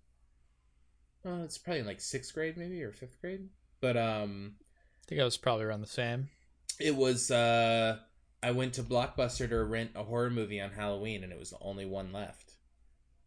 well, 1.25 1.43
it's 1.45 1.59
probably 1.59 1.81
in 1.81 1.87
like 1.87 2.01
sixth 2.01 2.35
grade 2.35 2.57
maybe 2.57 2.83
or 2.83 2.93
fifth 2.93 3.21
grade. 3.21 3.49
But 3.81 3.97
um, 3.97 4.57
I 4.61 5.05
think 5.09 5.21
I 5.21 5.25
was 5.25 5.37
probably 5.37 5.65
around 5.65 5.81
the 5.81 5.87
same. 5.87 6.29
it 6.79 6.95
was 6.95 7.31
uh, 7.31 7.99
I 8.43 8.51
went 8.53 8.75
to 8.75 8.83
Blockbuster 8.83 9.49
to 9.49 9.65
rent 9.65 9.93
a 9.95 10.05
horror 10.05 10.31
movie 10.31 10.61
on 10.61 10.71
Halloween, 10.71 11.25
and 11.25 11.33
it 11.33 11.39
was 11.39 11.51
the 11.51 11.59
only 11.61 11.87
one 11.87 12.13
left. 12.13 12.48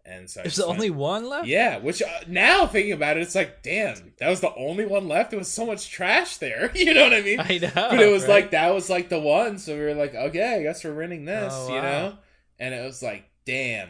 And 0.06 0.28
so 0.30 0.41
There's 0.41 0.57
went- 0.57 0.69
only 0.72 0.90
one 0.90 1.30
left. 1.30 1.48
yeah, 1.48 1.78
which 1.78 2.02
uh, 2.02 2.07
now 2.28 2.65
thinking 2.65 2.91
about 2.94 3.18
it, 3.18 3.22
it's 3.22 3.36
like, 3.36 3.61
damn, 3.61 4.14
that 4.18 4.30
was 4.30 4.41
the 4.41 4.53
only 4.56 4.86
one 4.86 5.07
left. 5.07 5.30
There 5.30 5.38
was 5.40 5.48
so 5.52 5.65
much 5.65 5.90
trash 5.91 6.38
there. 6.38 6.72
You 6.76 6.94
know 6.95 7.03
what 7.03 7.14
I 7.14 7.22
mean? 7.22 7.40
I 7.40 7.60
know. 7.60 7.72
but 7.73 7.99
it 8.02 8.11
was 8.11 8.23
right? 8.23 8.30
like 8.30 8.52
that 8.52 8.73
was 8.73 8.90
like 8.90 9.10
the 9.10 9.19
one 9.19 9.60
so 9.60 9.76
we 9.76 9.82
were 9.82 9.94
like 9.94 10.15
okay 10.15 10.56
i 10.56 10.64
guess 10.64 10.84
we're 10.84 10.94
renting 10.94 11.26
this 11.26 11.53
Oh, 11.56 11.68
you 11.69 11.76
wow. 11.76 11.82
know 11.82 12.18
and 12.60 12.73
it 12.73 12.84
was 12.84 13.03
like 13.03 13.30
damn 13.45 13.90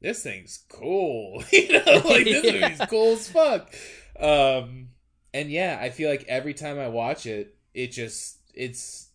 this 0.00 0.22
thing's 0.24 0.64
cool 0.68 1.42
you 1.52 1.72
know 1.72 1.82
like 2.04 2.24
this 2.24 2.44
Yeah. 2.44 2.68
movie's 2.68 2.86
cool 2.90 3.12
as 3.12 3.28
fuck 3.28 3.72
um 4.18 4.88
and 5.32 5.50
yeah, 5.50 5.78
I 5.80 5.90
feel 5.90 6.08
like 6.10 6.24
every 6.28 6.54
time 6.54 6.78
I 6.78 6.86
watch 6.88 7.26
it, 7.26 7.56
it 7.74 7.88
just 7.92 8.38
it's 8.54 9.08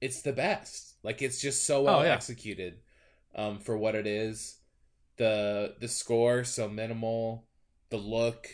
it's 0.00 0.22
the 0.22 0.32
best. 0.32 0.94
Like 1.02 1.22
it's 1.22 1.40
just 1.40 1.66
so 1.66 1.82
well 1.82 2.00
Oh, 2.00 2.02
yeah. 2.02 2.10
executed 2.14 2.78
um 3.34 3.58
for 3.58 3.76
what 3.76 3.94
it 3.94 4.06
is. 4.06 4.56
The 5.18 5.74
the 5.80 5.88
score 5.88 6.44
so 6.44 6.68
minimal, 6.68 7.46
the 7.90 7.96
look 7.96 8.48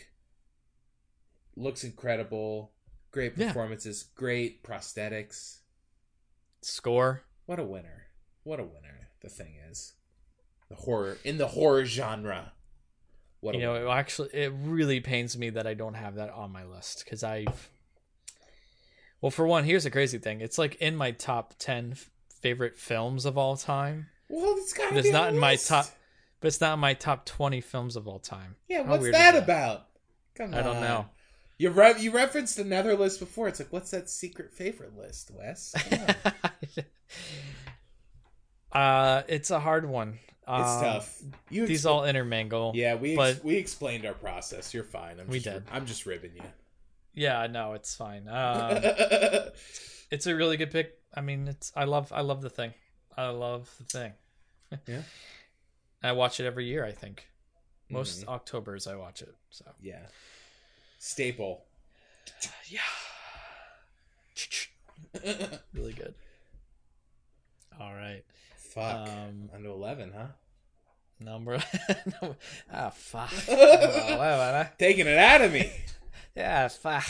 looks 1.55 1.83
incredible. 1.83 2.71
Great 3.11 3.33
Yeah. 3.37 3.47
performances, 3.47 4.03
great 4.03 4.63
prosthetics. 4.63 5.59
Score. 6.61 7.21
What 7.45 7.59
a 7.59 7.63
winner. 7.63 8.07
What 8.43 8.59
a 8.59 8.63
winner 8.63 9.09
the 9.21 9.29
thing 9.29 9.55
is. 9.69 9.93
The 10.69 10.75
horror 10.75 11.17
in 11.23 11.37
the 11.37 11.47
horror 11.47 11.85
genre. 11.85 12.53
What 13.41 13.53
you 13.55 13.61
a 13.61 13.63
know, 13.63 13.73
winner. 13.73 13.85
it 13.85 13.89
actually, 13.91 14.29
it 14.33 14.51
really 14.55 14.99
pains 14.99 15.37
me 15.37 15.51
that 15.51 15.67
I 15.67 15.75
don't 15.75 15.93
have 15.93 16.15
that 16.15 16.31
on 16.31 16.51
my 16.51 16.65
list 16.65 17.03
because 17.05 17.23
I've. 17.23 17.69
Well, 19.21 19.29
for 19.31 19.45
one, 19.47 19.63
here's 19.63 19.83
the 19.83 19.91
crazy 19.91 20.17
thing: 20.17 20.41
it's 20.41 20.57
like 20.57 20.75
in 20.75 20.95
my 20.95 21.11
top 21.11 21.53
ten 21.59 21.91
f- 21.91 22.09
favorite 22.41 22.75
films 22.77 23.25
of 23.25 23.37
all 23.37 23.55
time, 23.55 24.07
Well, 24.29 24.55
it's 24.57 24.73
got 24.73 24.97
it's 24.97 25.11
not 25.11 25.29
in 25.29 25.37
my 25.39 25.55
top. 25.55 25.85
But 26.45 26.49
it's 26.49 26.61
not 26.61 26.75
in 26.75 26.79
my 26.79 26.93
top 26.93 27.25
twenty 27.25 27.59
films 27.59 27.95
of 27.95 28.07
all 28.07 28.19
time. 28.19 28.55
Yeah, 28.67 28.83
How 28.83 28.91
what's 28.91 29.05
that, 29.05 29.13
that 29.33 29.35
about? 29.35 29.87
Come 30.35 30.53
I 30.53 30.61
don't 30.61 30.79
know. 30.79 31.07
You 31.57 31.71
re- 31.71 31.95
you 31.99 32.11
referenced 32.11 32.59
another 32.59 32.95
list 32.95 33.19
before. 33.19 33.47
It's 33.47 33.59
like, 33.59 33.73
what's 33.73 33.89
that 33.89 34.11
secret 34.11 34.53
favorite 34.53 34.95
list, 34.95 35.31
Wes? 35.33 35.73
Uh, 38.71 39.23
it's 39.27 39.49
a 39.49 39.59
hard 39.59 39.87
one. 39.89 40.19
it's 40.47 40.47
Um, 40.47 40.81
tough. 40.83 41.19
You 41.49 41.65
These 41.65 41.83
expl- 41.85 41.89
all 41.89 42.05
intermingle. 42.05 42.73
yeah, 42.75 42.93
we 42.93 43.17
ex- 43.17 43.43
we 43.43 43.55
explained 43.55 44.05
our 44.05 44.13
process. 44.13 44.71
You're 44.71 44.83
fine. 44.83 45.19
I'm 45.19 45.27
We 45.27 45.39
just, 45.39 45.65
did. 45.65 45.73
I'm 45.73 45.87
just 45.87 46.05
ribbing 46.05 46.33
you. 46.35 46.43
Yeah, 47.15 47.47
no, 47.47 47.73
it's 47.73 47.95
fine. 47.95 48.27
Um, 48.31 48.83
it's 50.11 50.27
a 50.27 50.35
really 50.35 50.57
good 50.57 50.69
pick. 50.69 50.93
I 51.15 51.21
mean, 51.21 51.47
it's 51.47 51.71
I 51.75 51.85
love 51.85 52.11
I 52.13 52.21
love 52.21 52.41
the 52.43 52.51
thing. 52.51 52.73
I 53.17 53.29
love 53.29 53.73
the 53.79 53.83
thing. 53.85 54.13
Yeah. 54.87 55.01
I 56.05 56.11
watch 56.13 56.39
it 56.39 56.45
every 56.45 56.65
year. 56.65 56.85
I 56.85 56.91
think 56.91 57.27
most 57.89 58.23
Mhm. 58.25 58.29
October's 58.29 58.87
I 58.87 58.95
watch 58.95 59.21
it. 59.21 59.33
So 59.49 59.65
yeah. 59.81 60.07
Staple. 60.99 61.63
yeah, 62.67 62.79
really 65.73 65.93
good. 65.93 66.15
All 67.79 67.93
right, 67.93 68.23
Fuck. 68.57 69.07
Um, 69.09 69.49
Under 69.53 69.69
eleven, 69.69 70.11
huh? 70.15 70.27
number. 71.19 71.61
ah, 72.73 72.89
fuck. 72.89 73.31
Eleven, 73.47 74.17
huh? 74.19 74.65
Taking 74.79 75.07
it 75.07 75.17
out 75.17 75.41
of 75.41 75.51
me. 75.53 75.71
Yeah, 76.35 76.67
fuck. 76.69 77.05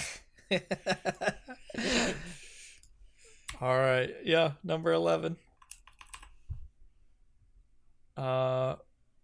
All 3.61 3.77
right. 3.77 4.13
Yeah, 4.23 4.51
number 4.63 4.91
11. 4.91 5.38
Uh 8.17 8.76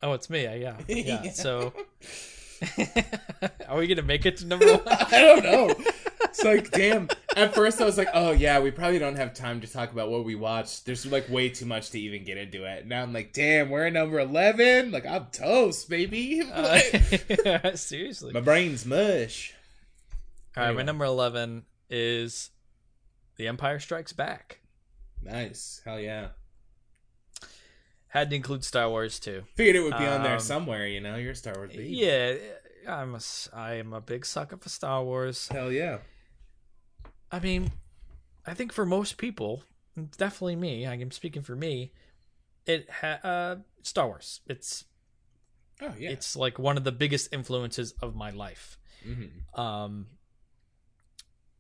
oh, 0.04 0.14
it's 0.14 0.30
me. 0.30 0.44
Yeah. 0.44 0.78
Yeah. 0.88 1.24
Yeah. 1.24 1.32
So 1.32 1.74
Are 3.68 3.78
we 3.78 3.88
going 3.88 3.98
to 3.98 4.04
make 4.04 4.26
it 4.26 4.38
to 4.38 4.46
number 4.46 4.68
1? 4.68 4.82
I 4.86 5.22
don't 5.22 5.44
know. 5.44 5.76
It's 6.24 6.44
like, 6.44 6.70
damn. 6.72 7.10
At 7.36 7.56
first, 7.56 7.82
I 7.82 7.86
was 7.86 7.98
like, 7.98 8.10
oh, 8.14 8.32
yeah, 8.32 8.60
we 8.60 8.72
probably 8.72 9.00
don't 9.00 9.16
have 9.16 9.34
time 9.34 9.62
to 9.62 9.68
talk 9.68 9.92
about 9.92 10.10
what 10.10 10.26
we 10.26 10.36
watched. 10.36 10.86
There's 10.86 11.06
like 11.06 11.30
way 11.30 11.50
too 11.50 11.66
much 11.66 11.90
to 11.92 12.00
even 12.00 12.24
get 12.24 12.38
into 12.38 12.66
it. 12.66 12.86
Now 12.86 13.02
I'm 13.02 13.14
like, 13.14 13.34
damn, 13.34 13.70
we're 13.70 13.88
at 13.88 13.94
number 13.94 14.20
11. 14.20 14.92
Like, 14.92 15.06
I'm 15.06 15.28
toast, 15.32 15.90
baby. 15.90 16.42
Uh, 16.42 17.76
seriously. 17.76 18.34
My 18.34 18.42
brain's 18.42 18.86
mush. 18.86 19.54
All 20.56 20.64
right, 20.64 20.76
my 20.76 20.84
number 20.84 21.06
11 21.06 21.64
is 21.90 22.52
The 23.38 23.48
Empire 23.48 23.80
Strikes 23.80 24.14
Back. 24.14 24.60
Nice. 25.24 25.82
Hell 25.86 26.00
yeah. 26.00 26.28
Had 28.12 28.30
to 28.30 28.36
include 28.36 28.64
Star 28.66 28.90
Wars 28.90 29.20
too. 29.20 29.44
Figured 29.56 29.76
it 29.78 29.80
would 29.84 29.98
be 29.98 30.06
on 30.06 30.22
there 30.24 30.34
Um, 30.34 30.40
somewhere, 30.40 30.86
you 30.86 31.00
know? 31.00 31.16
You're 31.16 31.32
a 31.32 31.36
Star 31.36 31.54
Wars 31.56 31.72
baby. 31.72 31.90
Yeah, 31.90 32.36
I'm 32.88 33.16
a, 33.16 33.20
I 33.54 33.76
am 33.76 33.94
a 33.94 34.02
big 34.02 34.26
sucker 34.26 34.58
for 34.58 34.68
Star 34.70 35.02
Wars. 35.04 35.48
Hell 35.48 35.72
yeah. 35.72 36.00
I 37.32 37.40
mean, 37.40 37.72
I 38.46 38.54
think 38.54 38.74
for 38.74 38.86
most 38.86 39.18
people, 39.18 39.64
definitely 40.18 40.58
me, 40.58 40.86
I 40.86 40.96
am 40.96 41.12
speaking 41.12 41.42
for 41.42 41.56
me, 41.56 41.94
it 42.66 42.90
ha- 42.90 43.20
uh 43.24 43.56
Star 43.82 44.08
Wars. 44.08 44.42
It's 44.48 44.86
Oh, 45.82 45.94
yeah. 45.98 46.10
it's 46.12 46.36
like 46.36 46.60
one 46.60 46.78
of 46.78 46.84
the 46.84 46.92
biggest 46.92 47.34
influences 47.34 47.94
of 48.02 48.14
my 48.16 48.30
life. 48.32 48.78
hmm 49.04 49.60
Um 49.60 50.08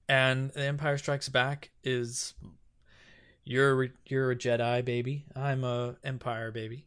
and 0.09 0.51
The 0.51 0.63
Empire 0.63 0.97
Strikes 0.97 1.29
Back 1.29 1.71
is 1.83 2.33
you're 3.43 3.89
you're 4.05 4.31
a 4.31 4.35
Jedi 4.35 4.83
baby. 4.85 5.25
I'm 5.35 5.63
a 5.63 5.95
Empire 6.03 6.51
baby. 6.51 6.85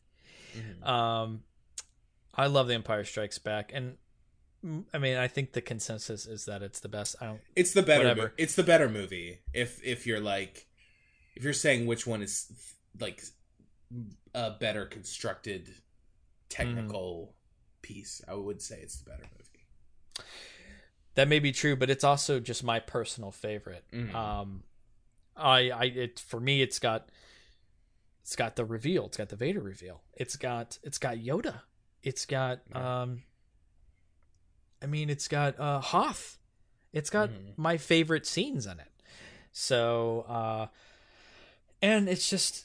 hmm 0.55 0.85
Um, 0.89 1.43
I 2.35 2.47
love 2.47 2.67
The 2.69 2.75
Empire 2.75 3.05
Strikes 3.05 3.39
Back, 3.39 3.71
and 3.73 3.97
mm, 4.65 4.85
I 4.93 4.99
mean, 4.99 5.17
I 5.17 5.29
think 5.29 5.53
the 5.53 5.61
consensus 5.61 6.27
is 6.27 6.47
that 6.47 6.63
it's 6.63 6.81
the 6.81 6.89
best. 6.89 7.17
I 7.21 7.27
don't. 7.27 7.41
It's 7.55 7.73
the 7.73 7.83
better. 7.83 8.15
Mo- 8.15 8.31
it's 8.37 8.55
the 8.57 8.63
better 8.65 8.89
movie. 8.89 9.39
If 9.53 9.81
if 9.85 10.07
you're 10.07 10.21
like, 10.21 10.67
if 11.37 11.45
you're 11.45 11.53
saying 11.53 11.87
which 11.87 12.07
one 12.07 12.23
is 12.23 12.51
like 12.99 13.23
a 14.35 14.51
better 14.59 14.85
constructed 14.87 15.69
technical 16.49 17.35
piece, 17.83 18.21
I 18.27 18.35
would 18.35 18.61
say 18.63 18.79
it's 18.83 18.97
the 18.99 19.11
better 19.11 19.23
movie. 19.23 20.25
That 21.15 21.29
may 21.29 21.39
be 21.39 21.53
true, 21.53 21.77
but 21.77 21.91
it's 21.91 22.03
also 22.05 22.41
just 22.41 22.65
my 22.65 22.81
personal 22.81 23.31
favorite. 23.31 23.85
Mhm. 23.93 24.13
Um, 24.15 24.65
I, 25.37 25.71
I, 25.71 25.85
it 25.85 26.19
for 26.21 26.41
me, 26.41 26.63
it's 26.63 26.79
got, 26.79 27.09
it's 28.23 28.37
got 28.37 28.57
the 28.57 28.65
reveal. 28.65 29.07
It's 29.07 29.17
got 29.17 29.29
the 29.29 29.37
Vader 29.37 29.61
reveal. 29.61 30.03
It's 30.15 30.37
got, 30.37 30.79
it's 30.83 30.99
got 30.99 31.17
Yoda. 31.17 31.61
It's 32.03 32.27
got, 32.27 32.61
um, 32.75 33.23
I 34.83 34.87
mean, 34.87 35.09
it's 35.11 35.29
got 35.29 35.59
uh 35.59 35.81
Hoth. 35.81 36.39
It's 36.93 37.11
got 37.11 37.31
Mhm. 37.31 37.57
my 37.57 37.77
favorite 37.77 38.27
scenes 38.27 38.67
in 38.67 38.79
it. 38.79 38.93
So, 39.53 40.21
uh, 40.29 40.67
and 41.83 42.09
it's 42.09 42.29
just, 42.29 42.65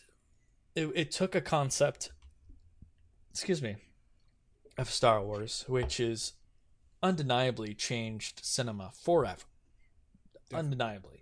it, 0.75 0.91
it 0.95 1.11
took 1.11 1.35
a 1.35 1.41
concept. 1.41 2.11
Excuse 3.31 3.61
me. 3.61 3.77
Of 4.77 4.89
Star 4.91 5.21
Wars, 5.23 5.65
which 5.67 5.99
is 5.99 6.33
undeniably 7.01 7.73
changed 7.73 8.41
cinema 8.43 8.91
forever. 8.93 9.43
Undeniably. 10.53 11.18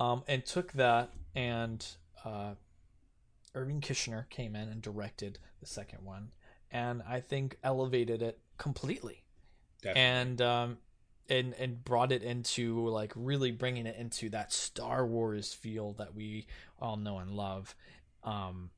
Um, 0.00 0.24
and 0.26 0.44
took 0.44 0.72
that 0.72 1.12
and 1.34 1.86
uh, 2.24 2.54
Irving 3.54 3.80
Kishner 3.80 4.28
came 4.30 4.56
in 4.56 4.68
and 4.68 4.80
directed 4.80 5.38
the 5.60 5.66
second 5.66 6.04
one, 6.04 6.30
and 6.70 7.02
I 7.06 7.20
think 7.20 7.58
elevated 7.62 8.22
it 8.22 8.38
completely 8.56 9.22
Definitely. 9.82 10.02
and 10.02 10.42
um 10.42 10.78
and 11.28 11.54
and 11.54 11.84
brought 11.84 12.12
it 12.12 12.22
into 12.22 12.88
like 12.88 13.12
really 13.14 13.50
bringing 13.50 13.86
it 13.86 13.96
into 13.96 14.28
that 14.30 14.52
Star 14.52 15.06
Wars 15.06 15.52
feel 15.54 15.92
that 15.94 16.14
we 16.14 16.46
all 16.78 16.96
know 16.96 17.18
and 17.18 17.30
love. 17.30 17.74
Um 18.24 18.70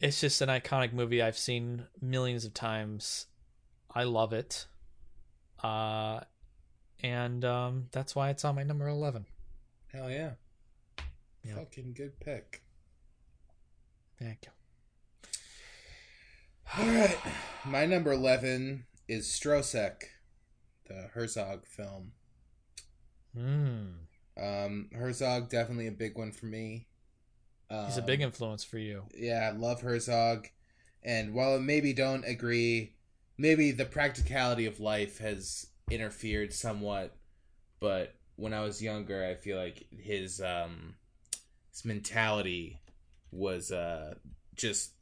it's 0.00 0.20
just 0.20 0.40
an 0.42 0.48
iconic 0.48 0.92
movie 0.92 1.22
I've 1.22 1.38
seen 1.38 1.86
millions 2.00 2.44
of 2.44 2.54
times. 2.54 3.26
I 3.94 4.04
love 4.04 4.32
it. 4.32 4.66
Uh 5.62 6.20
and 7.02 7.44
um 7.44 7.86
that's 7.92 8.14
why 8.14 8.30
it's 8.30 8.44
on 8.44 8.54
my 8.54 8.62
number 8.62 8.86
11. 8.88 9.26
Hell 9.96 10.10
yeah. 10.10 10.32
Yeah. 11.42 11.54
Fucking 11.54 11.94
good 11.94 12.20
pick. 12.20 12.60
Thank 14.18 14.40
you. 14.44 15.30
All 16.78 16.90
right. 16.90 17.16
My 17.64 17.86
number 17.86 18.12
11 18.12 18.84
is 19.08 19.26
Stroszek, 19.26 20.02
the 20.86 21.08
Herzog 21.14 21.64
film. 21.66 22.12
Mm. 23.34 23.94
Um, 24.36 24.90
Herzog, 24.92 25.48
definitely 25.48 25.86
a 25.86 25.92
big 25.92 26.18
one 26.18 26.32
for 26.32 26.44
me. 26.44 26.88
Um, 27.70 27.86
He's 27.86 27.96
a 27.96 28.02
big 28.02 28.20
influence 28.20 28.64
for 28.64 28.78
you. 28.78 29.04
yeah, 29.16 29.50
I 29.50 29.56
love 29.56 29.80
Herzog. 29.80 30.48
And 31.02 31.32
while 31.32 31.54
I 31.54 31.58
maybe 31.58 31.94
don't 31.94 32.24
agree, 32.24 32.96
maybe 33.38 33.70
the 33.70 33.86
practicality 33.86 34.66
of 34.66 34.78
life 34.78 35.18
has 35.18 35.68
interfered 35.90 36.52
somewhat. 36.52 37.16
But 37.80 38.14
when 38.36 38.52
I 38.54 38.62
was 38.62 38.82
younger, 38.82 39.24
I 39.24 39.34
feel 39.34 39.58
like 39.58 39.86
his 39.90 40.40
um 40.40 40.94
his 41.70 41.84
mentality 41.84 42.80
was 43.30 43.72
uh 43.72 44.14
just 44.54 44.92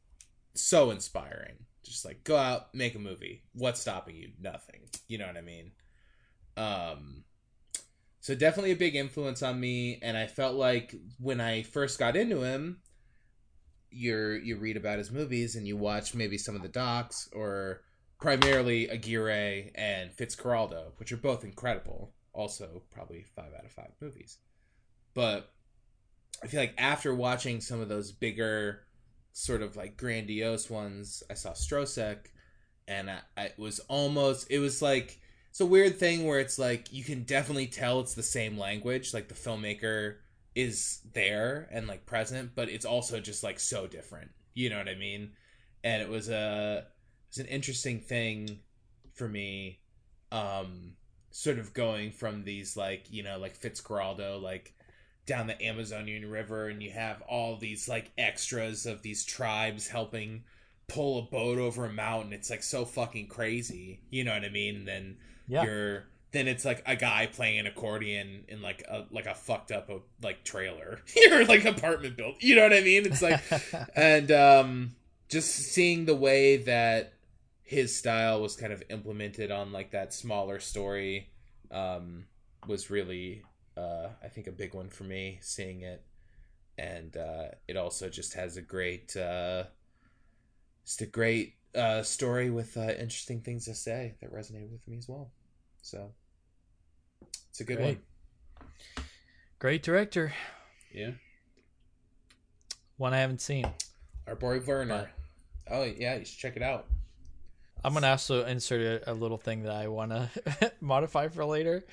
so 0.53 0.91
inspiring. 0.91 1.55
Just 1.83 2.05
like 2.05 2.23
go 2.23 2.35
out, 2.35 2.73
make 2.73 2.95
a 2.95 2.99
movie. 2.99 3.43
What's 3.53 3.81
stopping 3.81 4.15
you? 4.15 4.29
Nothing. 4.41 4.81
You 5.07 5.19
know 5.19 5.27
what 5.27 5.37
I 5.37 5.41
mean? 5.41 5.71
Um 6.57 7.23
so 8.21 8.33
definitely 8.33 8.71
a 8.71 8.75
big 8.75 8.95
influence 8.95 9.43
on 9.43 9.59
me 9.59 9.99
and 10.01 10.17
I 10.17 10.25
felt 10.25 10.55
like 10.55 10.95
when 11.19 11.39
I 11.39 11.61
first 11.61 11.99
got 11.99 12.15
into 12.15 12.41
him, 12.41 12.81
you're 13.91 14.35
you 14.37 14.57
read 14.57 14.77
about 14.77 14.97
his 14.97 15.11
movies 15.11 15.55
and 15.55 15.67
you 15.67 15.77
watch 15.77 16.15
maybe 16.15 16.37
some 16.37 16.55
of 16.55 16.63
the 16.63 16.67
docs 16.67 17.29
or 17.33 17.81
primarily 18.19 18.89
Aguirre 18.89 19.71
and 19.75 20.11
Fitzcarraldo, 20.11 20.93
which 20.97 21.11
are 21.11 21.17
both 21.17 21.43
incredible. 21.43 22.14
Also, 22.35 22.83
probably 22.91 23.23
five 23.35 23.53
out 23.57 23.65
of 23.65 23.71
five 23.71 23.91
movies. 24.01 24.37
But 25.13 25.53
I 26.43 26.47
feel 26.47 26.59
like 26.59 26.75
after 26.77 27.15
watching 27.15 27.61
some 27.61 27.79
of 27.79 27.87
those 27.87 28.11
bigger, 28.11 28.83
sort 29.31 29.61
of 29.61 29.75
like 29.75 29.97
grandiose 29.97 30.69
ones, 30.69 31.23
I 31.29 31.33
saw 31.33 31.51
Stroszek, 31.51 32.27
and 32.87 33.09
I, 33.09 33.19
I 33.37 33.43
it 33.45 33.57
was 33.57 33.79
almost 33.87 34.47
it 34.51 34.59
was 34.59 34.81
like 34.81 35.19
it's 35.49 35.61
a 35.61 35.65
weird 35.65 35.97
thing 35.97 36.25
where 36.25 36.39
it's 36.41 36.59
like 36.59 36.91
you 36.91 37.03
can 37.05 37.23
definitely 37.23 37.67
tell 37.67 38.01
it's 38.01 38.13
the 38.13 38.21
same 38.23 38.57
language, 38.57 39.13
like 39.13 39.29
the 39.29 39.33
filmmaker 39.33 40.17
is 40.55 40.99
there 41.13 41.69
and 41.71 41.87
like 41.87 42.05
present, 42.05 42.51
but 42.55 42.69
it's 42.69 42.85
also 42.85 43.21
just 43.21 43.43
like 43.43 43.59
so 43.59 43.87
different. 43.87 44.31
You 44.53 44.69
know 44.69 44.77
what 44.77 44.89
I 44.89 44.95
mean? 44.95 45.31
And 45.85 46.01
it 46.01 46.09
was 46.09 46.29
a 46.29 46.85
it's 47.29 47.37
an 47.37 47.45
interesting 47.45 48.01
thing 48.01 48.59
for 49.13 49.27
me, 49.27 49.79
um, 50.31 50.93
sort 51.37 51.59
of 51.59 51.73
going 51.73 52.09
from 52.11 52.45
these 52.45 52.77
like 52.77 53.11
you 53.11 53.21
know 53.21 53.37
like 53.37 53.59
Fitzcarraldo 53.59 54.41
like 54.41 54.73
down 55.25 55.47
the 55.47 55.61
Amazonian 55.61 56.29
River, 56.29 56.69
and 56.69 56.81
you 56.81 56.91
have 56.91 57.21
all 57.23 57.57
these 57.57 57.89
like 57.89 58.11
extras 58.17 58.85
of 58.85 59.01
these 59.01 59.25
tribes 59.25 59.87
helping 59.87 60.43
pull 60.87 61.17
a 61.19 61.21
boat 61.23 61.57
over 61.57 61.85
a 61.85 61.91
mountain. 61.91 62.31
It's 62.31 62.49
like 62.49 62.61
so 62.63 62.85
fucking 62.85 63.27
crazy. 63.27 63.99
You 64.11 64.23
know 64.23 64.33
what 64.33 64.45
I 64.45 64.49
mean? 64.49 64.75
And 64.77 64.87
then 64.87 65.17
Yeah. 65.47 65.63
you're 65.63 66.03
then 66.31 66.47
it's 66.47 66.63
like 66.63 66.83
a 66.85 66.95
guy 66.95 67.27
playing 67.27 67.59
an 67.59 67.65
accordion 67.67 68.43
in 68.47 68.61
like 68.61 68.83
a 68.87 69.05
like 69.11 69.25
a 69.25 69.33
fucked 69.33 69.71
up 69.71 69.89
like 70.21 70.43
trailer 70.43 70.99
or 71.31 71.43
like 71.45 71.65
apartment 71.65 72.15
built. 72.15 72.35
You 72.41 72.55
know 72.55 72.63
what 72.63 72.73
I 72.73 72.81
mean? 72.81 73.05
It's 73.05 73.21
like 73.21 73.41
and 73.95 74.31
um 74.31 74.95
just 75.27 75.49
seeing 75.53 76.05
the 76.05 76.15
way 76.15 76.57
that 76.57 77.13
his 77.65 77.95
style 77.95 78.41
was 78.41 78.55
kind 78.55 78.71
of 78.71 78.81
implemented 78.89 79.49
on 79.51 79.71
like 79.73 79.91
that 79.91 80.13
smaller 80.13 80.59
story 80.59 81.29
um 81.71 82.23
was 82.67 82.89
really 82.91 83.41
uh 83.75 84.07
I 84.23 84.27
think 84.29 84.45
a 84.47 84.51
big 84.51 84.73
one 84.75 84.87
for 84.89 85.03
me 85.03 85.39
seeing 85.41 85.81
it 85.81 86.03
and 86.77 87.17
uh 87.17 87.45
it 87.67 87.75
also 87.75 88.07
just 88.07 88.35
has 88.35 88.55
a 88.55 88.61
great 88.61 89.17
uh 89.17 89.63
just 90.85 91.01
a 91.01 91.05
great 91.07 91.55
uh 91.73 92.03
story 92.03 92.49
with 92.51 92.77
uh 92.77 92.91
interesting 92.91 93.41
things 93.41 93.65
to 93.65 93.73
say 93.75 94.13
that 94.21 94.31
resonated 94.31 94.71
with 94.71 94.87
me 94.87 94.97
as 94.97 95.09
well 95.09 95.31
so 95.81 96.11
it's 97.49 97.59
a 97.59 97.63
good 97.63 97.77
Great. 97.77 97.97
one 97.97 98.67
Great 99.57 99.81
director. 99.83 100.33
yeah 100.93 101.11
One 102.97 103.13
I 103.13 103.17
haven't 103.19 103.41
seen. 103.41 103.65
our 104.27 104.35
boy 104.35 104.59
Werner 104.59 105.09
oh 105.71 105.83
yeah 105.83 106.15
you 106.15 106.25
should 106.25 106.37
check 106.37 106.55
it 106.55 106.61
out 106.61 106.85
I'm 107.85 107.93
gonna 107.93 108.07
also 108.07 108.45
insert 108.45 108.81
a, 108.81 109.11
a 109.11 109.13
little 109.13 109.37
thing 109.37 109.63
that 109.63 109.73
I 109.73 109.87
want 109.87 110.11
to 110.11 110.71
modify 110.81 111.27
for 111.27 111.45
later. 111.45 111.83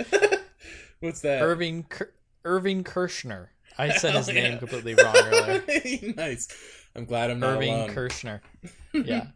what's 1.00 1.20
that 1.20 1.42
Irving 1.42 1.84
Kir- 1.84 2.12
Irving 2.44 2.82
Kershner. 2.84 3.48
I 3.78 3.90
said 3.96 4.14
his 4.14 4.26
Hell 4.26 4.34
name 4.34 4.58
completely 4.58 4.94
wrong 4.94 5.14
earlier. 5.16 6.14
nice 6.16 6.48
I'm 6.96 7.04
glad 7.04 7.30
I'm 7.30 7.40
not 7.40 7.56
Irving 7.56 7.74
alone 7.74 7.90
Kershner. 7.90 8.40
Yeah, 8.92 9.26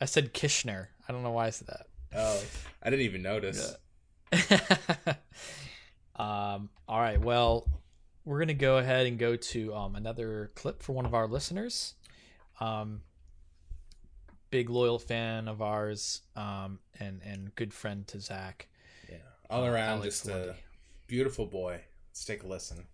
I 0.00 0.04
said 0.04 0.32
Kishner. 0.32 0.86
I 1.08 1.12
don't 1.12 1.22
know 1.22 1.32
why 1.32 1.46
I 1.46 1.50
said 1.50 1.68
that. 1.68 1.86
oh 2.16 2.42
I 2.82 2.90
didn't 2.90 3.04
even 3.06 3.22
notice 3.22 3.76
um, 6.16 6.68
all 6.88 7.00
right. 7.00 7.20
Well, 7.20 7.68
we're 8.24 8.38
gonna 8.38 8.54
go 8.54 8.78
ahead 8.78 9.06
and 9.06 9.18
go 9.18 9.36
to 9.36 9.74
um, 9.74 9.96
another 9.96 10.50
clip 10.54 10.82
for 10.82 10.92
one 10.92 11.06
of 11.06 11.14
our 11.14 11.26
listeners. 11.26 11.94
Um, 12.60 13.02
big 14.54 14.70
loyal 14.70 15.00
fan 15.00 15.48
of 15.48 15.60
ours, 15.60 16.22
um, 16.36 16.78
and 17.00 17.20
and 17.24 17.52
good 17.56 17.74
friend 17.74 18.06
to 18.06 18.20
Zach. 18.20 18.68
yeah 19.10 19.16
all 19.50 19.64
around 19.66 19.98
Alex 19.98 20.22
just 20.22 20.28
a 20.28 20.54
beautiful 21.08 21.44
boy 21.44 21.80
let's 22.08 22.24
take 22.24 22.44
a 22.44 22.46
listen 22.46 22.86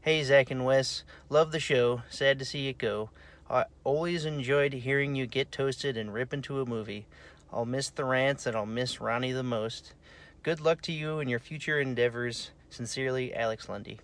Hey, 0.00 0.22
Zach 0.22 0.50
and 0.50 0.64
Wes. 0.64 1.02
Love 1.28 1.52
the 1.52 1.60
show. 1.60 2.00
Sad 2.08 2.38
to 2.38 2.44
see 2.46 2.68
it 2.68 2.78
go. 2.78 3.10
I 3.50 3.64
always 3.84 4.24
enjoyed 4.24 4.72
hearing 4.72 5.14
you 5.14 5.26
get 5.26 5.52
toasted 5.52 5.98
and 5.98 6.14
rip 6.14 6.32
into 6.32 6.60
a 6.62 6.64
movie. 6.66 7.06
I'll 7.52 7.66
miss 7.66 7.90
the 7.90 8.06
rants 8.06 8.46
and 8.46 8.56
I'll 8.56 8.64
miss 8.64 9.02
Ronnie 9.02 9.32
the 9.32 9.42
most. 9.42 9.92
Good 10.42 10.60
luck 10.60 10.80
to 10.82 10.92
you 10.92 11.18
in 11.20 11.28
your 11.28 11.40
future 11.40 11.78
endeavors. 11.78 12.52
Sincerely, 12.70 13.34
Alex 13.34 13.68
Lundy. 13.68 13.98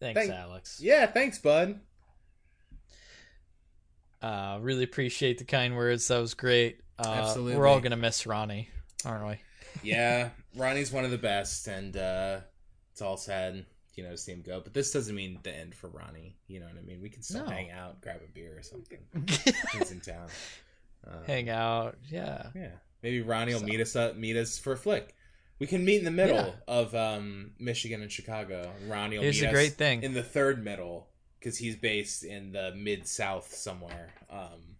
Thanks, 0.00 0.18
Thank- 0.20 0.32
Alex. 0.32 0.80
yeah 0.82 1.06
thanks 1.06 1.38
bud 1.38 1.78
Uh, 4.22 4.58
really 4.60 4.84
appreciate 4.84 5.38
the 5.38 5.44
kind 5.44 5.76
words. 5.76 6.08
That 6.08 6.18
was 6.18 6.34
great. 6.34 6.80
Uh, 6.98 7.06
Absolutely. 7.08 7.56
We're 7.58 7.66
all 7.66 7.80
gonna 7.80 7.96
miss 7.96 8.26
Ronnie, 8.26 8.70
aren't 9.04 9.26
we? 9.26 9.40
yeah, 9.82 10.30
Ronnie's 10.56 10.90
one 10.90 11.04
of 11.04 11.10
the 11.10 11.18
best, 11.18 11.66
and 11.68 11.96
uh, 11.96 12.40
it's 12.92 13.02
all 13.02 13.16
sad, 13.18 13.66
you 13.94 14.02
know, 14.04 14.10
to 14.12 14.16
see 14.16 14.32
him 14.32 14.42
go. 14.42 14.60
But 14.60 14.72
this 14.72 14.90
doesn't 14.92 15.14
mean 15.14 15.38
the 15.42 15.54
end 15.54 15.74
for 15.74 15.88
Ronnie. 15.88 16.36
You 16.48 16.60
know 16.60 16.66
what 16.66 16.76
I 16.78 16.82
mean? 16.82 17.02
We 17.02 17.10
can 17.10 17.22
still 17.22 17.44
No. 17.44 17.50
hang 17.50 17.70
out, 17.70 18.00
grab 18.00 18.20
a 18.26 18.32
beer 18.32 18.56
or 18.58 18.62
something. 18.62 18.98
He's 19.78 19.90
in 19.90 20.00
town. 20.00 20.28
Um, 21.06 21.24
Hang 21.26 21.50
out. 21.50 21.96
Yeah. 22.08 22.46
Yeah, 22.54 22.70
maybe 23.02 23.20
Ronnie 23.20 23.52
will 23.52 23.60
So- 23.60 23.66
meet 23.66 23.80
us 23.80 23.94
up, 23.96 24.16
meet 24.16 24.36
us 24.36 24.58
for 24.58 24.72
a 24.72 24.76
flick. 24.76 25.14
We 25.58 25.66
can 25.66 25.84
meet 25.84 25.98
in 25.98 26.04
the 26.04 26.10
middle 26.10 26.36
Yeah. 26.36 26.52
of 26.68 26.94
um, 26.94 27.52
Michigan 27.58 28.02
and 28.02 28.10
Chicago. 28.12 28.70
Ronnie 28.88 29.16
will 29.16 29.22
Here's 29.24 29.40
meet 29.40 29.46
a 29.46 29.50
us 29.50 29.54
great 29.54 29.72
thing. 29.74 30.02
in 30.02 30.12
the 30.14 30.22
third 30.22 30.62
middle 30.64 31.08
because 31.46 31.58
he's 31.58 31.76
based 31.76 32.24
in 32.24 32.50
the 32.50 32.72
mid 32.76 33.06
South 33.06 33.54
somewhere. 33.54 34.08
Um, 34.28 34.74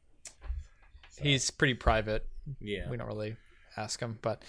so, 1.10 1.22
He's 1.22 1.48
pretty 1.48 1.74
private. 1.74 2.26
yeah. 2.60 2.90
we 2.90 2.96
don't 2.96 3.06
really 3.06 3.36
ask 3.76 4.00
him 4.00 4.18
but 4.22 4.42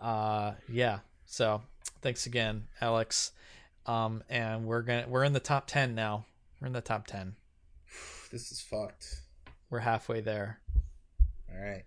uh 0.00 0.52
yeah 0.68 0.98
so 1.24 1.62
thanks 2.02 2.26
again 2.26 2.64
alex 2.80 3.32
um 3.86 4.22
and 4.28 4.66
we're 4.66 4.82
gonna 4.82 5.06
we're 5.08 5.24
in 5.24 5.32
the 5.32 5.40
top 5.40 5.66
10 5.66 5.94
now 5.94 6.24
we're 6.60 6.66
in 6.66 6.72
the 6.74 6.80
top 6.82 7.06
10 7.06 7.34
This 8.30 8.52
is 8.52 8.60
fucked. 8.60 9.22
we're 9.70 9.78
halfway 9.80 10.20
there 10.20 10.60
All 11.50 11.60
right. 11.60 11.84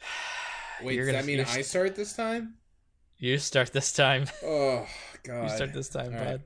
Wait, 0.82 0.94
You're 0.96 1.06
does 1.06 1.12
gonna- 1.14 1.22
that 1.22 1.26
mean 1.26 1.40
I 1.40 1.62
start 1.62 1.96
this 1.96 2.14
time? 2.14 2.54
you 3.18 3.36
start 3.38 3.72
this 3.72 3.92
time 3.92 4.26
Oh 4.44 4.86
god. 5.24 5.42
you 5.50 5.56
start 5.56 5.72
this 5.72 5.88
time 5.88 6.12
All 6.14 6.18
bud 6.24 6.26
right. 6.26 6.40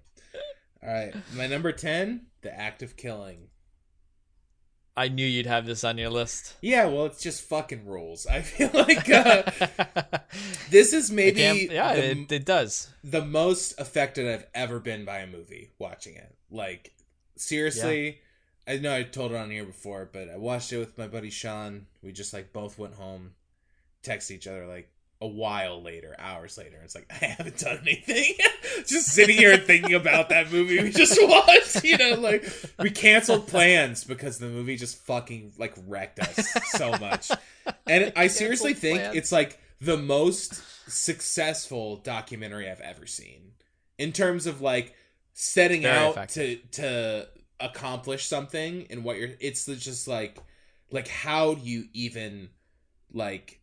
All 0.86 0.93
right. 0.93 1.15
My 1.35 1.47
number 1.47 1.73
10, 1.73 2.27
The 2.43 2.59
Act 2.59 2.82
of 2.82 2.97
Killing. 2.97 3.48
i 4.97 5.09
knew 5.09 5.27
you'd 5.27 5.47
have 5.47 5.66
this 5.66 5.82
on 5.82 5.97
your 5.98 6.11
list 6.11 6.55
Yeah, 6.61 6.86
well, 6.86 7.06
it's 7.06 7.23
just 7.23 7.43
fucking 7.43 7.86
rules. 7.86 8.27
I 8.27 8.43
feel 8.43 8.70
like 8.74 9.09
uh, 9.09 9.43
this 10.70 10.93
is 10.93 11.11
maybe 11.11 11.69
yeah 11.70 11.94
the, 11.94 12.11
it, 12.11 12.32
it 12.32 12.44
does 12.44 12.89
the 13.02 13.24
most 13.24 13.81
affected 13.81 14.28
I've 14.28 14.47
ever 14.55 14.78
been 14.78 15.05
by 15.05 15.19
a 15.19 15.27
movie 15.27 15.70
watching 15.78 16.16
it. 16.16 16.35
Like 16.51 16.93
seriously, 17.36 18.20
I 18.69 18.77
know 18.78 18.94
I 18.94 19.02
told 19.02 19.32
it 19.32 19.36
on 19.36 19.51
here 19.51 19.65
before, 19.65 20.09
but 20.12 20.28
I 20.28 20.36
watched 20.36 20.73
it 20.73 20.78
with 20.78 20.98
my 20.98 21.09
buddy 21.09 21.31
Sean. 21.31 21.86
We 22.02 22.12
just 22.12 22.32
like 22.32 22.52
both 22.52 22.78
went 22.78 22.94
home, 22.94 23.32
text 24.02 24.31
each 24.31 24.47
other 24.47 24.66
like 24.66 24.90
a 25.20 25.27
while 25.27 25.81
later, 25.82 26.15
hours 26.19 26.59
later. 26.59 26.78
It's 26.85 26.95
like 26.95 27.07
I 27.23 27.27
haven't 27.27 27.59
done 27.59 27.78
anything. 27.82 28.35
just 28.86 29.07
sitting 29.09 29.36
here 29.36 29.57
thinking 29.57 29.95
about 29.95 30.28
that 30.31 30.53
movie 30.53 30.82
we 30.82 30.91
just 30.91 31.19
watched. 31.23 31.85
You 31.85 31.97
know, 31.99 32.15
like 32.20 32.45
we 32.78 32.91
canceled 32.91 33.47
plans 33.47 34.05
because 34.05 34.39
the 34.39 34.49
movie 34.49 34.77
just 34.77 34.99
fucking 35.05 35.53
like 35.59 35.74
wrecked 35.86 36.19
us 36.20 36.53
so 36.70 36.91
much. 36.99 37.31
And 37.86 38.12
I 38.16 38.27
seriously 38.27 38.73
Canceled 38.74 38.82
think 38.82 38.99
plans. 39.01 39.16
it's 39.16 39.32
like 39.32 39.59
the 39.81 39.97
most 39.97 40.62
successful 40.91 41.97
documentary 41.97 42.70
I've 42.70 42.81
ever 42.81 43.07
seen 43.07 43.53
in 43.99 44.12
terms 44.12 44.47
of 44.47 44.61
like 44.61 44.95
setting 45.32 45.82
Very 45.82 45.97
out 45.97 46.11
effective. 46.12 46.70
to 46.73 46.82
to 46.82 47.28
accomplish 47.61 48.27
something 48.27 48.86
and 48.91 49.05
what 49.05 49.16
you're 49.16 49.31
it's 49.41 49.65
just 49.66 50.09
like 50.09 50.39
like 50.91 51.09
how 51.09 51.55
do 51.55 51.61
you 51.62 51.85
even 51.93 52.51
like 53.12 53.61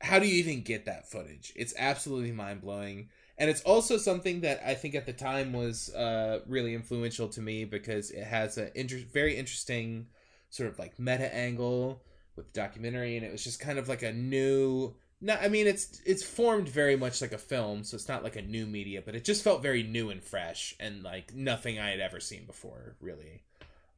how 0.00 0.18
do 0.18 0.26
you 0.26 0.34
even 0.36 0.62
get 0.62 0.84
that 0.86 1.10
footage? 1.10 1.52
It's 1.56 1.74
absolutely 1.78 2.32
mind-blowing. 2.32 3.08
And 3.38 3.50
it's 3.50 3.60
also 3.62 3.98
something 3.98 4.40
that 4.40 4.62
i 4.66 4.72
think 4.72 4.94
at 4.94 5.04
the 5.04 5.12
time 5.12 5.52
was 5.52 5.94
uh 5.94 6.40
really 6.46 6.74
influential 6.74 7.28
to 7.28 7.42
me 7.42 7.66
because 7.66 8.10
it 8.10 8.24
has 8.24 8.56
a 8.56 8.78
inter- 8.78 9.04
very 9.12 9.36
interesting 9.36 10.06
sort 10.48 10.70
of 10.70 10.78
like 10.78 10.98
meta 10.98 11.34
angle 11.34 12.02
with 12.34 12.52
the 12.52 12.60
documentary 12.60 13.16
and 13.16 13.26
it 13.26 13.32
was 13.32 13.44
just 13.44 13.60
kind 13.60 13.78
of 13.78 13.88
like 13.88 14.02
a 14.02 14.12
new 14.12 14.94
no 15.20 15.34
i 15.40 15.48
mean 15.48 15.66
it's 15.66 16.00
it's 16.06 16.22
formed 16.22 16.68
very 16.68 16.96
much 16.96 17.20
like 17.20 17.32
a 17.32 17.38
film 17.38 17.84
so 17.84 17.94
it's 17.94 18.08
not 18.08 18.22
like 18.24 18.36
a 18.36 18.42
new 18.42 18.66
media 18.66 19.02
but 19.04 19.14
it 19.14 19.24
just 19.24 19.44
felt 19.44 19.62
very 19.62 19.82
new 19.82 20.10
and 20.10 20.22
fresh 20.22 20.74
and 20.80 21.02
like 21.02 21.34
nothing 21.34 21.78
i 21.78 21.90
had 21.90 22.00
ever 22.00 22.20
seen 22.20 22.44
before 22.46 22.96
really. 23.00 23.42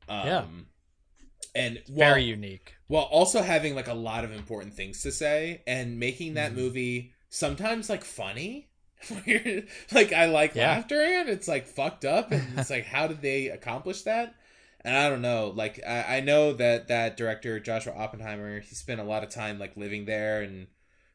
Um 0.09 0.27
Yeah. 0.27 0.45
And 1.55 1.83
very 1.89 2.23
unique 2.25 2.75
while 2.89 3.05
also 3.05 3.43
having 3.43 3.75
like 3.75 3.89
a 3.89 3.95
lot 3.95 4.25
of 4.25 4.33
important 4.33 4.75
things 4.75 5.03
to 5.03 5.11
say 5.13 5.63
and 5.67 5.99
making 5.99 6.35
that 6.35 6.53
Mhm. 6.53 6.57
movie 6.57 7.13
sometimes 7.31 7.89
like 7.89 8.05
funny 8.05 8.69
like 9.93 10.13
i 10.13 10.27
like 10.27 10.55
Yeah. 10.55 10.69
laughter 10.75 11.01
and 11.01 11.29
it's 11.29 11.49
like 11.49 11.67
fucked 11.67 12.05
up 12.05 12.33
and 12.33 12.59
it's 12.59 12.71
like 12.71 12.85
how 12.87 13.07
did 13.07 13.23
they 13.23 13.49
accomplish 13.49 14.03
that 14.03 14.35
and 14.83 14.97
I 14.97 15.11
don't 15.11 15.23
know, 15.23 15.53
like 15.57 15.81
I, 15.87 16.19
I 16.19 16.21
know 16.21 16.53
that 16.53 16.87
that 16.87 17.17
director 17.17 17.59
Joshua 17.59 17.95
Oppenheimer, 17.95 18.61
he 18.61 18.77
spent 18.77 19.01
a 19.01 19.05
lot 19.05 19.25
of 19.25 19.29
time 19.29 19.59
like 19.59 19.77
living 19.77 20.05
there 20.05 20.41
and 20.43 20.69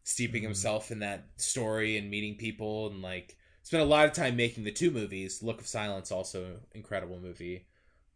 steeping 0.03 0.43
Mhm. 0.43 0.47
himself 0.47 0.91
in 0.91 0.99
that 0.99 1.27
story 1.37 1.97
and 1.97 2.09
meeting 2.11 2.35
people 2.35 2.87
and 2.87 3.01
like 3.01 3.37
spent 3.63 3.81
a 3.81 3.85
lot 3.85 4.05
of 4.05 4.11
time 4.11 4.35
making 4.35 4.65
the 4.65 4.71
two 4.71 4.91
movies. 4.91 5.41
Look 5.41 5.61
of 5.61 5.67
Silence 5.67 6.11
also 6.11 6.59
incredible 6.73 7.19
movie. 7.21 7.67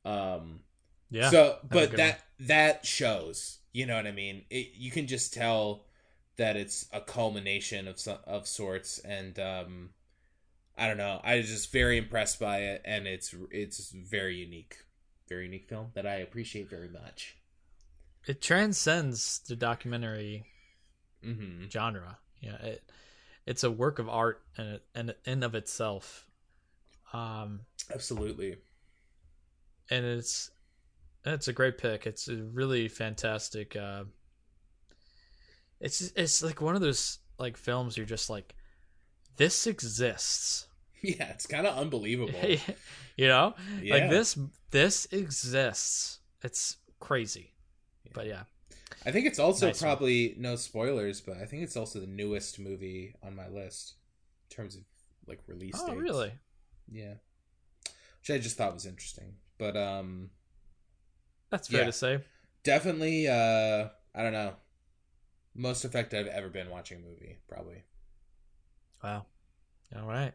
Um 0.03 0.59
Yeah. 1.09 1.29
so, 1.29 1.57
but 1.63 1.95
that 1.97 2.21
that 2.39 2.85
shows, 2.85 3.59
you 3.73 3.85
know 3.85 3.95
what 3.95 4.07
I 4.07 4.11
mean. 4.11 4.45
It, 4.49 4.71
you 4.75 4.91
can 4.91 5.07
just 5.07 5.33
tell 5.33 5.85
that 6.37 6.55
it's 6.55 6.87
a 6.93 7.01
culmination 7.01 7.87
of 7.87 7.99
some 7.99 8.19
of 8.25 8.47
sorts, 8.47 8.99
and 8.99 9.39
um, 9.39 9.89
I 10.77 10.87
don't 10.87 10.97
know. 10.97 11.21
I 11.23 11.37
was 11.37 11.47
just 11.49 11.71
very 11.71 11.97
impressed 11.97 12.39
by 12.39 12.59
it, 12.59 12.81
and 12.85 13.07
it's 13.07 13.33
it's 13.51 13.91
very 13.91 14.37
unique, 14.37 14.77
very 15.29 15.45
unique 15.45 15.67
film 15.69 15.91
that 15.95 16.07
I 16.07 16.15
appreciate 16.15 16.69
very 16.69 16.89
much. 16.89 17.37
it 18.27 18.41
transcends 18.41 19.39
the 19.47 19.55
documentary 19.55 20.45
hmm 21.23 21.67
genre. 21.69 22.19
Yeah, 22.41 22.57
it 22.57 22.91
it's 23.45 23.63
a 23.63 23.71
work 23.71 23.99
of 23.99 24.09
art 24.09 24.43
and 24.57 24.79
and 24.95 25.15
in 25.25 25.43
of 25.43 25.55
itself. 25.55 26.27
Um, 27.13 27.61
Absolutely. 27.93 28.57
and 29.89 30.05
it's 30.05 30.51
it's 31.33 31.47
a 31.47 31.53
great 31.53 31.77
pick. 31.77 32.05
It's 32.07 32.27
a 32.27 32.35
really 32.35 32.87
fantastic. 32.87 33.75
Uh, 33.75 34.03
it's 35.79 36.01
it's 36.15 36.41
like 36.43 36.61
one 36.61 36.75
of 36.75 36.81
those 36.81 37.19
like 37.37 37.57
films 37.57 37.97
you're 37.97 38.05
just 38.05 38.29
like, 38.29 38.55
this 39.37 39.67
exists. 39.67 40.65
Yeah, 41.03 41.29
it's 41.29 41.45
kind 41.45 41.67
of 41.67 41.77
unbelievable. 41.77 42.33
you 43.17 43.27
know, 43.27 43.53
Yeah. 43.83 43.93
like 43.93 44.09
this 44.09 44.35
this 44.71 45.05
exists. 45.11 46.19
It's 46.43 46.77
crazy, 46.99 47.53
but 48.13 48.25
yeah, 48.25 48.43
I 49.05 49.11
think 49.11 49.27
it's 49.27 49.37
also 49.37 49.67
Nice 49.67 49.79
one. 49.79 49.89
probably 49.89 50.33
no 50.39 50.55
spoilers, 50.55 51.21
but 51.21 51.37
I 51.37 51.45
think 51.45 51.61
it's 51.61 51.77
also 51.77 51.99
the 51.99 52.07
newest 52.07 52.57
movie 52.57 53.13
on 53.21 53.35
my 53.35 53.47
list 53.47 53.93
in 54.49 54.55
terms 54.55 54.75
of 54.75 54.81
like 55.27 55.39
release 55.45 55.75
oh 55.79 55.85
dates. 55.87 55.99
really? 55.99 56.31
Yeah. 56.91 57.13
Which 58.21 58.31
I 58.31 58.39
just 58.39 58.57
thought 58.57 58.73
was 58.73 58.87
interesting. 58.87 59.35
But 59.59 59.77
um 59.77 60.31
That's 61.49 61.67
fair 61.67 61.81
Yeah. 61.81 61.85
to 61.87 61.91
say. 61.91 62.19
definitely 62.63 63.27
uh 63.27 63.89
I 64.15 64.23
don't 64.23 64.33
know. 64.33 64.53
Most 65.55 65.85
effective 65.85 66.27
I've 66.27 66.33
ever 66.33 66.49
been 66.49 66.69
watching 66.69 66.97
a 66.97 67.01
movie, 67.01 67.37
probably. 67.47 67.83
Wow. 69.03 69.25
All 69.95 70.07
right. 70.07 70.33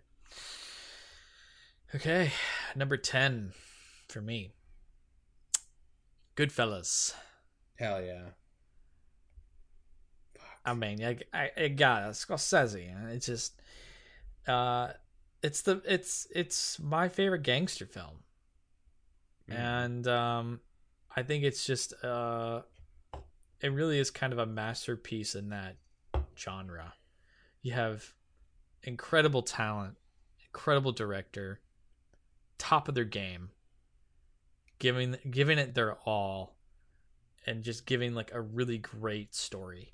Okay, 1.94 2.30
number 2.74 2.96
ten 2.96 3.52
for 4.08 4.20
me. 4.22 4.52
Goodfellas. 6.36 7.14
Hell 7.76 8.02
yeah. 8.02 8.22
I 10.64 10.74
mean, 10.74 11.04
I, 11.04 11.18
I, 11.34 11.50
I 11.56 11.68
got 11.68 12.04
it. 12.04 12.12
Scorsese. 12.12 13.12
It's 13.12 13.26
just, 13.26 13.60
uh, 14.46 14.92
it's 15.42 15.62
the 15.62 15.82
it's 15.86 16.26
it's 16.34 16.78
my 16.78 17.08
favorite 17.08 17.42
gangster 17.42 17.84
film, 17.84 18.22
Mhm. 19.50 19.54
and 19.54 20.06
um, 20.06 20.60
I 21.16 21.22
think 21.22 21.44
it's 21.44 21.64
just 21.66 21.92
uh, 22.04 22.62
it 23.60 23.68
really 23.68 23.98
is 23.98 24.10
kind 24.10 24.32
of 24.32 24.38
a 24.38 24.46
masterpiece 24.46 25.34
in 25.34 25.50
that 25.50 25.76
genre. 26.36 26.94
You 27.62 27.72
have 27.72 28.04
incredible 28.82 29.42
talent, 29.42 29.96
incredible 30.46 30.92
director, 30.92 31.60
top 32.58 32.88
of 32.88 32.94
their 32.94 33.04
game, 33.04 33.50
giving 34.78 35.16
giving 35.30 35.58
it 35.58 35.74
their 35.74 35.94
all, 36.04 36.56
and 37.46 37.62
just 37.62 37.86
giving 37.86 38.14
like 38.14 38.32
a 38.32 38.40
really 38.40 38.78
great 38.78 39.34
story. 39.34 39.90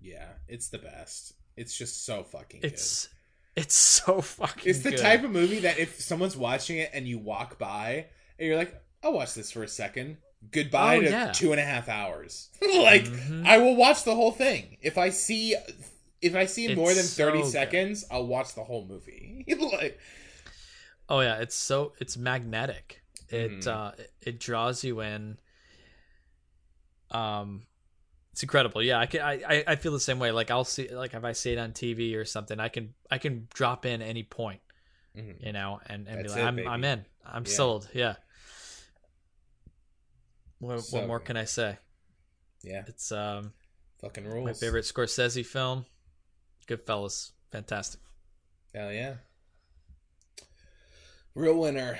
Yeah, 0.00 0.28
it's 0.48 0.68
the 0.68 0.78
best. 0.78 1.34
It's 1.56 1.76
just 1.76 2.04
so 2.04 2.22
fucking 2.22 2.60
It's 2.62 3.08
it's 3.56 3.74
so 3.74 4.20
fucking. 4.20 4.64
good. 4.64 4.70
It's 4.70 4.80
the 4.80 4.90
good. 4.90 4.98
type 5.00 5.24
of 5.24 5.30
movie 5.30 5.60
that 5.60 5.78
if 5.78 6.00
someone's 6.00 6.36
watching 6.36 6.78
it 6.78 6.90
and 6.92 7.08
you 7.08 7.18
walk 7.18 7.58
by 7.58 8.06
and 8.38 8.46
you're 8.46 8.56
like, 8.58 8.74
I'll 9.02 9.14
watch 9.14 9.34
this 9.34 9.50
for 9.50 9.62
a 9.62 9.68
second. 9.68 10.18
Goodbye 10.50 10.96
Oh, 10.96 11.00
to 11.02 11.10
yeah. 11.10 11.32
two 11.32 11.50
and 11.52 11.60
a 11.60 11.64
half 11.64 11.88
hours. 11.88 12.50
like 12.62 13.04
Mhm. 13.04 13.46
I 13.46 13.58
will 13.58 13.74
watch 13.76 14.04
the 14.04 14.14
whole 14.14 14.32
thing. 14.32 14.76
If 14.80 14.96
I 14.98 15.10
see 15.10 15.56
if 16.22 16.34
I 16.34 16.46
see 16.46 16.74
more 16.74 16.94
than 16.94 17.04
30 17.04 17.38
so 17.38 17.42
good. 17.44 17.52
seconds, 17.52 18.04
I'll 18.10 18.26
watch 18.26 18.54
the 18.54 18.64
whole 18.64 18.84
movie. 18.86 19.44
like 19.72 19.98
Oh 21.08 21.20
yeah, 21.20 21.38
it's 21.38 21.54
so 21.54 21.92
it's 21.98 22.16
magnetic. 22.16 23.02
It 23.28 23.50
Mhm. 23.60 23.66
uh 23.66 23.92
it 24.20 24.38
draws 24.40 24.84
you 24.84 25.00
in. 25.00 25.38
Um, 27.10 27.66
it's 28.32 28.42
incredible. 28.42 28.82
Yeah, 28.82 28.98
I 28.98 29.06
can 29.06 29.20
I 29.22 29.64
I- 29.66 29.76
feel 29.76 29.92
the 29.92 30.00
same 30.00 30.18
way. 30.18 30.30
Like 30.30 30.50
I'll 30.50 30.64
see 30.64 30.88
like 30.88 31.14
if 31.14 31.24
I 31.24 31.32
see 31.32 31.52
it 31.52 31.58
on 31.58 31.72
TV 31.72 32.14
or 32.16 32.24
something, 32.24 32.60
I 32.60 32.68
can 32.68 32.94
I 33.10 33.18
can 33.18 33.48
drop 33.54 33.86
in 33.86 34.02
any 34.02 34.22
point, 34.22 34.60
Mhm. 35.16 35.44
you 35.44 35.52
know, 35.52 35.80
and 35.86 36.06
and 36.08 36.22
be 36.22 36.28
like, 36.28 36.38
it, 36.38 36.44
I'm 36.44 36.56
baby. 36.56 36.68
I'm 36.68 36.84
in. 36.84 37.04
I'm 37.24 37.44
Yeah. 37.44 37.52
sold. 37.52 37.88
Yeah. 37.94 38.16
What, 40.58 40.80
So 40.82 40.98
what 40.98 41.06
more 41.06 41.18
good. 41.18 41.26
can 41.26 41.36
I 41.36 41.44
say? 41.44 41.78
yeah, 42.62 42.82
It's 42.86 43.12
um 43.12 43.52
fucking 44.00 44.24
rules. 44.24 44.46
my 44.46 44.52
favorite 44.52 44.84
Scorsese 44.84 45.44
film. 45.44 45.86
Goodfellas, 46.66 47.32
fantastic. 47.52 48.00
Hell 48.74 48.92
yeah. 48.92 49.14
Real 51.34 51.58
winner. 51.58 51.98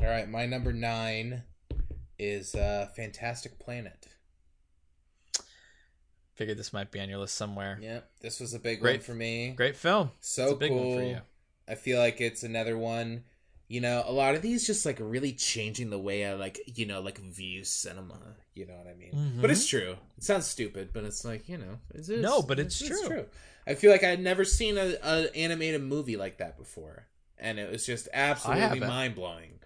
All 0.00 0.06
right, 0.06 0.28
my 0.28 0.44
number 0.46 0.72
9 0.72 1.42
is 2.18 2.54
uh 2.54 2.88
Fantastic 2.96 3.58
Planet. 3.58 4.08
Figured 6.34 6.58
this 6.58 6.72
might 6.72 6.90
be 6.90 6.98
on 7.00 7.08
your 7.08 7.18
list 7.18 7.36
somewhere. 7.36 7.78
Yep, 7.80 8.10
this 8.20 8.40
was 8.40 8.54
a 8.54 8.58
big 8.58 8.80
Great. 8.80 8.94
one 8.96 9.00
for 9.02 9.14
me. 9.14 9.50
Great 9.50 9.76
film. 9.76 10.10
So 10.20 10.44
It's 10.44 10.52
a 10.52 10.56
big 10.56 10.70
cool. 10.70 10.88
one 10.88 10.96
for 10.98 11.04
you. 11.04 11.18
I 11.68 11.74
feel 11.76 11.98
like 12.00 12.20
it's 12.20 12.42
another 12.42 12.76
one. 12.76 13.24
You 13.74 13.80
know, 13.80 14.04
a 14.06 14.12
lot 14.12 14.36
of 14.36 14.42
these 14.42 14.64
just 14.64 14.86
like 14.86 14.98
really 15.00 15.32
changing 15.32 15.90
the 15.90 15.98
way 15.98 16.24
I 16.24 16.34
like, 16.34 16.60
you 16.78 16.86
know, 16.86 17.00
like 17.00 17.18
view 17.18 17.64
cinema. 17.64 18.20
You 18.54 18.66
know 18.66 18.74
what 18.76 18.86
I 18.86 18.94
mean? 18.94 19.32
But 19.40 19.50
Mhm. 19.50 19.52
it's 19.52 19.66
true. 19.66 19.96
It 20.16 20.22
sounds 20.22 20.46
stupid, 20.46 20.90
but 20.92 21.02
it's 21.02 21.24
like 21.24 21.48
you 21.48 21.58
know, 21.58 21.80
it's, 21.92 22.08
it's 22.08 22.22
No, 22.22 22.40
but 22.40 22.60
it's 22.60 22.78
true. 22.78 23.26
I 23.66 23.74
feel 23.74 23.90
like 23.90 24.04
I'd 24.04 24.20
never 24.20 24.44
seen 24.44 24.78
a, 24.78 24.94
a 25.02 25.36
animated 25.36 25.82
movie 25.82 26.16
like 26.16 26.38
that 26.38 26.56
before, 26.56 27.08
and 27.36 27.58
it 27.58 27.68
was 27.68 27.84
just 27.84 28.08
absolutely 28.12 28.78
mind 28.78 29.16
blowing. 29.16 29.58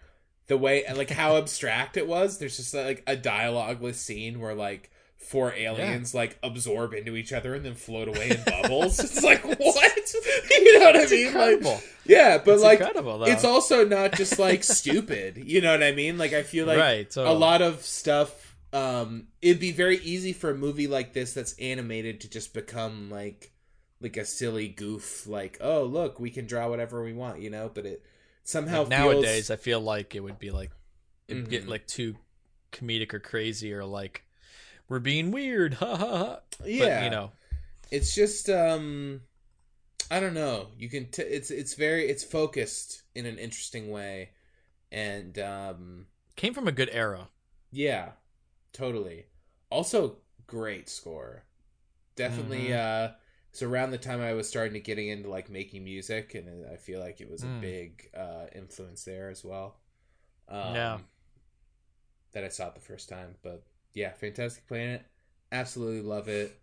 The 0.47 0.57
way, 0.57 0.85
like 0.95 1.11
how 1.11 1.37
abstract 1.37 1.99
it 1.99 2.09
was. 2.09 2.39
There's 2.39 2.57
just 2.57 2.73
like 2.73 3.03
a 3.07 3.15
dialogueless 3.15 3.97
scene 3.97 4.41
where 4.41 4.55
like 4.55 4.91
four 5.19 5.53
aliens 5.53 6.15
like 6.15 6.39
absorb 6.43 6.95
into 6.95 7.15
each 7.17 7.33
other 7.33 7.55
and 7.55 7.65
then 7.65 7.75
float 7.75 8.09
away 8.09 8.31
in 8.31 8.43
bubbles. 8.47 8.99
it's 9.01 9.23
like 9.23 9.43
what? 9.45 9.59
you 10.51 10.79
know 10.79 10.87
what 10.87 10.97
I 10.97 11.07
mean? 11.07 11.27
incredible. 11.27 11.73
Like, 11.73 11.85
yeah, 12.07 12.39
but 12.39 12.55
It's 12.55 12.63
like 12.63 12.81
it's 13.29 13.45
also 13.45 13.85
not 13.85 14.13
just 14.13 14.39
like 14.39 14.65
stupid. 14.65 15.37
You 15.37 15.61
know 15.61 15.73
what 15.73 15.83
I 15.83 15.93
mean? 15.93 16.17
Like 16.19 16.33
I 16.33 16.43
feel 16.43 16.67
like 16.67 16.79
right. 16.79 17.17
a 17.17 17.33
lot 17.35 17.61
of 17.63 17.83
stuff 17.83 18.47
um 18.73 19.29
it'd 19.41 19.61
be 19.61 19.73
very 19.73 19.97
easy 20.01 20.35
for 20.35 20.51
a 20.51 20.55
movie 20.55 20.87
like 20.87 21.15
this 21.15 21.33
that's 21.33 21.55
animated 21.59 22.21
to 22.21 22.29
just 22.29 22.53
become 22.53 23.09
like 23.11 23.51
like 24.03 24.19
a 24.19 24.27
silly 24.27 24.69
goof 24.69 25.27
like 25.27 25.57
oh 25.63 25.85
look 25.85 26.21
we 26.21 26.29
can 26.29 26.47
draw 26.47 26.69
whatever 26.69 27.03
we 27.03 27.15
want 27.15 27.41
you 27.41 27.49
know 27.49 27.71
but 27.73 27.87
it 27.87 28.05
somehow 28.45 28.81
Like, 28.81 28.89
feels 28.91 29.15
nowadays, 29.15 29.51
I 29.51 29.57
feel 29.57 29.81
like 29.81 30.15
it 30.15 30.21
would 30.21 30.39
be 30.39 30.51
like 30.51 30.71
it'd 31.29 31.49
get 31.49 31.65
Mhm. 31.65 31.71
like 31.71 31.87
too 31.87 32.17
comedic 32.71 33.15
or 33.15 33.21
crazy 33.21 33.73
or 33.73 33.87
like 33.87 34.23
we're 34.89 34.99
being 34.99 35.31
weird, 35.31 35.75
ha 35.75 35.97
ha 35.97 36.07
ha. 36.07 36.41
yeah 36.65 36.77
But, 36.79 36.99
you 36.99 37.11
know, 37.11 37.33
it's 37.91 38.15
just 38.15 38.51
um 38.51 39.23
i 40.11 40.21
don't 40.21 40.35
know 40.35 40.69
you 40.79 40.89
can 40.89 41.07
t- 41.11 41.23
it's 41.23 41.51
it's 41.51 41.75
very 41.75 42.09
it's 42.09 42.25
focused 42.25 43.03
in 43.15 43.27
an 43.27 43.39
interesting 43.39 43.91
way 43.91 44.31
and 44.93 45.39
um 45.39 46.07
came 46.37 46.55
from 46.55 46.67
a 46.69 46.73
good 46.73 46.89
era. 46.93 47.29
Yeah, 47.71 48.13
totally. 48.73 49.27
Also, 49.71 50.19
great 50.47 50.89
score. 50.89 51.45
Definitely. 52.17 52.73
Mhm. 52.73 52.75
uh 52.75 53.13
It's 53.51 53.63
around 53.63 53.93
the 53.93 53.99
time 53.99 54.21
I 54.23 54.35
was 54.35 54.49
starting 54.49 54.75
to 54.75 54.81
getting 54.81 55.09
into 55.09 55.31
like 55.31 55.51
making 55.51 55.85
music, 55.85 56.35
and 56.37 56.67
I 56.71 56.77
feel 56.77 57.01
like 57.01 57.21
it 57.21 57.31
was 57.31 57.45
a 57.45 57.49
Mm. 57.49 57.61
big 57.61 58.11
uh 58.17 58.47
influence 58.55 59.05
there 59.05 59.31
as 59.31 59.45
well. 59.45 59.77
Um, 60.49 60.75
Yeah. 60.75 60.99
That 62.33 62.43
I 62.45 62.49
saw 62.49 62.69
it 62.69 62.75
the 62.75 62.81
first 62.81 63.09
time, 63.11 63.37
but 63.43 63.65
yeah, 63.99 64.13
Fantastic 64.13 64.65
Planet, 64.69 65.05
absolutely 65.51 66.03
love 66.03 66.29
it. 66.29 66.57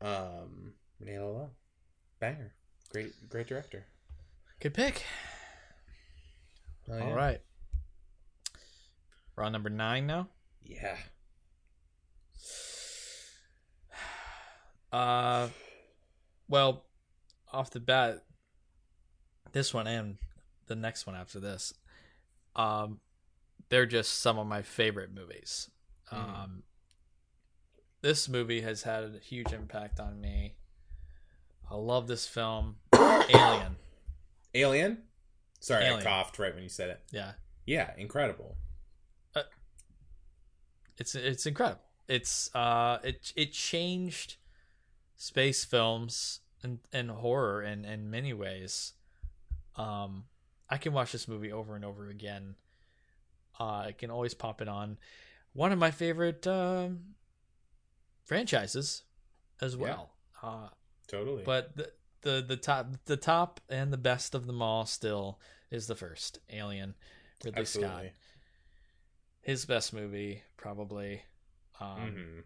Um, 0.00 0.72
René 1.00 1.18
Laloux, 1.18 1.48
banger, 2.18 2.52
great, 2.90 3.12
great 3.28 3.46
director. 3.46 3.86
Good 4.60 4.74
pick. 4.74 5.04
Oh, 6.90 6.94
All 6.94 7.08
yeah. 7.08 7.14
right, 7.14 7.40
we're 9.36 9.44
on 9.44 9.52
number 9.52 9.70
nine 9.70 10.06
now. 10.08 10.28
Yeah. 10.64 10.96
Uh, 14.92 15.48
well, 16.48 16.84
off 17.52 17.70
the 17.70 17.80
bat, 17.80 18.24
this 19.52 19.72
one 19.72 19.86
and 19.86 20.16
the 20.66 20.74
next 20.74 21.06
one 21.06 21.14
after 21.14 21.38
this, 21.38 21.74
um, 22.54 23.00
they're 23.68 23.86
just 23.86 24.20
some 24.20 24.38
of 24.38 24.46
my 24.46 24.62
favorite 24.62 25.12
movies. 25.14 25.70
Mhm. 26.12 26.16
Um, 26.18 26.62
this 28.02 28.28
movie 28.28 28.60
has 28.60 28.82
had 28.82 29.04
a 29.04 29.18
huge 29.18 29.52
impact 29.52 29.98
on 30.00 30.20
me. 30.20 30.54
I 31.70 31.74
love 31.74 32.06
this 32.06 32.26
film, 32.26 32.76
Alien. 32.94 33.76
Alien. 34.54 35.02
Sorry, 35.58 35.84
Alien. 35.84 36.00
I 36.00 36.04
coughed 36.04 36.38
right 36.38 36.54
when 36.54 36.62
you 36.62 36.68
said 36.68 36.90
it. 36.90 37.00
Yeah, 37.10 37.32
Yeah, 37.64 37.92
incredible. 37.96 38.56
it's 40.98 41.14
it's 41.14 41.44
incredible. 41.46 41.82
It's 42.08 42.54
uh, 42.54 42.98
it 43.02 43.32
it 43.36 43.52
changed 43.52 44.36
space 45.16 45.64
films 45.64 46.40
and 46.62 46.78
and 46.92 47.10
horror 47.10 47.62
in 47.62 47.84
in 47.84 48.10
many 48.10 48.32
ways. 48.32 48.92
Um, 49.76 50.24
I 50.70 50.78
can 50.78 50.92
watch 50.92 51.12
this 51.12 51.28
movie 51.28 51.52
over 51.52 51.74
and 51.76 51.84
over 51.84 52.08
again. 52.08 52.54
Uh, 53.60 53.64
I 53.88 53.92
can 53.92 54.10
always 54.10 54.34
pop 54.34 54.62
it 54.62 54.68
on. 54.68 54.96
One 55.56 55.72
of 55.72 55.78
my 55.78 55.90
favorite 55.90 56.46
um, 56.46 57.14
franchises 58.24 59.04
as 59.60 59.74
Yeah. 59.74 59.82
well. 59.82 60.10
Uh, 60.42 60.68
Totally. 61.08 61.44
but 61.44 61.74
the, 61.76 61.92
the 62.22 62.44
the 62.46 62.56
top 62.56 62.88
the 63.06 63.16
top 63.16 63.60
and 63.70 63.92
the 63.92 63.96
best 63.96 64.34
of 64.34 64.46
them 64.46 64.60
all 64.60 64.84
still 64.84 65.40
is 65.70 65.86
the 65.86 65.94
first 65.94 66.40
Alien, 66.50 66.94
Ridley 67.44 67.64
Scott. 67.64 68.04
His 69.40 69.64
best 69.64 69.92
movie 69.92 70.42
probably. 70.56 71.22
Um, 71.80 72.10
hmm 72.12 72.40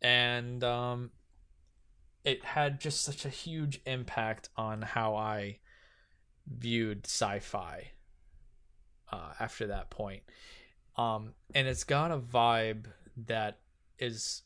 and 0.00 0.62
um, 0.62 1.10
it 2.24 2.44
had 2.44 2.80
just 2.80 3.02
such 3.02 3.24
a 3.24 3.28
huge 3.28 3.80
impact 3.84 4.48
on 4.56 4.82
how 4.82 5.16
I 5.16 5.58
viewed 6.46 7.04
sci-fi 7.06 7.90
uh, 9.10 9.32
after 9.40 9.66
that 9.66 9.90
point. 9.90 10.22
Um, 10.98 11.32
and 11.54 11.66
it's 11.68 11.84
got 11.84 12.10
a 12.10 12.18
vibe 12.18 12.86
that 13.26 13.58
is 13.98 14.42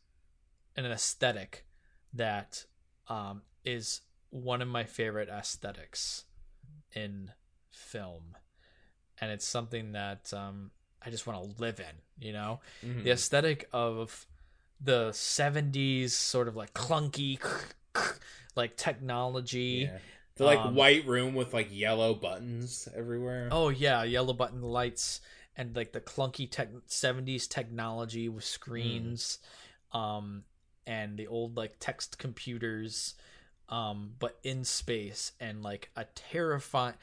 an 0.77 0.85
aesthetic 0.87 1.65
that 2.15 2.65
um, 3.09 3.43
is 3.65 4.03
one 4.31 4.61
of 4.63 4.69
my 4.69 4.85
favorite 4.85 5.29
aesthetics 5.29 6.25
in 6.95 7.31
film, 7.71 8.37
and 9.21 9.31
it's 9.31 9.47
something 9.47 9.93
that 9.93 10.33
um, 10.35 10.71
I 11.05 11.11
just 11.11 11.27
want 11.27 11.43
to 11.43 11.61
live 11.61 11.81
in. 11.81 11.97
You 12.27 12.33
know, 12.35 12.61
Mm-hmm. 12.87 13.03
the 13.05 13.11
aesthetic 13.13 13.69
of 13.73 14.27
the 14.81 15.09
70s 15.11 16.11
sort 16.11 16.49
of 16.49 16.55
like 16.57 16.75
clunky 16.75 17.39
like 18.57 18.77
technology 18.77 19.89
Yeah. 19.91 19.99
The 20.37 20.45
like 20.45 20.59
Um, 20.59 20.75
white 20.75 21.07
room 21.07 21.35
with 21.35 21.53
like 21.55 21.69
yellow 21.71 22.15
buttons 22.15 22.89
everywhere. 22.97 23.49
oh 23.53 23.69
yeah 23.69 24.03
yellow 24.03 24.33
button 24.33 24.61
lights 24.63 25.21
and 25.57 25.75
like 25.77 25.93
the 25.93 26.01
clunky 26.01 26.51
tech 26.51 26.69
70s 26.89 27.49
technology 27.49 28.29
with 28.29 28.45
screens 28.45 29.39
um 29.93 30.45
and 30.87 31.17
the 31.19 31.27
old 31.27 31.57
like 31.57 31.75
text 31.79 32.19
computers 32.19 33.15
um 33.69 34.13
but 34.19 34.39
in 34.43 34.65
space 34.65 35.33
and 35.41 35.63
like 35.63 35.91
a 35.97 36.05
terrifying 36.15 36.95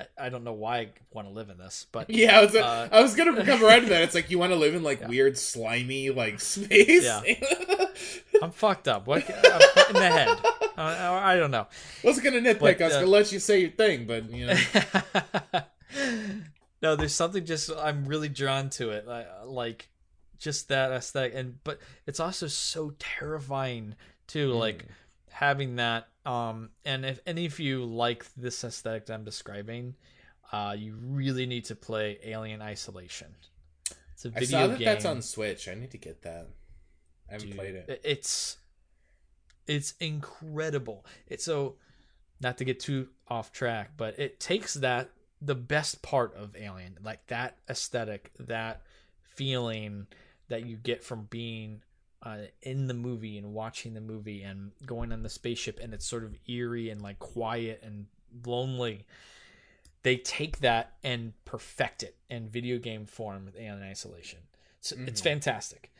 I- 0.00 0.26
I 0.26 0.28
don't 0.28 0.42
know 0.42 0.52
why 0.54 0.78
I 0.78 0.88
want 1.12 1.28
to 1.28 1.32
live 1.32 1.50
in 1.50 1.56
this, 1.58 1.86
but 1.92 2.10
Yeah, 2.22 2.40
I 2.40 2.44
was, 2.44 2.56
Uh, 2.56 2.88
I 2.90 3.00
was 3.00 3.14
gonna 3.14 3.44
come 3.50 3.62
right 3.62 3.80
to 3.80 3.88
that. 3.90 4.02
It's 4.02 4.14
like 4.14 4.28
you 4.28 4.40
want 4.40 4.50
to 4.50 4.56
live 4.58 4.74
in 4.74 4.82
like 4.82 5.00
Yeah. 5.00 5.06
weird, 5.08 5.38
slimy, 5.38 6.10
like 6.10 6.40
space. 6.40 7.04
Yeah. 7.04 7.22
I'm 8.42 8.50
fucked 8.50 8.88
up. 8.88 9.06
What 9.06 9.22
I'm 9.30 9.94
in 9.94 10.02
the 10.02 10.10
head? 10.10 10.28
Uh, 10.76 11.20
I 11.22 11.36
don't 11.36 11.52
know. 11.52 11.68
wasn't 12.02 12.24
gonna 12.24 12.40
nitpick. 12.40 12.58
But, 12.58 12.82
I 12.82 12.84
was 12.86 12.94
uh, 12.94 13.00
gonna 13.02 13.12
let 13.12 13.30
you 13.30 13.38
say 13.38 13.60
your 13.60 13.70
thing, 13.70 14.06
but 14.08 14.28
you 14.32 14.46
know, 14.48 14.56
no, 16.84 16.96
there's 16.96 17.14
something 17.14 17.44
just 17.46 17.70
I'm 17.76 18.04
really 18.04 18.28
drawn 18.28 18.68
to 18.70 18.90
it, 18.90 19.06
like, 19.08 19.26
like 19.46 19.88
just 20.38 20.68
that 20.68 20.92
aesthetic, 20.92 21.32
and 21.34 21.58
but 21.64 21.80
it's 22.06 22.20
also 22.20 22.46
so 22.46 22.92
terrifying 22.98 23.94
too, 24.26 24.50
Mm. 24.52 24.58
like 24.58 24.84
having 25.30 25.76
that. 25.76 26.08
Um, 26.26 26.70
and 26.84 27.04
if 27.06 27.20
any 27.26 27.46
of 27.46 27.58
you 27.58 27.84
like 27.84 28.26
this 28.36 28.62
aesthetic 28.64 29.06
that 29.06 29.14
I'm 29.14 29.24
describing, 29.24 29.94
uh, 30.52 30.74
you 30.78 30.94
really 31.00 31.46
need 31.46 31.64
to 31.66 31.74
play 31.74 32.18
Alien 32.22 32.60
Isolation. 32.62 33.34
It's 34.12 34.24
a 34.26 34.30
video 34.30 34.58
I 34.58 34.62
saw 34.62 34.66
that 34.68 34.78
game. 34.78 34.84
that's 34.84 35.04
on 35.06 35.22
Switch. 35.22 35.68
I 35.68 35.74
need 35.74 35.90
to 35.92 35.98
get 35.98 36.22
that. 36.22 36.48
I 37.28 37.32
haven't 37.32 37.48
Dude, 37.48 37.56
played 37.56 37.74
it. 37.74 38.00
It's 38.04 38.58
it's 39.66 39.94
incredible. 40.00 41.06
It's 41.26 41.44
so 41.44 41.76
not 42.40 42.58
to 42.58 42.64
get 42.64 42.78
too 42.80 43.08
off 43.28 43.52
track, 43.52 43.92
but 43.96 44.18
it 44.18 44.38
takes 44.38 44.74
that 44.74 45.10
the 45.44 45.54
best 45.54 46.00
part 46.02 46.34
of 46.34 46.56
Alien, 46.56 46.98
like 47.02 47.26
that 47.26 47.56
aesthetic, 47.68 48.30
that 48.38 48.82
feeling 49.22 50.06
that 50.48 50.64
you 50.66 50.76
get 50.76 51.02
from 51.02 51.24
being 51.30 51.82
uh, 52.22 52.38
in 52.62 52.86
the 52.86 52.94
movie 52.94 53.36
and 53.36 53.52
watching 53.52 53.94
the 53.94 54.00
movie 54.00 54.42
and 54.42 54.70
going 54.86 55.12
on 55.12 55.22
the 55.22 55.28
spaceship, 55.28 55.78
and 55.82 55.92
it's 55.92 56.06
sort 56.06 56.24
of 56.24 56.34
eerie 56.48 56.88
and 56.90 57.02
like 57.02 57.18
quiet 57.18 57.82
and 57.84 58.06
lonely. 58.46 59.04
They 60.02 60.16
take 60.16 60.58
that 60.60 60.94
and 61.02 61.32
perfect 61.44 62.02
it 62.02 62.16
in 62.28 62.48
video 62.48 62.78
game 62.78 63.06
form 63.06 63.44
with 63.46 63.56
Alien 63.56 63.82
Isolation. 63.82 64.40
It's, 64.78 64.92
it's 64.92 65.20
Mhm. 65.20 65.24
fantastic. 65.24 65.92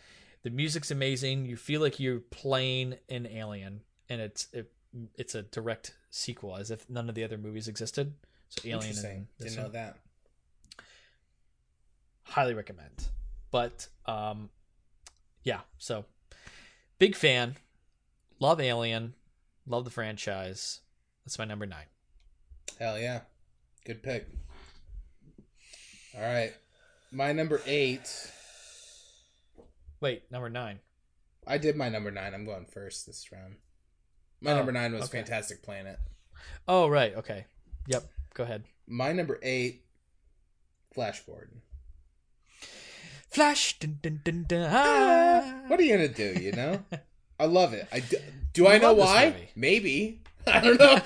The 0.43 0.51
music's 0.51 0.91
amazing. 0.91 1.47
You 1.47 1.57
feel 1.57 1.81
like 1.81 1.99
you're 1.99 2.21
playing 2.21 2.99
an 3.09 3.27
Alien, 3.27 3.81
and 4.11 4.21
it's 4.21 4.49
it, 4.53 4.71
it's 5.17 5.35
a 5.35 5.43
direct 5.43 5.95
sequel, 6.11 6.57
as 6.57 6.71
if 6.71 6.89
none 6.89 7.09
of 7.09 7.15
the 7.15 7.25
other 7.25 7.39
movies 7.39 7.67
existed. 7.67 8.15
So 8.61 8.69
Alien 8.69 8.83
Interesting. 8.83 9.29
Didn't 9.41 9.57
know 9.57 9.69
that. 9.71 9.97
highly 12.25 12.55
recommend. 12.55 13.09
But 13.51 13.87
um, 14.07 14.51
yeah, 15.45 15.61
so 15.79 16.05
big 16.99 17.15
fan, 17.15 17.57
love 18.41 18.61
Alien, 18.61 19.15
love 19.67 19.85
the 19.85 19.91
franchise. 19.91 20.81
That's 21.25 21.39
my 21.39 21.45
number 21.45 21.67
nine. 21.67 21.87
Hell 22.79 22.99
yeah, 22.99 23.21
good 23.85 24.03
pick. 24.03 24.27
All 26.17 26.23
right, 26.23 26.53
my 27.13 27.33
number 27.33 27.61
eight. 27.67 28.09
Wait, 30.01 30.31
number 30.31 30.51
nine. 30.51 30.81
I 31.47 31.59
did 31.59 31.77
my 31.77 31.89
number 31.89 32.11
nine. 32.11 32.35
I'm 32.35 32.45
going 32.45 32.67
first 32.67 33.07
this 33.07 33.31
round. 33.33 33.57
My 34.41 34.53
Oh, 34.53 34.57
number 34.57 34.73
nine 34.73 34.93
was 34.93 35.05
okay. 35.05 35.19
Fantastic 35.19 35.63
Planet. 35.63 35.99
Oh 36.67 36.89
right, 36.89 37.15
okay, 37.17 37.47
yep. 37.87 38.05
Go 38.35 38.43
ahead. 38.43 38.65
My 38.87 39.13
number 39.13 39.39
eight, 39.43 39.85
Flash 40.93 41.21
Gordon. 41.25 41.63
Flash. 43.31 43.79
Dun, 43.79 43.99
dun, 44.03 44.21
dun, 44.25 44.45
dun, 44.49 44.69
Ah, 44.71 45.63
what 45.69 45.81
are 45.81 45.83
you 45.83 45.97
gonna 45.97 46.09
do? 46.09 46.35
You 46.41 46.53
know, 46.53 46.85
I 47.41 47.47
love 47.47 47.73
it. 47.73 47.89
I 47.93 48.01
do, 48.01 48.17
do 48.53 48.67
I 48.69 48.79
know 48.79 48.93
why? 48.95 49.49
Maybe 49.57 50.21
I 50.47 50.61
don't 50.61 50.79
know. 50.79 51.01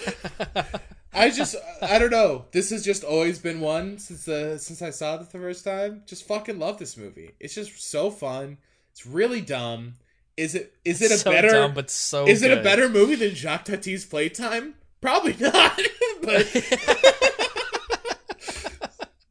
I 1.12 1.30
just 1.30 1.56
I 1.80 1.98
don't 1.98 2.10
know. 2.10 2.46
This 2.52 2.70
has 2.70 2.84
just 2.84 3.02
always 3.04 3.38
been 3.38 3.60
one 3.60 3.98
since 3.98 4.24
the 4.24 4.58
since 4.58 4.82
I 4.82 4.90
saw 4.90 5.14
it 5.14 5.30
the 5.30 5.38
first 5.38 5.64
time. 5.64 6.02
Just 6.06 6.26
fucking 6.26 6.58
love 6.58 6.78
this 6.78 6.96
movie. 6.96 7.32
It's 7.40 7.54
just 7.54 7.80
so 7.80 8.10
fun. 8.10 8.58
It's 8.92 9.06
really 9.06 9.40
dumb. 9.40 9.94
Is 10.36 10.54
it 10.54 10.74
is 10.84 11.02
it 11.02 11.10
a 11.10 11.16
so 11.18 11.30
better 11.30 11.48
dumb, 11.50 11.74
but 11.74 11.90
so 11.90 12.26
is 12.26 12.42
it 12.42 12.56
a 12.56 12.62
better 12.62 12.88
movie 12.88 13.16
than 13.16 13.34
Jacques 13.34 13.64
Tati's 13.64 14.04
Playtime? 14.04 14.74
Probably 15.00 15.34
not. 15.40 15.80
but 16.22 16.46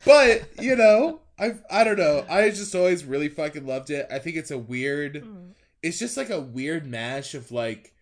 but 0.07 0.63
you 0.63 0.75
know, 0.75 1.21
I 1.39 1.55
I 1.69 1.83
don't 1.83 1.97
know. 1.99 2.25
I 2.29 2.49
just 2.49 2.73
always 2.73 3.05
really 3.05 3.29
fucking 3.29 3.65
loved 3.67 3.89
it. 3.91 4.07
I 4.11 4.19
think 4.19 4.35
it's 4.37 4.51
a 4.51 4.57
weird. 4.57 5.23
Mm. 5.23 5.51
It's 5.83 5.99
just 5.99 6.17
like 6.17 6.29
a 6.31 6.41
weird 6.41 6.87
mash 6.87 7.35
of 7.35 7.51
like 7.51 7.93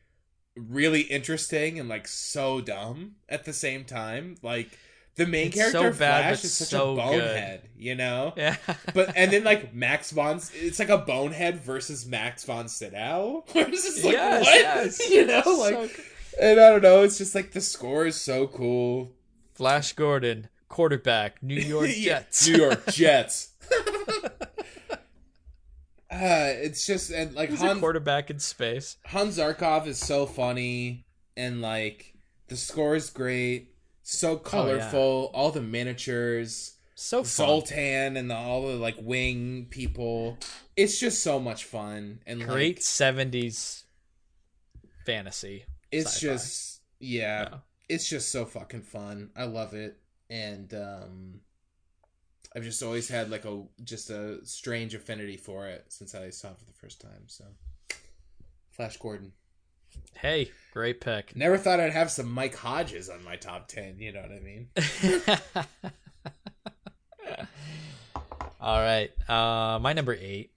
really 0.56 1.02
interesting 1.02 1.80
and 1.80 1.90
like 1.90 2.08
so 2.08 2.62
dumb 2.62 3.16
at 3.28 3.44
the 3.44 3.52
same 3.54 3.84
time. 3.84 4.36
Like 4.42 4.78
the 5.16 5.26
main 5.26 5.48
It's 5.48 5.56
character 5.56 5.94
so 5.94 6.00
bad, 6.00 6.24
Flash 6.24 6.44
is 6.46 6.54
such 6.54 6.68
so 6.70 6.94
a 6.94 6.96
good. 6.96 7.02
bonehead, 7.20 7.70
you 7.78 7.96
know. 7.96 8.34
Yeah. 8.38 8.56
But 8.94 9.14
and 9.16 9.32
then 9.32 9.44
like 9.44 9.74
Max 9.74 10.12
von, 10.12 10.40
it's 10.54 10.80
like 10.80 10.90
a 10.90 10.98
bonehead 10.98 11.60
versus 11.60 12.06
Max 12.06 12.44
von 12.46 12.68
Sydow. 12.68 13.44
Where 13.52 13.68
it's 13.68 13.84
just 13.84 14.04
like 14.04 14.14
Yes, 14.14 14.46
what, 14.46 14.56
yes. 14.56 15.10
you 15.10 15.26
know, 15.26 15.44
like, 15.46 15.74
good. 15.76 15.92
and 16.42 16.60
I 16.60 16.70
don't 16.70 16.84
know. 16.84 17.04
It's 17.04 17.18
just 17.18 17.36
like 17.36 17.52
the 17.52 17.62
score 17.62 18.06
is 18.06 18.16
so 18.20 18.48
cool. 18.48 19.12
Flash 19.54 19.94
Gordon, 19.94 20.50
quarterback, 20.76 21.42
New 21.42 21.56
York 21.62 21.90
Jets. 21.90 22.48
New 22.48 22.58
York 22.58 22.86
Jets. 22.92 23.50
uh, 26.12 26.54
it's 26.62 26.86
just 26.86 27.10
and 27.12 27.34
like 27.34 27.50
He's 27.50 27.62
a 27.62 27.68
Han, 27.68 27.80
quarterback 27.80 28.30
in 28.30 28.40
space. 28.40 28.98
Han 29.08 29.28
Zarkov 29.30 29.88
is 29.88 29.98
so 29.98 30.26
funny 30.26 31.06
and 31.36 31.62
like 31.62 32.14
the 32.48 32.56
score 32.56 32.96
is 32.96 33.10
great, 33.10 33.74
so 34.04 34.38
colorful. 34.38 35.32
All 35.34 35.52
the 35.52 35.62
miniatures, 35.62 36.76
So 36.96 37.24
fun. 37.24 37.48
Vultan 37.48 38.18
and 38.18 38.30
the, 38.30 38.36
all 38.36 38.68
the 38.68 38.76
like 38.76 38.96
wing 39.02 39.68
people. 39.70 40.38
It's 40.78 41.00
just 41.00 41.24
so 41.24 41.40
much 41.40 41.64
fun 41.64 42.20
and 42.28 42.42
Great 42.46 42.76
Like, 42.78 42.82
seventies 42.84 43.86
fantasy. 45.06 45.66
it's 45.92 46.16
sci-fi. 46.16 46.34
just 46.34 46.82
yeah, 47.00 47.42
Yeah. 47.42 47.58
it's 47.90 48.08
just 48.08 48.30
so 48.32 48.46
fucking 48.46 48.82
fun. 48.84 49.32
I 49.36 49.46
love 49.46 49.74
it, 49.74 49.98
and 50.36 50.74
um, 50.74 51.40
I've 52.56 52.64
just 52.64 52.84
always 52.84 53.08
had 53.08 53.30
like 53.30 53.46
a 53.46 53.64
just 53.84 54.10
a 54.10 54.46
strange 54.46 54.94
affinity 54.94 55.38
for 55.38 55.68
it 55.68 55.86
since 55.90 56.14
I 56.14 56.30
saw 56.30 56.50
it 56.50 56.58
for 56.58 56.66
the 56.66 56.74
first 56.74 57.00
time. 57.02 57.24
So, 57.28 57.46
Flash 58.72 58.98
Gordon. 58.98 59.32
Hey, 60.14 60.52
great 60.74 61.00
pick. 61.00 61.36
Never 61.38 61.58
thought 61.58 61.80
I'd 61.80 61.94
have 61.94 62.12
some 62.12 62.32
Mike 62.32 62.56
Hodges 62.56 63.10
on 63.10 63.24
my 63.24 63.38
top 63.38 63.68
ten. 63.68 63.96
You 64.00 64.12
know 64.12 64.22
what 64.22 64.32
I 64.32 64.40
mean? 64.40 64.68
All 68.60 68.80
right. 68.80 69.12
Uh 69.30 69.80
my 69.80 69.94
number 69.94 70.18
8. 70.20 70.52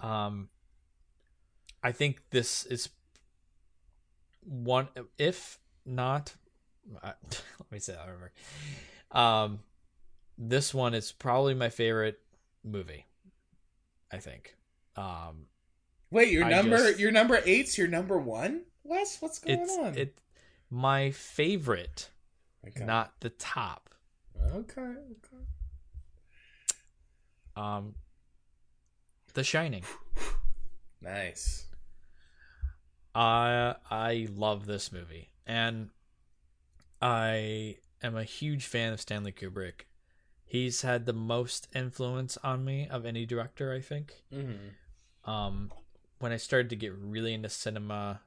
Um 0.00 0.48
I 1.82 1.92
think 1.92 2.20
this 2.30 2.64
is 2.66 2.88
one 4.44 4.88
if 5.18 5.58
not 5.84 6.34
uh, 7.02 7.12
let 7.60 7.72
me 7.72 7.78
say 7.78 7.92
that 7.94 8.08
over. 8.08 8.32
Um 9.12 9.60
this 10.38 10.72
one 10.74 10.94
is 10.94 11.12
probably 11.12 11.54
my 11.54 11.68
favorite 11.68 12.18
movie. 12.64 13.06
I 14.10 14.18
think. 14.18 14.56
Um 14.96 15.46
Wait, 16.10 16.30
your 16.30 16.44
I 16.44 16.50
number 16.50 16.76
just- 16.78 16.98
your 16.98 17.10
number 17.10 17.40
eight's 17.44 17.78
your 17.78 17.88
number 17.88 18.18
one? 18.18 18.62
Wes, 18.84 19.18
what's 19.20 19.38
going 19.38 19.60
on? 19.60 19.96
it 19.96 20.18
my 20.70 21.10
favorite, 21.10 22.08
okay. 22.66 22.84
not 22.84 23.12
the 23.20 23.30
top. 23.30 23.90
okay. 24.54 24.80
Okay. 24.80 25.44
Um 27.56 27.94
The 29.34 29.44
Shining. 29.44 29.84
Nice. 31.00 31.66
I 33.14 33.74
I 33.90 34.28
love 34.34 34.64
this 34.66 34.90
movie, 34.92 35.30
and 35.46 35.90
I 37.02 37.76
am 38.02 38.16
a 38.16 38.24
huge 38.24 38.66
fan 38.66 38.92
of 38.92 39.00
Stanley 39.00 39.32
Kubrick. 39.32 39.86
He's 40.44 40.82
had 40.82 41.06
the 41.06 41.12
most 41.12 41.68
influence 41.74 42.36
on 42.42 42.64
me 42.64 42.86
of 42.88 43.06
any 43.06 43.24
director, 43.24 43.72
I 43.72 43.80
think. 43.80 44.22
Mm-hmm. 44.32 45.30
Um, 45.30 45.72
when 46.18 46.32
I 46.32 46.36
started 46.36 46.70
to 46.70 46.76
get 46.76 46.92
really 46.94 47.32
into 47.32 47.48
cinema, 47.48 48.20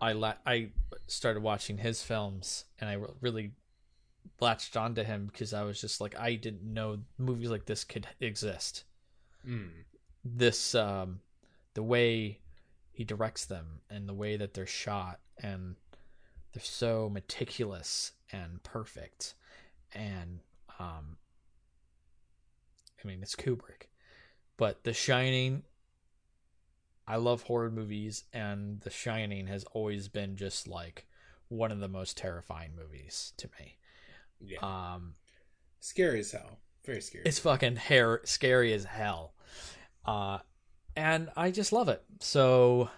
I 0.00 0.12
la- 0.12 0.34
I 0.46 0.70
started 1.06 1.42
watching 1.42 1.78
his 1.78 2.02
films, 2.02 2.64
and 2.80 2.88
I 2.88 2.94
re- 2.94 3.08
really 3.20 3.50
latched 4.40 4.76
onto 4.76 5.02
him 5.02 5.26
because 5.26 5.52
I 5.52 5.62
was 5.64 5.80
just 5.80 6.00
like, 6.00 6.18
I 6.18 6.36
didn't 6.36 6.62
know 6.62 7.00
movies 7.18 7.50
like 7.50 7.66
this 7.66 7.84
could 7.84 8.06
exist 8.20 8.84
Mm. 9.46 9.70
this 10.24 10.74
um 10.74 11.20
the 11.74 11.82
way 11.82 12.40
he 12.92 13.04
directs 13.04 13.44
them 13.46 13.80
and 13.88 14.08
the 14.08 14.12
way 14.14 14.36
that 14.36 14.52
they're 14.52 14.66
shot 14.66 15.20
and 15.40 15.76
they're 16.52 16.62
so 16.62 17.08
meticulous 17.08 18.12
and 18.32 18.62
perfect 18.62 19.34
and 19.94 20.40
um 20.78 21.16
I 23.02 23.06
mean 23.08 23.22
it's 23.22 23.34
Kubrick 23.36 23.88
but 24.56 24.84
The 24.84 24.92
Shining 24.92 25.62
I 27.06 27.16
love 27.16 27.42
horror 27.42 27.70
movies 27.70 28.24
and 28.32 28.80
The 28.80 28.90
Shining 28.90 29.46
has 29.46 29.64
always 29.72 30.08
been 30.08 30.36
just 30.36 30.68
like 30.68 31.06
one 31.48 31.72
of 31.72 31.80
the 31.80 31.88
most 31.88 32.16
terrifying 32.18 32.72
movies 32.76 33.32
to 33.38 33.48
me 33.58 33.78
Yeah. 34.40 34.58
um 34.62 35.14
scary 35.80 36.20
as 36.20 36.32
hell. 36.32 36.58
Very 36.84 37.00
scary. 37.00 37.24
it's 37.26 37.38
fucking 37.38 37.76
hair 37.76 38.20
scary 38.24 38.72
as 38.72 38.84
hell. 38.84 39.34
Uh 40.04 40.38
and 40.96 41.28
I 41.36 41.50
just 41.52 41.72
love 41.72 41.88
it. 41.88 42.02
So 42.20 42.90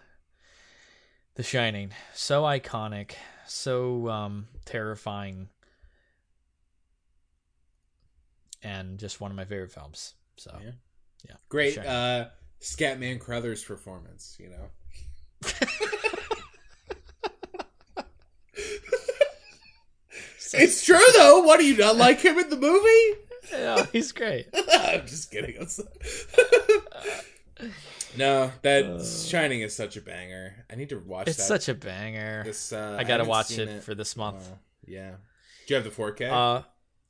The 1.35 1.43
Shining, 1.43 1.93
so 2.15 2.43
iconic, 2.43 3.13
so 3.53 4.09
um 4.09 4.47
terrifying 4.65 5.49
and 8.63 8.97
just 8.99 9.21
one 9.21 9.31
of 9.33 9.37
my 9.37 9.45
favorite 9.45 9.73
films. 9.73 10.15
So 10.37 10.57
Yeah. 10.63 10.71
yeah. 11.29 11.35
Great 11.49 11.75
Shining. 11.75 11.91
uh 11.91 12.31
Scatman 12.61 13.19
Crothers 13.21 13.65
performance, 13.65 14.37
you 14.39 14.51
know. 14.51 14.71
it's 20.53 20.85
true 20.85 20.99
though. 21.17 21.41
What 21.43 21.59
do 21.61 21.67
you 21.67 21.77
not 21.77 21.97
like 21.97 22.21
him 22.21 22.39
in 22.39 22.51
the 22.51 22.57
movie? 22.57 23.21
yeah, 23.53 23.87
he's 23.93 24.13
great. 24.13 24.47
I'm 24.73 25.07
just 25.07 25.31
kidding. 25.31 25.57
I'm 25.61 25.67
sorry. 25.69 25.89
no, 28.17 28.51
that 28.63 28.85
Uh. 28.85 29.05
Shining 29.05 29.61
is 29.63 29.75
such 29.75 29.97
a 29.97 30.01
banger. 30.01 30.65
I 30.71 30.75
need 30.77 30.89
to 30.91 30.99
watch 30.99 31.29
It's 31.29 31.37
that. 31.39 31.43
such 31.45 31.69
a 31.69 31.75
banger. 31.75 32.43
this. 32.45 32.73
Uh, 32.73 32.97
I 32.99 33.03
got 33.05 33.09
to 33.09 33.13
haven't 33.25 33.29
watch 33.29 33.47
seen 33.47 33.69
it, 33.69 33.83
for 33.83 33.95
this 33.95 34.17
month. 34.17 34.47
Uh, 34.51 34.57
yeah. 34.87 35.11
Do 35.67 35.75
you 35.75 35.77
have 35.77 35.85
the 35.85 35.91
4K? 35.91 36.31
Uh 36.31 36.63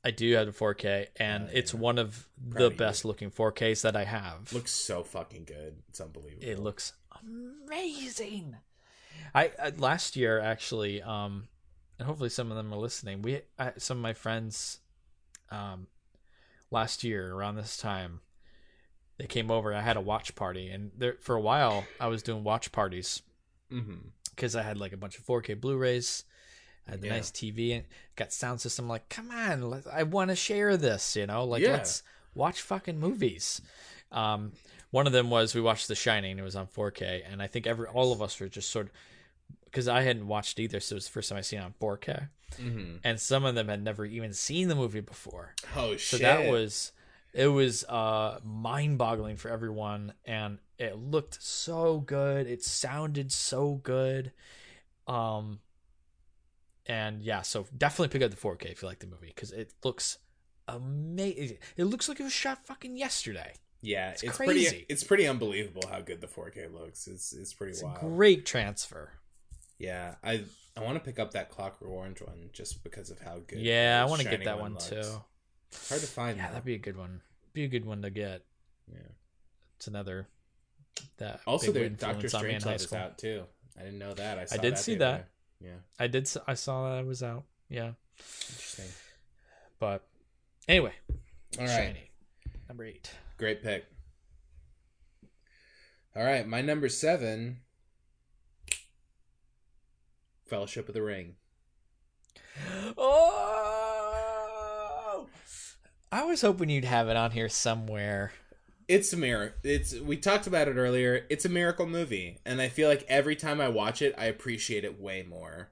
I 0.03 0.09
do 0.09 0.33
have 0.33 0.47
the 0.47 0.51
4K 0.51 1.07
and 1.17 1.43
Uh, 1.45 1.51
it's 1.53 1.73
yeah. 1.73 1.79
one 1.79 1.97
of 1.99 2.27
Proud 2.49 2.59
the 2.59 2.65
of 2.67 2.77
best 2.77 3.05
looking 3.05 3.29
4Ks 3.29 3.81
that 3.83 3.95
I 3.95 4.03
have. 4.03 4.51
Looks 4.51 4.71
so 4.71 5.03
fucking 5.03 5.45
good. 5.45 5.77
It's 5.89 6.01
unbelievable. 6.01 6.43
it 6.47 6.57
looks 6.59 6.93
amazing. 7.23 8.57
I, 9.33 9.51
I 9.61 9.69
last 9.77 10.15
year 10.15 10.39
actually, 10.39 11.01
um, 11.01 11.47
and 11.99 12.07
hopefully 12.07 12.29
some 12.29 12.49
of 12.51 12.57
them 12.57 12.73
are 12.73 12.77
listening. 12.79 13.21
We 13.21 13.41
I, 13.59 13.73
some 13.77 13.97
of 13.97 14.01
my 14.01 14.13
friends, 14.13 14.79
um, 15.51 15.87
last 16.71 17.03
year 17.03 17.33
around 17.33 17.55
this 17.55 17.77
time, 17.77 18.21
they 19.21 19.27
came 19.27 19.51
over. 19.51 19.73
I 19.73 19.81
had 19.81 19.97
a 19.97 20.01
watch 20.01 20.33
party, 20.35 20.69
and 20.69 20.91
there 20.97 21.15
for 21.21 21.35
a 21.35 21.41
while 21.41 21.85
I 21.99 22.07
was 22.07 22.23
doing 22.23 22.43
watch 22.43 22.71
parties 22.71 23.21
Mm-hmm. 23.71 24.07
because 24.35 24.55
I 24.55 24.63
had 24.63 24.77
like 24.77 24.91
a 24.91 24.97
bunch 24.97 25.17
of 25.17 25.25
4K 25.25 25.59
Blu-rays. 25.61 26.25
I 26.87 26.91
had 26.91 27.01
the 27.01 27.07
Yeah. 27.07 27.13
nice 27.13 27.31
TV 27.31 27.73
and 27.75 27.85
got 28.17 28.33
sound 28.33 28.59
system. 28.59 28.87
Like, 28.89 29.07
come 29.07 29.29
on, 29.31 29.61
let, 29.69 29.87
I 29.87 30.03
want 30.03 30.29
to 30.31 30.35
share 30.35 30.75
this. 30.75 31.15
You 31.15 31.27
know, 31.27 31.45
like 31.45 31.61
Yeah. 31.63 31.73
let's 31.73 32.03
watch 32.35 32.59
fucking 32.61 32.99
movies. 32.99 33.61
Um, 34.11 34.51
one 34.89 35.07
of 35.07 35.13
them 35.13 35.29
was 35.29 35.55
we 35.55 35.61
watched 35.61 35.87
The 35.87 35.95
Shining. 35.95 36.37
It 36.37 36.41
was 36.41 36.55
on 36.57 36.67
4K, 36.67 37.21
and 37.31 37.41
I 37.41 37.47
think 37.47 37.65
every 37.67 37.87
all 37.87 38.11
of 38.11 38.21
us 38.21 38.37
were 38.39 38.49
just 38.49 38.69
sort 38.71 38.87
of 38.87 38.91
because 39.65 39.87
I 39.87 40.01
hadn't 40.01 40.27
watched 40.27 40.59
either, 40.59 40.81
so 40.81 40.93
it 40.93 40.97
was 40.97 41.05
the 41.05 41.11
first 41.11 41.29
time 41.29 41.37
I 41.37 41.41
seen 41.41 41.59
it 41.59 41.63
on 41.63 41.73
4K, 41.79 42.27
Mm-hmm. 42.61 42.95
and 43.05 43.17
some 43.21 43.45
of 43.45 43.55
them 43.55 43.69
had 43.69 43.81
never 43.81 44.05
even 44.05 44.33
seen 44.33 44.67
the 44.67 44.75
movie 44.75 44.99
before. 44.99 45.53
Oh 45.77 45.91
So 45.91 46.17
shit! 46.17 46.21
that 46.23 46.49
was 46.51 46.91
it 47.33 47.47
was 47.47 47.83
uh 47.85 48.39
mind-boggling 48.43 49.37
for 49.37 49.49
everyone 49.49 50.13
and 50.25 50.59
it 50.77 50.97
looked 50.97 51.41
so 51.41 51.99
good. 51.99 52.47
It 52.47 52.63
sounded 52.63 53.31
so 53.31 53.75
good. 53.83 54.31
Um 55.07 55.59
and 56.87 57.21
yeah, 57.21 57.41
so 57.41 57.65
definitely 57.77 58.07
pick 58.09 58.21
up 58.25 58.31
the 58.31 58.37
4K 58.37 58.71
if 58.71 58.81
you 58.81 58.87
like 58.87 58.99
the 58.99 59.07
movie 59.07 59.31
cuz 59.35 59.51
it 59.51 59.73
looks 59.83 60.17
amazing. 60.67 61.57
It 61.77 61.85
looks 61.85 62.09
like 62.09 62.19
it 62.19 62.23
was 62.23 62.33
shot 62.33 62.65
fucking 62.65 62.97
yesterday. 62.97 63.53
yeah, 63.81 64.11
it's 64.11 64.23
it's, 64.23 64.35
crazy. 64.37 64.67
pretty. 64.69 64.85
It's 64.89 65.03
pretty 65.03 65.27
unbelievable 65.27 65.83
how 65.89 66.01
good 66.01 66.21
the 66.21 66.27
4K 66.27 66.71
looks. 66.73 67.07
It's 67.07 67.33
it's 67.33 67.53
pretty 67.53 67.71
It's 67.73 67.83
wild. 67.83 67.97
a 67.97 67.99
great 68.01 68.45
transfer. 68.45 69.13
Yeah, 69.77 70.15
I 70.23 70.43
I 70.77 70.81
want 70.81 70.95
to 70.97 71.03
pick 71.03 71.17
up 71.19 71.31
that 71.31 71.49
Clockwork 71.49 71.89
Orange 71.89 72.21
one 72.21 72.49
just 72.53 72.83
because 72.83 73.09
of 73.09 73.19
how 73.19 73.39
good. 73.47 73.59
yeah, 73.59 74.01
I 74.01 74.09
want 74.09 74.21
to 74.21 74.29
get 74.29 74.43
that 74.45 74.59
one 74.59 74.73
looks. 74.73 74.89
too. 74.89 75.23
Hard 75.89 76.01
to 76.01 76.07
find. 76.07 76.37
Yeah, 76.37 76.47
though. 76.47 76.51
that'd 76.53 76.65
be 76.65 76.75
a 76.75 76.79
good 76.79 76.97
one. 76.97 77.21
Be 77.53 77.63
a 77.63 77.67
good 77.67 77.85
one 77.85 78.01
to 78.01 78.09
get. 78.09 78.43
Yeah. 78.91 78.99
It's 79.77 79.87
another 79.87 80.27
that 81.17 81.41
Also, 81.47 81.71
Doctor 81.89 82.27
Strangelove 82.27 82.75
is 82.75 82.93
out 82.93 83.17
too. 83.17 83.43
I 83.77 83.83
didn't 83.83 83.99
know 83.99 84.13
that. 84.13 84.37
I, 84.37 84.45
saw 84.45 84.57
did 84.57 84.73
that 84.73 84.79
see 84.79 84.95
that. 84.95 85.17
day. 85.61 85.67
Yeah, 85.67 85.75
I 85.99 86.07
did. 86.07 86.29
I 86.47 86.53
saw 86.53 86.89
that 86.89 86.99
it 86.99 87.05
was 87.05 87.23
out. 87.23 87.43
Yeah, 87.69 87.91
interesting. 88.17 88.85
but 89.79 90.05
anyway, 90.67 90.93
All 91.57 91.65
right, 91.65 91.69
Shiny 91.69 92.11
number 92.67 92.83
eight. 92.85 93.11
great 93.37 93.63
pick. 93.63 93.85
All 96.15 96.23
right, 96.23 96.45
my 96.47 96.61
number 96.61 96.89
seven. 96.89 97.61
Fellowship 100.45 100.87
of 100.89 100.93
the 100.93 101.01
Ring. 101.01 101.35
Oh, 102.97 103.60
I 106.11 106.23
was 106.25 106.41
hoping 106.41 106.69
you'd 106.69 106.85
have 106.85 107.07
it 107.07 107.15
on 107.15 107.31
here 107.31 107.49
somewhere. 107.49 108.33
It's 108.87 109.13
a 109.13 109.17
miracle. 109.17 109.57
It's 109.63 109.97
we 109.97 110.17
talked 110.17 110.47
about 110.47 110.67
it 110.67 110.75
earlier. 110.75 111.25
It's 111.29 111.45
a 111.45 111.49
miracle 111.49 111.85
movie, 111.85 112.39
and 112.45 112.61
I 112.61 112.67
feel 112.67 112.89
like 112.89 113.05
every 113.07 113.35
time 113.35 113.61
I 113.61 113.69
watch 113.69 114.01
it, 114.01 114.13
I 114.17 114.25
appreciate 114.25 114.83
it 114.83 114.99
way 114.99 115.23
more. 115.27 115.69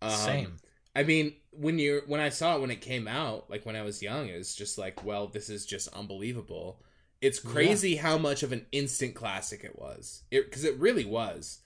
Um, 0.00 0.10
Same. 0.12 0.56
I 0.94 1.02
mean, 1.02 1.34
when 1.50 1.78
you 1.80 2.02
when 2.06 2.20
I 2.20 2.28
saw 2.28 2.56
it 2.56 2.60
when 2.60 2.70
it 2.70 2.80
came 2.80 3.08
out, 3.08 3.50
like 3.50 3.66
when 3.66 3.74
I 3.76 3.82
was 3.82 4.02
young, 4.02 4.28
it 4.28 4.38
was 4.38 4.54
just 4.54 4.78
like, 4.78 5.04
well, 5.04 5.26
this 5.26 5.50
is 5.50 5.66
just 5.66 5.88
unbelievable. 5.88 6.80
It's 7.20 7.40
crazy 7.40 7.96
how 7.96 8.16
much 8.16 8.42
of 8.42 8.52
an 8.52 8.66
instant 8.72 9.14
classic 9.14 9.62
it 9.64 9.78
was. 9.78 10.22
It 10.30 10.44
because 10.44 10.64
it 10.64 10.78
really 10.78 11.04
was, 11.04 11.58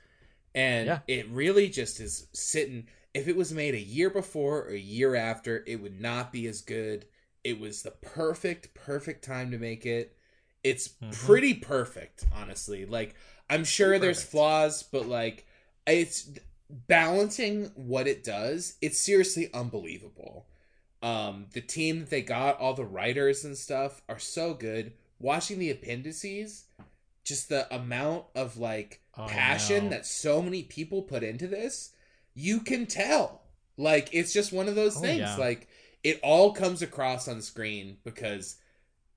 and 0.55 0.87
Yeah. 0.87 0.99
it 1.07 1.29
really 1.29 1.69
just 1.69 2.01
is 2.01 2.29
sitting. 2.33 2.89
If 3.13 3.29
it 3.29 3.37
was 3.37 3.53
made 3.53 3.75
a 3.75 3.81
year 3.81 4.09
before 4.11 4.63
or 4.63 4.71
a 4.71 4.79
year 4.79 5.15
after, 5.15 5.63
it 5.67 5.77
would 5.77 6.01
not 6.01 6.33
be 6.33 6.47
as 6.49 6.63
good. 6.63 7.07
It 7.45 7.61
was 7.61 7.83
the 7.83 7.91
perfect, 7.93 8.75
perfect 8.75 9.25
time 9.25 9.51
to 9.51 9.59
make 9.59 9.87
it. 9.87 10.17
It's 10.63 10.89
Mhm. 10.89 11.13
pretty 11.13 11.55
perfect, 11.55 12.25
honestly. 12.33 12.87
Like 12.87 13.15
I'm 13.51 13.65
sure 13.65 13.89
Pretty 13.91 14.01
there's 14.07 14.19
perfect. 14.19 14.31
flaws, 14.33 14.83
but 14.83 15.07
like 15.07 15.47
it's 15.87 16.31
balancing 16.71 17.67
what 17.75 18.07
it 18.07 18.25
does. 18.25 18.77
It's 18.81 18.99
seriously 18.99 19.53
unbelievable. 19.53 20.47
Um, 21.03 21.49
the 21.53 21.61
team 21.61 22.01
that 22.01 22.11
they 22.11 22.23
got, 22.23 22.59
all 22.59 22.73
the 22.75 22.85
writers 22.87 23.45
and 23.45 23.57
stuff, 23.59 24.01
are 24.09 24.19
so 24.19 24.55
good. 24.55 24.95
Watching 25.21 25.59
the 25.59 25.71
appendices, 25.71 26.65
just 27.25 27.51
the 27.51 27.73
amount 27.75 28.25
of 28.35 28.57
like 28.57 29.01
Oh, 29.17 29.27
passion 29.29 29.85
no. 29.85 29.91
that 29.91 30.07
so 30.07 30.43
many 30.43 30.63
people 30.63 31.03
put 31.03 31.23
into 31.23 31.47
this, 31.47 31.91
you 32.35 32.61
can 32.61 32.87
tell. 32.87 33.43
Like 33.77 34.09
it's 34.13 34.33
just 34.33 34.53
one 34.53 34.69
of 34.69 34.75
those 34.75 34.97
Oh, 34.97 35.01
things. 35.01 35.21
yeah. 35.21 35.37
Like 35.37 35.69
it 36.05 36.21
all 36.23 36.53
comes 36.53 36.83
across 36.83 37.27
on 37.27 37.41
screen 37.43 37.97
because 38.05 38.57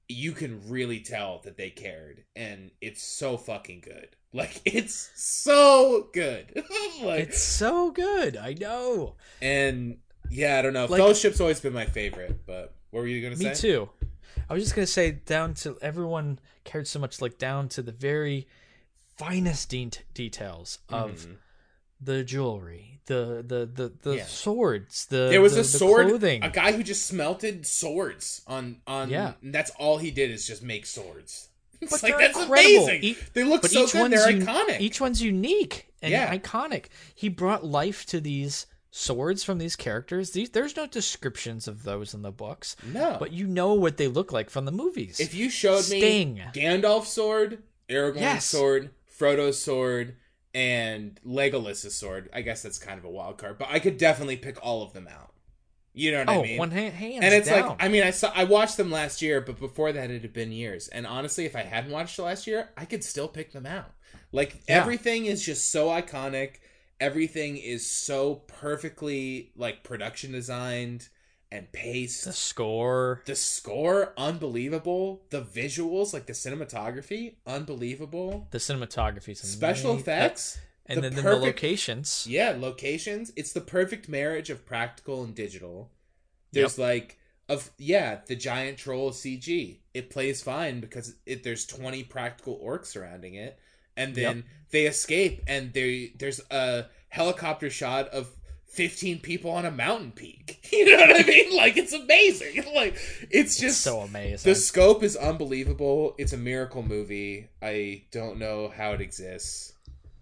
you 0.10 0.32
can 0.32 0.62
really 0.70 1.02
tell 1.02 1.42
that 1.44 1.58
they 1.58 1.70
cared 1.70 2.24
and 2.36 2.72
it's 2.82 3.04
so 3.04 3.38
fucking 3.38 3.82
good. 3.82 4.10
Like 4.34 4.62
it's 4.66 5.10
so 5.16 6.10
good. 6.14 6.52
like 7.02 7.22
It's 7.30 7.42
so 7.42 7.92
good. 7.92 8.36
I 8.38 8.54
know. 8.54 9.16
and 9.42 9.98
yeah, 10.30 10.60
I 10.60 10.62
don't 10.62 10.74
know. 10.74 10.86
Like- 10.86 11.00
Fellowship's 11.00 11.40
always 11.42 11.60
been 11.62 11.74
my 11.74 11.86
favorite, 11.86 12.46
but 12.46 12.76
what 12.92 13.00
were 13.02 13.08
you 13.08 13.22
gonna 13.24 13.38
say? 13.38 13.50
Me 13.50 13.56
too. 13.56 13.90
I 14.50 14.54
was 14.54 14.62
just 14.64 14.76
gonna 14.76 14.86
say 14.86 15.12
down 15.12 15.54
to 15.56 15.78
everyone 15.82 16.40
cared 16.66 16.88
so 16.88 17.00
much, 17.00 17.22
like 17.22 17.38
down 17.38 17.68
to 17.70 17.82
the 17.82 17.94
very 17.94 18.48
finest 19.18 19.70
de- 19.70 19.90
details 20.14 20.80
of 20.90 21.12
Mhm. 21.26 21.38
The 22.02 22.24
jewelry, 22.24 22.99
the 23.06 23.44
the 23.45 23.65
the, 23.65 23.94
the 24.02 24.18
Yeah. 24.18 24.26
swords, 24.26 25.06
the 25.07 25.28
There 25.30 25.41
was 25.41 25.56
the, 25.56 25.61
a 25.61 25.64
sword, 25.64 26.07
clothing. 26.07 26.44
a 26.44 26.49
guy 26.49 26.72
who 26.74 26.84
just 26.84 27.06
smelted 27.07 27.65
swords 27.65 28.41
on 28.48 28.82
on. 28.88 29.10
Yeah. 29.10 29.34
and 29.41 29.53
that's 29.53 29.72
all 29.72 29.98
he 29.98 30.11
did 30.11 30.32
is 30.32 30.45
just 30.48 30.61
make 30.64 30.86
swords. 30.86 31.49
It's 31.82 31.91
But 31.91 32.03
like 32.03 32.18
that's 32.18 32.40
incredible. 32.40 32.86
amazing. 32.86 33.03
E- 33.03 33.18
they 33.34 33.44
look 33.44 33.64
so 33.65 33.84
each 33.84 33.91
good. 33.91 34.02
one's 34.02 34.15
They're 34.15 34.28
un- 34.36 34.41
iconic. 34.41 34.80
Each 34.80 34.99
one's 34.99 35.22
unique 35.22 35.94
and 36.02 36.11
Yeah. 36.11 36.36
iconic. 36.36 36.86
He 37.14 37.30
brought 37.30 37.64
life 37.64 38.03
to 38.07 38.19
these 38.19 38.65
swords 38.90 39.44
from 39.44 39.60
these 39.60 39.76
characters. 39.76 40.32
These 40.32 40.49
there's 40.52 40.76
no 40.76 40.88
descriptions 40.88 41.68
of 41.68 41.84
those 41.84 42.15
in 42.15 42.24
the 42.24 42.32
books, 42.32 42.76
no, 42.84 43.18
but 43.19 43.32
you 43.32 43.45
know 43.45 43.74
what 43.76 43.98
they 43.98 44.07
look 44.07 44.32
like 44.32 44.49
from 44.49 44.65
the 44.65 44.72
movies. 44.72 45.19
if 45.19 45.36
you 45.36 45.52
showed 45.52 45.84
Sting. 45.84 46.34
me 46.36 46.44
Gandalf's 46.52 47.10
sword, 47.10 47.61
Aragorn's 47.90 48.22
Yes. 48.22 48.45
sword, 48.45 48.90
Frodo's 49.06 49.61
sword, 49.61 50.15
and 50.53 51.19
Legolas's 51.24 51.95
sword, 51.95 52.30
I 52.34 52.41
guess 52.41 52.61
that's 52.64 52.80
kind 52.80 52.98
of 52.98 53.06
a 53.06 53.10
wild 53.10 53.38
card, 53.38 53.57
but 53.57 53.68
I 53.69 53.80
could 53.80 53.98
definitely 53.98 54.38
pick 54.38 54.57
all 54.65 54.82
of 54.82 54.94
them 54.94 55.07
out. 55.07 55.34
You 55.94 56.11
know 56.11 56.19
what 56.19 56.30
oh, 56.30 56.40
I 56.40 56.44
mean? 56.44 56.57
one 56.60 56.72
hand, 56.72 56.94
hands 56.94 57.24
and 57.24 57.34
it's 57.34 57.49
down. 57.49 57.69
like 57.69 57.84
I 57.84 57.88
mean 57.88 58.03
I 58.03 58.11
saw 58.11 58.32
I 58.36 58.44
watched 58.44 58.78
them 58.78 58.91
last 58.91 59.22
year, 59.22 59.41
but 59.41 59.60
before 59.60 59.91
that 59.91 60.11
it 60.11 60.22
had 60.22 60.32
been 60.34 60.52
years. 60.52 60.88
And 60.90 61.07
honestly, 61.07 61.45
if 61.45 61.56
I 61.56 61.61
hadn't 61.61 61.91
watched 61.91 62.19
it 62.19 62.22
last 62.22 62.45
year, 62.45 62.69
I 62.78 62.86
could 62.86 63.03
still 63.03 63.28
pick 63.28 63.52
them 63.52 63.65
out. 63.65 63.91
Like 64.32 64.61
Yeah. 64.68 64.80
everything 64.80 65.26
is 65.26 65.44
just 65.44 65.72
so 65.72 65.88
iconic. 65.88 66.57
Everything 66.99 67.57
is 67.57 67.90
so 67.90 68.36
perfectly 68.36 69.52
like 69.56 69.84
production 69.84 70.32
designed 70.32 71.10
and 71.52 71.72
paced. 71.72 72.26
the 72.26 72.34
score. 72.34 73.22
The 73.26 73.36
score 73.36 74.14
unbelievable. 74.18 75.24
The 75.30 75.41
visuals, 75.41 76.14
like 76.14 76.26
the 76.26 76.34
cinematography, 76.34 77.36
unbelievable. 77.45 78.48
The 78.52 78.57
cinematography, 78.57 79.36
Special 79.38 79.95
effects, 79.98 80.57
and 80.86 80.98
the 80.98 81.10
then, 81.10 81.15
then 81.15 81.26
the 81.26 81.36
locations. 81.36 82.26
yeah, 82.30 82.56
locations. 82.57 83.32
It's 83.36 83.53
the 83.53 83.61
perfect 83.61 84.10
marriage 84.10 84.49
of 84.49 84.65
practical 84.65 85.24
and 85.24 85.34
digital. 85.36 85.91
There's 86.52 86.78
like 86.78 87.18
of 87.49 87.72
yeah, 87.78 88.19
the 88.26 88.36
giant 88.36 88.78
troll 88.78 89.11
CG. 89.11 89.80
It 89.94 90.10
plays 90.10 90.41
fine 90.41 90.80
because 90.80 91.15
it 91.26 91.44
there's 91.44 91.65
20 91.65 92.03
practical 92.03 92.60
orcs 92.64 92.88
surrounding 92.88 93.36
it 93.36 93.60
and 93.98 94.15
then 94.15 94.44
they 94.72 94.86
escape 94.86 95.41
and 95.48 95.74
they 95.74 96.14
there's 96.18 96.40
a 96.52 96.86
helicopter 97.10 97.69
shot 97.69 98.07
of 98.10 98.30
15 98.68 99.19
people 99.19 99.52
on 99.52 99.65
a 99.65 99.72
mountain 99.72 100.11
peak. 100.11 100.53
You 100.72 100.85
know 100.85 100.98
what 100.98 101.22
I 101.23 101.23
mean? 101.27 101.56
Like 101.56 101.77
it's 101.77 101.94
amazing. 101.94 102.64
Like 102.76 102.95
it's 102.95 103.27
It's 103.31 103.57
just 103.57 103.81
so 103.81 104.02
amazing. 104.02 104.49
the 104.52 104.56
scope 104.56 105.02
is 105.02 105.15
unbelievable. 105.15 106.14
It's 106.18 106.34
a 106.34 106.38
miracle 106.38 106.84
movie. 106.84 107.48
I 107.61 108.03
don't 108.11 108.38
know 108.38 108.68
how 108.76 108.91
it 108.91 109.02
exists. 109.02 109.73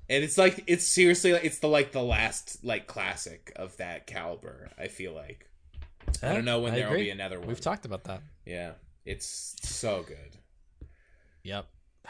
And 0.07 0.23
it's 0.23 0.37
like 0.37 0.63
it's 0.67 0.87
seriously 0.87 1.33
like 1.33 1.43
it's 1.43 1.59
the 1.59 1.67
like 1.67 1.91
the 1.91 2.03
last 2.03 2.63
like 2.63 2.85
classic 2.87 3.51
of 3.55 3.75
that 3.77 4.05
caliber, 4.05 4.69
I 4.77 4.87
feel 4.87 5.13
like. 5.13 5.49
I 6.21 6.33
don't 6.33 6.45
know 6.45 6.59
when 6.61 6.73
I 6.73 6.75
there 6.77 6.85
will 6.87 6.93
agree. 6.93 7.05
be 7.05 7.09
another 7.09 7.39
one. 7.39 7.47
We've 7.47 7.59
talked 7.59 7.85
about 7.85 8.03
that. 8.05 8.21
Yeah. 8.45 8.73
It's 9.03 9.55
so 9.63 10.03
good. 10.07 10.37
Yep. 11.43 11.65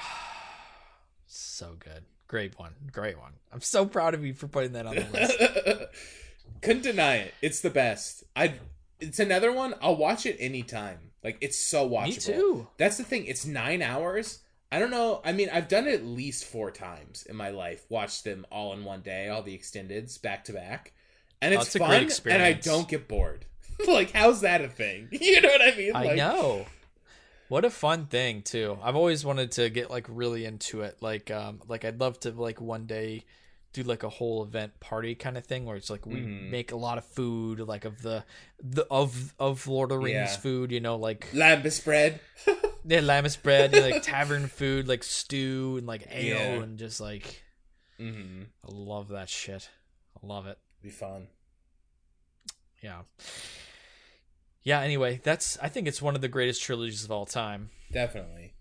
so 1.27 1.75
good. 1.79 2.03
Great 2.35 2.59
one. 2.59 2.73
Great 2.91 3.17
one. 3.17 3.31
I'm 3.53 3.61
so 3.61 3.85
proud 3.85 4.13
of 4.13 4.25
you 4.25 4.33
for 4.33 4.49
putting 4.49 4.73
that 4.73 4.85
on 4.85 4.95
the 4.95 5.05
list. 5.13 5.39
Couldn't 6.61 6.81
deny 6.83 7.15
it. 7.15 7.33
It's 7.41 7.61
the 7.61 7.69
best. 7.69 8.25
I 8.35 8.55
it's 8.99 9.19
another 9.19 9.53
one. 9.53 9.73
I'll 9.81 9.95
watch 9.95 10.25
it 10.25 10.35
anytime. 10.37 10.97
Like 11.23 11.37
it's 11.39 11.57
so 11.57 11.87
watchable. 11.89 12.07
Me 12.07 12.11
too. 12.17 12.67
That's 12.77 12.97
the 12.97 13.05
thing. 13.05 13.25
It's 13.25 13.45
nine 13.45 13.81
hours. 13.81 14.39
I 14.69 14.79
don't 14.79 14.91
know. 14.91 15.21
I 15.23 15.31
mean, 15.31 15.47
I've 15.49 15.69
done 15.69 15.87
it 15.87 15.93
at 15.93 16.03
least 16.05 16.43
four 16.43 16.71
times 16.71 17.25
in 17.29 17.37
my 17.37 17.51
life. 17.51 17.85
Watched 17.87 18.25
them 18.25 18.45
all 18.51 18.73
in 18.73 18.83
one 18.83 18.99
day, 18.99 19.29
all 19.29 19.41
the 19.41 19.57
extendeds 19.57 20.21
back 20.21 20.43
to 20.45 20.51
back, 20.53 20.91
and 21.41 21.55
Oh, 21.55 21.61
it's 21.61 21.73
great 21.73 22.11
fun. 22.11 22.33
And 22.33 22.43
I 22.43 22.51
don't 22.51 22.89
get 22.89 23.07
bored. 23.07 23.45
like, 23.87 24.11
how's 24.11 24.41
that 24.41 24.59
a 24.59 24.67
thing? 24.67 25.07
You 25.21 25.39
know 25.39 25.47
what 25.47 25.61
I 25.61 25.77
mean? 25.77 25.95
I 25.95 26.03
Like, 26.03 26.17
know. 26.17 26.65
What 27.47 27.63
a 27.65 27.69
fun 27.69 28.07
thing 28.07 28.41
too. 28.41 28.77
I've 28.81 28.95
always 28.95 29.23
wanted 29.23 29.51
to 29.53 29.69
get 29.69 29.89
like 29.91 30.05
really 30.09 30.45
into 30.45 30.81
it. 30.81 30.97
Like 31.01 31.30
um 31.31 31.61
like 31.67 31.85
I'd 31.85 31.99
love 31.99 32.19
to 32.22 32.31
like 32.31 32.59
one 32.59 32.85
day 32.85 33.23
do 33.73 33.84
like 33.84 34.03
a 34.03 34.09
whole 34.09 34.41
event 34.43 34.80
party 34.80 35.15
kind 35.15 35.38
of 35.38 35.45
thing 35.45 35.65
where 35.65 35.76
it's 35.76 35.89
like 35.89 36.05
we 36.05 36.15
Mhm. 36.22 36.49
make 36.49 36.72
a 36.72 36.77
lot 36.77 36.97
of 36.97 37.05
food 37.05 37.59
like 37.59 37.84
of 37.85 38.01
the 38.01 38.23
the 38.59 38.85
of 38.89 39.34
of 39.38 39.67
Lord 39.67 39.91
of 39.91 39.97
the 39.99 40.03
Rings 40.05 40.31
Yeah. 40.31 40.38
food, 40.38 40.72
you 40.72 40.80
know, 40.80 40.95
like 40.95 41.30
Lembas 41.34 41.84
bread. 41.84 42.19
yeah, 42.85 43.01
lembas 43.01 43.41
bread, 43.41 43.73
you 43.73 43.81
know, 43.81 43.88
like 43.89 44.01
tavern 44.03 44.47
food, 44.47 44.88
like 44.88 45.03
stew 45.03 45.76
and 45.77 45.85
like 45.85 46.07
ale 46.09 46.35
Yeah. 46.57 46.63
and 46.63 46.80
just 46.80 46.99
like 47.01 47.43
mm-hmm. 47.99 48.43
I 48.63 48.67
love 48.72 49.09
that 49.09 49.30
shit. 49.30 49.69
I 50.23 50.26
love 50.26 50.47
it. 50.47 50.57
Be 50.81 50.89
fun. 50.89 51.27
Yeah. 52.81 53.01
Yeah, 54.65 54.81
anyway, 54.81 55.21
that's 55.23 55.57
I 55.61 55.69
think 55.69 55.87
it's 55.87 56.01
one 56.01 56.15
of 56.15 56.21
the 56.21 56.27
greatest 56.27 56.61
trilogies 56.61 57.05
of 57.05 57.11
all 57.11 57.25
time. 57.25 57.69
Definitely. 57.93 58.53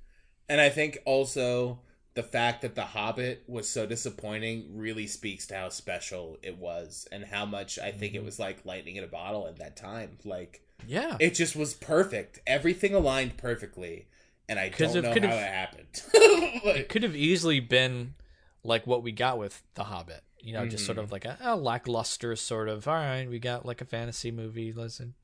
And 0.48 0.60
I 0.60 0.68
think 0.68 0.98
also 1.04 1.80
the 2.14 2.22
fact 2.22 2.62
that 2.62 2.76
The 2.76 2.82
Hobbit 2.84 3.42
was 3.48 3.68
so 3.68 3.86
disappointing 3.86 4.76
really 4.76 5.06
speaks 5.08 5.46
to 5.48 5.56
how 5.56 5.68
special 5.70 6.38
it 6.42 6.58
was 6.58 7.08
and 7.10 7.24
how 7.24 7.44
much 7.44 7.78
I 7.80 7.90
think 7.90 8.14
it 8.14 8.18
Mm-hmm. 8.18 8.26
was 8.26 8.38
like 8.38 8.64
lightning 8.64 8.94
in 8.96 9.02
a 9.02 9.08
bottle 9.08 9.48
at 9.48 9.56
that 9.56 9.76
time. 9.76 10.18
Like 10.24 10.62
Yeah. 10.86 11.16
it 11.18 11.34
just 11.34 11.56
was 11.56 11.74
perfect. 11.74 12.38
Everything 12.46 12.94
aligned 12.94 13.36
perfectly. 13.36 14.06
And 14.48 14.58
I 14.60 14.68
don't 14.68 14.94
know 15.02 15.10
how 15.10 15.14
it 15.16 15.26
happened. 15.40 16.02
it 16.14 16.88
could 16.90 17.02
have 17.02 17.16
easily 17.16 17.58
been 17.60 18.14
like 18.62 18.86
what 18.86 19.02
we 19.02 19.10
got 19.10 19.38
with 19.38 19.62
The 19.74 19.84
Hobbit. 19.84 20.22
You 20.38 20.52
know, 20.52 20.66
just 20.68 20.84
sort 20.84 20.98
Mhm. 20.98 21.04
of 21.04 21.12
like 21.12 21.24
a, 21.24 21.38
a 21.40 21.56
lackluster 21.56 22.36
sort 22.36 22.68
of. 22.68 22.86
All 22.86 22.92
right, 22.94 23.26
we 23.28 23.38
got 23.38 23.64
like 23.64 23.80
a 23.80 23.86
fantasy 23.86 24.30
movie. 24.30 24.70
Listen, 24.74 25.14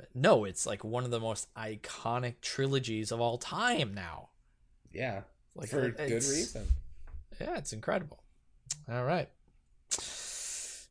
but 0.00 0.08
no, 0.14 0.44
it's 0.44 0.64
like 0.66 0.82
one 0.82 1.04
of 1.04 1.10
the 1.10 1.20
most 1.20 1.52
iconic 1.54 2.36
trilogies 2.40 3.12
of 3.12 3.20
all 3.20 3.36
time 3.38 3.92
now. 3.94 4.30
yeah. 4.92 5.22
Like 5.54 5.68
for 5.68 5.80
it- 5.88 5.96
good 5.96 6.10
reason. 6.12 6.66
Yeah, 7.40 7.58
it's 7.58 7.72
incredible. 7.72 8.22
All 8.88 9.04
right, 9.04 9.28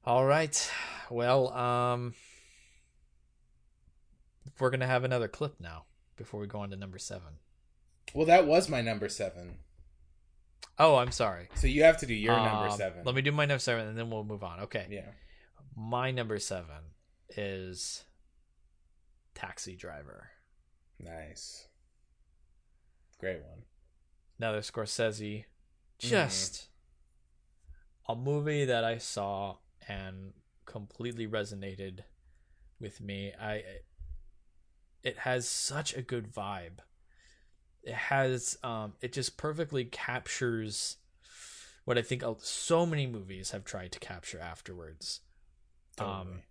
all 0.06 0.26
right. 0.26 0.72
Well, 1.10 1.52
um, 1.54 2.14
we're 4.60 4.70
gonna 4.70 4.86
have 4.88 5.04
another 5.06 5.28
clip 5.28 5.56
now 5.60 5.86
before 6.18 6.40
we 6.42 6.48
go 6.48 6.60
on 6.60 6.70
to 6.72 6.76
number 6.76 6.98
seven. 7.00 7.40
Well, 8.14 8.26
that 8.26 8.46
was 8.46 8.68
my 8.70 8.82
number 8.82 9.08
seven. 9.10 9.60
Oh, 10.78 10.98
I'm 10.98 11.12
sorry. 11.12 11.48
So 11.56 11.68
you 11.68 11.84
have 11.84 11.98
to 12.00 12.06
do 12.06 12.14
your 12.14 12.36
number 12.36 12.68
Um, 12.70 12.78
seven. 12.78 13.04
Let 13.06 13.16
me 13.16 13.22
do 13.22 13.32
my 13.32 13.46
number 13.46 13.60
seven, 13.60 13.88
and 13.88 13.98
then 13.98 14.10
we'll 14.10 14.24
move 14.24 14.44
on. 14.44 14.60
Okay. 14.62 14.88
Yeah. 14.90 15.12
My 15.76 16.12
number 16.12 16.40
seven 16.40 16.94
is 17.30 18.04
Taxi 19.40 19.78
Driver. 19.78 20.32
Nice. 21.00 21.70
Great 23.22 23.42
one. 23.42 23.64
Another 24.38 24.60
Scorsese. 24.60 25.46
Mm-hmm. 25.46 26.08
Just 26.08 26.68
a 28.10 28.16
movie 28.16 28.66
that 28.66 28.84
I 28.84 28.98
saw 28.98 29.58
and 29.88 30.34
completely 30.66 31.26
resonated 31.26 32.00
with 32.82 33.00
me. 33.00 33.32
I 33.40 33.64
it 35.04 35.20
has 35.20 35.48
such 35.48 35.96
a 35.96 36.02
good 36.02 36.34
vibe. 36.34 36.80
It 37.84 37.94
has 37.94 38.58
um 38.62 38.94
it 39.00 39.14
just 39.14 39.38
perfectly 39.38 39.86
captures 39.86 40.98
what 41.86 41.98
I 41.98 42.02
think 42.02 42.24
so 42.42 42.86
many 42.86 43.08
movies 43.08 43.52
have 43.52 43.64
tried 43.64 43.94
to 43.94 44.00
capture 44.00 44.40
afterwards. 44.40 45.22
Um, 45.98 46.44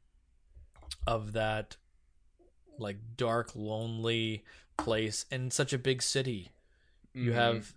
of 1.07 1.33
that 1.33 1.77
like 2.79 2.99
dark 3.17 3.55
lonely 3.55 4.45
place 4.77 5.25
in 5.31 5.51
such 5.51 5.73
a 5.73 5.79
big 5.79 6.03
city 6.03 6.51
you 7.15 7.33
Mhm. 7.33 7.35
have 7.35 7.75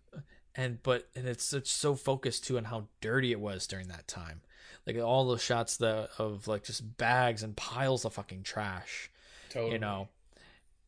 and 0.56 0.84
but 0.84 1.10
and 1.16 1.28
it's 1.28 1.54
it's 1.54 1.72
so 1.72 1.96
focused 1.96 2.44
too 2.46 2.58
on 2.58 2.66
how 2.66 2.88
dirty 3.00 3.32
it 3.32 3.40
was 3.40 3.66
during 3.66 3.88
that 3.88 4.08
time 4.08 4.42
like 4.86 4.98
all 4.98 5.28
those 5.28 5.42
shots 5.42 5.78
that 5.78 6.10
of 6.18 6.48
like 6.48 6.64
just 6.64 6.98
bags 6.98 7.42
and 7.44 7.56
piles 7.58 8.06
of 8.06 8.14
fucking 8.14 8.44
trash 8.44 9.10
Totally. 9.50 9.74
You 9.74 9.80
know, 9.80 10.08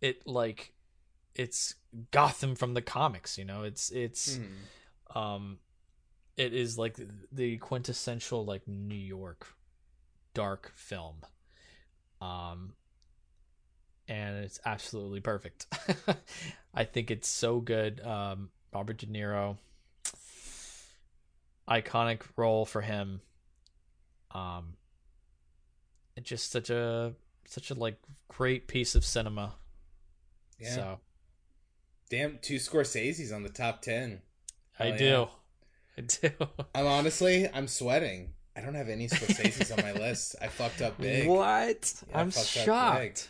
it 0.02 0.26
like 0.26 0.74
it's 1.36 1.76
Gotham 2.12 2.56
from 2.56 2.76
the 2.76 2.82
comics. 2.82 3.38
You 3.38 3.44
know, 3.46 3.64
it's 3.64 3.90
it's 3.92 4.38
Mhm. 4.38 5.16
um, 5.18 5.60
it 6.38 6.54
is 6.54 6.78
like 6.78 6.98
the 7.32 7.58
quintessential 7.58 8.46
like 8.46 8.66
New 8.68 8.96
York 8.96 9.54
dark 10.34 10.72
film. 10.76 11.18
Um, 12.22 12.76
and 14.08 14.44
it's 14.44 14.60
absolutely 14.66 15.20
perfect. 15.20 15.66
I 16.74 16.84
think 16.84 17.12
it's 17.12 17.28
so 17.28 17.60
good. 17.60 18.02
Um, 18.02 18.50
Robert 18.74 18.98
De 18.98 19.06
Niro, 19.06 19.58
iconic 21.68 22.22
role 22.36 22.66
for 22.66 22.82
him. 22.82 23.22
Um, 24.32 24.74
it's 26.16 26.30
just 26.30 26.52
such 26.52 26.70
a 26.70 27.14
such 27.48 27.72
a 27.72 27.76
like 27.76 27.98
great 28.28 28.68
piece 28.68 28.96
of 28.96 29.06
cinema. 29.06 29.54
Yeah. 30.60 30.76
So 30.76 31.00
Damn, 32.14 32.38
two 32.44 32.58
Scorsese's 32.58 33.32
on 33.32 33.42
the 33.42 33.50
top 33.50 33.82
ten. 33.82 34.22
I 34.80 34.92
Hell 34.92 34.98
do. 34.98 35.28
I 35.98 36.02
do. 36.02 36.48
I'm 36.76 36.86
honestly, 36.86 37.50
I'm 37.52 37.68
sweating. 37.68 38.34
I 38.56 38.62
don't 38.62 38.76
have 38.76 38.88
any 38.88 39.08
Scorsese's 39.08 39.72
on 39.72 39.82
my 39.82 39.94
list. 39.94 40.36
I 40.40 40.48
fucked 40.48 40.84
up 40.84 41.00
big. 41.00 41.28
What? 41.28 41.92
Yeah, 42.10 42.20
I'm 42.20 42.30
shocked. 42.30 43.30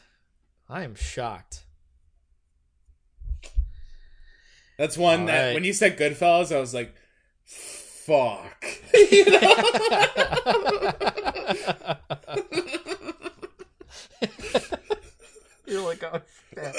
I 0.73 0.81
am 0.81 0.95
shocked. 0.95 1.65
That's 4.79 4.97
one 4.97 5.19
All 5.21 5.27
that 5.27 5.45
right. 5.45 5.53
when 5.53 5.63
you 5.63 5.71
said 5.71 5.99
Goodfellas, 5.99 6.53
I 6.53 6.59
was 6.59 6.73
like, 6.73 6.95
fuck. 7.45 8.65
You 9.11 9.25
You're 15.67 15.85
like, 15.85 16.03
oh 16.03 16.21
know? 16.55 16.71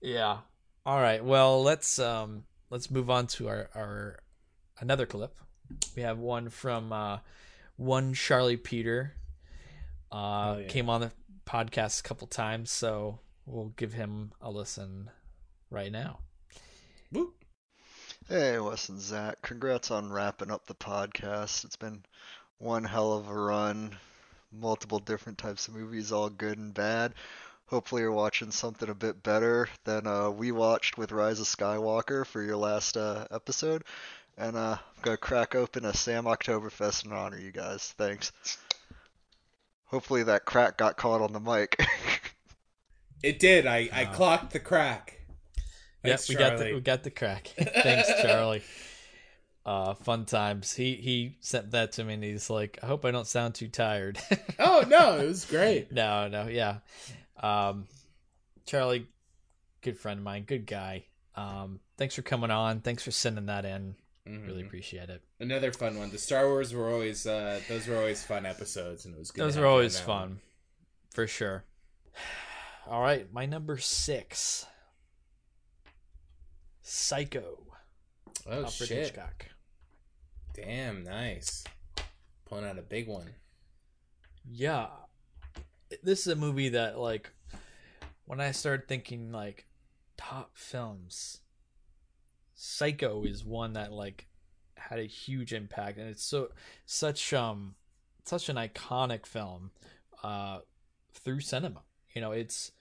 Yeah. 0.00 0.38
All 0.84 1.00
right. 1.00 1.24
Well, 1.24 1.62
let's 1.62 2.00
um 2.00 2.42
let's 2.68 2.90
move 2.90 3.08
on 3.08 3.28
to 3.28 3.46
our 3.46 3.70
our 3.76 4.18
another 4.80 5.06
clip. 5.06 5.36
We 5.94 6.02
have 6.02 6.18
one 6.18 6.50
from 6.50 6.92
uh 6.92 7.18
one 7.76 8.12
Charlie 8.12 8.56
Peter. 8.56 9.14
Uh 10.12 10.54
Oh, 10.56 10.58
yeah. 10.58 10.66
came 10.68 10.88
on 10.88 11.00
the 11.00 11.12
podcast 11.46 12.00
a 12.00 12.02
couple 12.02 12.26
times, 12.26 12.70
so 12.70 13.20
we'll 13.46 13.72
give 13.76 13.92
him 13.92 14.32
a 14.40 14.50
listen 14.50 15.10
right 15.70 15.92
now. 15.92 16.18
Woo. 17.12 17.32
Hey, 18.28 18.58
Wes 18.58 18.88
and 18.88 19.00
Zach. 19.00 19.42
Congrats 19.42 19.90
on 19.90 20.12
wrapping 20.12 20.50
up 20.50 20.66
the 20.66 20.74
podcast. 20.74 21.64
It's 21.64 21.76
been 21.76 22.02
one 22.58 22.84
hell 22.84 23.12
of 23.12 23.28
a 23.28 23.34
run. 23.34 23.96
Multiple 24.52 24.98
different 24.98 25.38
types 25.38 25.68
of 25.68 25.74
movies, 25.74 26.12
all 26.12 26.28
good 26.28 26.58
and 26.58 26.74
bad. 26.74 27.14
Hopefully, 27.66 28.02
you're 28.02 28.10
watching 28.12 28.50
something 28.50 28.88
a 28.88 28.94
bit 28.94 29.22
better 29.22 29.68
than 29.84 30.06
uh, 30.06 30.28
we 30.30 30.50
watched 30.50 30.98
with 30.98 31.12
Rise 31.12 31.38
of 31.38 31.46
Skywalker 31.46 32.26
for 32.26 32.42
your 32.42 32.56
last 32.56 32.96
uh, 32.96 33.26
episode. 33.30 33.84
And 34.36 34.56
uh, 34.56 34.76
I'm 34.78 35.02
going 35.02 35.16
to 35.16 35.20
crack 35.20 35.54
open 35.54 35.84
a 35.84 35.94
Sam 35.94 36.24
Oktoberfest 36.24 37.06
in 37.06 37.12
honor 37.12 37.36
of 37.36 37.42
you 37.42 37.52
guys. 37.52 37.94
Thanks. 37.96 38.32
Hopefully, 39.90 40.22
that 40.24 40.44
crack 40.44 40.76
got 40.78 40.96
caught 40.96 41.20
on 41.20 41.32
the 41.32 41.40
mic. 41.40 41.80
It 43.22 43.38
did. 43.38 43.66
I, 43.66 43.86
I 43.92 44.04
Wow. 44.04 44.12
clocked 44.14 44.52
the 44.54 44.60
crack. 44.60 45.20
Yep, 45.56 45.64
Thanks, 46.04 46.28
we 46.30 46.34
got 46.36 46.56
the 46.56 46.72
we 46.72 46.80
got 46.80 47.02
the 47.02 47.10
crack. 47.10 47.48
Thanks, 47.58 48.10
Charlie. 48.22 48.62
Uh, 49.66 49.92
fun 49.92 50.24
times. 50.24 50.72
He 50.72 50.94
he 50.94 51.36
sent 51.42 51.72
that 51.72 51.92
to 51.92 52.04
me, 52.04 52.14
and 52.14 52.24
he's 52.24 52.48
like, 52.48 52.78
"I 52.82 52.86
hope 52.86 53.04
I 53.04 53.10
don't 53.10 53.26
sound 53.26 53.54
too 53.56 53.68
tired." 53.68 54.18
Oh 54.58 54.84
no, 54.88 55.18
it 55.18 55.26
was 55.26 55.44
great. 55.44 55.92
no, 55.92 56.28
no, 56.28 56.46
yeah. 56.48 56.78
Um, 57.42 57.86
Charlie, 58.64 59.06
good 59.82 59.98
friend 59.98 60.16
of 60.20 60.24
mine, 60.24 60.44
good 60.46 60.64
guy. 60.66 61.04
Um, 61.34 61.80
thanks 61.98 62.14
for 62.14 62.22
coming 62.22 62.50
on. 62.50 62.80
Thanks 62.80 63.02
for 63.02 63.10
sending 63.10 63.46
that 63.46 63.66
in. 63.66 63.96
Really 64.30 64.62
Mhm. 64.62 64.66
appreciate 64.66 65.10
it. 65.10 65.22
Another 65.40 65.72
fun 65.72 65.98
one. 65.98 66.10
The 66.10 66.18
Star 66.18 66.46
Wars 66.46 66.72
were 66.72 66.88
always 66.88 67.26
uh, 67.26 67.60
those 67.68 67.86
were 67.88 67.96
always 67.96 68.22
fun 68.24 68.46
episodes, 68.46 69.04
and 69.04 69.14
it 69.14 69.18
was 69.18 69.30
good. 69.30 69.42
Those 69.44 69.54
have 69.56 69.64
are 69.64 69.66
you 69.66 69.70
on 69.70 69.72
always 69.72 69.98
fun, 69.98 70.20
one. 70.28 70.40
for 71.10 71.26
sure. 71.26 71.64
All 72.86 73.00
right, 73.02 73.32
my 73.32 73.46
number 73.46 73.76
six, 73.78 74.66
Psycho. 76.82 77.58
Oh 78.46 78.64
Alfred 78.64 78.88
shit! 78.88 78.98
Hitchcock. 79.06 79.46
Damn, 80.54 81.04
nice. 81.04 81.64
Pulling 82.46 82.64
out 82.64 82.78
a 82.78 82.82
big 82.82 83.06
one. 83.06 83.34
Yeah. 84.50 84.88
This 86.02 86.20
is 86.20 86.28
a 86.28 86.36
movie 86.36 86.70
that 86.70 86.98
like 86.98 87.30
when 88.24 88.40
I 88.40 88.52
started 88.52 88.88
thinking 88.88 89.30
like 89.32 89.66
top 90.16 90.52
films 90.56 91.40
Psycho 92.62 93.24
is 93.24 93.44
one 93.44 93.72
that 93.72 93.92
like 93.92 94.26
had 94.76 94.98
a 94.98 95.04
huge 95.04 95.52
impact 95.52 95.98
and 95.98 96.08
it's 96.08 96.24
so 96.24 96.48
such 96.84 97.32
um 97.32 97.74
such 98.24 98.48
an 98.48 98.56
iconic 98.56 99.24
film 99.24 99.70
uh 100.22 100.58
through 101.12 101.40
cinema. 101.40 101.82
You 102.14 102.20
know, 102.20 102.32
it's 102.32 102.72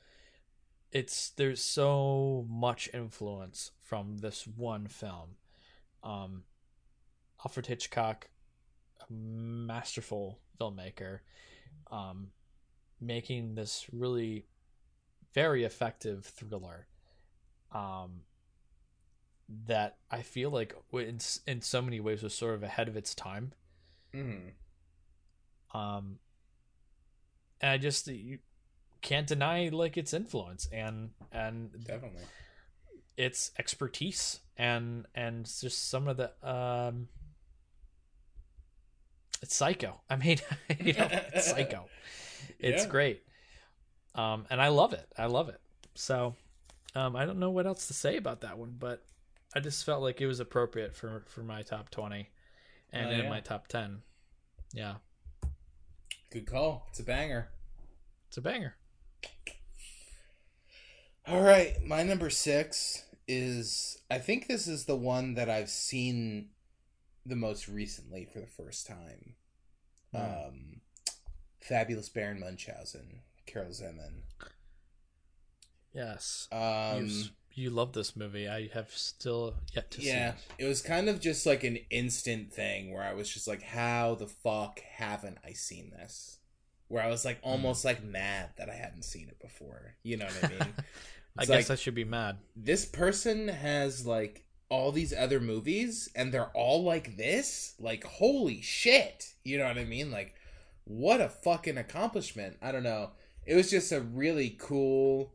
it's 0.92 1.30
there's 1.30 1.64
so 1.64 2.46
much 2.50 2.90
influence 2.94 3.72
from 3.82 4.18
this 4.18 4.46
one 4.46 4.88
film. 4.88 5.36
Um 6.04 6.44
Alfred 7.46 7.68
Hitchcock 7.68 8.28
a 9.00 9.14
masterful 9.14 10.40
filmmaker 10.60 11.20
um, 11.90 12.32
making 13.00 13.56
this 13.56 13.86
really 13.92 14.46
very 15.34 15.64
effective 15.64 16.26
thriller 16.26 16.88
um, 17.72 18.22
that 19.66 19.98
I 20.12 20.22
feel 20.22 20.50
like 20.52 20.76
in 20.94 21.20
in 21.48 21.62
so 21.62 21.82
many 21.82 22.00
ways 22.00 22.22
was 22.24 22.34
sort 22.34 22.56
of 22.56 22.64
ahead 22.64 22.88
of 22.88 22.96
its 22.96 23.16
time. 23.16 23.54
Mm. 24.14 24.52
Um, 25.74 26.20
and 27.62 27.72
I 27.72 27.78
just 27.78 28.08
you 28.08 28.40
can't 29.02 29.28
deny 29.28 29.70
like 29.70 29.98
its 29.98 30.14
influence 30.14 30.68
and 30.72 31.12
and 31.32 31.72
Definitely. 31.84 32.24
its 33.18 33.52
expertise 33.58 34.40
and 34.58 35.06
and 35.16 35.46
just 35.46 35.90
some 35.90 36.08
of 36.08 36.18
the 36.18 36.32
um 36.48 37.08
it's 39.42 39.56
psycho 39.56 40.02
i 40.10 40.18
mean 40.18 40.38
you 40.82 40.92
know 40.92 41.08
it's 41.12 41.50
psycho 41.52 41.86
it's 42.60 42.84
Yeah. 42.84 42.90
great 42.90 43.24
um 44.16 44.46
and 44.50 44.62
i 44.62 44.68
love 44.68 44.92
it 44.92 45.08
i 45.18 45.28
love 45.28 45.48
it 45.48 45.62
so 45.96 46.36
um 46.94 47.16
i 47.16 47.26
don't 47.26 47.40
know 47.40 47.52
what 47.52 47.66
else 47.66 47.88
to 47.88 47.94
say 47.94 48.18
about 48.18 48.42
that 48.42 48.58
one 48.58 48.76
but 48.78 49.06
i 49.56 49.60
just 49.60 49.86
felt 49.86 50.02
like 50.02 50.22
it 50.22 50.28
was 50.28 50.40
appropriate 50.40 50.96
for 50.96 51.24
for 51.28 51.42
my 51.44 51.62
top 51.62 51.90
20 51.90 52.30
and 52.92 53.08
Oh, 53.08 53.12
in 53.12 53.20
yeah. 53.24 53.30
my 53.30 53.40
top 53.40 53.68
10 53.68 54.02
yeah 54.74 54.96
Good 56.32 56.46
call. 56.46 56.86
It's 56.90 57.00
a 57.00 57.04
banger. 57.04 57.50
it's 58.28 58.38
a 58.38 58.42
banger 58.42 58.76
All 61.28 61.42
right, 61.42 61.76
my 61.84 62.04
number 62.04 62.30
six 62.30 63.04
is 63.28 64.00
I 64.10 64.18
think 64.20 64.48
this 64.48 64.68
is 64.68 64.86
the 64.86 64.96
one 64.96 65.36
that 65.36 65.50
I've 65.50 65.70
seen 65.70 66.50
the 67.26 67.36
most 67.36 67.68
recently 67.68 68.26
for 68.32 68.40
the 68.40 68.48
first 68.48 68.88
time. 68.88 69.36
Um, 70.16 70.82
Fabulous 71.60 72.10
Baron 72.10 72.40
Munchausen, 72.40 73.22
Karel 73.46 73.70
Zeman. 73.70 74.22
yes 75.94 76.48
Um, 76.52 77.06
you, 77.08 77.24
you 77.54 77.70
love 77.70 77.94
this 77.94 78.16
movie. 78.16 78.48
I 78.48 78.70
have 78.74 78.92
still 78.92 79.56
yet 79.74 79.92
to 79.92 80.02
yeah, 80.02 80.34
see 80.36 80.38
it. 80.60 80.66
it 80.66 80.68
was 80.68 80.82
kind 80.82 81.10
of 81.10 81.20
just 81.20 81.46
like 81.46 81.64
an 81.64 81.78
instant 81.90 82.52
thing 82.54 82.94
where 82.94 83.04
I 83.04 83.14
was 83.14 83.30
just 83.30 83.48
like, 83.48 83.62
how 83.62 84.16
the 84.16 84.28
fuck 84.28 84.80
haven't 84.82 85.38
I 85.46 85.54
seen 85.54 85.92
this? 85.92 86.40
Where 86.88 87.04
I 87.04 87.08
was 87.10 87.26
like 87.26 87.42
hmm. 87.42 87.50
almost 87.50 87.86
like 87.86 88.04
mad 88.04 88.50
that 88.58 88.70
I 88.70 88.76
hadn't 88.76 89.04
seen 89.04 89.28
it 89.30 89.40
before. 89.40 89.96
You 90.04 90.18
know 90.18 90.26
what 90.26 90.44
I 90.46 90.50
mean? 90.50 90.74
i 91.38 91.44
It's 91.44 91.52
guess 91.52 91.70
i 91.70 91.76
should 91.76 91.96
be 91.96 92.04
mad. 92.04 92.38
this 92.56 92.86
person 92.86 93.48
has 93.48 94.06
like 94.06 94.44
all 94.70 94.92
these 94.92 95.14
other 95.14 95.40
movies 95.40 96.10
and 96.16 96.32
they're 96.32 96.52
all 96.54 96.84
like 96.84 97.18
this? 97.18 97.76
Like 97.80 98.04
holy 98.04 98.62
shit! 98.62 99.34
You 99.44 99.58
know 99.58 99.66
what 99.66 99.78
i 99.78 99.86
mean? 99.86 100.12
Like 100.12 100.36
what 100.86 101.22
a 101.22 101.30
fucking 101.30 101.78
accomplishment. 101.78 102.58
I 102.62 102.72
don't 102.72 102.84
know. 102.84 103.12
It 103.46 103.56
was 103.56 103.70
just 103.70 103.92
a 103.92 104.02
really 104.02 104.56
cool 104.60 105.34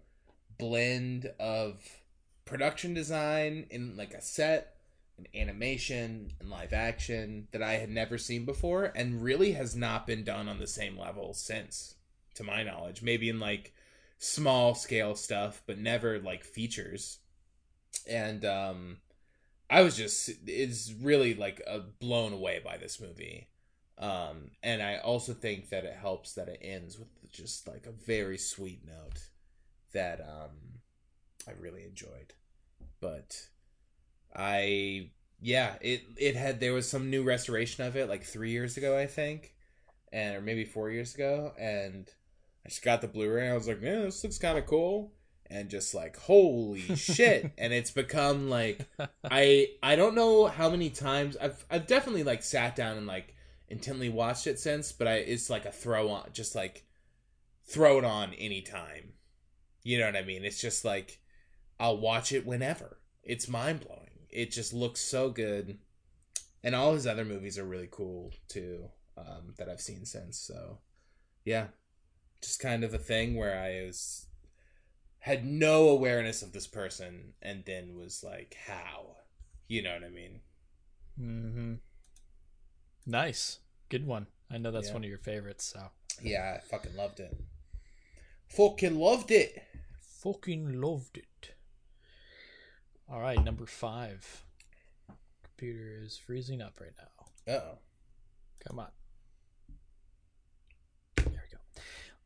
blend 0.58 1.30
of 1.38 1.80
production 2.44 2.94
design 2.94 3.66
in 3.70 3.96
like 3.96 4.14
a 4.14 4.20
set 4.20 4.76
and 5.16 5.28
animation 5.34 6.32
and 6.40 6.50
live 6.50 6.72
action 6.72 7.46
that 7.52 7.62
i 7.62 7.74
had 7.74 7.88
never 7.88 8.18
seen 8.18 8.44
before 8.44 8.92
and 8.96 9.22
really 9.22 9.52
has 9.52 9.76
not 9.76 10.06
been 10.06 10.24
done 10.24 10.48
on 10.48 10.58
the 10.58 10.66
same 10.66 10.98
level 10.98 11.32
since 11.32 11.94
to 12.34 12.44
my 12.44 12.62
knowledge. 12.62 13.02
Maybe 13.02 13.28
in 13.28 13.40
like 13.40 13.72
small 14.18 14.74
scale 14.74 15.14
stuff 15.14 15.62
but 15.66 15.78
never 15.78 16.18
like 16.18 16.44
features. 16.44 17.18
And 18.08 18.44
um 18.44 18.98
i 19.70 19.82
was 19.82 19.96
just 19.96 20.30
it's 20.46 20.92
really 21.00 21.34
like 21.34 21.62
uh, 21.66 21.80
blown 21.98 22.32
away 22.32 22.60
by 22.64 22.76
this 22.76 23.00
movie. 23.00 23.48
Um, 23.96 24.50
and 24.60 24.82
I 24.82 24.96
also 24.96 25.32
think 25.32 25.68
that 25.68 25.84
it 25.84 25.94
helps 25.94 26.34
that 26.34 26.48
it 26.48 26.58
ends 26.60 26.98
with 26.98 27.08
just 27.30 27.68
like 27.68 27.86
a 27.86 27.92
very 27.92 28.38
sweet 28.38 28.80
note 28.84 29.28
that 29.92 30.20
um 30.20 30.73
I 31.48 31.52
really 31.52 31.84
enjoyed. 31.84 32.34
But 33.00 33.48
I 34.34 35.10
yeah, 35.40 35.74
it 35.80 36.02
it 36.16 36.36
had 36.36 36.60
there 36.60 36.72
was 36.72 36.88
some 36.88 37.10
new 37.10 37.22
restoration 37.22 37.84
of 37.84 37.96
it 37.96 38.08
like 38.08 38.24
3 38.24 38.50
years 38.50 38.76
ago 38.76 38.96
I 38.98 39.06
think 39.06 39.54
and 40.12 40.36
or 40.36 40.40
maybe 40.40 40.64
4 40.64 40.90
years 40.90 41.14
ago 41.14 41.52
and 41.58 42.10
I 42.64 42.70
just 42.70 42.82
got 42.82 43.00
the 43.02 43.08
Blu-ray 43.08 43.44
and 43.44 43.52
I 43.52 43.56
was 43.56 43.68
like, 43.68 43.82
"Yeah, 43.82 44.00
this 44.02 44.24
looks 44.24 44.38
kind 44.38 44.56
of 44.56 44.64
cool." 44.64 45.12
And 45.50 45.68
just 45.68 45.94
like, 45.94 46.16
"Holy 46.16 46.80
shit." 46.96 47.52
and 47.58 47.72
it's 47.72 47.90
become 47.90 48.48
like 48.48 48.86
I 49.22 49.68
I 49.82 49.96
don't 49.96 50.14
know 50.14 50.46
how 50.46 50.70
many 50.70 50.90
times 50.90 51.36
I've 51.36 51.64
I've 51.70 51.86
definitely 51.86 52.24
like 52.24 52.42
sat 52.42 52.74
down 52.74 52.96
and 52.96 53.06
like 53.06 53.34
intently 53.68 54.08
watched 54.08 54.46
it 54.46 54.58
since, 54.58 54.92
but 54.92 55.06
I 55.06 55.14
it's 55.16 55.50
like 55.50 55.66
a 55.66 55.72
throw 55.72 56.08
on, 56.10 56.30
just 56.32 56.54
like 56.54 56.86
throw 57.66 57.98
it 57.98 58.04
on 58.04 58.32
anytime. 58.34 59.12
You 59.82 59.98
know 59.98 60.06
what 60.06 60.16
I 60.16 60.22
mean? 60.22 60.44
It's 60.44 60.60
just 60.60 60.84
like 60.84 61.20
I'll 61.78 61.98
watch 61.98 62.32
it 62.32 62.46
whenever. 62.46 62.98
It's 63.22 63.48
mind 63.48 63.80
blowing. 63.86 64.00
It 64.30 64.50
just 64.50 64.72
looks 64.72 65.00
so 65.00 65.30
good, 65.30 65.78
and 66.62 66.74
all 66.74 66.94
his 66.94 67.06
other 67.06 67.24
movies 67.24 67.58
are 67.58 67.64
really 67.64 67.88
cool 67.90 68.32
too 68.48 68.88
um, 69.16 69.54
that 69.58 69.68
I've 69.68 69.80
seen 69.80 70.04
since. 70.04 70.38
So 70.38 70.78
yeah, 71.44 71.68
just 72.42 72.60
kind 72.60 72.84
of 72.84 72.92
a 72.94 72.98
thing 72.98 73.36
where 73.36 73.58
I 73.58 73.84
was 73.86 74.26
had 75.20 75.46
no 75.46 75.88
awareness 75.88 76.42
of 76.42 76.52
this 76.52 76.66
person, 76.66 77.32
and 77.40 77.64
then 77.64 77.96
was 77.96 78.22
like, 78.22 78.56
how? 78.66 79.16
You 79.68 79.82
know 79.82 79.94
what 79.94 80.04
I 80.04 80.10
mean? 80.10 80.40
Mm-hmm. 81.18 81.74
Nice. 83.06 83.60
Good 83.88 84.06
one. 84.06 84.26
I 84.50 84.58
know 84.58 84.70
that's 84.70 84.88
Yeah. 84.88 84.94
one 84.94 85.04
of 85.04 85.08
your 85.08 85.18
favorites, 85.18 85.64
so. 85.64 85.90
Yeah, 86.22 86.56
I 86.56 86.60
fucking 86.60 86.94
loved 86.96 87.20
it. 87.20 87.36
Fucking 88.48 88.98
loved 88.98 89.30
it. 89.30 89.62
Fucking 90.22 90.80
loved 90.80 91.18
it. 91.18 91.26
All 93.10 93.20
right, 93.20 93.42
number 93.42 93.66
five. 93.66 94.44
Computer 95.42 96.00
is 96.02 96.16
freezing 96.16 96.60
up 96.60 96.80
right 96.80 96.92
now. 96.98 97.54
Oh. 97.54 97.78
Come 98.66 98.78
on. 98.78 98.88
There 101.16 101.26
we 101.50 101.56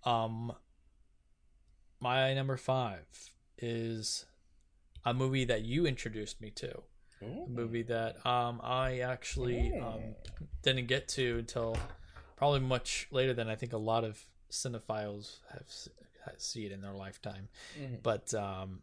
go. 0.04 0.10
Um, 0.10 0.52
my 2.00 2.32
number 2.34 2.56
five 2.56 3.04
is 3.58 4.24
a 5.04 5.12
movie 5.12 5.44
that 5.44 5.62
you 5.62 5.86
introduced 5.86 6.40
me 6.40 6.50
to. 6.50 6.82
A 7.20 7.48
movie 7.48 7.82
that 7.82 8.24
um 8.24 8.60
I 8.62 9.00
actually 9.00 9.72
um 9.80 10.14
didn't 10.62 10.86
get 10.86 11.08
to 11.08 11.38
until 11.38 11.76
probably 12.36 12.60
much 12.60 13.08
later 13.10 13.34
than 13.34 13.48
I 13.48 13.56
think 13.56 13.72
a 13.72 13.76
lot 13.78 14.04
of 14.04 14.24
cinephiles 14.52 15.38
have 15.52 15.64
see 16.36 16.64
it 16.66 16.70
in 16.70 16.80
their 16.80 16.92
lifetime. 16.92 17.48
Mhm. 17.76 18.02
But 18.04 18.32
um 18.34 18.82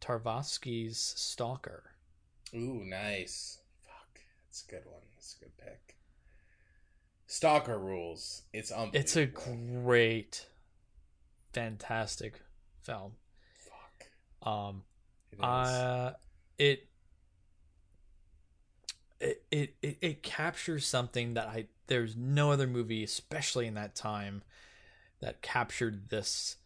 Tarkovsky's 0.00 0.98
Stalker. 0.98 1.84
Ooh, 2.54 2.82
nice. 2.84 3.58
Fuck, 3.84 4.20
that's 4.46 4.64
a 4.66 4.70
good 4.70 4.84
one. 4.86 5.02
That's 5.14 5.36
a 5.40 5.44
good 5.44 5.56
pick. 5.56 5.96
Stalker 7.26 7.78
rules. 7.78 8.42
It's 8.52 8.72
um. 8.72 8.90
It's 8.92 9.14
a 9.16 9.26
great, 9.26 10.46
fantastic 11.52 12.40
film. 12.82 13.12
Fuck. 13.54 14.48
Um, 14.48 14.82
It 15.30 15.36
is. 15.36 15.44
uh, 15.44 16.14
it, 16.58 16.88
it 19.20 19.42
it 19.50 19.74
it 19.80 19.98
it 20.00 20.22
captures 20.24 20.84
something 20.86 21.34
that 21.34 21.46
I 21.46 21.66
there's 21.86 22.16
no 22.16 22.50
other 22.50 22.66
movie, 22.66 23.04
especially 23.04 23.66
in 23.66 23.74
that 23.74 23.94
time, 23.94 24.42
that 25.20 25.42
captured 25.42 26.08
this, 26.08 26.56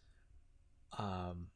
um, 0.97 1.47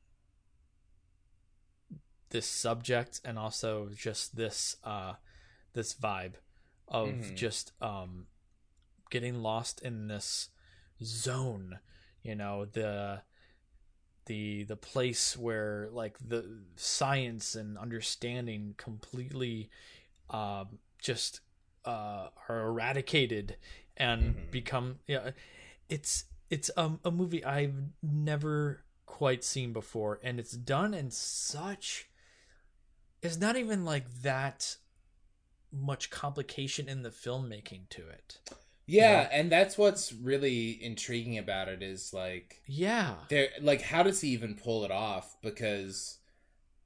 this 2.30 2.46
subject 2.48 3.22
and 3.26 3.38
also 3.40 3.90
just 3.96 4.36
this 4.36 4.78
uh, 4.84 5.14
this 5.74 5.94
vibe 5.94 6.36
of 6.88 7.08
Mhm. 7.08 7.36
just 7.36 7.74
um, 7.82 8.28
getting 9.10 9.42
lost 9.42 9.82
in 9.82 10.08
this 10.08 10.50
zone. 11.04 11.80
You 12.24 12.36
know 12.36 12.66
the 12.66 13.22
the 14.26 14.64
the 14.64 14.76
place 14.76 15.36
where 15.38 15.90
like 15.92 16.18
the 16.20 16.62
science 16.76 17.56
and 17.56 17.78
understanding 17.78 18.76
completely 18.78 19.70
um 20.30 20.80
just 21.00 21.42
uh 21.86 22.28
are 22.48 22.68
eradicated 22.68 23.56
and 23.98 24.36
Mhm. 24.36 24.52
become 24.52 25.00
yeah 25.08 25.32
it's 25.90 26.26
it's 26.50 26.70
um, 26.78 27.00
a 27.06 27.12
movie 27.12 27.44
I've 27.46 27.76
never 28.02 28.84
quite 29.06 29.44
seen 29.44 29.74
before 29.74 30.20
and 30.24 30.40
it's 30.40 30.52
done 30.54 30.94
in 30.94 31.12
such 31.12 32.09
it's 33.22 33.38
not 33.40 33.58
even 33.58 33.86
like 33.86 34.22
that 34.22 34.78
much 35.72 36.10
complication 36.10 36.90
in 36.90 37.04
the 37.04 37.10
filmmaking 37.10 37.88
to 37.90 38.08
it 38.08 38.40
yeah, 38.88 39.22
yeah. 39.22 39.30
and 39.32 39.52
that's 39.52 39.78
what's 39.78 40.12
really 40.12 40.84
intriguing 40.84 41.38
about 41.38 41.68
it 41.68 41.84
is 41.84 42.12
like 42.14 42.62
yeah 42.66 43.16
there 43.30 43.50
like 43.62 43.82
how 43.82 44.02
does 44.02 44.22
he 44.22 44.30
even 44.30 44.56
pull 44.56 44.84
it 44.84 44.91
off 44.91 45.38
because 45.44 46.18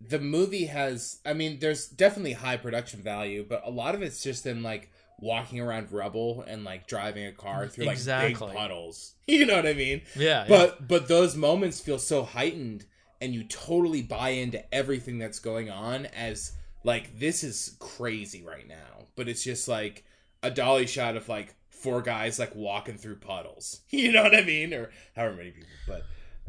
the 0.02 0.20
movie 0.20 0.66
has 0.66 1.20
i 1.26 1.32
mean 1.32 1.60
there's 1.60 1.88
definitely 1.88 2.34
high 2.34 2.58
production 2.58 3.02
value 3.02 3.46
but 3.48 3.62
a 3.66 3.70
lot 3.72 3.96
of 3.96 4.02
it's 4.02 4.22
just 4.22 4.46
in 4.46 4.62
like 4.62 4.92
walking 5.20 5.62
around 5.62 5.90
rubble 5.94 6.44
and 6.46 6.66
like 6.66 6.88
driving 6.88 7.26
a 7.26 7.32
car 7.32 7.66
mm, 7.66 7.72
through 7.72 7.86
like 7.86 7.96
Exactly. 7.96 8.48
big 8.48 8.56
puddles 8.56 9.14
you 9.28 9.46
know 9.46 9.56
what 9.56 9.66
i 9.66 9.74
mean 9.74 10.02
yeah 10.16 10.44
yeah. 10.44 10.46
but 10.50 10.86
but 10.86 11.08
those 11.08 11.38
moments 11.38 11.80
feel 11.80 12.00
so 12.00 12.24
heightened 12.24 12.86
and 13.24 13.34
you 13.34 13.46
totally 13.46 14.02
buy 14.02 14.30
into 14.30 14.62
everything 14.76 15.18
that's 15.18 15.40
going 15.40 15.70
on 15.70 16.08
as 16.08 16.52
like 16.84 17.18
this 17.18 17.42
is 17.42 17.78
crazy 17.80 18.44
right 18.44 18.68
now. 18.68 19.08
But 19.16 19.30
it's 19.30 19.46
just 19.46 19.70
like 19.70 20.04
a 20.44 20.52
dolly 20.52 20.86
shot 20.88 21.16
of 21.16 21.30
like 21.30 21.56
four 21.70 22.02
guys 22.02 22.38
like 22.38 22.54
walking 22.54 22.98
through 22.98 23.16
puddles. 23.16 23.80
You 23.90 24.12
know 24.12 24.24
what 24.24 24.36
i 24.36 24.44
mean? 24.44 24.74
Or 24.74 24.92
however 25.16 25.38
many 25.38 25.52
people 25.52 25.70
but 25.88 26.04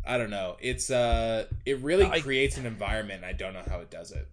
i 0.05 0.19
don't 0.19 0.31
know. 0.31 0.57
It's 0.61 0.91
uh 0.91 1.47
it 1.65 1.79
really 1.79 2.07
I- 2.07 2.21
creates 2.21 2.57
an 2.57 2.67
environment 2.67 3.23
and 3.23 3.27
i 3.27 3.33
don't 3.33 3.53
know 3.53 3.63
how 3.69 3.79
it 3.79 3.91
does 3.91 4.11
it. 4.11 4.29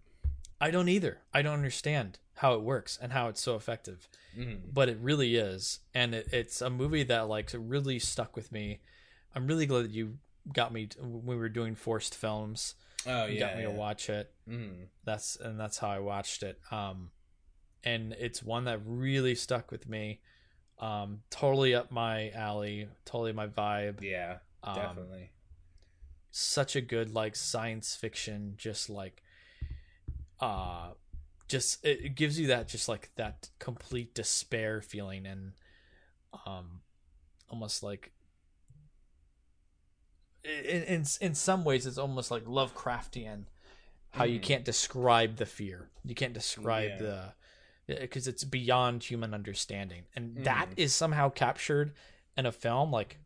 I 0.59 0.71
don't 0.71 0.89
either. 0.89 1.19
I 1.31 1.43
don't 1.43 1.53
understand 1.53 2.17
how 2.35 2.55
it 2.55 2.61
works 2.61 2.97
and 2.99 3.13
how 3.13 3.27
it's 3.27 3.41
so 3.41 3.55
effective, 3.55 4.07
mm-hmm. 4.35 4.69
but 4.73 4.89
it 4.89 4.97
really 4.99 5.35
is, 5.35 5.79
and 5.93 6.13
it, 6.13 6.27
it's 6.31 6.61
a 6.61 6.69
movie 6.69 7.03
that 7.03 7.27
like 7.27 7.51
really 7.55 7.97
stuck 7.99 8.35
with 8.35 8.51
me. 8.51 8.79
I'm 9.35 9.47
really 9.47 9.65
glad 9.65 9.85
that 9.85 9.91
you 9.91 10.17
got 10.51 10.73
me 10.73 10.87
to, 10.87 10.99
when 11.01 11.25
we 11.25 11.35
were 11.35 11.49
doing 11.49 11.75
forced 11.75 12.15
films. 12.15 12.75
oh 13.07 13.25
yeah 13.25 13.39
got 13.39 13.57
me 13.57 13.63
to 13.63 13.71
watch 13.71 14.09
it. 14.09 14.31
mm 14.47 14.87
That's 15.03 15.35
and 15.35 15.59
that's 15.59 15.77
how 15.77 15.89
I 15.89 15.99
watched 15.99 16.43
it. 16.43 16.59
Um, 16.71 17.11
and 17.83 18.13
it's 18.19 18.43
one 18.43 18.65
that 18.65 18.79
really 18.85 19.35
stuck 19.35 19.71
with 19.71 19.87
me. 19.89 20.21
Um, 20.79 21.19
totally 21.29 21.75
up 21.75 21.91
my 21.91 22.31
alley. 22.31 22.87
Totally 23.05 23.33
my 23.33 23.47
vibe. 23.47 24.01
yeah 24.01 24.37
Um, 24.63 24.75
definitely 24.75 25.31
such 26.31 26.75
a 26.77 26.81
good 26.81 27.13
like 27.13 27.35
science 27.35 27.93
fiction 27.93 28.53
just 28.57 28.89
like 28.89 29.21
uh 30.39 30.91
just 31.49 31.83
it, 31.85 32.05
it 32.05 32.15
gives 32.15 32.39
you 32.39 32.47
that 32.47 32.69
just 32.69 32.87
like 32.87 33.11
that 33.15 33.49
complete 33.59 34.15
despair 34.15 34.81
feeling 34.81 35.25
and 35.25 35.51
um 36.45 36.79
almost 37.49 37.83
like 37.83 38.13
in 40.43 40.83
in, 40.83 41.05
in 41.21 41.35
some 41.35 41.63
ways 41.63 41.85
it's 41.85 41.97
almost 41.97 42.31
like 42.31 42.45
lovecraftian 42.45 43.45
how 44.11 44.23
you 44.25 44.39
Mhm. 44.39 44.43
can't 44.43 44.65
describe 44.65 45.37
the 45.37 45.45
fear 45.45 45.89
you 46.03 46.15
can't 46.15 46.33
describe 46.33 46.91
Yeah. 46.99 47.31
the 47.87 47.95
because 47.99 48.27
it's 48.27 48.43
beyond 48.43 49.03
human 49.03 49.33
understanding 49.33 50.03
and 50.15 50.43
that 50.45 50.69
Mhm. 50.71 50.73
is 50.77 50.95
somehow 50.95 51.29
captured 51.29 51.93
in 52.37 52.45
a 52.45 52.51
film 52.51 52.91
like 52.91 53.17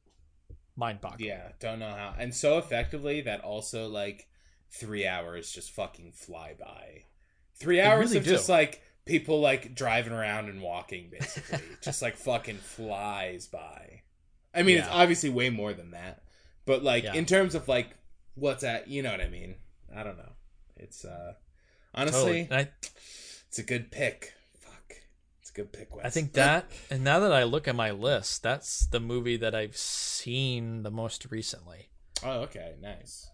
mind 0.75 0.99
boggling 1.01 1.29
Yeah, 1.29 1.51
don't 1.59 1.79
know 1.79 1.89
how. 1.91 2.15
And 2.17 2.33
so 2.35 2.57
effectively 2.57 3.21
that 3.21 3.41
also 3.41 3.87
like 3.87 4.27
three 4.69 5.07
hours 5.07 5.51
just 5.51 5.71
fucking 5.71 6.11
fly 6.13 6.53
by. 6.59 7.05
Three 7.53 7.79
hours 7.79 8.09
really 8.09 8.17
of 8.17 8.25
just 8.25 8.49
like 8.49 8.81
people 9.05 9.39
like 9.39 9.73
driving 9.75 10.11
around 10.11 10.49
and 10.49 10.61
walking 10.61 11.09
basically. 11.09 11.59
just 11.81 12.01
like 12.01 12.17
fucking 12.17 12.57
flies 12.57 13.47
by. 13.47 14.01
I 14.53 14.63
mean 14.63 14.77
it's 14.79 14.87
obviously 14.89 15.29
way 15.29 15.49
more 15.49 15.73
than 15.73 15.91
that. 15.91 16.23
But 16.65 16.83
like 16.83 17.03
Yeah. 17.03 17.13
in 17.13 17.25
terms 17.25 17.55
of 17.55 17.67
like 17.67 17.95
what's 18.35 18.63
at 18.63 18.87
you 18.87 19.01
know 19.01 19.11
what 19.11 19.21
I 19.21 19.29
mean. 19.29 19.55
I 19.95 20.03
don't 20.03 20.17
know. 20.17 20.31
It's 20.77 21.05
uh 21.05 21.33
honestly 21.93 22.47
Totally. 22.47 22.47
I, 22.51 22.69
it's 23.47 23.59
a 23.59 23.63
good 23.63 23.91
pick. 23.91 24.33
Fuck. 24.59 24.93
It's 25.41 25.51
a 25.51 25.53
good 25.53 25.71
pick, 25.71 25.95
Wes. 25.95 26.05
I 26.05 26.09
think 26.09 26.33
that, 26.33 26.69
and 26.89 27.03
now 27.03 27.19
that 27.19 27.31
I 27.31 27.43
look 27.43 27.67
at 27.67 27.75
my 27.75 27.91
list, 27.91 28.43
that's 28.43 28.85
the 28.87 28.99
movie 28.99 29.37
that 29.37 29.55
I've 29.55 29.77
seen 29.77 30.83
the 30.83 30.91
most 30.91 31.27
recently. 31.31 31.89
Oh, 32.23 32.41
okay, 32.41 32.73
nice. 32.81 33.29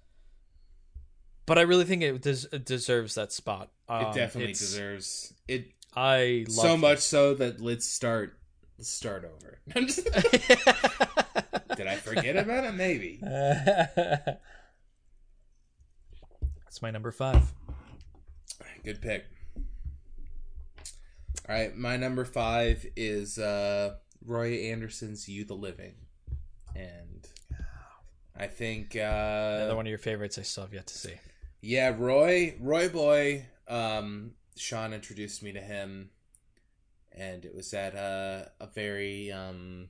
But 1.47 1.57
I 1.57 1.61
really 1.61 1.85
think 1.85 2.03
it, 2.03 2.21
des- 2.21 2.47
it 2.51 2.65
deserves 2.65 3.15
that 3.15 3.31
spot. 3.31 3.71
Um, 3.89 4.05
it 4.05 4.13
definitely 4.13 4.53
deserves 4.53 5.33
it 5.47 5.71
I 5.95 6.45
love 6.47 6.65
so 6.67 6.77
much 6.77 6.99
so 6.99 7.33
that 7.35 7.59
let's 7.59 7.85
start 7.85 8.37
Let's 8.77 8.89
start 8.89 9.25
over. 9.25 9.59
I'm 11.91 11.97
just- 11.97 12.05
Did 12.07 12.18
I 12.18 12.22
forget 12.22 12.38
about 12.38 12.63
it? 12.65 12.72
Maybe. 12.73 13.19
That's 13.22 14.39
my 16.81 16.91
number 16.91 17.11
five. 17.11 17.53
Good 18.84 19.01
pick. 19.01 19.26
All 21.49 21.55
right, 21.55 21.76
my 21.76 21.97
number 21.97 22.23
five 22.26 22.85
is 22.95 23.38
uh, 23.38 23.95
Roy 24.26 24.53
Andersson's 24.72 25.27
"You 25.27 25.43
the 25.43 25.53
Living," 25.53 25.95
and 26.76 27.27
I 28.38 28.47
think 28.47 28.95
uh, 28.95 28.99
Another 29.57 29.76
one 29.76 29.85
of 29.85 29.89
your 29.89 29.97
favorites. 29.99 30.38
I 30.38 30.43
still 30.43 30.63
have 30.63 30.73
yet 30.73 30.88
to 30.88 30.97
see. 30.97 31.13
Yeah, 31.61 31.93
Roy, 31.97 32.55
Roy 32.59 32.89
Boy. 32.89 33.47
Um, 33.68 34.31
Sean 34.55 34.93
introduced 34.93 35.43
me 35.43 35.51
to 35.53 35.61
him, 35.61 36.11
and 37.11 37.43
it 37.43 37.53
was 37.53 37.73
at 37.73 37.95
a 37.95 38.51
a 38.59 38.68
very 38.68 39.31
um 39.31 39.89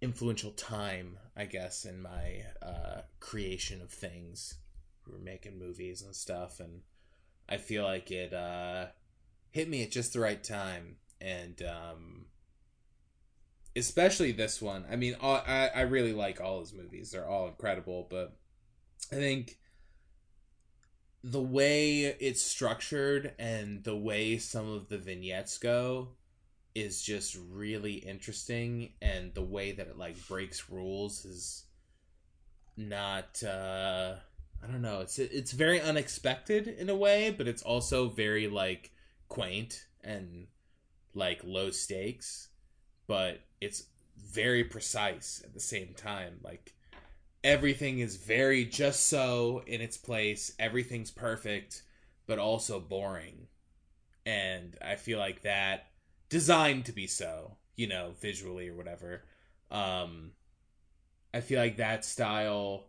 influential 0.00 0.52
time, 0.52 1.18
I 1.36 1.44
guess, 1.44 1.84
in 1.84 2.00
my 2.00 2.44
uh 2.62 3.02
creation 3.20 3.82
of 3.82 3.90
things. 3.90 4.56
We 5.06 5.12
were 5.14 5.18
making 5.18 5.58
movies 5.58 6.02
and 6.02 6.14
stuff, 6.14 6.60
and 6.60 6.82
I 7.48 7.56
feel 7.56 7.84
like 7.84 8.10
it 8.10 8.32
uh 8.32 8.86
hit 9.50 9.68
me 9.68 9.82
at 9.82 9.90
just 9.90 10.12
the 10.12 10.20
right 10.20 10.42
time, 10.42 10.96
and 11.20 11.60
um 11.62 12.26
especially 13.76 14.32
this 14.32 14.60
one. 14.60 14.84
I 14.90 14.96
mean, 14.96 15.16
all, 15.20 15.42
I 15.46 15.70
I 15.74 15.80
really 15.82 16.12
like 16.12 16.40
all 16.40 16.60
his 16.60 16.72
movies; 16.72 17.10
they're 17.10 17.28
all 17.28 17.48
incredible, 17.48 18.06
but 18.10 18.36
I 19.12 19.16
think 19.16 19.58
the 21.22 21.42
way 21.42 22.04
it's 22.04 22.40
structured 22.40 23.34
and 23.38 23.84
the 23.84 23.96
way 23.96 24.38
some 24.38 24.70
of 24.70 24.88
the 24.88 24.96
vignettes 24.96 25.58
go 25.58 26.08
is 26.74 27.02
just 27.02 27.36
really 27.50 27.94
interesting 27.94 28.92
and 29.02 29.34
the 29.34 29.42
way 29.42 29.72
that 29.72 29.88
it 29.88 29.98
like 29.98 30.16
breaks 30.28 30.70
rules 30.70 31.24
is 31.24 31.64
not 32.76 33.42
uh 33.42 34.14
I 34.62 34.66
don't 34.66 34.82
know 34.82 35.00
it's 35.00 35.18
it's 35.18 35.52
very 35.52 35.80
unexpected 35.80 36.68
in 36.68 36.88
a 36.88 36.94
way 36.94 37.34
but 37.36 37.48
it's 37.48 37.62
also 37.62 38.08
very 38.08 38.46
like 38.46 38.92
quaint 39.28 39.86
and 40.02 40.46
like 41.14 41.40
low 41.44 41.70
stakes 41.70 42.48
but 43.06 43.40
it's 43.60 43.84
very 44.16 44.64
precise 44.64 45.42
at 45.44 45.54
the 45.54 45.60
same 45.60 45.94
time 45.94 46.38
like 46.42 46.74
everything 47.42 48.00
is 48.00 48.16
very 48.16 48.64
just 48.64 49.06
so 49.06 49.62
in 49.66 49.80
its 49.80 49.96
place. 49.96 50.52
Everything's 50.58 51.10
perfect, 51.10 51.82
but 52.26 52.38
also 52.38 52.80
boring. 52.80 53.46
And 54.26 54.76
I 54.84 54.96
feel 54.96 55.18
like 55.18 55.42
that 55.42 55.86
designed 56.30 56.86
to 56.86 56.92
be 56.92 57.06
so, 57.06 57.58
you 57.76 57.86
know, 57.86 58.14
visually 58.20 58.68
or 58.68 58.74
whatever. 58.74 59.24
Um 59.70 60.32
I 61.34 61.40
feel 61.40 61.60
like 61.60 61.76
that 61.76 62.04
style 62.04 62.86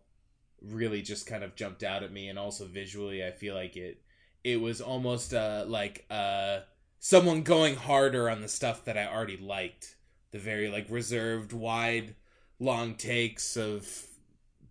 really 0.62 1.02
just 1.02 1.26
kind 1.26 1.44
of 1.44 1.54
jumped 1.56 1.82
out 1.82 2.02
at 2.02 2.12
me 2.12 2.28
and 2.28 2.38
also 2.38 2.64
visually 2.66 3.24
I 3.24 3.32
feel 3.32 3.54
like 3.54 3.76
it 3.76 4.00
it 4.42 4.60
was 4.60 4.80
almost 4.80 5.34
uh 5.34 5.64
like 5.66 6.06
uh 6.10 6.60
someone 6.98 7.42
going 7.42 7.74
harder 7.76 8.30
on 8.30 8.40
the 8.40 8.48
stuff 8.48 8.84
that 8.84 8.96
I 8.96 9.06
already 9.06 9.36
liked. 9.36 9.96
The 10.30 10.38
very 10.38 10.70
like 10.70 10.86
reserved 10.88 11.52
wide 11.52 12.14
long 12.58 12.94
takes 12.94 13.56
of 13.56 14.06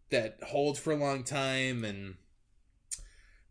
that 0.09 0.39
hold 0.47 0.77
for 0.77 0.91
a 0.91 0.95
long 0.95 1.23
time 1.23 1.83
and 1.83 2.15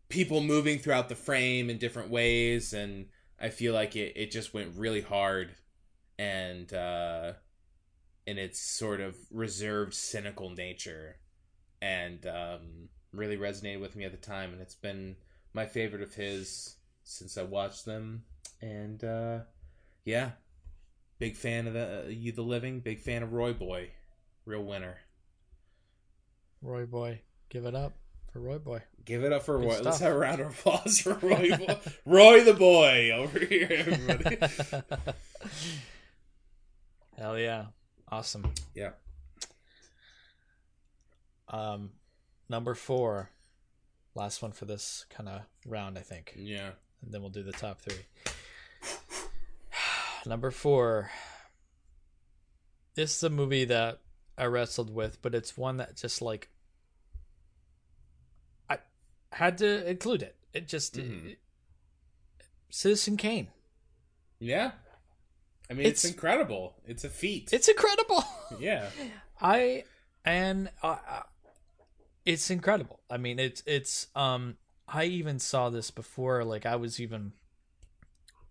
people 0.09 0.41
moving 0.41 0.77
throughout 0.77 1.09
the 1.09 1.15
frame 1.15 1.69
in 1.69 1.77
different 1.77 2.09
ways 2.09 2.73
and 2.73 3.05
I 3.41 3.49
feel 3.49 3.73
like 3.73 3.95
it, 3.95 4.13
it 4.15 4.31
just 4.31 4.53
went 4.53 4.75
really 4.77 5.01
hard 5.01 5.55
and 6.19 6.71
uh 6.73 7.33
in 8.27 8.37
its 8.37 8.59
sort 8.59 9.01
of 9.01 9.17
reserved 9.31 9.93
cynical 9.93 10.51
nature 10.51 11.17
and 11.81 12.25
um 12.27 12.89
really 13.11 13.37
resonated 13.37 13.81
with 13.81 13.95
me 13.95 14.05
at 14.05 14.11
the 14.11 14.17
time 14.17 14.53
and 14.53 14.61
it's 14.61 14.75
been 14.75 15.15
my 15.53 15.65
favorite 15.65 16.03
of 16.03 16.13
his 16.13 16.75
since 17.03 17.37
I 17.37 17.43
watched 17.43 17.85
them 17.85 18.23
and 18.61 19.03
uh 19.03 19.39
yeah 20.05 20.31
big 21.17 21.35
fan 21.35 21.65
of 21.65 21.73
the 21.73 22.03
uh, 22.05 22.09
you 22.09 22.31
the 22.31 22.43
living 22.43 22.79
big 22.79 22.99
fan 22.99 23.23
of 23.23 23.33
Roy 23.33 23.53
Boy 23.53 23.89
real 24.45 24.63
winner. 24.63 24.97
Roy 26.61 26.85
Boy, 26.85 27.21
give 27.49 27.65
it 27.65 27.75
up 27.75 27.93
for 28.31 28.39
Roy 28.39 28.57
Boy. 28.59 28.81
Give 29.03 29.23
it 29.23 29.33
up 29.33 29.43
for 29.43 29.57
Good 29.59 29.67
Roy. 29.67 29.79
Let's 29.81 29.99
have 29.99 30.13
a 30.13 30.17
round 30.17 30.41
of 30.41 30.47
applause 30.49 30.99
for 30.99 31.13
Roy. 31.15 31.55
Boy. 31.57 31.77
Roy 32.05 32.43
the 32.43 32.53
boy 32.53 33.11
over 33.11 33.39
here, 33.39 33.67
everybody. 33.71 34.37
Hell 37.17 37.37
yeah, 37.37 37.65
awesome. 38.11 38.51
yeah. 38.73 38.91
Um, 41.49 41.91
number 42.49 42.73
four, 42.75 43.29
last 44.15 44.41
one 44.41 44.51
for 44.53 44.65
this 44.65 45.05
kind 45.09 45.27
of 45.29 45.41
round, 45.67 45.97
I 45.97 46.01
think, 46.01 46.33
Yeah. 46.37 46.71
and 47.03 47.13
then 47.13 47.21
we'll 47.21 47.29
do 47.29 47.43
the 47.43 47.51
top 47.51 47.81
three. 47.81 48.05
number 50.25 50.51
four. 50.51 51.11
This 52.95 53.17
is 53.17 53.23
a 53.23 53.29
movie 53.29 53.65
that 53.65 53.99
I 54.37 54.45
wrestled 54.45 54.93
with, 54.93 55.21
but 55.21 55.33
it's 55.35 55.57
one 55.57 55.77
that 55.77 55.95
just 55.97 56.21
like 56.21 56.49
had 59.31 59.57
to 59.59 59.89
include 59.89 60.21
it. 60.23 60.35
It 60.53 60.67
just 60.67 60.95
Mhm. 60.95 61.37
Citizen 62.69 63.17
Kane. 63.17 63.49
Yeah. 64.39 64.71
I 65.69 65.73
mean, 65.73 65.85
it's, 65.85 66.03
It's- 66.03 66.13
incredible. 66.13 66.75
It's 66.85 67.03
a 67.03 67.09
feat. 67.09 67.53
It's 67.53 67.67
incredible. 67.67 68.23
yeah. 68.59 68.89
I 69.39 69.85
and 70.25 70.69
uh, 70.83 70.97
uh, 71.07 71.23
it's 72.25 72.49
incredible. 72.49 72.99
I 73.09 73.17
mean, 73.17 73.39
it's 73.39 73.63
it's 73.65 74.07
um 74.15 74.57
I 74.87 75.05
even 75.05 75.39
saw 75.39 75.69
this 75.69 75.91
before 75.91 76.43
like 76.43 76.65
I 76.65 76.75
was 76.75 76.99
even 76.99 77.33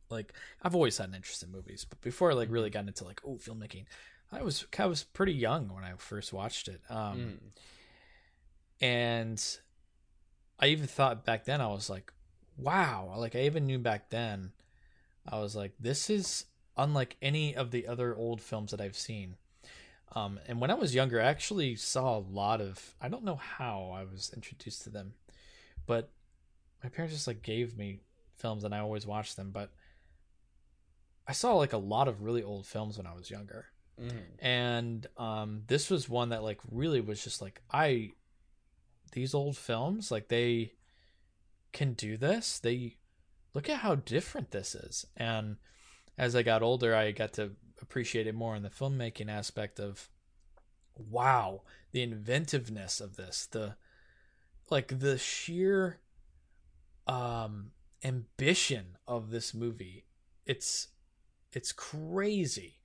like 0.09 0.32
I've 0.62 0.74
always 0.74 0.97
had 0.98 1.09
an 1.11 1.15
interest 1.15 1.43
in 1.43 1.51
movies, 1.52 1.85
but 1.89 2.01
before 2.01 2.31
I 2.31 2.35
like 2.35 2.51
really 2.51 2.70
got 2.70 2.86
into 2.89 3.05
like 3.05 3.20
oh 3.24 3.35
filmmaking, 3.36 3.85
I 4.32 4.43
was 4.43 4.65
I 4.78 4.86
was 4.86 5.05
pretty 5.05 5.35
young 5.35 5.69
when 5.73 5.85
I 5.85 5.93
first 5.98 6.32
watched 6.32 6.69
it. 6.69 6.81
Um 6.89 7.19
Mm. 7.19 7.39
and 8.81 9.59
I 10.61 10.66
even 10.66 10.87
thought 10.87 11.24
back 11.24 11.45
then 11.45 11.61
I 11.61 11.69
was 11.69 11.89
like, 11.89 12.12
wow, 12.57 13.15
like 13.16 13.35
I 13.35 13.41
even 13.41 13.66
knew 13.66 13.78
back 13.78 14.11
then 14.11 14.53
I 15.27 15.39
was 15.39 15.57
like 15.57 15.73
this 15.81 16.11
is 16.11 16.45
unlike 16.77 17.16
any 17.20 17.55
of 17.57 17.70
the 17.70 17.87
other 17.87 18.15
old 18.15 18.41
films 18.41 18.70
that 18.70 18.81
I've 18.81 18.97
seen. 18.97 19.37
Um, 20.15 20.41
and 20.49 20.61
when 20.61 20.70
I 20.70 20.74
was 20.74 20.95
younger, 20.95 21.20
I 21.20 21.24
actually 21.27 21.77
saw 21.77 22.19
a 22.19 22.27
lot 22.31 22.61
of. 22.61 22.95
I 23.01 23.09
don't 23.09 23.24
know 23.24 23.37
how 23.37 23.93
I 23.95 24.03
was 24.05 24.32
introduced 24.35 24.82
to 24.82 24.91
them, 24.91 25.15
but 25.87 26.11
my 26.82 26.89
parents 26.89 27.15
just 27.15 27.27
like 27.28 27.43
gave 27.43 27.77
me 27.78 28.01
films, 28.37 28.65
and 28.65 28.74
I 28.74 28.81
always 28.81 29.07
watched 29.07 29.37
them. 29.37 29.51
But 29.53 29.70
I 31.28 31.32
saw 31.32 31.55
like 31.55 31.73
a 31.73 31.78
lot 31.78 32.09
of 32.09 32.23
really 32.23 32.43
old 32.43 32.66
films 32.66 32.99
when 32.99 33.07
I 33.07 33.15
was 33.15 33.31
younger, 33.31 33.66
Mm. 34.01 34.23
and 34.41 35.07
um, 35.19 35.62
this 35.66 35.91
was 35.91 36.09
one 36.09 36.31
that 36.31 36.43
like 36.43 36.59
really 36.70 37.01
was 37.01 37.23
just 37.23 37.41
like 37.41 37.61
I. 37.70 38.12
These 39.12 39.35
old 39.35 39.57
films, 39.57 40.11
like 40.11 40.28
they 40.28 40.73
can 41.73 41.95
do 41.95 42.16
this. 42.16 42.59
They 42.59 42.97
look 43.55 43.69
at 43.69 43.78
how 43.78 43.97
different 43.97 44.51
this 44.51 44.74
is, 44.74 45.07
and 45.16 45.57
as 46.19 46.37
I 46.37 46.43
got 46.43 46.62
older, 46.62 46.95
I 46.95 47.12
got 47.12 47.32
to 47.35 47.53
appreciate 47.81 48.27
it 48.27 48.35
more 48.35 48.55
in 48.55 48.62
the 48.62 48.69
filmmaking 48.69 49.31
aspect 49.31 49.81
of 49.81 50.09
wow, 50.97 51.62
the 51.93 52.03
inventiveness 52.03 53.01
of 53.01 53.16
this, 53.16 53.47
the 53.47 53.77
like 54.69 55.01
the 55.01 55.19
sheer 55.19 55.99
um 57.07 57.73
ambition 58.05 58.99
of 59.07 59.31
this 59.31 59.55
movie. 59.55 60.05
It's 60.47 60.89
it's 61.53 61.73
crazy. 61.73 62.77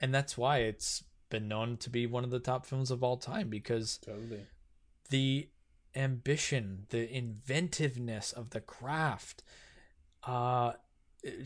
And 0.00 0.14
that's 0.14 0.38
why 0.38 0.58
it's 0.58 1.04
been 1.28 1.46
known 1.46 1.76
to 1.78 1.90
be 1.90 2.06
one 2.06 2.24
of 2.24 2.30
the 2.30 2.40
top 2.40 2.66
films 2.66 2.90
of 2.90 3.04
all 3.04 3.16
time 3.16 3.48
because 3.48 3.98
Totally. 3.98 4.46
the 5.10 5.48
ambition, 5.94 6.86
the 6.90 7.10
inventiveness 7.14 8.32
of 8.32 8.50
the 8.50 8.60
craft, 8.60 9.42
uh, 10.24 10.72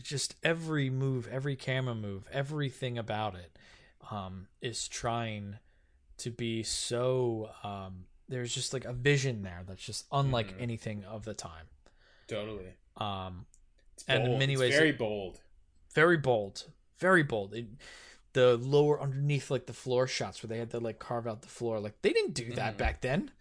just 0.01 0.35
every 0.43 0.89
move, 0.89 1.27
every 1.31 1.55
camera 1.55 1.95
move, 1.95 2.27
everything 2.31 2.97
about 2.97 3.35
it, 3.35 3.57
um, 4.11 4.47
is 4.61 4.87
trying 4.87 5.57
to 6.17 6.31
be 6.31 6.63
so. 6.63 7.49
Um, 7.63 8.05
there's 8.29 8.53
just 8.53 8.73
like 8.73 8.85
a 8.85 8.93
vision 8.93 9.43
there 9.43 9.63
that's 9.67 9.83
just 9.85 10.05
unlike 10.11 10.55
Mhm. 10.57 10.61
anything 10.61 11.03
of 11.05 11.25
the 11.25 11.33
time. 11.33 11.67
Totally. 12.27 12.73
Um, 12.97 13.45
And 14.07 14.27
in 14.33 14.39
many 14.39 14.53
It's 14.53 14.59
ways 14.59 14.73
very 14.75 14.89
it- 14.89 14.97
bold. 14.97 15.39
very 15.93 16.17
bold, 16.17 16.69
very 16.97 17.23
bold. 17.23 17.53
It, 17.53 17.67
the 18.33 18.57
lower 18.57 18.99
underneath 19.01 19.49
like 19.49 19.65
the 19.67 19.73
floor 19.73 20.05
shots 20.07 20.43
where 20.43 20.47
they 20.49 20.57
had 20.57 20.69
to 20.71 20.79
like 20.79 20.99
carve 20.99 21.25
out 21.27 21.41
the 21.41 21.47
floor, 21.47 21.79
like 21.79 22.01
they 22.01 22.11
didn't 22.11 22.33
do 22.33 22.53
that 22.55 22.73
Mhm. 22.75 22.77
back 22.77 23.01
then. 23.01 23.31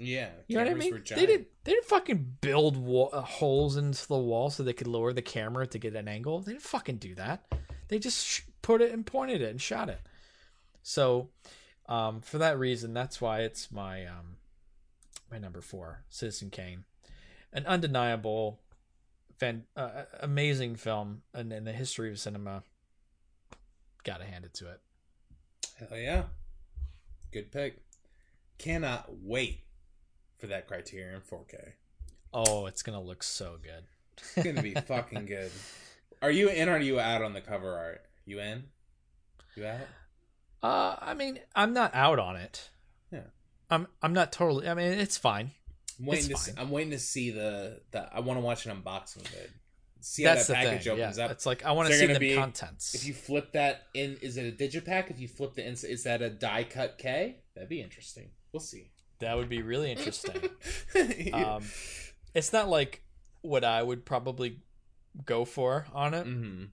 Yeah. 0.00 0.30
You 0.46 0.56
know 0.56 0.64
what 0.64 0.70
I 0.70 0.74
mean? 0.74 1.02
They 1.10 1.26
didn't. 1.26 1.48
They 1.64 1.72
didn't 1.72 1.84
fucking 1.84 2.36
build 2.40 2.76
uh, 3.12 3.20
holes 3.20 3.76
into 3.76 4.08
the 4.08 4.16
wall 4.16 4.48
so 4.48 4.62
they 4.62 4.72
could 4.72 4.86
lower 4.86 5.12
the 5.12 5.20
camera 5.20 5.66
to 5.66 5.78
get 5.78 5.94
an 5.94 6.08
angle. 6.08 6.40
They 6.40 6.52
didn't 6.52 6.64
fucking 6.64 6.96
do 6.96 7.14
that. 7.16 7.44
They 7.88 7.98
just 7.98 8.26
sh- 8.26 8.40
put 8.62 8.80
it 8.80 8.92
and 8.92 9.04
pointed 9.04 9.42
it 9.42 9.50
and 9.50 9.60
shot 9.60 9.90
it. 9.90 10.00
So, 10.82 11.28
um, 11.86 12.22
for 12.22 12.38
that 12.38 12.58
reason, 12.58 12.94
that's 12.94 13.20
why 13.20 13.40
it's 13.40 13.70
my 13.70 14.06
um, 14.06 14.36
my 15.30 15.36
number 15.38 15.60
four, 15.60 16.02
Citizen 16.08 16.48
Kane, 16.48 16.84
an 17.52 17.66
undeniable, 17.66 18.60
fan, 19.38 19.64
uh, 19.76 20.04
amazing 20.20 20.76
film 20.76 21.22
in, 21.34 21.52
in 21.52 21.64
the 21.64 21.72
history 21.72 22.10
of 22.10 22.18
cinema. 22.18 22.62
Gotta 24.02 24.24
hand 24.24 24.46
it 24.46 24.54
to 24.54 24.70
it. 24.70 24.80
Hell 25.78 25.98
yeah. 25.98 26.22
Good 27.32 27.52
pick. 27.52 27.82
Cannot 28.56 29.06
wait 29.22 29.60
for 30.40 30.46
that 30.48 30.66
Criterion 30.66 31.20
4K. 31.20 31.72
Oh, 32.32 32.66
it's 32.66 32.82
gonna 32.82 33.00
look 33.02 33.22
so 33.22 33.56
good. 33.62 33.84
It's 34.36 34.46
gonna 34.46 34.62
be 34.62 34.74
fucking 34.74 35.26
good. 35.26 35.50
Are 36.22 36.30
you 36.30 36.48
in 36.50 36.68
or 36.68 36.72
are 36.72 36.80
you 36.80 37.00
out 37.00 37.22
on 37.22 37.32
the 37.32 37.40
cover 37.40 37.74
art? 37.74 38.02
You 38.26 38.40
in? 38.40 38.64
You 39.56 39.64
out? 39.64 39.80
Uh, 40.62 40.96
I 41.00 41.14
mean, 41.14 41.38
I'm 41.56 41.72
not 41.72 41.94
out 41.94 42.18
on 42.18 42.36
it. 42.36 42.68
Yeah. 43.10 43.20
I'm 43.70 43.86
I'm 44.02 44.12
not 44.12 44.30
totally. 44.30 44.68
I 44.68 44.74
mean, 44.74 44.92
it's 44.92 45.16
fine. 45.16 45.52
I'm 45.98 46.04
waiting 46.06 46.30
It's 46.30 46.44
to 46.44 46.50
see, 46.50 46.52
fine. 46.56 46.64
I'm 46.64 46.70
waiting 46.70 46.90
to 46.90 46.98
see 46.98 47.30
the, 47.30 47.80
the 47.92 48.14
I 48.14 48.20
want 48.20 48.38
to 48.38 48.44
watch 48.44 48.66
an 48.66 48.76
unboxing 48.76 49.24
of 49.24 49.32
it. 49.32 49.50
See 50.02 50.24
That's 50.24 50.48
how 50.48 50.54
that 50.54 50.64
package 50.64 50.84
thing. 50.84 51.00
opens 51.00 51.18
yeah. 51.18 51.24
up. 51.24 51.30
It's 51.30 51.46
like 51.46 51.64
I 51.64 51.72
want 51.72 51.88
to 51.88 51.94
see 51.94 52.06
the 52.06 52.18
be- 52.18 52.34
contents. 52.34 52.94
If 52.94 53.06
you 53.06 53.14
flip 53.14 53.52
that 53.52 53.86
in, 53.94 54.18
is 54.20 54.36
it 54.36 54.46
a 54.46 54.56
digipack? 54.56 55.10
If 55.10 55.20
you 55.20 55.28
flip 55.28 55.54
the 55.54 55.66
ins, 55.66 55.84
is 55.84 56.04
that 56.04 56.20
a 56.22 56.30
die 56.30 56.64
cut 56.64 56.98
K? 56.98 57.36
That'd 57.54 57.68
be 57.68 57.80
interesting. 57.80 58.30
We'll 58.52 58.60
see. 58.60 58.90
That 59.20 59.36
would 59.36 59.48
be 59.48 59.62
really 59.62 59.90
interesting. 59.90 60.50
um, 61.32 61.62
it's 62.34 62.52
not 62.52 62.68
like 62.68 63.02
what 63.42 63.64
I 63.64 63.82
would 63.82 64.04
probably 64.04 64.58
go 65.24 65.44
for 65.44 65.86
on 65.94 66.14
it, 66.14 66.24
hmm 66.26 66.64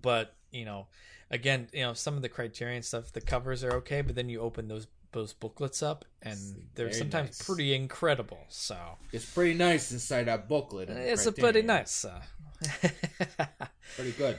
but 0.00 0.34
you 0.50 0.64
know, 0.64 0.86
again, 1.30 1.68
you 1.72 1.82
know, 1.82 1.92
some 1.92 2.16
of 2.16 2.22
the 2.22 2.28
Criterion 2.28 2.82
stuff, 2.82 3.12
the 3.12 3.20
covers 3.20 3.62
are 3.62 3.72
okay, 3.74 4.00
but 4.02 4.14
then 4.14 4.28
you 4.28 4.40
open 4.40 4.68
those 4.68 4.86
those 5.12 5.34
booklets 5.34 5.82
up, 5.82 6.06
and 6.22 6.38
they're 6.74 6.86
Very 6.86 6.98
sometimes 6.98 7.28
nice. 7.28 7.42
pretty 7.46 7.74
incredible. 7.74 8.38
So 8.48 8.76
It's 9.12 9.26
pretty 9.26 9.52
nice 9.54 9.92
inside 9.92 10.24
that 10.24 10.48
booklet. 10.48 10.88
it's 10.88 11.26
a 11.26 11.32
pretty 11.32 11.60
nice. 11.62 12.04
Uh, 12.06 12.20
pretty 13.96 14.12
good. 14.12 14.38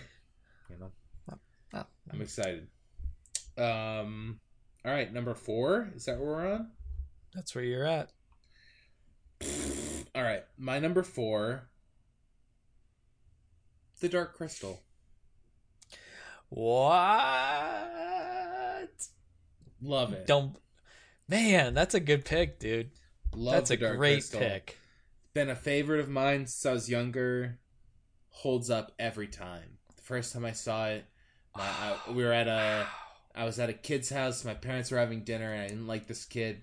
You 0.70 0.78
know, 0.80 1.84
I'm 2.12 2.22
excited. 2.22 2.68
Um, 3.58 4.40
all 4.84 4.92
right, 4.92 5.12
number 5.14 5.36
four. 5.36 5.92
Is 5.96 6.06
that 6.06 6.18
where 6.20 6.28
we're 6.28 6.52
on? 6.54 6.72
That's 7.34 7.56
where 7.56 7.64
you're 7.64 7.86
at. 7.86 8.12
All 10.16 10.24
right, 10.24 10.44
my 10.58 10.80
number 10.80 11.04
four. 11.04 11.70
The 14.00 14.10
Dark 14.10 14.36
Crystal. 14.36 14.82
What? 16.50 17.50
Love 19.82 20.14
it. 20.14 20.28
Don't, 20.28 20.56
man. 21.28 21.74
That's 21.74 21.96
a 21.96 22.00
good 22.00 22.26
pick, 22.26 22.60
dude. 22.60 22.92
Love 23.36 23.56
that's 23.56 23.70
the 23.70 23.76
a 23.76 23.78
Dark 23.78 23.98
great 23.98 24.14
Crystal. 24.16 24.40
pick. 24.40 24.78
Been 25.34 25.50
a 25.50 25.56
favorite 25.56 26.00
of 26.00 26.10
mine 26.10 26.46
since 26.46 26.66
I 26.66 26.74
was 26.74 26.90
younger. 26.90 27.60
Holds 28.30 28.70
up 28.70 28.92
every 29.00 29.28
time. 29.28 29.78
The 29.96 30.02
first 30.02 30.34
time 30.34 30.46
I 30.46 30.52
saw 30.52 30.90
it, 30.90 31.06
my, 31.56 31.64
I, 31.64 31.98
we 32.12 32.24
were 32.24 32.34
at 32.34 32.48
a. 32.48 32.86
I 33.36 33.46
was 33.46 33.58
at 33.58 33.70
a 33.70 33.74
kid's 33.74 34.12
house. 34.12 34.46
My 34.46 34.54
parents 34.54 34.92
were 34.92 35.00
having 35.00 35.24
dinner, 35.24 35.52
and 35.52 35.64
I 35.64 35.68
didn't 35.68 35.88
like 35.88 36.06
this 36.06 36.24
kid, 36.24 36.62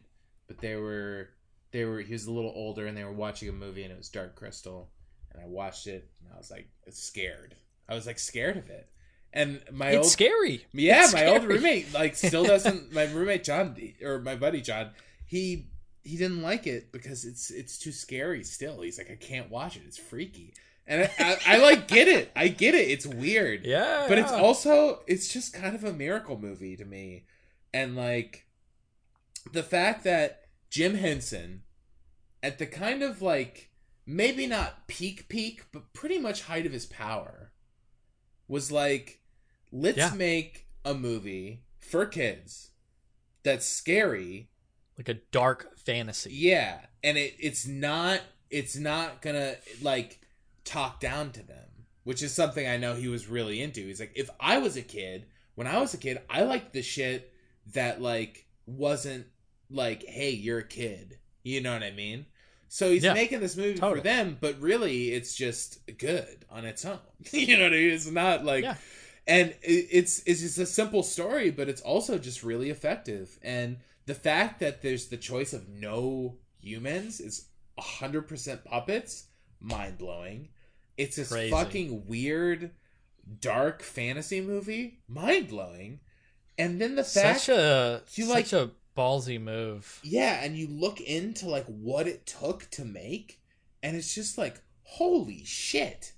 but 0.51 0.59
they 0.59 0.75
were 0.75 1.29
they 1.71 1.85
were 1.85 2.01
he 2.01 2.13
was 2.13 2.27
a 2.27 2.33
little 2.33 2.53
older, 2.57 2.87
and 2.87 2.97
they 2.99 3.05
were 3.05 3.13
watching 3.13 3.49
a 3.49 3.53
movie, 3.53 3.85
and 3.85 3.93
it 3.93 3.97
was 3.99 4.09
Dark 4.09 4.35
Crystal, 4.35 4.91
and 5.33 5.41
I 5.41 5.47
watched 5.47 5.87
it, 5.87 6.11
and 6.25 6.35
I 6.35 6.37
was 6.37 6.51
like 6.51 6.67
scared. 6.89 7.55
I 7.89 7.95
was 7.95 8.05
like 8.05 8.19
scared 8.19 8.57
of 8.57 8.69
it, 8.69 8.89
and 9.33 9.61
my 9.71 9.91
it's 9.91 9.99
old 9.99 10.07
scary. 10.07 10.67
yeah, 10.73 11.05
It's 11.05 11.13
my 11.15 11.27
old 11.27 11.45
roommate 11.45 11.95
like 11.95 12.17
still 12.17 12.43
doesn't. 12.55 12.93
my 12.93 13.05
roommate 13.05 13.45
John 13.45 13.77
or 14.03 14.19
my 14.19 14.35
buddy 14.35 14.61
John, 14.61 14.91
he 15.25 15.69
he 16.03 16.17
didn't 16.17 16.43
like 16.43 16.67
it 16.67 16.91
because 16.91 17.25
it's 17.25 17.53
it's 17.53 17.79
too 17.79 17.93
scary. 17.93 18.43
Still, 18.43 18.81
he's 18.81 18.99
like, 18.99 19.11
I 19.11 19.15
can't 19.15 19.51
watch 19.51 19.77
it. 19.77 19.83
It's 19.87 19.99
freaky, 19.99 20.53
and 20.89 21.03
I, 21.03 21.11
I, 21.21 21.39
I 21.47 21.57
like 21.59 21.87
get 21.87 22.09
it. 22.09 22.33
I 22.35 22.49
get 22.49 22.75
it. 22.75 22.89
It's 22.89 23.07
weird, 23.07 23.65
Yeah, 23.65 24.07
but 24.09 24.19
it's 24.19 24.33
also 24.33 25.03
it's 25.07 25.33
just 25.33 25.53
kind 25.53 25.77
of 25.77 25.85
a 25.85 25.93
miracle 25.93 26.37
movie 26.37 26.77
to 26.77 26.85
me, 26.85 27.27
and 27.73 27.95
like 27.95 28.47
the 29.53 29.63
fact 29.63 30.05
that 30.05 30.43
Jim 30.71 30.95
Henson, 30.95 31.63
at 32.43 32.59
the 32.59 32.67
kind 32.67 33.03
of 33.03 33.23
like 33.23 33.71
maybe 34.07 34.47
not 34.47 34.87
peak 34.89 35.29
peak, 35.29 35.63
but 35.73 35.93
pretty 35.93 36.19
much 36.19 36.43
height 36.43 36.67
of 36.67 36.73
his 36.73 36.87
power, 36.87 37.53
was 38.49 38.71
like, 38.73 39.21
let's 39.73 39.99
Yeah. 39.99 40.15
make 40.15 40.67
a 40.85 40.95
movie 40.95 41.65
for 41.79 42.07
kids 42.07 42.71
that's 43.43 43.67
scary 43.67 44.49
like 44.99 45.09
a 45.09 45.15
dark 45.33 45.79
fantasy. 45.79 46.31
yeah, 46.35 46.81
and 47.03 47.17
it 47.17 47.35
it's 47.39 47.67
not 47.67 48.21
it's 48.51 48.77
not 48.77 49.23
gonna 49.23 49.55
like 49.81 50.21
talk 50.65 51.01
down 51.01 51.33
to 51.33 51.43
them, 51.43 51.87
which 52.05 52.23
is 52.23 52.35
something 52.35 52.67
I 52.67 52.77
know 52.77 52.95
he 52.95 53.09
was 53.09 53.29
really 53.29 53.63
into. 53.63 53.87
He's 53.87 54.01
like, 54.01 54.13
if 54.15 54.29
I 54.39 54.59
was 54.59 54.77
a 54.77 54.83
kid, 54.83 55.27
when 55.55 55.67
I 55.67 55.79
was 55.79 55.95
a 55.95 55.99
kid, 55.99 56.21
I 56.29 56.43
liked 56.43 56.73
the 56.75 56.83
shit 56.83 57.33
that 57.73 58.03
like 58.03 58.47
wasn't 58.67 59.27
like, 59.71 60.05
hey, 60.07 60.31
you're 60.31 60.59
a 60.61 60.67
kid. 60.67 61.19
You 61.43 61.61
know 61.61 61.73
what 61.73 61.83
I 61.83 61.91
mean? 61.91 62.27
So 62.69 62.91
he's 62.91 63.03
Yeah, 63.03 63.15
making 63.15 63.41
this 63.41 63.57
movie 63.57 63.75
totally. 63.79 64.01
for 64.01 64.05
them, 64.05 64.37
but 64.41 64.61
really, 64.61 65.13
it's 65.13 65.35
just 65.35 65.81
good 65.99 66.45
on 66.51 66.65
its 66.65 66.85
own. 66.85 66.99
you 67.33 67.57
know 67.57 67.65
what 67.65 67.73
I 67.73 67.77
mean? 67.77 67.91
It's 67.91 68.11
not 68.11 68.45
like 68.45 68.65
Yeah. 68.65 68.77
and 69.27 69.55
it's 69.63 70.23
it's 70.27 70.41
just 70.41 70.59
a 70.59 70.67
simple 70.67 71.03
story 71.03 71.51
but 71.51 71.69
it's 71.69 71.83
also 71.83 72.19
just 72.19 72.43
really 72.43 72.71
effective 72.71 73.39
and 73.43 73.77
the 74.07 74.15
fact 74.15 74.61
that 74.61 74.81
there's 74.83 75.09
the 75.09 75.17
choice 75.19 75.53
of 75.53 75.69
no 75.69 76.37
humans 76.61 77.21
is 77.21 77.47
100% 77.79 78.65
puppets 78.65 79.27
mind-blowing 79.61 80.49
it's 80.97 81.17
this 81.17 81.29
Crazy. 81.31 81.51
fucking 81.51 82.07
weird 82.07 82.71
dark 83.41 83.83
fantasy 83.83 84.41
movie 84.41 85.01
mind-blowing 85.07 86.01
and 86.59 86.81
then 86.81 86.95
the 86.97 87.05
fact 87.05 87.41
such 87.43 87.49
a 87.57 88.03
you 88.15 88.25
such 88.25 88.53
like- 88.53 88.63
a 88.63 88.71
ballsy 88.97 89.41
move. 89.41 90.01
yeah 90.03 90.43
and 90.45 90.57
you 90.57 90.67
look 90.67 91.01
into 91.01 91.49
like 91.49 91.65
what 91.67 92.07
it 92.07 92.27
took 92.27 92.69
to 92.71 92.85
make 92.85 93.41
and 93.83 93.97
it's 93.97 94.15
just 94.15 94.37
like 94.37 94.61
holy 94.83 95.43
shit 95.45 96.13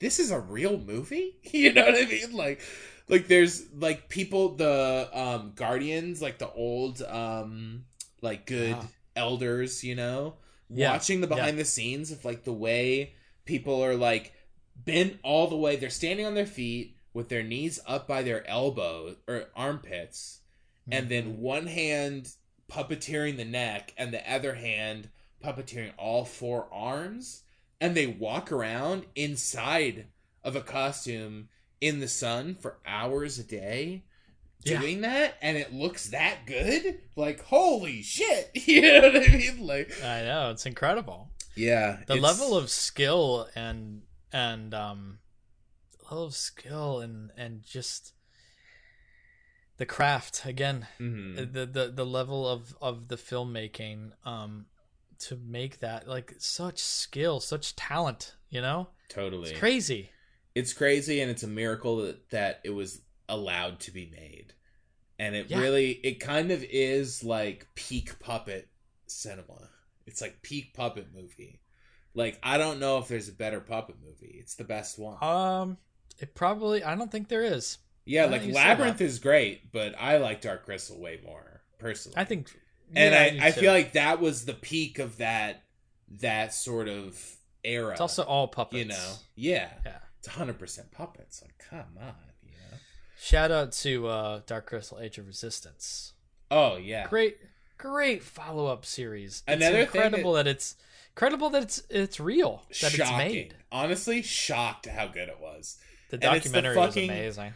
this 0.00 0.18
is 0.18 0.30
a 0.30 0.40
real 0.40 0.78
movie 0.78 1.36
you 1.44 1.72
know 1.72 1.84
what 1.84 1.94
i 1.94 2.06
mean 2.06 2.32
like 2.34 2.60
like 3.08 3.28
there's 3.28 3.62
like 3.74 4.08
people 4.08 4.54
the 4.56 5.08
um 5.12 5.52
guardians 5.54 6.20
like 6.22 6.38
the 6.38 6.50
old 6.52 7.02
um 7.02 7.84
like 8.22 8.46
good 8.46 8.72
Wow. 8.74 8.88
elders 9.14 9.84
you 9.84 9.94
know 9.94 10.34
Yeah, 10.70 10.92
watching 10.92 11.20
the 11.20 11.28
yeah. 11.28 11.34
behind 11.36 11.58
the 11.58 11.64
scenes 11.64 12.10
of 12.10 12.24
like 12.24 12.42
the 12.44 12.52
way 12.54 13.14
people 13.44 13.84
are 13.84 13.94
like 13.94 14.32
bent 14.74 15.18
all 15.22 15.46
the 15.46 15.56
way 15.56 15.76
they're 15.76 15.90
standing 15.90 16.24
on 16.26 16.34
their 16.34 16.46
feet 16.46 16.96
with 17.14 17.28
their 17.30 17.42
knees 17.42 17.80
up 17.86 18.06
by 18.06 18.22
their 18.22 18.46
elbow 18.48 19.16
or 19.26 19.46
armpits 19.56 20.40
and 20.90 21.06
Mm-hmm. 21.06 21.08
then 21.08 21.38
one 21.40 21.66
hand 21.68 22.32
puppeteering 22.70 23.36
the 23.38 23.44
neck 23.44 23.94
and 23.96 24.12
the 24.12 24.30
other 24.30 24.54
hand 24.54 25.08
puppeteering 25.42 25.92
all 25.96 26.24
four 26.26 26.66
arms 26.72 27.42
and 27.80 27.94
they 27.94 28.06
walk 28.06 28.50
around 28.52 29.04
inside 29.14 30.06
of 30.42 30.56
a 30.56 30.60
costume 30.60 31.48
in 31.80 32.00
the 32.00 32.08
sun 32.08 32.54
for 32.54 32.78
hours 32.86 33.38
a 33.38 33.44
day 33.44 34.02
Yeah. 34.64 34.80
doing 34.80 35.02
that 35.02 35.34
and 35.42 35.56
it 35.56 35.72
looks 35.74 36.08
that 36.08 36.46
good 36.46 36.98
like 37.16 37.42
holy 37.44 38.02
shit 38.02 38.50
you 38.66 38.80
know 38.82 39.00
what 39.02 39.16
i 39.16 39.28
mean 39.36 39.66
like 39.66 39.92
I 40.02 40.22
know 40.22 40.50
it's 40.50 40.66
incredible. 40.66 41.28
yeah 41.54 41.98
The 42.06 42.16
level 42.16 42.56
of 42.56 42.70
skill 42.70 43.48
and 43.54 44.02
and 44.32 44.72
um, 44.74 45.18
level 46.10 46.24
of 46.24 46.34
skill 46.34 47.00
and 47.00 47.30
and 47.36 47.62
just 47.62 48.12
the 49.76 49.86
craft 49.86 50.44
again. 50.46 50.86
Mhm. 51.00 51.52
The 51.52 51.66
the 51.66 51.88
the 51.90 52.06
level 52.06 52.48
of 52.48 52.76
of 52.80 53.08
the 53.08 53.16
filmmaking 53.16 54.12
um 54.24 54.66
to 55.20 55.36
make 55.36 55.80
that 55.80 56.06
like 56.08 56.34
such 56.38 56.78
skill, 56.78 57.40
such 57.40 57.74
talent. 57.76 58.36
You 58.50 58.60
know, 58.60 58.88
totally 59.08 59.50
it's 59.50 59.58
crazy. 59.58 60.10
it's 60.54 60.72
crazy 60.72 61.20
and 61.20 61.28
it's 61.30 61.42
a 61.42 61.48
miracle 61.48 61.96
that, 61.96 62.30
that 62.30 62.60
it 62.64 62.70
was 62.70 63.00
allowed 63.28 63.80
to 63.80 63.90
be 63.90 64.06
made 64.06 64.52
and 65.18 65.34
it 65.34 65.46
Yeah. 65.50 65.58
really 65.60 65.90
it 65.92 66.20
kind 66.20 66.52
of 66.52 66.62
is 66.62 67.24
like 67.24 67.66
peak 67.74 68.18
puppet 68.20 68.68
cinema 69.06 69.70
it's 70.06 70.20
like 70.20 70.40
peak 70.42 70.74
puppet 70.74 71.08
movie 71.12 71.62
like 72.14 72.38
i 72.42 72.58
don't 72.58 72.78
know 72.78 72.98
if 72.98 73.08
there's 73.08 73.28
a 73.28 73.32
better 73.32 73.60
puppet 73.60 73.96
movie 74.04 74.36
it's 74.38 74.54
the 74.56 74.62
best 74.64 74.98
one 74.98 75.16
Um, 75.24 75.78
it 76.18 76.34
probably. 76.34 76.82
I 76.84 76.94
don't 76.94 77.10
think 77.10 77.28
there 77.28 77.44
is. 77.44 77.78
yeah 78.06 78.26
like 78.26 78.42
that 78.42 78.52
labyrinth 78.54 79.00
is 79.00 79.18
great 79.18 79.72
but 79.72 79.94
i 79.98 80.18
like 80.18 80.40
dark 80.42 80.64
crystal 80.66 81.00
way 81.00 81.18
more 81.24 81.62
personally 81.78 82.16
I 82.18 82.24
think. 82.24 82.50
and 82.94 83.14
yeah, 83.36 83.44
i 83.44 83.48
i 83.48 83.50
too. 83.50 83.60
feel 83.62 83.72
like 83.72 83.92
that 83.94 84.20
was 84.20 84.44
the 84.44 84.52
peak 84.52 84.98
of 84.98 85.16
that 85.18 85.62
that 86.20 86.52
sort 86.52 86.88
of 86.88 87.18
era 87.64 87.92
it's 87.92 88.00
also 88.02 88.22
all 88.22 88.46
puppets. 88.48 88.78
you 88.78 88.84
know 88.84 89.12
yeah 89.36 89.70
Yeah. 89.86 89.96
it's 90.18 90.28
100% 90.28 90.90
puppets 90.92 91.40
like 91.42 91.56
come 91.70 91.96
on 91.98 92.14
you 92.42 92.50
know 92.50 92.76
Shout 93.18 93.50
out 93.50 93.72
to 93.72 94.06
uh, 94.08 94.40
Dark 94.46 94.66
Crystal: 94.66 95.00
Age 95.00 95.16
of 95.16 95.26
Resistance. 95.26 96.12
Oh 96.50 96.76
yeah. 96.76 97.06
Great, 97.08 97.38
great 97.78 98.22
follow 98.22 98.66
up 98.66 98.84
series. 98.84 99.42
It's 99.48 99.56
Another 99.62 99.78
incredible 99.80 100.34
that... 100.34 100.46
it's 100.46 100.76
incredible 101.12 101.48
that 101.50 101.62
it's 101.62 101.82
it's 101.88 102.20
real 102.20 102.64
that 102.68 102.92
Shocking. 102.92 103.00
it's 103.26 103.32
made. 103.32 103.54
Honestly, 103.72 104.20
shocked 104.20 104.84
how 104.86 105.06
good 105.06 105.30
it 105.30 105.38
was. 105.40 105.78
The 106.10 106.16
it's 106.16 106.24
the 106.26 106.30
documentary 106.30 106.74
fucking- 106.74 107.08
was 107.08 107.16
amazing. 107.38 107.54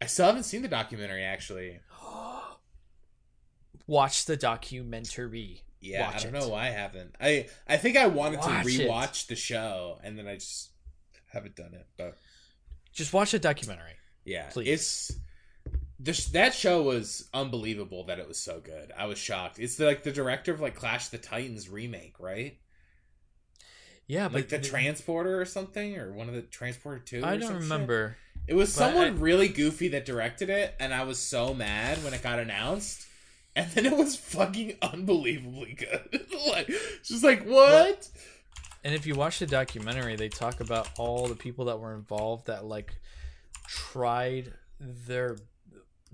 I 0.00 0.06
still 0.06 0.26
haven't 0.26 0.44
seen 0.44 0.62
the 0.62 0.68
documentary 0.68 1.22
actually. 1.24 1.78
Watch 3.86 4.24
the 4.26 4.36
documentary. 4.36 5.62
Yeah, 5.80 6.06
Watch 6.06 6.14
I 6.14 6.18
don't 6.30 6.34
it. 6.36 6.38
know 6.40 6.48
why 6.48 6.66
I 6.66 6.70
haven't. 6.70 7.14
I 7.20 7.48
I 7.68 7.76
think 7.76 7.96
I 7.96 8.06
wanted 8.06 8.38
Watch 8.40 8.64
to 8.64 8.70
it. 8.70 8.88
rewatch 8.88 9.26
the 9.26 9.36
show 9.36 9.98
and 10.04 10.16
then 10.18 10.26
I 10.28 10.34
just 10.34 10.70
haven't 11.32 11.56
done 11.56 11.74
it. 11.74 11.86
But 11.96 12.16
Just 12.92 13.12
watch 13.12 13.32
the 13.32 13.38
documentary. 13.38 13.94
yeah, 14.24 14.48
Please. 14.50 14.68
it's 14.68 15.12
this 15.98 16.26
that 16.26 16.54
show 16.54 16.82
was 16.82 17.28
unbelievable 17.34 18.04
that 18.06 18.18
it 18.18 18.28
was 18.28 18.38
so 18.38 18.60
good. 18.60 18.92
I 18.96 19.06
was 19.06 19.18
shocked. 19.18 19.58
It's 19.58 19.76
the, 19.76 19.86
like 19.86 20.02
the 20.04 20.12
director 20.12 20.52
of 20.52 20.60
like 20.60 20.74
Clash 20.76 21.06
of 21.06 21.10
the 21.12 21.18
Titans 21.18 21.68
remake, 21.68 22.18
right? 22.20 22.58
Yeah, 24.12 24.24
Like 24.24 24.32
but 24.32 24.48
the 24.50 24.58
transporter 24.58 25.40
or 25.40 25.46
something, 25.46 25.96
or 25.96 26.12
one 26.12 26.28
of 26.28 26.34
the 26.34 26.42
transporter 26.42 26.98
two. 26.98 27.24
I 27.24 27.38
don't 27.38 27.48
some 27.48 27.52
shit. 27.54 27.62
remember. 27.62 28.18
It 28.46 28.52
was 28.52 28.70
someone 28.70 29.06
I- 29.06 29.10
really 29.10 29.48
goofy 29.48 29.88
that 29.88 30.04
directed 30.04 30.50
it, 30.50 30.74
and 30.78 30.92
I 30.92 31.04
was 31.04 31.18
so 31.18 31.54
mad 31.54 32.04
when 32.04 32.12
it 32.12 32.22
got 32.22 32.38
announced. 32.38 33.06
And 33.56 33.70
then 33.72 33.86
it 33.86 33.96
was 33.96 34.16
fucking 34.16 34.76
unbelievably 34.82 35.74
good. 35.78 36.26
like, 36.48 36.68
just 37.02 37.24
like 37.24 37.44
what? 37.44 38.08
And 38.84 38.94
if 38.94 39.06
you 39.06 39.14
watch 39.14 39.38
the 39.38 39.46
documentary, 39.46 40.16
they 40.16 40.28
talk 40.28 40.60
about 40.60 40.88
all 40.98 41.26
the 41.26 41.34
people 41.34 41.66
that 41.66 41.78
were 41.78 41.94
involved 41.94 42.48
that 42.48 42.66
like 42.66 42.94
tried 43.66 44.52
their 44.78 45.36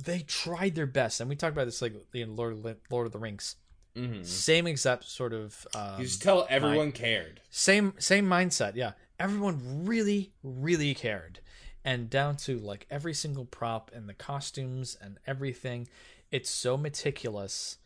they 0.05 0.21
tried 0.21 0.77
their 0.77 0.87
best. 0.87 1.21
And 1.21 1.29
we 1.29 1.35
talked 1.35 1.53
about 1.53 1.65
this 1.65 1.83
like 1.83 1.95
in 2.15 2.37
Lord 2.37 2.65
Lord 2.91 3.07
of 3.07 3.13
the 3.13 3.19
Rings. 3.19 3.57
Mm-hmm. 3.99 4.23
Same 4.23 4.67
exact 4.67 5.05
sort 5.05 5.33
of 5.33 5.67
um, 5.75 5.99
You 5.99 6.05
just 6.05 6.23
tell 6.23 6.47
everyone 6.49 6.93
cared. 6.93 7.41
same 7.51 7.95
same 7.99 8.27
mindset. 8.27 8.75
Yeah, 8.77 8.93
everyone 9.19 9.85
really 9.85 10.33
really 10.43 10.95
cared, 10.95 11.41
and 11.85 12.09
down 12.09 12.37
to 12.39 12.59
like 12.59 12.87
every 12.91 13.15
single 13.15 13.45
prop 13.45 13.91
and 13.95 14.09
the 14.09 14.15
costumes 14.15 14.97
and 15.01 15.19
everything. 15.27 15.89
It's 16.31 16.51
so 16.51 16.77
meticulous, 16.77 17.79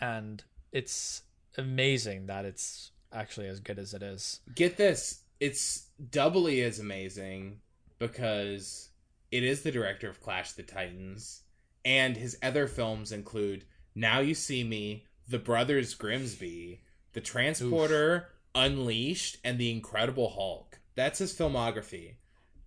and 0.00 0.42
it's 0.72 1.22
amazing 1.58 2.26
that 2.26 2.44
it's 2.44 2.90
actually 3.12 3.46
as 3.48 3.60
good 3.60 3.78
as 3.78 3.92
it 3.94 4.02
is. 4.02 4.40
Get 4.54 4.76
this, 4.78 5.20
it's 5.38 5.88
doubly 6.10 6.62
as 6.62 6.78
amazing 6.78 7.58
because 7.98 8.88
it 9.30 9.44
is 9.44 9.62
the 9.62 9.70
director 9.70 10.08
of 10.08 10.20
Clash 10.20 10.52
the 10.52 10.62
Titans, 10.62 11.42
and 11.84 12.16
his 12.16 12.38
other 12.42 12.66
films 12.66 13.12
include 13.12 13.64
Now 13.94 14.20
You 14.20 14.34
See 14.34 14.64
Me, 14.64 15.04
The 15.28 15.38
Brothers 15.38 15.94
Grimsby, 15.94 16.80
The 17.12 17.20
Transporter, 17.20 18.28
Unleashed, 18.54 19.38
and 19.44 19.58
The 19.58 19.70
Incredible 19.70 20.30
Hulk. 20.30 20.78
That's 20.94 21.18
his 21.18 21.32
filmography. 21.32 22.14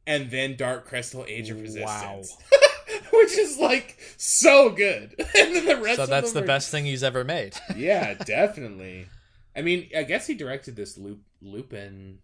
And 0.08 0.30
then 0.32 0.56
Dark 0.56 0.86
Crystal 0.86 1.26
Age 1.28 1.50
of 1.50 1.58
Wow. 1.58 1.64
Resistance. 1.64 2.38
Which 3.12 3.38
is 3.38 3.58
like 3.58 3.98
so 4.18 4.70
good. 4.70 5.16
and 5.20 5.56
then 5.56 5.66
the 5.66 5.78
rest 5.78 5.98
So 5.98 6.06
that's 6.06 6.32
the 6.32 6.44
are- 6.44 6.48
best 6.48 6.70
thing 6.72 6.86
he's 6.86 7.04
ever 7.04 7.24
made. 7.24 7.56
yeah, 7.76 8.14
definitely. 8.14 9.08
I 9.56 9.62
mean, 9.62 9.90
I 9.96 10.04
guess 10.04 10.28
he 10.28 10.34
directed 10.36 10.76
this 10.76 10.98
Loop 10.98 11.22
Lupin. 11.42 12.20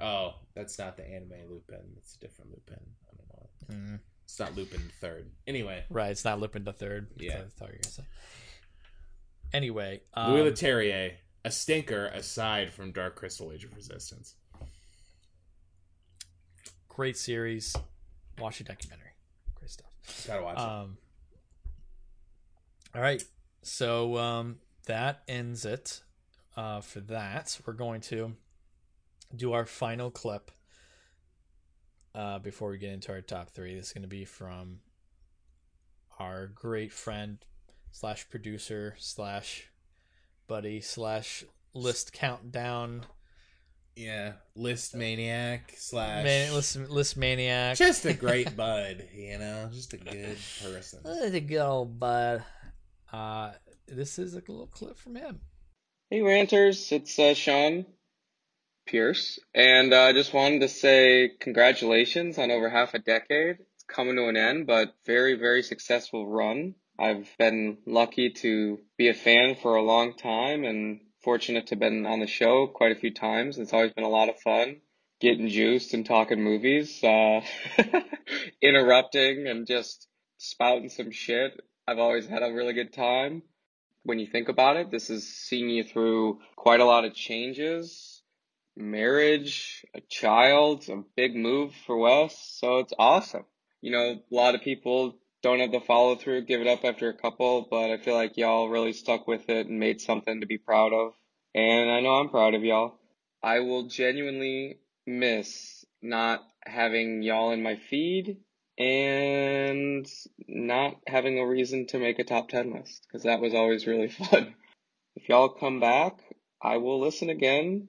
Oh, 0.00 0.34
that's 0.54 0.78
not 0.78 0.96
the 0.96 1.08
anime 1.08 1.32
Lupin. 1.48 1.80
It's 1.98 2.14
a 2.16 2.18
different 2.18 2.50
Lupin. 2.50 2.80
I 3.10 3.16
don't 3.16 3.78
know. 3.80 3.92
Mm, 3.94 4.00
It's 4.24 4.38
not 4.38 4.56
Lupin 4.56 4.82
the 4.86 5.06
third. 5.06 5.30
Anyway, 5.46 5.84
right, 5.90 6.10
it's 6.10 6.24
not 6.24 6.40
Lupin 6.40 6.64
the 6.64 6.72
Third. 6.72 7.08
Yeah. 7.16 7.34
I 7.34 7.36
thought 7.58 7.68
you 7.68 7.74
were 7.74 7.78
gonna 7.82 7.84
say. 7.84 8.02
Anyway, 9.52 10.00
um, 10.14 10.32
Louis 10.34 10.50
Leterrier, 10.50 11.12
a 11.44 11.50
stinker 11.50 12.06
aside 12.06 12.72
from 12.72 12.92
Dark 12.92 13.16
Crystal 13.16 13.50
Age 13.52 13.64
of 13.64 13.74
Resistance. 13.74 14.34
great 16.88 17.16
series. 17.16 17.74
Watch 18.38 18.58
the 18.58 18.64
documentary. 18.64 19.12
Great 19.54 19.70
stuff. 19.70 20.24
Gotta 20.26 20.42
watch 20.42 20.58
it. 20.58 20.62
Um, 20.62 20.98
all 22.94 23.02
right, 23.02 23.22
so 23.62 24.16
um, 24.16 24.56
that 24.86 25.22
ends 25.28 25.64
it 25.64 26.02
uh, 26.56 26.80
for 26.80 27.00
that. 27.00 27.58
We're 27.66 27.74
going 27.74 28.00
to 28.02 28.34
do 29.34 29.52
our 29.52 29.66
final 29.66 30.10
clip 30.10 30.50
uh, 32.14 32.38
before 32.38 32.70
we 32.70 32.78
get 32.78 32.92
into 32.92 33.12
our 33.12 33.20
top 33.20 33.50
three. 33.50 33.74
This 33.74 33.88
is 33.88 33.92
going 33.92 34.02
to 34.02 34.08
be 34.08 34.24
from 34.24 34.80
our 36.18 36.46
great 36.48 36.92
friend 36.92 37.38
slash 37.92 38.28
producer 38.30 38.94
slash 38.98 39.68
buddy 40.46 40.80
slash 40.80 41.44
list 41.74 42.12
countdown 42.12 43.04
Yeah, 43.96 44.32
list 44.54 44.94
maniac 44.94 45.74
slash 45.76 46.24
man, 46.24 46.52
list 46.54 46.76
list 46.76 47.16
maniac. 47.16 47.76
just 47.76 48.04
a 48.04 48.12
great 48.14 48.56
bud. 48.56 49.08
You 49.14 49.38
know, 49.38 49.68
just 49.72 49.92
a 49.92 49.96
good 49.98 50.38
person. 50.62 51.00
Let 51.04 51.34
it 51.34 51.40
go, 51.42 51.84
bud. 51.84 52.44
Uh, 53.12 53.52
this 53.86 54.18
is 54.18 54.34
a 54.34 54.38
little 54.38 54.66
clip 54.66 54.96
from 54.98 55.16
him. 55.16 55.40
Hey 56.10 56.22
ranters, 56.22 56.90
it's 56.92 57.18
uh, 57.18 57.34
Sean 57.34 57.84
Pierce, 58.86 59.38
and 59.54 59.92
uh, 59.92 60.04
I 60.04 60.12
just 60.14 60.32
wanted 60.32 60.60
to 60.60 60.68
say 60.68 61.32
congratulations 61.40 62.38
on 62.38 62.50
over 62.50 62.70
half 62.70 62.94
a 62.94 62.98
decade. 62.98 63.56
It's 63.60 63.84
coming 63.86 64.16
to 64.16 64.28
an 64.28 64.36
end, 64.36 64.66
but 64.66 64.94
very, 65.04 65.34
very 65.34 65.62
successful 65.62 66.26
run. 66.26 66.74
I've 66.98 67.28
been 67.38 67.78
lucky 67.86 68.30
to 68.30 68.80
be 68.96 69.08
a 69.08 69.14
fan 69.14 69.54
for 69.54 69.76
a 69.76 69.82
long 69.82 70.16
time 70.16 70.64
and 70.64 71.00
fortunate 71.22 71.66
to 71.68 71.74
have 71.74 71.80
been 71.80 72.06
on 72.06 72.20
the 72.20 72.26
show 72.26 72.66
quite 72.66 72.92
a 72.92 73.00
few 73.00 73.12
times. 73.12 73.58
It's 73.58 73.72
always 73.72 73.92
been 73.92 74.04
a 74.04 74.08
lot 74.08 74.28
of 74.28 74.40
fun 74.40 74.80
getting 75.20 75.48
juiced 75.48 75.94
and 75.94 76.06
talking 76.06 76.42
movies, 76.42 77.02
uh, 77.02 77.40
interrupting 78.62 79.48
and 79.48 79.66
just 79.66 80.06
spouting 80.36 80.88
some 80.88 81.10
shit. 81.10 81.60
I've 81.86 81.98
always 81.98 82.26
had 82.26 82.42
a 82.42 82.52
really 82.52 82.72
good 82.72 82.92
time 82.92 83.42
when 84.08 84.18
you 84.18 84.26
think 84.26 84.48
about 84.48 84.78
it, 84.78 84.90
this 84.90 85.08
has 85.08 85.24
seen 85.28 85.68
you 85.68 85.84
through 85.84 86.40
quite 86.56 86.80
a 86.80 86.84
lot 86.86 87.04
of 87.04 87.12
changes, 87.12 88.22
marriage, 88.74 89.84
a 89.94 90.00
child, 90.00 90.88
a 90.88 91.02
big 91.14 91.36
move 91.36 91.74
for 91.86 91.98
Wes. 91.98 92.38
So 92.58 92.78
it's 92.78 92.94
awesome. 92.98 93.44
You 93.82 93.92
know, 93.92 93.98
a 94.00 94.34
lot 94.34 94.54
of 94.54 94.62
people 94.62 95.18
don't 95.42 95.60
have 95.60 95.72
the 95.72 95.80
follow 95.80 96.16
through, 96.16 96.44
give 96.44 96.60
it 96.60 96.66
up 96.66 96.84
after 96.84 97.08
a 97.08 97.14
couple, 97.14 97.66
but 97.70 97.90
I 97.90 97.98
feel 97.98 98.14
like 98.14 98.36
y'all 98.36 98.68
really 98.68 98.92
stuck 98.92 99.28
with 99.28 99.48
it 99.48 99.66
and 99.66 99.78
made 99.78 100.00
something 100.00 100.40
to 100.40 100.46
be 100.46 100.58
proud 100.58 100.92
of. 100.92 101.12
And 101.54 101.90
I 101.90 102.00
know 102.00 102.16
I'm 102.16 102.28
proud 102.28 102.54
of 102.54 102.64
y'all. 102.64 102.98
I 103.42 103.60
will 103.60 103.84
genuinely 103.84 104.78
miss 105.06 105.84
not 106.02 106.42
having 106.64 107.22
y'all 107.22 107.52
in 107.52 107.62
my 107.62 107.76
feed 107.76 108.38
and 108.78 110.06
not 110.46 110.96
having 111.06 111.38
a 111.38 111.46
reason 111.46 111.86
to 111.88 111.98
make 111.98 112.18
a 112.18 112.24
top 112.24 112.48
10 112.48 112.72
list 112.72 113.06
because 113.06 113.24
that 113.24 113.40
was 113.40 113.54
always 113.54 113.86
really 113.86 114.08
fun. 114.30 114.54
If 115.16 115.28
y'all 115.28 115.48
come 115.48 115.80
back, 115.80 116.18
I 116.62 116.76
will 116.76 117.00
listen 117.00 117.30
again. 117.30 117.88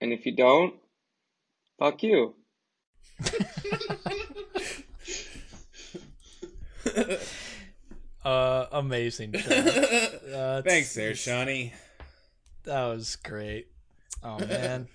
And 0.00 0.12
if 0.12 0.26
you 0.26 0.36
don't, 0.36 0.74
fuck 1.78 2.02
you. 2.02 2.34
Uh, 8.28 8.66
amazing. 8.72 9.34
Uh, 10.28 10.60
Thanks, 10.60 10.94
there, 10.94 11.14
Shawnee. 11.14 11.72
That 12.64 12.84
was 12.84 13.16
great. 13.16 13.68
Oh 14.22 14.38
man, 14.46 14.86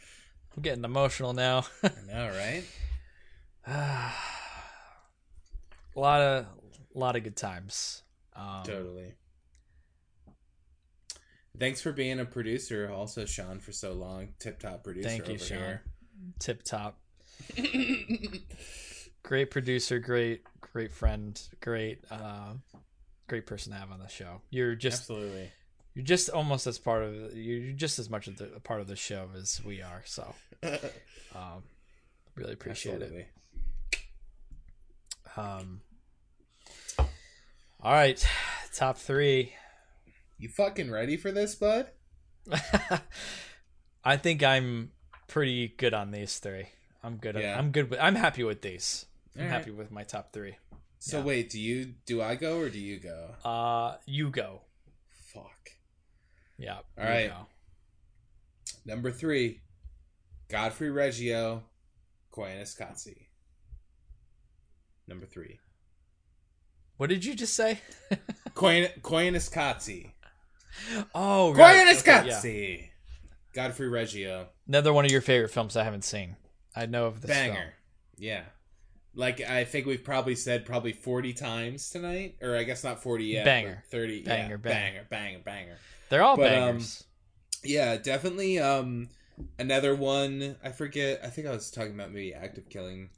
I'm 0.56 0.62
getting 0.62 0.84
emotional 0.84 1.34
now. 1.34 1.66
I 1.82 1.90
know, 2.08 2.30
right? 2.30 2.64
a 3.66 4.12
lot 6.00 6.22
of, 6.22 6.46
a 6.96 7.00
lot 7.00 7.16
of 7.16 7.24
good 7.24 7.36
times. 7.36 8.04
Um, 8.36 8.62
Totally. 8.64 9.16
Thanks 11.58 11.82
for 11.82 11.92
being 11.92 12.20
a 12.20 12.26
producer, 12.26 12.92
also 12.94 13.26
Sean, 13.26 13.60
for 13.60 13.72
so 13.72 13.94
long. 13.94 14.30
Tip 14.38 14.60
top 14.60 14.84
producer. 14.84 15.10
Thank 15.10 15.28
you, 15.28 15.40
Sean. 15.40 15.80
Tip 16.38 16.62
top. 16.62 17.00
Great 19.24 19.50
producer. 19.50 19.98
Great, 19.98 20.44
great 20.62 20.92
friend. 20.92 21.42
Great, 21.60 22.06
uh, 22.12 22.54
great 23.34 23.48
person 23.48 23.74
to 23.74 23.80
have 23.80 23.92
on 23.92 23.98
the 23.98 24.08
show. 24.08 24.42
You're 24.52 24.76
just, 24.76 25.10
Absolutely. 25.10 25.50
you're 25.96 26.06
just 26.06 26.30
almost 26.30 26.68
as 26.68 26.78
part 26.78 27.02
of. 27.02 27.36
You're 27.36 27.72
just 27.74 27.98
as 27.98 28.08
much 28.08 28.28
of 28.28 28.38
the, 28.38 28.46
a 28.56 28.60
part 28.60 28.80
of 28.80 28.86
the 28.86 28.96
show 28.96 29.28
as 29.36 29.60
we 29.66 29.82
are. 29.82 30.04
So, 30.06 30.36
um, 31.36 31.64
really 32.36 32.54
appreciate 32.54 33.02
it. 33.02 33.28
Um. 35.36 35.82
All 37.82 37.92
right, 37.92 38.24
top 38.72 39.00
three. 39.00 39.54
You 40.38 40.48
fucking 40.48 40.92
ready 40.92 41.18
for 41.18 41.32
this, 41.32 41.56
bud? 41.56 41.88
I 44.06 44.18
think 44.18 44.44
I'm 44.44 44.92
pretty 45.28 45.70
good 45.70 45.96
on 45.96 46.12
these 46.12 46.38
three. 46.38 46.68
I'm 47.04 47.18
good. 47.18 47.36
Yeah. 47.36 47.58
I'm 47.58 47.72
good 47.72 47.90
with. 47.90 48.00
I'm 48.00 48.16
happy 48.16 48.44
with 48.44 48.62
these. 48.62 49.08
I'm 49.36 49.46
right. 49.46 49.50
happy 49.50 49.72
with 49.72 49.90
my 49.90 50.04
top 50.04 50.34
three. 50.34 50.56
So 51.06 51.18
Yeah. 51.18 51.24
wait, 51.26 51.50
do 51.50 51.60
you 51.60 51.96
do 52.06 52.22
I 52.22 52.36
go 52.36 52.60
or 52.60 52.70
do 52.70 52.80
you 52.80 52.98
go? 52.98 53.36
Uh, 53.44 53.98
you 54.06 54.30
go. 54.30 54.62
Fuck. 55.34 55.72
Yeah. 56.58 56.78
All 56.98 57.04
right. 57.04 57.28
go. 57.30 57.48
Number 58.86 59.12
three, 59.12 59.60
Godfrey 60.48 60.90
Reggio, 60.92 61.64
Koyaanisqatsi. 62.32 63.28
Number 65.06 65.26
three, 65.26 65.60
What 66.96 67.10
did 67.10 67.26
you 67.26 67.36
just 67.36 67.54
say? 67.54 67.82
Koyan- 68.56 69.02
Koyaanisqatsi. 69.02 70.14
oh, 71.14 71.54
right. 71.54 71.98
Okay, 71.98 72.30
yeah. 72.30 72.88
Godfrey 73.54 73.90
Reggio, 73.90 74.48
Another 74.70 74.94
one 74.94 75.04
of 75.04 75.12
your 75.12 75.20
favorite 75.22 75.50
films 75.52 75.76
I 75.76 75.84
haven't 75.84 76.06
seen. 76.06 76.38
I 76.74 76.86
know 76.86 77.08
of 77.08 77.20
this 77.22 77.30
banger. 77.30 77.54
film. 77.56 77.68
Yeah. 78.18 78.44
Like 79.16 79.42
I 79.42 79.64
think 79.64 79.86
we've 79.86 80.04
probably 80.04 80.36
said 80.36 80.66
probably 80.66 80.94
forty 80.94 81.34
times 81.34 81.90
tonight, 81.90 82.38
or 82.42 82.56
I 82.56 82.64
guess 82.64 82.84
not 82.84 83.04
forty 83.04 83.26
yet. 83.26 83.46
Banger. 83.46 83.84
thirty. 83.90 84.24
Banger, 84.24 84.42
yeah, 84.52 84.58
banger. 84.58 84.58
banger, 84.58 85.06
banger, 85.10 85.40
banger. 85.40 85.78
They're 86.10 86.24
all 86.24 86.36
But, 86.36 86.54
um, 86.54 86.60
bangers. 86.78 87.04
Yeah, 87.64 87.98
definitely. 87.98 88.60
Um, 88.60 89.10
another 89.60 89.96
one. 89.96 90.56
I 90.64 90.72
forget. 90.72 91.22
I 91.24 91.28
think 91.28 91.48
I 91.48 91.52
was 91.52 91.70
talking 91.70 91.94
about 91.94 92.12
maybe 92.12 92.34
Act 92.34 92.58
of 92.58 92.70
Killing 92.70 93.10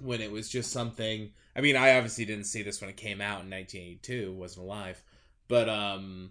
when 0.00 0.20
it 0.20 0.32
was 0.32 0.48
just 0.48 0.70
something. 0.72 1.30
I 1.54 1.60
mean, 1.60 1.76
I 1.76 1.96
obviously 1.96 2.24
didn't 2.24 2.44
see 2.44 2.62
this 2.62 2.80
when 2.80 2.90
it 2.90 2.96
came 2.96 3.20
out 3.20 3.42
in 3.42 3.50
1982. 3.50 4.32
wasn't 4.32 4.64
alive, 4.64 5.02
but 5.48 5.68
um, 5.68 6.30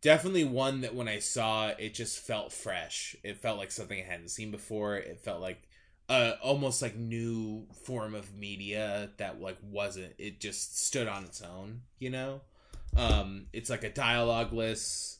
definitely 0.00 0.44
one 0.44 0.80
that 0.80 0.94
when 0.94 1.08
I 1.08 1.18
saw 1.18 1.68
it, 1.68 1.76
it 1.78 1.94
just 1.94 2.18
felt 2.18 2.52
fresh. 2.52 3.16
It 3.22 3.38
felt 3.38 3.58
like 3.58 3.70
something 3.70 4.00
I 4.00 4.10
hadn't 4.10 4.30
seen 4.30 4.50
before. 4.50 4.96
It 4.96 5.20
felt 5.20 5.40
like 5.40 5.68
uh 6.10 6.32
almost 6.42 6.82
like 6.82 6.96
new 6.96 7.66
form 7.86 8.14
of 8.14 8.34
media 8.34 9.10
that 9.16 9.40
like 9.40 9.56
wasn't. 9.62 10.12
It 10.18 10.40
just 10.40 10.78
stood 10.86 11.08
on 11.08 11.24
its 11.24 11.40
own. 11.40 11.82
You 11.98 12.10
know. 12.10 12.40
Um, 12.96 13.46
it's 13.52 13.70
like 13.70 13.84
a 13.84 13.90
dialogueless 13.90 15.16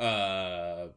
uh 0.00 0.88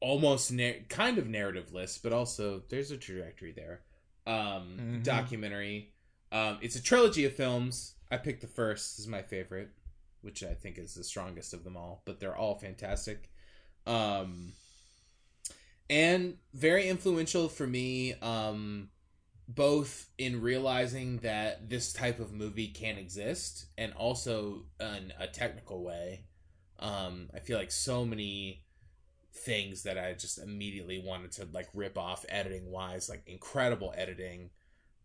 almost 0.00 0.52
na- 0.52 0.72
kind 0.88 1.16
of 1.18 1.26
narrative 1.26 1.70
narrativeless 1.72 2.02
but 2.02 2.12
also 2.12 2.62
there's 2.68 2.90
a 2.90 2.96
trajectory 2.96 3.52
there 3.52 3.80
um 4.26 4.76
Mhm. 4.78 5.02
documentary 5.02 5.92
um 6.32 6.58
it's 6.60 6.76
a 6.76 6.82
trilogy 6.82 7.24
of 7.24 7.34
films 7.34 7.94
i 8.10 8.16
picked 8.18 8.42
the 8.42 8.46
first 8.46 8.96
this 8.96 9.04
is 9.04 9.08
my 9.08 9.22
favorite 9.22 9.70
which 10.20 10.42
i 10.42 10.52
think 10.52 10.76
is 10.78 10.94
the 10.94 11.04
strongest 11.04 11.54
of 11.54 11.64
them 11.64 11.76
all 11.76 12.02
but 12.04 12.20
they're 12.20 12.36
all 12.36 12.58
fantastic 12.58 13.30
um 13.86 14.52
and 15.90 16.36
very 16.52 16.88
influential 16.88 17.48
for 17.48 17.66
me 17.66 18.14
um 18.22 18.88
both 19.46 20.08
in 20.16 20.40
realizing 20.40 21.18
that 21.18 21.68
this 21.68 21.92
type 21.92 22.18
of 22.18 22.32
movie 22.32 22.68
can 22.68 22.96
exist 22.96 23.66
and 23.76 23.92
also 23.92 24.64
in 24.80 25.12
a 25.20 25.26
technical 25.26 25.84
way. 25.84 26.24
Um 26.78 27.28
i 27.34 27.40
feel 27.40 27.58
like 27.58 27.70
so 27.70 28.04
many 28.04 28.64
things 29.34 29.82
that 29.82 29.98
i 29.98 30.12
just 30.14 30.38
immediately 30.38 31.02
wanted 31.04 31.32
to 31.32 31.48
like 31.52 31.68
rip 31.74 31.98
off 31.98 32.24
editing 32.28 32.70
wise 32.70 33.08
like 33.08 33.22
incredible 33.26 33.92
editing. 33.96 34.50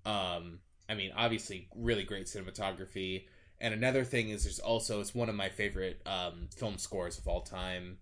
Um 0.06 0.60
i 0.88 0.96
mean 0.96 1.12
obviously 1.16 1.68
really 1.76 2.04
great 2.04 2.28
cinematography. 2.28 3.26
And 3.62 3.74
another 3.74 4.06
thing 4.06 4.30
is 4.30 4.44
there's 4.44 4.60
also 4.60 5.02
it's 5.02 5.14
one 5.14 5.28
of 5.28 5.36
my 5.36 5.50
favorite 5.50 6.02
um 6.06 6.48
film 6.56 6.78
scores 6.78 7.18
of 7.18 7.28
all 7.28 7.42
time. 7.42 7.98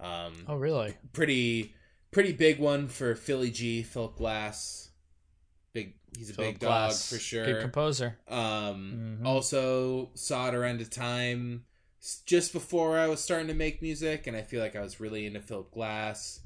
Um 0.00 0.32
Oh, 0.48 0.56
really? 0.56 0.96
pretty 1.12 1.74
pretty 2.14 2.32
big 2.32 2.58
one 2.58 2.88
for 2.88 3.14
philly 3.14 3.50
g 3.50 3.82
philip 3.82 4.16
glass 4.16 4.88
big 5.72 5.94
he's 6.16 6.30
a 6.30 6.34
big 6.34 6.58
dog 6.60 6.92
for 6.94 7.18
sure 7.18 7.44
Good 7.44 7.60
composer. 7.60 8.16
um, 8.28 9.18
Mhm. 9.20 9.26
also 9.26 10.10
saw 10.14 10.48
it 10.48 10.54
around 10.54 10.80
a 10.80 10.84
time 10.86 11.64
just 12.26 12.52
before 12.52 12.98
I 12.98 13.06
was 13.08 13.20
starting 13.24 13.46
to 13.48 13.54
make 13.54 13.80
music, 13.80 14.26
and 14.26 14.36
I 14.36 14.42
feel 14.42 14.60
like 14.60 14.76
I 14.76 14.80
was 14.82 15.00
really 15.00 15.24
into 15.24 15.40
Philip 15.40 15.70
Glass, 15.72 16.40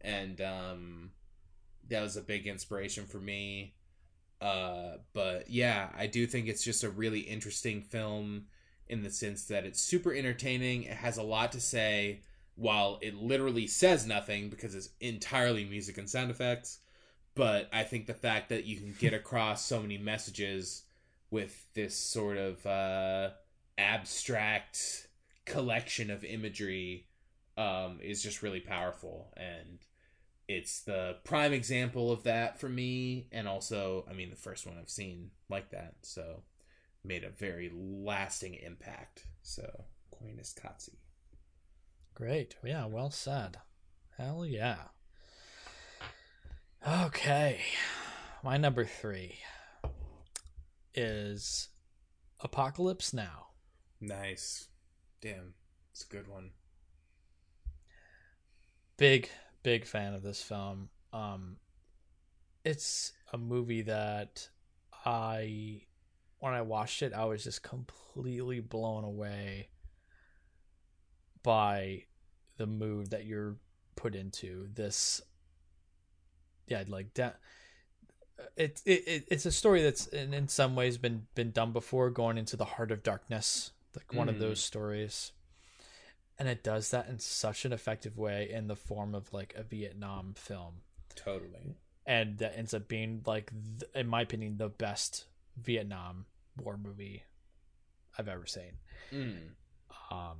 and 0.00 0.40
um, 0.40 1.10
that 1.90 2.00
was 2.00 2.16
a 2.16 2.22
big 2.22 2.46
inspiration 2.46 3.04
for 3.04 3.18
me. 3.20 3.74
Uh, 4.40 4.96
but 5.12 5.50
yeah, 5.50 5.90
I 5.94 6.06
do 6.06 6.26
think 6.26 6.48
it's 6.48 6.64
just 6.64 6.82
a 6.82 6.88
really 6.88 7.20
interesting 7.20 7.82
film 7.82 8.46
in 8.88 9.02
the 9.02 9.10
sense 9.10 9.44
that 9.48 9.66
it's 9.66 9.82
super 9.82 10.14
entertaining. 10.14 10.84
It 10.84 10.96
has 10.96 11.18
a 11.18 11.22
lot 11.22 11.52
to 11.52 11.60
say, 11.60 12.22
while 12.54 12.98
it 13.02 13.14
literally 13.14 13.66
says 13.66 14.06
nothing 14.06 14.48
because 14.48 14.74
it's 14.74 14.90
entirely 15.00 15.64
music 15.64 15.98
and 15.98 16.08
sound 16.08 16.30
effects. 16.30 16.80
But 17.34 17.68
I 17.72 17.82
think 17.84 18.06
the 18.06 18.14
fact 18.14 18.50
that 18.50 18.64
you 18.64 18.76
can 18.76 18.94
get 18.98 19.14
across 19.14 19.64
so 19.64 19.80
many 19.80 19.98
messages 19.98 20.82
with 21.30 21.66
this 21.74 21.96
sort 21.96 22.36
of 22.36 22.64
uh, 22.66 23.30
abstract 23.78 25.08
collection 25.46 26.10
of 26.10 26.24
imagery 26.24 27.06
um, 27.56 27.98
is 28.02 28.22
just 28.22 28.42
really 28.42 28.60
powerful. 28.60 29.32
And 29.36 29.78
it's 30.46 30.80
the 30.80 31.16
prime 31.24 31.52
example 31.52 32.12
of 32.12 32.24
that 32.24 32.60
for 32.60 32.68
me. 32.68 33.28
And 33.32 33.48
also, 33.48 34.04
I 34.10 34.12
mean, 34.12 34.30
the 34.30 34.36
first 34.36 34.66
one 34.66 34.76
I've 34.78 34.90
seen 34.90 35.30
like 35.48 35.70
that. 35.70 35.94
So 36.02 36.42
made 37.04 37.24
a 37.24 37.30
very 37.30 37.70
lasting 37.74 38.54
impact. 38.54 39.26
So, 39.42 39.84
Koyaanisqatsi. 40.14 40.96
Great. 42.14 42.56
Yeah, 42.62 42.86
well 42.86 43.10
said. 43.10 43.56
Hell 44.18 44.44
yeah. 44.44 44.88
Okay. 46.86 47.60
My 48.44 48.56
number 48.56 48.84
three 48.84 49.38
is 50.94 51.68
Apocalypse 52.40 53.14
Now. 53.14 53.46
Nice. 54.00 54.68
Damn. 55.20 55.54
It's 55.92 56.04
a 56.04 56.08
good 56.08 56.28
one. 56.28 56.50
Big, 58.96 59.30
big 59.62 59.86
fan 59.86 60.14
of 60.14 60.22
this 60.22 60.42
film. 60.42 60.90
Um 61.12 61.56
it's 62.64 63.12
a 63.32 63.38
movie 63.38 63.82
that 63.82 64.48
I 65.04 65.82
when 66.40 66.52
I 66.52 66.62
watched 66.62 67.02
it, 67.02 67.12
I 67.12 67.24
was 67.24 67.44
just 67.44 67.62
completely 67.62 68.60
blown 68.60 69.04
away 69.04 69.68
by 71.42 72.04
the 72.56 72.66
mood 72.66 73.10
that 73.10 73.24
you're 73.26 73.56
put 73.96 74.14
into. 74.14 74.68
This 74.74 75.20
yeah, 76.66 76.84
like 76.88 77.14
that 77.14 77.38
it, 78.56 78.80
it, 78.86 79.02
it 79.06 79.24
it's 79.30 79.46
a 79.46 79.52
story 79.52 79.82
that's 79.82 80.06
in, 80.06 80.32
in 80.34 80.48
some 80.48 80.74
ways 80.74 80.96
been 80.98 81.26
been 81.34 81.50
done 81.50 81.72
before 81.72 82.10
going 82.10 82.38
into 82.38 82.56
the 82.56 82.64
heart 82.64 82.90
of 82.90 83.02
darkness 83.02 83.72
like 83.94 84.12
one 84.12 84.28
of 84.28 84.36
Mhm. 84.36 84.40
those 84.40 84.60
stories 84.64 85.32
and 86.38 86.48
it 86.48 86.64
does 86.64 86.90
that 86.90 87.08
in 87.08 87.18
such 87.18 87.64
an 87.66 87.72
effective 87.72 88.16
way 88.16 88.48
in 88.50 88.66
the 88.68 88.74
form 88.74 89.14
of 89.14 89.32
like 89.34 89.52
a 89.56 89.62
vietnam 89.62 90.32
film 90.34 90.76
Totally. 91.14 91.76
and 92.06 92.38
that 92.38 92.56
ends 92.56 92.72
up 92.74 92.88
being 92.88 93.22
like 93.26 93.52
th- 93.78 93.90
in 93.94 94.08
my 94.08 94.22
opinion 94.22 94.56
the 94.56 94.70
best 94.70 95.26
vietnam 95.56 96.24
war 96.58 96.76
movie 96.78 97.22
i've 98.18 98.28
ever 98.28 98.46
seen 98.46 98.78
Mm. 99.12 99.36
um. 100.10 100.38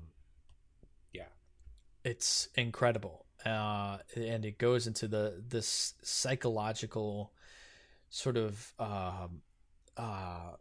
It's 2.04 2.48
incredible 2.56 3.24
uh 3.44 3.98
and 4.16 4.44
it 4.44 4.58
goes 4.58 4.86
into 4.86 5.08
the 5.08 5.42
this 5.48 5.94
psychological 6.02 7.32
sort 8.10 8.36
of 8.36 8.72
um 8.78 9.42
uh 9.96 10.52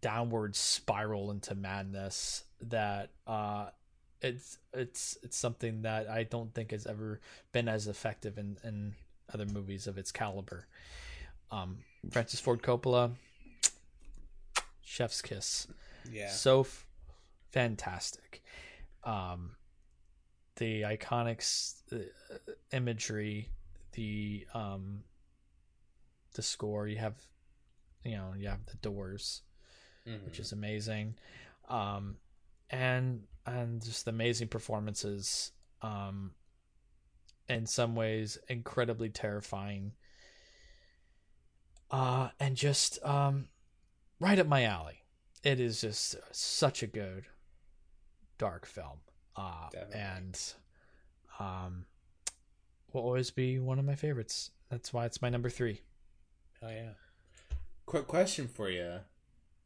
downward 0.00 0.54
spiral 0.56 1.30
into 1.30 1.54
madness 1.54 2.44
that 2.60 3.10
uh 3.26 3.66
it's 4.22 4.58
it's 4.72 5.16
it's 5.22 5.36
something 5.36 5.82
that 5.82 6.08
I 6.08 6.22
don't 6.24 6.52
think 6.54 6.70
has 6.72 6.86
ever 6.86 7.20
been 7.52 7.68
as 7.68 7.86
effective 7.86 8.38
in 8.38 8.56
in 8.64 8.94
other 9.32 9.44
movies 9.44 9.86
of 9.86 9.98
its 9.98 10.10
caliber. 10.10 10.66
Um 11.50 11.78
Francis 12.10 12.40
Ford 12.40 12.62
Coppola 12.62 13.12
chef's 14.82 15.20
kiss 15.22 15.68
Yeah. 16.10 16.30
so 16.30 16.60
f- 16.60 16.86
fantastic 17.52 18.42
um 19.04 19.52
the 20.56 20.82
iconic 20.82 21.38
s- 21.38 21.82
uh, 21.92 21.98
imagery 22.72 23.50
the 23.92 24.46
um 24.54 25.04
the 26.34 26.42
score. 26.42 26.86
You 26.86 26.98
have 26.98 27.14
you 28.04 28.16
know 28.16 28.34
you 28.36 28.48
have 28.48 28.64
the 28.66 28.76
doors 28.76 29.42
Mhm. 30.06 30.24
which 30.24 30.38
is 30.38 30.52
amazing. 30.52 31.16
Um 31.68 32.16
and 32.70 33.26
and 33.46 33.82
just 33.84 34.06
amazing 34.08 34.48
performances 34.48 35.52
um 35.82 36.34
in 37.48 37.66
some 37.66 37.94
ways 37.94 38.38
incredibly 38.48 39.08
terrifying. 39.10 39.92
Uh 41.90 42.30
and 42.40 42.56
just 42.56 43.02
um 43.04 43.48
right 44.20 44.38
up 44.38 44.46
my 44.46 44.64
alley. 44.64 45.02
It 45.42 45.60
is 45.60 45.80
just 45.80 46.16
such 46.32 46.82
a 46.82 46.86
good 46.88 47.26
dark 48.38 48.66
film 48.66 48.98
uh 49.36 49.68
and 49.94 50.54
um 51.38 51.84
will 52.92 53.02
always 53.02 53.30
be 53.30 53.58
one 53.58 53.78
of 53.78 53.84
my 53.84 53.94
favorites 53.94 54.50
that's 54.70 54.92
why 54.92 55.04
it's 55.06 55.20
my 55.20 55.28
number 55.28 55.50
three 55.50 55.80
Oh 56.62 56.68
yeah. 56.70 56.90
Quick 57.84 58.06
question 58.06 58.48
for 58.48 58.68
you. 58.70 58.94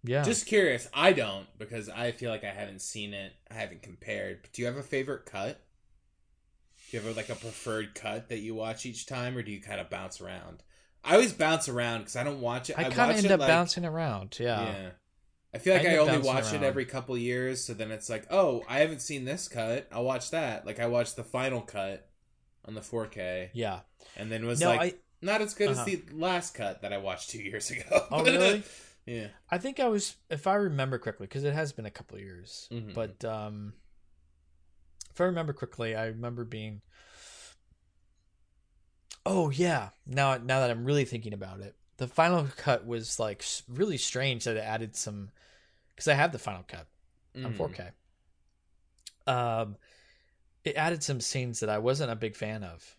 Yeah. 0.02 0.22
Just 0.22 0.46
curious. 0.46 0.88
I 0.92 1.12
don't 1.12 1.46
because 1.58 1.88
I 1.88 2.12
feel 2.12 2.30
like 2.30 2.44
I 2.44 2.50
haven't 2.50 2.82
seen 2.82 3.14
it. 3.14 3.32
I 3.50 3.54
haven't 3.54 3.82
compared. 3.82 4.42
But 4.42 4.52
do 4.52 4.62
you 4.62 4.66
have 4.66 4.76
a 4.76 4.82
favorite 4.82 5.24
cut? 5.26 5.60
Do 6.90 6.96
you 6.96 7.02
have 7.02 7.16
like 7.16 7.28
a 7.28 7.34
preferred 7.36 7.94
cut 7.94 8.28
that 8.28 8.40
you 8.40 8.54
watch 8.54 8.84
each 8.84 9.06
time, 9.06 9.36
or 9.36 9.42
do 9.42 9.52
you 9.52 9.60
kind 9.60 9.80
of 9.80 9.88
bounce 9.88 10.20
around? 10.20 10.62
I 11.04 11.14
always 11.14 11.32
bounce 11.32 11.68
around 11.68 12.00
because 12.00 12.16
I 12.16 12.24
don't 12.24 12.40
watch 12.40 12.68
it. 12.70 12.78
I 12.78 12.86
I, 12.86 12.90
kind 12.90 13.12
of 13.12 13.16
end 13.18 13.30
up 13.30 13.40
like- 13.40 13.48
bouncing 13.48 13.84
around. 13.84 14.36
Yeah. 14.40 14.64
Yeah. 14.64 14.90
I 15.52 15.58
feel 15.58 15.74
like 15.74 15.86
I 15.86 15.94
I, 15.94 15.98
only 15.98 16.18
watch 16.18 16.52
it 16.52 16.62
every 16.62 16.84
couple 16.84 17.16
years, 17.18 17.64
so 17.64 17.74
then 17.74 17.90
it's 17.90 18.08
like, 18.08 18.26
oh, 18.30 18.62
I 18.68 18.78
haven't 18.80 19.00
seen 19.02 19.24
this 19.24 19.48
cut. 19.48 19.88
I'll 19.90 20.04
watch 20.04 20.30
that. 20.30 20.64
Like 20.64 20.78
I 20.78 20.86
watched 20.86 21.16
the 21.16 21.24
final 21.24 21.60
cut 21.60 22.08
on 22.64 22.74
the 22.74 22.80
4K, 22.80 23.50
Yeah. 23.52 23.80
and 24.16 24.30
then 24.30 24.46
was 24.46 24.60
No, 24.60 24.68
like 24.68 24.80
I 24.80 24.94
not 25.22 25.40
as 25.42 25.54
good 25.54 25.70
Uh-huh. 25.70 25.80
as 25.80 25.86
the 25.86 26.02
last 26.12 26.54
cut 26.54 26.82
that 26.82 26.92
I 26.92 26.98
watched 26.98 27.30
two 27.30 27.42
years 27.42 27.70
ago. 27.70 28.06
Oh, 28.10 28.24
really? 28.24 28.62
yeah. 29.06 29.28
I 29.50 29.58
think 29.58 29.80
I 29.80 29.88
was, 29.88 30.14
if 30.30 30.46
I 30.46 30.54
remember 30.54 30.98
correctly, 30.98 31.26
because 31.26 31.44
it 31.44 31.52
has 31.52 31.72
been 31.72 31.86
a 31.86 31.90
couple 31.90 32.18
years. 32.18 32.68
Mhm. 32.70 32.94
But 32.94 33.24
um, 33.24 33.72
if 35.10 35.20
I 35.20 35.24
remember 35.24 35.52
quickly, 35.52 35.96
I 35.96 36.06
remember 36.06 36.44
being. 36.44 36.82
Oh 39.26 39.50
yeah! 39.50 39.90
Now, 40.06 40.36
now 40.38 40.60
that 40.60 40.70
I'm 40.70 40.84
really 40.84 41.04
thinking 41.04 41.32
about 41.34 41.60
it, 41.60 41.74
the 42.00 42.08
final 42.08 42.46
cut 42.56 42.86
was 42.86 43.20
like 43.20 43.44
really 43.68 43.98
strange 43.98 44.44
that 44.44 44.56
it 44.56 44.64
added 44.64 44.96
some, 44.96 45.30
because 45.94 46.08
I 46.08 46.14
have 46.14 46.32
the 46.32 46.40
final 46.40 46.64
cut 46.64 46.88
on 47.44 47.52
Mhm. 47.52 47.56
4K. 47.56 47.92
Um, 49.26 49.76
it 50.64 50.76
added 50.76 51.02
some 51.02 51.20
scenes 51.20 51.60
that 51.60 51.70
I 51.70 51.78
wasn't 51.78 52.12
a 52.12 52.16
big 52.16 52.36
fan 52.36 52.64
of, 52.64 52.96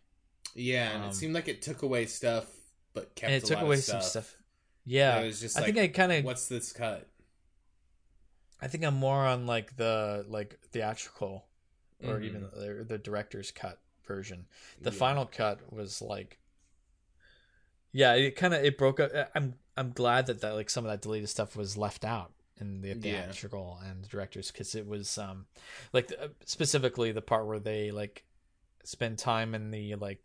Yeah, 0.53 0.91
and 0.91 1.03
Um, 1.03 1.09
it 1.09 1.13
seemed 1.15 1.33
like 1.33 1.47
it 1.47 1.61
took 1.61 1.81
away 1.81 2.05
stuff, 2.05 2.47
but 2.93 3.15
kept. 3.15 3.29
and 3.29 3.33
it 3.33 3.43
a 3.43 3.47
took 3.47 3.57
lot 3.57 3.65
away 3.65 3.77
of 3.77 3.83
some 3.83 4.01
stuff. 4.01 4.11
stuff. 4.11 4.37
Yeah, 4.85 5.19
it 5.19 5.27
was 5.27 5.39
just. 5.39 5.57
I 5.57 5.61
Like, 5.61 5.73
think 5.75 5.77
I 5.77 5.87
kind 5.89 6.11
of 6.11 6.25
What's 6.25 6.47
this 6.47 6.71
cut? 6.73 7.07
I 8.61 8.67
think 8.67 8.83
I'm 8.83 8.95
more 8.95 9.25
on 9.25 9.45
like 9.47 9.75
the 9.77 10.25
like 10.27 10.59
theatrical 10.71 11.47
or 12.03 12.19
Mhm. 12.19 12.25
even 12.25 12.41
the, 12.53 12.85
the 12.87 12.97
director's 12.97 13.51
cut 13.51 13.79
version. 14.05 14.47
The 14.81 14.91
Yeah. 14.91 14.97
final 14.97 15.25
cut 15.25 15.71
was 15.71 16.01
like 16.01 16.39
Yeah, 17.93 18.13
it 18.13 18.35
kind 18.35 18.53
of 18.53 18.63
it 18.63 18.77
broke 18.77 18.99
up 18.99 19.11
uh, 19.13 19.25
I'm 19.35 19.55
I'm 19.77 19.91
glad 19.91 20.27
that 20.27 20.41
that 20.41 20.55
like 20.55 20.69
some 20.69 20.85
of 20.85 20.91
that 20.91 21.01
deleted 21.01 21.29
stuff 21.29 21.55
was 21.55 21.77
left 21.77 22.05
out 22.05 22.31
in 22.59 22.81
the 22.81 22.89
Yeah. 22.89 22.95
theatrical 23.25 23.79
and 23.85 24.03
the 24.03 24.07
directors 24.07 24.51
cuz 24.51 24.75
it 24.75 24.85
was 24.87 25.17
um 25.17 25.45
like 25.93 26.11
uh, 26.19 26.27
specifically 26.45 27.11
the 27.11 27.21
part 27.21 27.47
where 27.47 27.59
they 27.59 27.91
like 27.91 28.23
spend 28.83 29.17
time 29.19 29.53
in 29.55 29.71
the 29.71 29.95
like 29.95 30.21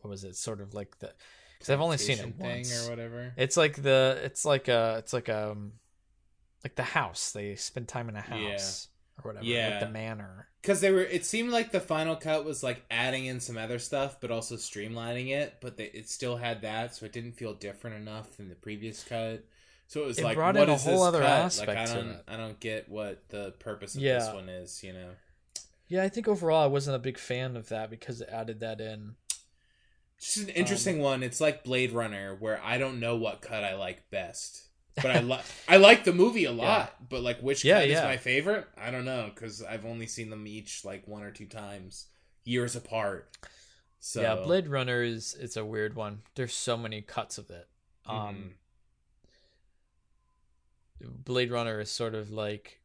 what 0.00 0.10
was 0.10 0.24
it 0.24 0.36
sort 0.36 0.60
of 0.60 0.74
like 0.74 0.98
the 0.98 1.12
cuz 1.60 1.70
I've 1.70 1.80
only 1.80 1.98
seen 1.98 2.18
it 2.18 2.36
thing 2.36 2.56
once. 2.58 2.86
or 2.86 2.90
whatever. 2.90 3.32
It's 3.36 3.56
like 3.56 3.82
the 3.82 4.18
it's 4.24 4.44
like 4.44 4.68
a 4.68 4.96
it's 4.98 5.12
like 5.12 5.28
um 5.28 5.74
like 6.64 6.74
the 6.74 6.82
house. 6.82 7.32
They 7.32 7.54
spend 7.56 7.88
time 7.88 8.08
in 8.08 8.16
a 8.16 8.24
Yeah. 8.28 8.50
house 8.52 8.88
or 9.22 9.30
whatever. 9.30 9.46
Yeah. 9.46 9.70
Like 9.70 9.80
the 9.80 9.90
manor. 9.90 10.48
Because 10.60 10.80
they 10.80 10.90
were 10.90 11.02
it 11.02 11.24
seemed 11.24 11.50
like 11.50 11.72
the 11.72 11.80
final 11.80 12.16
cut 12.16 12.44
was 12.44 12.62
like 12.62 12.84
adding 12.90 13.26
in 13.26 13.40
some 13.40 13.56
other 13.56 13.78
stuff 13.78 14.16
but 14.20 14.30
also 14.30 14.56
streamlining 14.56 15.30
it 15.30 15.56
but 15.60 15.76
they, 15.76 15.84
it 15.86 16.08
still 16.08 16.36
had 16.36 16.62
that 16.62 16.94
so 16.94 17.06
it 17.06 17.12
didn't 17.12 17.32
feel 17.32 17.54
different 17.54 17.96
enough 17.96 18.36
than 18.36 18.48
the 18.48 18.54
previous 18.54 19.02
cut 19.04 19.44
so 19.86 20.02
it 20.02 20.06
was 20.06 20.18
It 20.18 20.24
like 20.24 20.34
brought 20.34 20.56
what 20.56 20.68
in 20.68 20.68
a 20.68 20.76
whole 20.76 21.02
this 21.02 21.02
other 21.02 21.20
cut? 21.20 21.28
aspect 21.46 21.68
like 21.68 21.78
i 21.78 21.86
don't 21.86 22.08
it. 22.10 22.24
i 22.28 22.36
don't 22.36 22.60
get 22.60 22.88
what 22.88 23.28
the 23.30 23.52
purpose 23.58 23.96
of 23.96 24.02
this 24.02 24.32
one 24.32 24.48
is 24.48 24.82
you 24.82 24.92
know 24.92 25.10
Yeah, 25.88 26.02
I 26.04 26.08
think 26.08 26.26
overall 26.28 26.62
I 26.62 26.66
wasn't 26.66 26.96
a 26.96 27.00
big 27.00 27.18
fan 27.18 27.56
of 27.56 27.68
that 27.68 27.90
because 27.90 28.20
it 28.20 28.28
added 28.30 28.60
that 28.60 28.80
in. 28.80 29.16
just 30.18 30.36
an 30.38 30.48
interesting 30.50 30.96
Um, 30.96 31.00
one 31.00 31.22
it's 31.22 31.40
like 31.40 31.64
blade 31.64 31.92
runner 31.92 32.34
where 32.38 32.60
i 32.62 32.78
don't 32.78 33.00
know 33.00 33.16
what 33.16 33.40
cut 33.42 33.64
i 33.64 33.74
like 33.74 34.08
best 34.10 34.68
but 34.96 35.10
i 35.10 35.20
like 35.20 35.44
i 35.68 35.76
like 35.76 36.04
the 36.04 36.12
movie 36.12 36.44
a 36.44 36.52
lot 36.52 36.94
but 37.08 37.22
like 37.22 37.40
which 37.40 37.64
Yeah, 37.64 37.80
cut 37.80 37.88
is 37.88 38.02
my 38.02 38.16
favorite 38.16 38.66
i 38.76 38.90
don't 38.90 39.04
know 39.04 39.30
because 39.34 39.62
i've 39.62 39.84
only 39.84 40.06
seen 40.06 40.30
them 40.30 40.46
each 40.46 40.84
like 40.84 41.06
one 41.06 41.22
or 41.22 41.30
two 41.30 41.46
times 41.46 42.06
years 42.44 42.76
apart 42.76 43.36
so 44.02 44.22
Yeah, 44.22 44.36
Blade 44.36 44.66
Runner 44.66 45.02
is 45.02 45.36
it's 45.38 45.58
a 45.58 45.64
weird 45.64 45.94
one. 45.94 46.22
There's 46.34 46.54
so 46.54 46.78
many 46.78 47.02
cuts 47.02 47.36
of 47.36 47.50
it. 47.50 47.68
Um 48.06 48.54
Mhm. 51.02 51.24
Blade 51.24 51.50
Runner 51.50 51.80
is 51.80 51.90
sort 51.90 52.14
of 52.14 52.30
like 52.30 52.79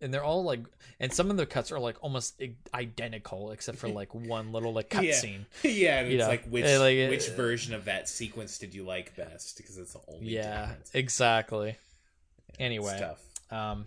and 0.00 0.12
they're 0.12 0.24
all 0.24 0.44
like 0.44 0.60
and 1.00 1.12
some 1.12 1.30
of 1.30 1.36
the 1.36 1.46
cuts 1.46 1.72
are 1.72 1.78
like 1.78 1.96
almost 2.02 2.40
identical 2.74 3.50
except 3.52 3.78
for 3.78 3.88
like 3.88 4.14
one 4.14 4.52
little 4.52 4.72
like 4.72 4.90
Yeah. 4.92 5.00
cutscene. 5.00 5.44
yeah, 5.62 6.00
and 6.00 6.08
You 6.10 6.16
it's 6.16 6.24
know, 6.24 6.28
like 6.30 6.44
which 6.46 6.64
like, 6.64 7.10
which 7.10 7.28
version 7.30 7.74
of 7.74 7.86
that 7.86 8.08
sequence 8.08 8.58
did 8.58 8.74
you 8.74 8.84
like 8.84 9.16
best? 9.16 9.56
Because 9.56 9.78
it's 9.78 9.92
the 9.94 10.00
only 10.08 10.32
Yeah, 10.32 10.66
difference. 10.66 10.90
exactly. 10.94 11.76
It's 12.48 12.58
Anyway. 12.60 13.10
Um, 13.50 13.86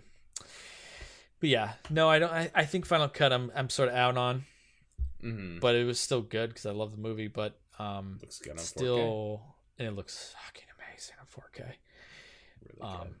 but 1.40 1.48
yeah, 1.48 1.72
no, 1.88 2.08
I 2.08 2.18
don't. 2.18 2.32
I, 2.32 2.50
I 2.54 2.64
think 2.64 2.86
Final 2.86 3.08
Cut. 3.08 3.32
I'm 3.32 3.50
I'm 3.54 3.70
sort 3.70 3.88
of 3.88 3.94
out 3.94 4.16
on, 4.16 4.44
hmm 5.20 5.58
but 5.58 5.74
it 5.74 5.84
was 5.86 5.98
still 6.00 6.20
good 6.22 6.50
because 6.50 6.66
I 6.66 6.70
love 6.72 6.92
the 6.92 6.98
movie. 6.98 7.28
But 7.28 7.58
um, 7.78 8.18
Looks 8.20 8.38
good 8.38 8.52
on 8.52 8.56
4K. 8.58 8.62
still, 8.62 9.42
and 9.78 9.88
it 9.88 9.92
looks 9.92 10.34
fucking 10.46 10.64
amazing 10.78 11.14
on 11.20 11.26
4K. 11.26 11.72
Really 12.78 12.82
Um, 12.94 13.06
good. 13.08 13.14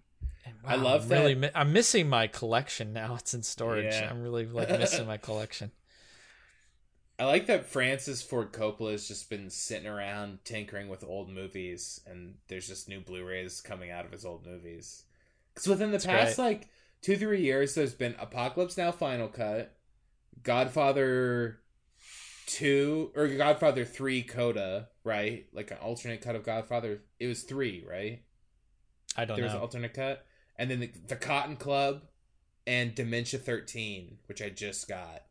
And 0.64 0.72
I 0.72 0.76
love 0.76 1.02
I'm 1.04 1.08
that- 1.08 1.18
Really, 1.20 1.34
mi- 1.34 1.50
I'm 1.54 1.72
missing 1.72 2.08
my 2.08 2.26
collection 2.26 2.92
now. 2.92 3.16
It's 3.16 3.34
in 3.34 3.42
storage. 3.42 3.92
Yeah. 3.94 4.08
I'm 4.10 4.22
really 4.22 4.46
like 4.46 4.68
missing 4.70 5.06
my 5.06 5.16
collection. 5.16 5.70
I 7.18 7.24
like 7.24 7.46
that 7.48 7.66
Francis 7.66 8.22
Ford 8.22 8.50
Coppola 8.50 8.92
has 8.92 9.06
just 9.06 9.28
been 9.28 9.50
sitting 9.50 9.86
around 9.86 10.38
tinkering 10.44 10.88
with 10.88 11.04
old 11.04 11.28
movies, 11.28 12.00
and 12.06 12.36
there's 12.48 12.66
just 12.66 12.88
new 12.88 13.00
Blu-rays 13.00 13.60
coming 13.60 13.90
out 13.90 14.06
of 14.06 14.12
his 14.12 14.24
old 14.24 14.46
movies. 14.46 15.02
Because 15.52 15.66
within 15.68 15.90
the 15.90 15.98
That's 15.98 16.06
past 16.06 16.36
great. 16.36 16.44
like 16.44 16.68
two 17.02 17.18
three 17.18 17.42
years, 17.42 17.74
there's 17.74 17.92
been 17.94 18.14
Apocalypse 18.18 18.78
Now 18.78 18.90
Final 18.90 19.28
Cut, 19.28 19.76
Godfather 20.42 21.60
two 22.46 23.12
or 23.14 23.28
Godfather 23.28 23.84
three 23.84 24.22
Coda, 24.22 24.88
right? 25.04 25.46
Like 25.52 25.70
an 25.70 25.76
alternate 25.78 26.22
cut 26.22 26.36
of 26.36 26.44
Godfather. 26.44 27.02
It 27.18 27.26
was 27.26 27.42
three, 27.42 27.84
right? 27.88 28.22
I 29.16 29.24
don't 29.24 29.36
there 29.36 29.44
was 29.44 29.54
an 29.54 29.60
alternate 29.60 29.92
cut, 29.94 30.24
and 30.60 30.70
then 30.70 30.78
the, 30.80 30.90
the 31.08 31.16
Cotton 31.16 31.56
Club 31.56 32.02
and 32.66 32.94
Dementia 32.94 33.40
Thirteen, 33.40 34.18
which 34.26 34.40
I 34.40 34.48
just 34.50 34.88
got. 34.88 35.22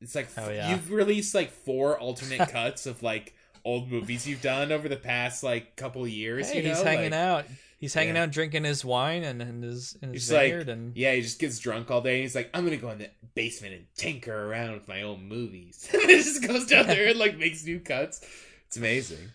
It's 0.00 0.14
like 0.16 0.28
Oh, 0.36 0.50
yeah. 0.50 0.70
you've 0.70 0.90
released 0.90 1.34
like 1.34 1.50
four 1.52 1.98
alternate 1.98 2.48
cuts 2.50 2.86
of 2.86 3.02
like 3.02 3.34
old 3.64 3.90
movies 3.90 4.26
you've 4.26 4.42
done 4.42 4.72
over 4.72 4.88
the 4.88 4.96
past 4.96 5.42
like 5.44 5.76
couple 5.76 6.06
years. 6.08 6.50
Hey, 6.50 6.58
you 6.58 6.62
know, 6.64 6.68
he's 6.70 6.82
hanging 6.82 7.12
Like, 7.12 7.20
out. 7.20 7.44
He's 7.78 7.94
hanging 7.94 8.16
Yeah. 8.16 8.22
out 8.24 8.30
drinking 8.30 8.64
his 8.64 8.84
wine 8.84 9.24
and, 9.24 9.40
and 9.42 9.62
his 9.62 9.96
in 10.02 10.12
his 10.12 10.30
like, 10.32 10.52
and 10.68 10.96
yeah, 10.96 11.14
he 11.14 11.20
just 11.22 11.38
gets 11.38 11.58
drunk 11.58 11.90
all 11.90 12.00
day. 12.00 12.14
And 12.14 12.22
he's 12.22 12.34
like, 12.34 12.50
I'm 12.54 12.64
gonna 12.64 12.76
go 12.78 12.90
in 12.90 12.98
the 12.98 13.10
basement 13.34 13.74
and 13.74 13.86
tinker 13.96 14.34
around 14.50 14.72
with 14.72 14.88
my 14.88 15.02
own 15.02 15.28
movies. 15.28 15.88
and 15.94 16.02
he 16.02 16.16
just 16.16 16.46
goes 16.46 16.66
down 16.66 16.86
there 16.86 17.08
and 17.08 17.18
like 17.18 17.36
makes 17.38 17.64
new 17.64 17.80
cuts. 17.80 18.20
It's 18.66 18.76
amazing. 18.76 19.30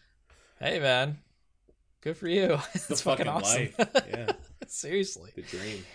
hey 0.59 0.79
man, 0.79 1.19
good 2.01 2.17
for 2.17 2.27
you. 2.27 2.57
It's, 2.73 2.87
the 2.87 2.95
fucking, 2.97 3.25
fucking 3.25 3.43
awesome. 3.43 3.69
life. 3.77 4.05
Yeah. 4.09 4.31
Seriously, 4.73 5.31
The 5.35 5.41
dream. 5.41 5.85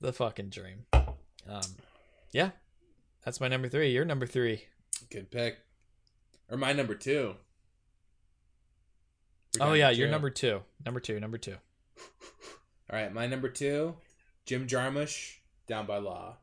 the 0.00 0.12
fucking 0.12 0.50
dream. 0.50 0.84
Um, 0.92 1.62
yeah, 2.32 2.50
that's 3.24 3.40
my 3.40 3.48
number 3.48 3.68
three. 3.68 3.90
Your 3.92 4.04
number 4.04 4.26
three. 4.26 4.64
Good 5.10 5.30
pick. 5.30 5.58
Or 6.50 6.56
my 6.56 6.72
number 6.72 6.94
two. 6.94 7.34
We're 9.58 9.66
Oh 9.66 9.72
yeah, 9.72 9.88
to 9.90 9.96
you're 9.96 10.08
number 10.08 10.30
two. 10.30 10.62
Number 10.84 11.00
two. 11.00 11.18
Number 11.20 11.38
two. 11.38 11.56
All 12.90 12.98
right, 12.98 13.12
my 13.12 13.26
number 13.26 13.48
two, 13.50 13.96
Jim 14.46 14.66
Jarmusch, 14.66 15.36
Down 15.66 15.84
by 15.86 15.98
Law. 15.98 16.36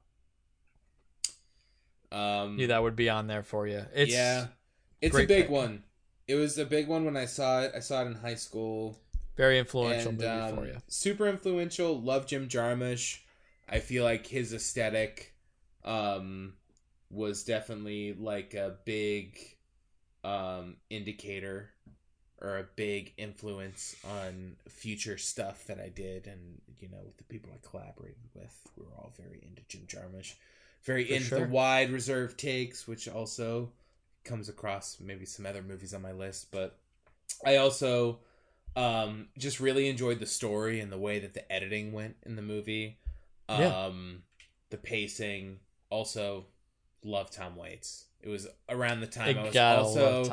Um, 2.11 2.55
Knew 2.57 2.67
that 2.67 2.83
would 2.83 2.95
be 2.95 3.09
on 3.09 3.27
there 3.27 3.41
for 3.43 3.67
you. 3.67 3.83
It's 3.95 4.11
yeah, 4.13 4.47
it's 5.01 5.15
a 5.15 5.19
big 5.25 5.27
pick. 5.45 5.49
one. 5.49 5.83
It 6.27 6.35
was 6.35 6.57
a 6.57 6.65
big 6.65 6.87
one 6.87 7.03
when 7.05 7.17
I 7.17 7.25
saw 7.25 7.61
it. 7.61 7.71
I 7.75 7.79
saw 7.79 8.03
it 8.03 8.07
in 8.07 8.15
high 8.15 8.35
school. 8.35 8.99
Very 9.35 9.59
influential 9.59 10.09
and, 10.09 10.17
movie 10.17 10.29
um, 10.29 10.55
for 10.55 10.65
you. 10.65 10.77
Super 10.87 11.27
influential. 11.27 11.99
Love 11.99 12.25
Jim 12.25 12.47
Jarmusch. 12.47 13.19
I 13.67 13.79
feel 13.79 14.03
like 14.03 14.27
his 14.27 14.53
aesthetic 14.53 15.33
um, 15.83 16.53
was 17.09 17.43
definitely 17.43 18.13
like 18.13 18.53
a 18.53 18.75
big 18.85 19.39
um, 20.23 20.77
indicator 20.89 21.71
or 22.41 22.57
a 22.57 22.67
big 22.75 23.13
influence 23.17 23.95
on 24.03 24.55
future 24.67 25.17
stuff 25.17 25.65
that 25.65 25.79
I 25.79 25.89
did, 25.89 26.27
and 26.27 26.61
you 26.79 26.89
know, 26.89 26.99
with 27.03 27.17
the 27.17 27.23
people 27.23 27.51
I 27.53 27.67
collaborated 27.67 28.29
with, 28.33 28.69
we 28.77 28.83
were 28.83 28.91
all 28.97 29.13
very 29.17 29.41
into 29.41 29.63
Jim 29.67 29.87
Jarmusch, 29.87 30.33
very 30.83 31.05
For 31.05 31.13
into 31.13 31.27
sure. 31.27 31.39
the 31.39 31.45
wide 31.47 31.91
reserve 31.91 32.37
takes, 32.37 32.87
which 32.87 33.07
also 33.07 33.71
comes 34.23 34.49
across 34.49 34.97
maybe 34.99 35.25
some 35.25 35.45
other 35.45 35.61
movies 35.61 35.93
on 35.93 36.01
my 36.01 36.11
list, 36.11 36.51
but 36.51 36.77
I 37.45 37.57
also 37.57 38.19
um 38.76 39.27
just 39.38 39.60
really 39.60 39.88
enjoyed 39.88 40.19
the 40.19 40.26
story 40.26 40.80
and 40.80 40.91
the 40.91 40.97
way 40.97 41.19
that 41.19 41.34
the 41.34 41.49
editing 41.52 41.91
went 41.93 42.18
in 42.23 42.35
the 42.35 42.41
movie. 42.41 42.99
Um 43.49 43.60
Yeah. 43.61 44.15
the 44.72 44.77
pacing, 44.77 45.60
also 45.89 46.47
love 47.03 47.31
Tom 47.31 47.56
Waits. 47.56 48.06
It 48.22 48.30
was 48.30 48.47
around 48.68 49.02
the 49.02 49.07
time 49.07 49.38
I 49.38 49.41
I 49.41 49.43
was 49.43 49.56
also 49.56 50.23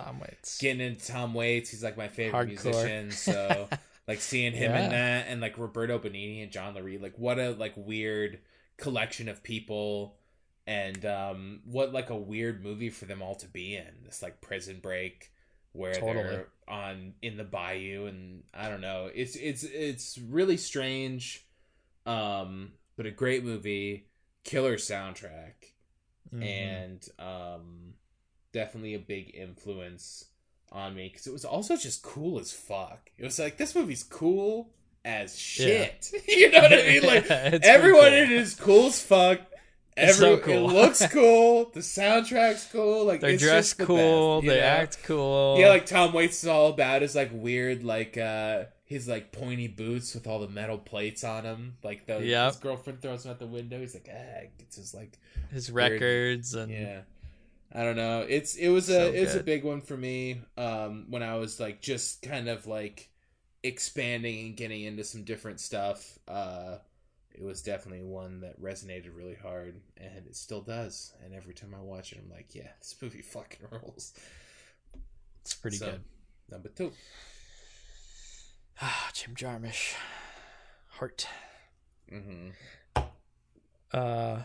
getting 0.61 0.81
into 0.81 1.07
Tom 1.07 1.35
Waits. 1.35 1.71
He's 1.71 1.85
like 1.85 1.97
my 1.99 2.09
favorite 2.09 2.49
Hardcore. 2.49 2.65
musician, 2.65 3.11
so 3.11 3.69
like 4.09 4.21
seeing 4.21 4.53
him 4.55 4.73
Yeah. 4.73 4.85
in 4.85 4.91
that 4.91 5.27
and 5.29 5.41
like 5.41 5.59
Roberto 5.59 5.99
Benigni 5.99 6.43
and 6.43 6.51
John 6.51 6.75
Lurie 6.75 7.01
like 7.01 7.19
what 7.19 7.39
a 7.39 7.51
like 7.51 7.75
weird 7.77 8.41
collection 8.79 9.29
of 9.29 9.43
people 9.43 10.17
and 10.67 11.05
um 11.05 11.61
what 11.65 11.93
like 11.93 12.11
a 12.11 12.17
weird 12.17 12.65
movie 12.65 12.89
for 12.91 13.05
them 13.05 13.21
all 13.23 13.35
to 13.37 13.47
be 13.47 13.77
in 13.77 14.03
this 14.05 14.23
like 14.23 14.41
prison 14.41 14.81
break 14.81 15.31
where 15.73 15.93
Totally. 15.95 16.23
they're 16.25 16.49
on 16.69 17.15
in 17.23 17.37
the 17.37 17.45
bayou 17.45 18.07
and 18.07 18.43
I 18.55 18.69
don't 18.69 18.81
know 18.81 19.11
it's 19.15 19.37
it's 19.37 19.65
it's 19.65 20.19
really 20.19 20.57
strange 20.57 21.45
um 22.07 22.73
but 22.97 23.07
a 23.07 23.11
great 23.11 23.45
movie 23.45 24.07
killer 24.45 24.77
soundtrack 24.77 25.55
Mhm. 26.35 26.43
and 26.43 27.09
um 27.19 27.95
definitely 28.53 28.95
a 28.95 28.99
big 28.99 29.35
influence 29.35 30.27
on 30.71 30.95
me 30.95 31.09
because 31.09 31.27
it 31.27 31.33
was 31.33 31.45
also 31.45 31.77
just 31.77 32.03
cool 32.03 32.39
as 32.39 32.53
fuck 32.53 33.11
it 33.19 33.25
was 33.25 33.39
like 33.39 33.57
this 33.59 33.75
movie's 33.75 34.03
cool 34.05 34.71
as 35.05 35.39
shit 35.39 36.11
you 36.29 36.51
know 36.51 36.61
what 36.61 36.73
i 36.73 36.77
mean 36.77 37.03
like 37.03 37.29
Yeah, 37.29 37.59
everyone 37.63 38.05
cool. 38.05 38.13
in 38.13 38.25
it 38.25 38.33
is 38.33 38.55
cool 38.55 38.87
as 38.87 39.03
fuck 39.03 39.41
It's 39.97 40.17
so 40.19 40.39
cool. 40.39 40.71
it 40.71 40.73
looks 40.73 41.07
cool 41.13 41.71
the 41.75 41.81
soundtrack's 41.81 42.69
cool 42.73 43.05
like 43.05 43.21
They're 43.21 43.31
it's 43.31 43.43
dressed 43.43 43.71
just 43.71 43.79
the 43.79 43.87
cool. 43.87 44.41
best, 44.41 44.49
they 44.49 44.61
know? 44.61 44.67
act 44.67 44.99
cool. 45.05 45.57
yeah 45.59 45.69
like 45.69 45.87
tom 45.87 46.13
waits 46.13 46.43
is 46.43 46.49
all 46.49 46.69
about 46.71 47.03
his 47.03 47.15
like 47.15 47.31
weird 47.33 47.85
like 47.85 48.17
uh 48.17 48.65
his 48.85 49.07
like 49.09 49.33
pointy 49.33 49.69
boots 49.69 50.15
with 50.15 50.27
all 50.27 50.39
the 50.39 50.49
metal 50.49 50.79
plates 50.79 51.25
on 51.25 51.45
them 51.45 51.77
like 51.83 52.07
the 52.07 52.21
Yep. 52.25 52.53
his 52.53 52.57
girlfriend 52.61 53.03
throws 53.03 53.25
him 53.25 53.31
out 53.33 53.39
the 53.39 53.47
window 53.47 53.81
he's 53.81 53.95
like 53.95 54.09
ah 54.11 54.47
it's 54.59 54.77
his 54.77 54.95
like 54.95 55.19
his 55.51 55.71
weird- 55.71 55.93
records 55.93 56.55
and 56.55 56.71
yeah 56.73 57.01
i 57.75 57.83
don't 57.85 57.97
know 57.97 58.25
it's 58.29 58.55
it 58.57 58.69
was 58.69 58.89
a 58.89 58.93
So 58.93 59.13
it 59.13 59.21
was 59.21 59.35
a 59.35 59.43
big 59.43 59.65
one 59.65 59.81
for 59.83 59.97
me 59.97 60.41
um 60.57 61.07
when 61.11 61.23
i 61.23 61.37
was 61.37 61.59
like 61.61 61.81
just 61.83 62.23
kind 62.23 62.49
of 62.49 62.67
like 62.67 63.09
expanding 63.63 64.47
and 64.47 64.57
getting 64.57 64.83
into 64.83 65.05
some 65.05 65.23
different 65.25 65.61
stuff 65.61 66.19
uh 66.29 66.77
it 67.35 67.43
was 67.43 67.63
definitely 67.63 68.03
one 68.05 68.41
that 68.41 68.61
resonated 68.61 69.15
really 69.17 69.35
hard 69.35 69.81
and 69.97 70.27
it 70.27 70.37
still 70.37 70.61
does 70.61 71.15
and 71.25 71.35
every 71.35 71.55
time 71.55 71.75
i 71.75 71.81
watch 71.81 72.13
it 72.13 72.19
i'm 72.23 72.31
like 72.31 72.55
yeah 72.55 72.69
this 72.81 72.95
movie 73.01 73.23
fucking 73.23 73.67
rules 73.71 74.13
it's 75.41 75.55
pretty 75.55 75.77
So, 75.79 75.87
good. 75.87 76.01
number 76.51 76.69
two 76.69 76.93
Ah, 78.81 79.11
Jim 79.13 79.35
Jarmusch, 79.37 79.95
heart. 80.89 81.29
mm-hmm. 82.13 82.49
Uh, 83.93 84.41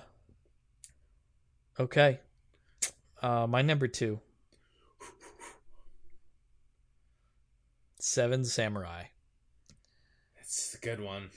okay. 1.79 2.19
Uh, 3.21 3.47
my 3.47 3.61
number 3.63 3.87
two. 3.87 4.19
Seven 7.99 8.45
Samurai. 8.45 9.03
it's 10.39 10.75
a 10.75 10.77
good 10.79 10.99
one 10.99 11.29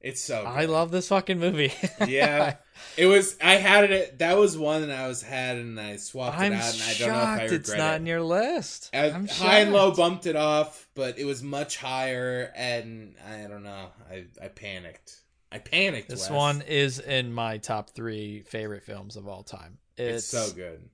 it's 0.00 0.20
so 0.20 0.44
I 0.44 0.66
love 0.66 0.90
this 0.90 1.08
fucking 1.08 1.38
movie. 1.38 1.72
Yeah. 2.06 2.56
It 2.98 3.06
was 3.06 3.36
I 3.42 3.54
had 3.54 3.90
it. 3.90 4.18
That 4.18 4.36
was 4.36 4.56
one 4.56 4.86
that 4.86 4.90
I 4.90 5.08
was 5.08 5.22
had, 5.22 5.56
and 5.56 5.80
I 5.80 5.96
swapped 5.96 6.38
I'm 6.38 6.52
it 6.52 6.56
out, 6.56 6.74
and 6.74 6.82
I 6.82 6.94
don't 6.94 7.08
know 7.08 7.14
if 7.14 7.24
I 7.24 7.28
shocked 7.38 7.42
regret 7.42 7.60
it's 7.60 7.76
not 7.76 7.94
it. 7.94 7.96
in 7.96 8.06
your 8.06 8.20
list. 8.22 8.90
I- 8.94 9.08
high 9.08 9.58
and 9.60 9.72
low 9.72 9.92
bumped 9.92 10.26
it 10.26 10.36
off, 10.36 10.86
but 10.94 11.18
it 11.18 11.24
was 11.24 11.42
much 11.42 11.78
higher, 11.78 12.52
and 12.54 13.14
I 13.26 13.46
don't 13.48 13.64
know. 13.64 13.88
I 14.10 14.26
I 14.42 14.48
panicked. 14.48 15.22
I 15.50 15.58
panicked. 15.58 16.10
This 16.10 16.28
Wes. 16.28 16.30
one 16.30 16.62
is 16.62 16.98
in 16.98 17.32
my 17.32 17.56
top 17.58 17.90
three 17.90 18.42
favorite 18.42 18.82
films 18.82 19.16
of 19.16 19.26
all 19.26 19.42
time. 19.42 19.78
it's, 19.96 20.26
so 20.26 20.50
good. 20.54 20.90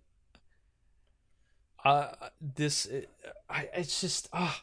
uh 1.84 2.12
this 2.40 2.88
I 3.50 3.68
it's 3.74 4.00
just 4.00 4.28
ah 4.32 4.60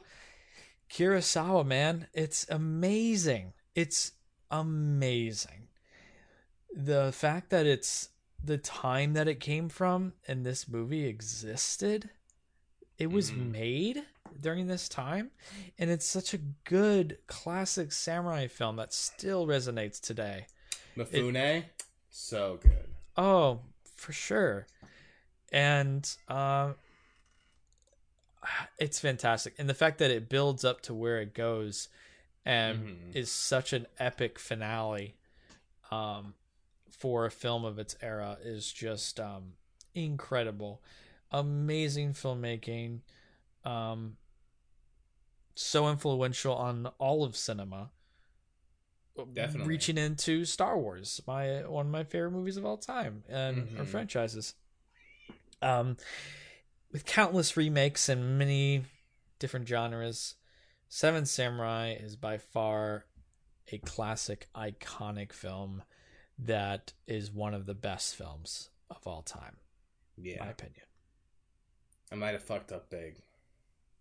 Kurosawa 0.89 1.65
man 1.65 2.07
it's 2.13 2.45
amazing 2.49 3.53
it's 3.75 4.13
amazing 4.51 5.67
the 6.75 7.11
fact 7.11 7.49
that 7.49 7.65
it's 7.65 8.09
the 8.43 8.57
time 8.57 9.13
that 9.13 9.27
it 9.27 9.39
came 9.39 9.69
from 9.69 10.13
and 10.27 10.45
this 10.45 10.67
movie 10.67 11.05
existed 11.05 12.09
it 12.97 13.07
was 13.11 13.31
Mhm. 13.31 13.51
made 13.51 14.05
during 14.39 14.67
this 14.67 14.87
time 14.87 15.31
and 15.77 15.89
it's 15.89 16.05
such 16.05 16.33
a 16.33 16.37
good 16.63 17.17
classic 17.27 17.91
samurai 17.91 18.47
film 18.47 18.75
that 18.77 18.93
still 18.93 19.45
resonates 19.47 19.99
today 19.99 20.45
Mifune, 20.97 21.65
so 22.09 22.57
good. 22.61 22.89
Oh, 23.15 23.61
for 23.95 24.11
sure. 24.11 24.67
And 25.51 26.09
um 26.27 26.75
it's 28.77 28.99
fantastic. 28.99 29.53
And 29.57 29.69
the 29.69 29.73
fact 29.73 29.97
that 29.99 30.11
it 30.11 30.29
builds 30.29 30.63
up 30.63 30.81
to 30.81 30.93
where 30.93 31.19
it 31.21 31.33
goes 31.33 31.89
and 32.49 32.79
Mhm. 32.87 33.15
is 33.15 33.31
such 33.31 33.73
an 33.73 33.85
epic 33.99 34.39
finale 34.39 35.15
um 35.91 36.33
for 36.89 37.25
a 37.25 37.31
film 37.31 37.63
of 37.65 37.77
its 37.79 37.95
era 38.01 38.37
is 38.41 38.71
just 38.71 39.19
um 39.19 39.53
incredible. 39.93 40.81
Amazing 41.31 42.13
filmmaking. 42.13 43.01
Um 43.63 44.17
so 45.55 45.89
influential 45.89 46.55
on 46.55 46.87
all 46.97 47.23
of 47.23 47.35
cinema 47.35 47.91
Definitely. 49.33 49.67
reaching 49.67 49.97
into 49.97 50.45
Star 50.45 50.77
Wars, 50.79 51.21
my 51.27 51.67
one 51.67 51.87
of 51.87 51.91
my 51.91 52.03
favorite 52.05 52.31
movies 52.31 52.55
of 52.55 52.65
all 52.65 52.77
time, 52.77 53.23
and 53.27 53.77
or 53.77 53.83
Mhm. 53.83 53.87
franchises. 53.89 54.55
Um, 55.61 55.97
with 56.93 57.03
countless 57.05 57.57
remakes 57.57 58.07
and 58.07 58.39
many 58.39 58.85
different 59.37 59.67
genres, 59.67 60.35
Seven 60.89 61.25
Samurai 61.25 61.91
is 61.99 62.15
by 62.15 62.37
far 62.39 63.05
a 63.71 63.77
classic, 63.77 64.47
iconic 64.55 65.31
film 65.31 65.83
that 66.39 66.93
is 67.05 67.31
one 67.31 67.53
of 67.53 67.65
the 67.67 67.75
best 67.75 68.15
films 68.15 68.69
of 68.89 69.05
all 69.05 69.21
time, 69.21 69.57
in 70.17 70.37
my 70.39 70.47
opinion. 70.49 70.81
I 72.11 72.15
might 72.15 72.31
have 72.33 72.41
fucked 72.43 72.71
up 72.71 72.89
big. 72.89 73.17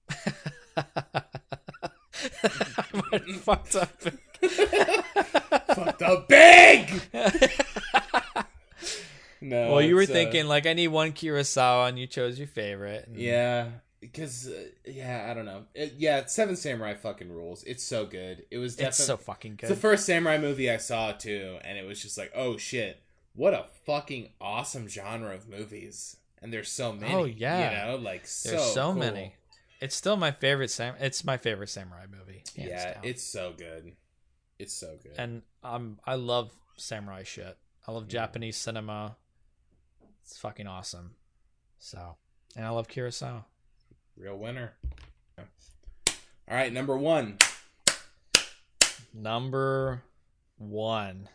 I 0.77 0.85
might 3.13 3.27
have 3.27 3.41
fucked 3.43 3.77
up. 3.77 3.91
big. 4.03 4.19
fucked 5.75 6.03
up 6.03 6.29
big. 6.29 7.01
No. 9.41 9.71
well, 9.75 9.81
you 9.83 9.95
were 9.95 10.03
uh, 10.03 10.07
thinking 10.07 10.49
like 10.49 10.67
I 10.67 10.73
need 10.73 10.89
one 10.89 11.13
Kurosawa, 11.13 11.89
and 11.89 11.97
you 11.97 12.09
chose 12.09 12.41
your 12.41 12.49
favorite. 12.49 13.07
and- 13.07 13.17
Yeah, 13.17 13.69
because 14.01 14.49
uh, 14.49 14.65
yeah, 14.85 15.29
I 15.31 15.35
don't 15.35 15.45
know. 15.45 15.65
It, 15.75 15.95
yeah, 15.99 16.27
Seven 16.27 16.57
Samurai 16.57 16.95
fucking 16.95 17.33
rules. 17.33 17.63
It's 17.65 17.83
so 17.83 18.07
good. 18.07 18.45
It 18.51 18.59
was 18.59 18.75
definitely 18.77 18.89
it's 18.89 19.05
so 19.05 19.17
fucking 19.17 19.53
it's 19.55 19.61
good. 19.63 19.71
the 19.71 19.77
first 19.77 20.07
samurai 20.07 20.39
movie 20.39 20.71
I 20.71 20.77
saw 20.77 21.13
too, 21.13 21.59
and 21.65 21.79
it 21.79 21.87
was 21.87 22.01
just 22.01 22.17
like, 22.19 22.33
oh 22.35 22.57
shit, 22.57 23.03
what 23.35 23.55
a 23.55 23.67
fucking 23.87 24.31
awesome 24.41 24.89
genre 24.89 25.35
of 25.35 25.49
movies. 25.49 26.17
And 26.41 26.53
there's 26.53 26.69
so 26.69 26.93
many. 26.93 27.13
Oh, 27.13 27.25
yeah. 27.25 27.87
you 27.87 27.93
know, 27.93 27.97
like 27.97 28.27
so 28.27 28.51
There's 28.51 28.73
so 28.73 28.93
cool. 28.93 29.01
many. 29.01 29.35
It's 29.81 29.95
still 29.95 30.17
my 30.17 30.33
favorite 30.33 30.71
sam. 30.71 30.95
It's 31.01 31.25
my 31.25 31.37
favorite 31.37 31.69
samurai 31.69 32.07
movie. 32.11 32.43
Yeah, 32.55 32.95
down. 32.95 33.05
it's 33.05 33.23
so 33.23 33.55
good. 33.57 33.93
It's 34.59 34.75
so 34.75 34.97
good. 35.03 35.13
and 35.17 35.43
um, 35.63 36.01
I 36.05 36.17
love 36.17 36.53
samurai 36.77 37.23
shit. 37.23 37.57
I 37.87 37.93
love 37.93 38.09
Japanese 38.09 38.57
cinema. 38.57 39.17
It's 40.23 40.37
fucking 40.39 40.67
awesome. 40.67 41.13
So, 41.79 42.17
and 42.57 42.67
I 42.67 42.71
love 42.71 42.89
Kurosawa. 42.89 43.45
Real 44.19 44.37
winner. 44.37 44.73
All 45.39 45.45
right, 46.57 46.73
number 46.73 46.97
one. 46.97 47.39
Number 49.15 50.03
one. 50.57 51.29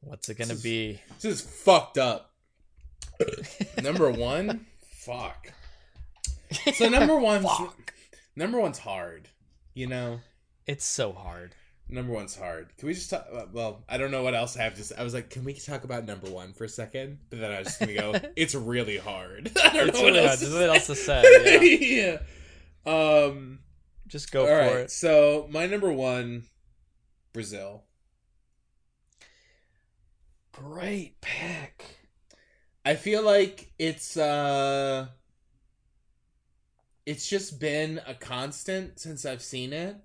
What's 0.00 0.28
it 0.28 0.38
gonna 0.38 0.48
This 0.48 0.58
is- 0.58 0.62
be? 0.62 1.00
This 1.20 1.24
is 1.24 1.40
fucked 1.42 1.98
up. 1.98 2.32
number 3.82 4.10
one. 4.10 4.66
Fuck. 4.90 5.52
So 6.74 6.88
number 6.88 7.16
one's 7.18 7.46
number 8.36 8.60
one's 8.60 8.78
hard. 8.78 9.28
You 9.74 9.86
know, 9.86 10.20
It's 10.66 10.84
so 10.84 11.12
hard. 11.12 11.54
Number 11.88 12.12
one's 12.12 12.36
hard. 12.36 12.76
Can 12.76 12.88
we 12.88 12.94
just 12.94 13.10
talk? 13.10 13.26
Well, 13.52 13.82
I 13.88 13.98
don't 13.98 14.10
know 14.10 14.22
what 14.22 14.34
else 14.34 14.56
I 14.56 14.62
have 14.62 14.74
to. 14.76 14.84
say. 14.84 14.94
I 14.98 15.02
was 15.02 15.14
like, 15.14 15.30
can 15.30 15.44
we 15.44 15.54
talk 15.54 15.84
about 15.84 16.04
number 16.06 16.28
one 16.30 16.52
for 16.52 16.64
a 16.64 16.68
second? 16.68 17.18
But 17.30 17.40
then 17.40 17.50
I 17.52 17.58
was 17.58 17.68
just 17.68 17.80
gonna 17.80 17.94
go. 17.94 18.14
it's 18.36 18.54
really 18.54 18.98
hard. 18.98 19.50
I 19.64 19.70
don't 19.70 19.88
It's 19.88 19.98
know 19.98 20.04
what 20.04 20.12
really 20.12 20.18
else. 20.20 20.28
hard. 20.28 20.38
There's 20.40 20.52
nothing 20.52 20.68
else 20.74 20.86
to 20.86 20.94
say. 20.94 22.02
Yeah. 22.02 22.18
yeah. 22.86 23.24
Um. 23.26 23.60
Just 24.06 24.32
go 24.32 24.42
all 24.42 24.46
for 24.46 24.56
right. 24.56 24.76
it. 24.84 24.90
So 24.90 25.48
my 25.50 25.66
number 25.66 25.92
one, 25.92 26.44
Brazil. 27.32 27.84
Great 30.52 31.20
pick. 31.20 31.84
I 32.84 32.94
feel 32.96 33.22
like 33.22 33.70
it's 33.78 34.16
uh 34.16 35.08
it's 37.06 37.28
just 37.28 37.60
been 37.60 38.00
a 38.06 38.14
constant 38.14 38.98
since 38.98 39.24
I've 39.24 39.42
seen 39.42 39.72
it. 39.72 39.96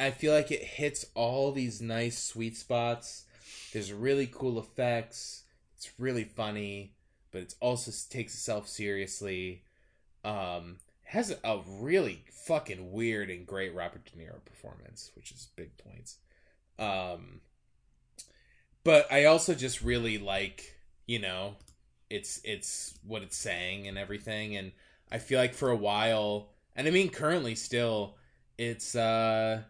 I 0.00 0.10
feel 0.10 0.32
like 0.32 0.50
it 0.50 0.62
hits 0.62 1.06
all 1.14 1.52
these 1.52 1.80
nice 1.80 2.18
sweet 2.18 2.56
spots. 2.56 3.24
There's 3.72 3.92
really 3.92 4.28
cool 4.32 4.58
effects. 4.58 5.44
It's 5.76 5.90
really 5.98 6.24
funny, 6.24 6.94
but 7.30 7.42
it 7.42 7.54
also 7.60 7.92
takes 8.08 8.34
itself 8.34 8.68
seriously. 8.68 9.62
Um, 10.24 10.78
has 11.04 11.36
a 11.42 11.60
really 11.66 12.24
fucking 12.46 12.92
weird 12.92 13.30
and 13.30 13.46
great 13.46 13.74
Robert 13.74 14.04
De 14.04 14.12
Niro 14.12 14.44
performance, 14.44 15.10
which 15.16 15.32
is 15.32 15.48
big 15.56 15.76
points. 15.76 16.16
Um, 16.78 17.40
but 18.84 19.10
I 19.12 19.24
also 19.24 19.54
just 19.54 19.82
really 19.82 20.18
like, 20.18 20.76
you 21.06 21.18
know, 21.18 21.56
it's 22.08 22.40
it's 22.44 22.98
what 23.06 23.22
it's 23.22 23.36
saying 23.36 23.86
and 23.86 23.98
everything, 23.98 24.56
and 24.56 24.72
I 25.12 25.18
feel 25.18 25.38
like 25.38 25.54
for 25.54 25.70
a 25.70 25.76
while, 25.76 26.48
and 26.74 26.88
I 26.88 26.90
mean 26.90 27.10
currently 27.10 27.54
still, 27.54 28.16
it's 28.58 28.94
uh, 28.96 29.62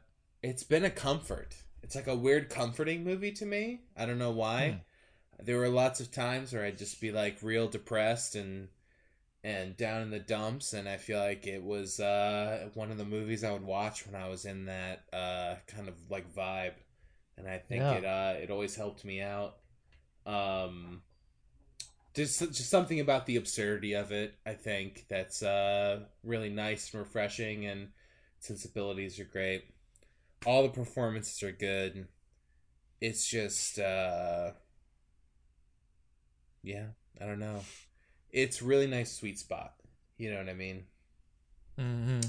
it's 0.42 0.62
been 0.62 0.84
a 0.84 0.90
comfort. 0.90 1.54
It's 1.82 1.94
like 1.94 2.06
a 2.06 2.16
weird 2.16 2.50
comforting 2.50 3.04
movie 3.04 3.32
to 3.32 3.46
me. 3.46 3.80
I 3.96 4.06
don't 4.06 4.18
know 4.18 4.30
why. 4.30 4.70
Hmm. 5.38 5.44
There 5.44 5.58
were 5.58 5.68
lots 5.68 6.00
of 6.00 6.10
times 6.10 6.52
where 6.52 6.64
I'd 6.64 6.78
just 6.78 7.00
be 7.00 7.12
like 7.12 7.38
real 7.42 7.68
depressed 7.68 8.34
and 8.36 8.68
and 9.42 9.76
down 9.76 10.02
in 10.02 10.10
the 10.10 10.18
dumps 10.18 10.72
and 10.72 10.88
i 10.88 10.96
feel 10.96 11.18
like 11.18 11.46
it 11.46 11.62
was 11.62 11.98
uh, 11.98 12.68
one 12.74 12.90
of 12.90 12.98
the 12.98 13.04
movies 13.04 13.44
i 13.44 13.50
would 13.50 13.64
watch 13.64 14.06
when 14.06 14.20
i 14.20 14.28
was 14.28 14.44
in 14.44 14.66
that 14.66 15.04
uh, 15.12 15.54
kind 15.66 15.88
of 15.88 15.94
like 16.10 16.32
vibe 16.34 16.74
and 17.38 17.48
i 17.48 17.58
think 17.58 17.80
yeah. 17.80 17.92
it 17.92 18.04
uh, 18.04 18.34
it 18.38 18.50
always 18.50 18.76
helped 18.76 19.04
me 19.04 19.20
out 19.20 19.56
um, 20.26 21.02
just 22.14 22.40
just 22.40 22.68
something 22.68 23.00
about 23.00 23.26
the 23.26 23.36
absurdity 23.36 23.94
of 23.94 24.12
it 24.12 24.34
i 24.44 24.52
think 24.52 25.06
that's 25.08 25.42
uh, 25.42 26.00
really 26.22 26.50
nice 26.50 26.92
and 26.92 27.00
refreshing 27.00 27.66
and 27.66 27.88
sensibilities 28.40 29.18
are 29.18 29.24
great 29.24 29.64
all 30.46 30.62
the 30.62 30.68
performances 30.68 31.42
are 31.42 31.52
good 31.52 32.06
it's 33.00 33.26
just 33.26 33.78
uh 33.78 34.50
yeah 36.62 36.86
i 37.20 37.26
don't 37.26 37.38
know 37.38 37.60
it's 38.32 38.62
really 38.62 38.86
nice 38.86 39.12
sweet 39.12 39.38
spot. 39.38 39.74
You 40.16 40.30
know 40.30 40.38
what 40.38 40.48
I 40.48 40.54
mean? 40.54 40.84
Mm-hmm. 41.78 42.20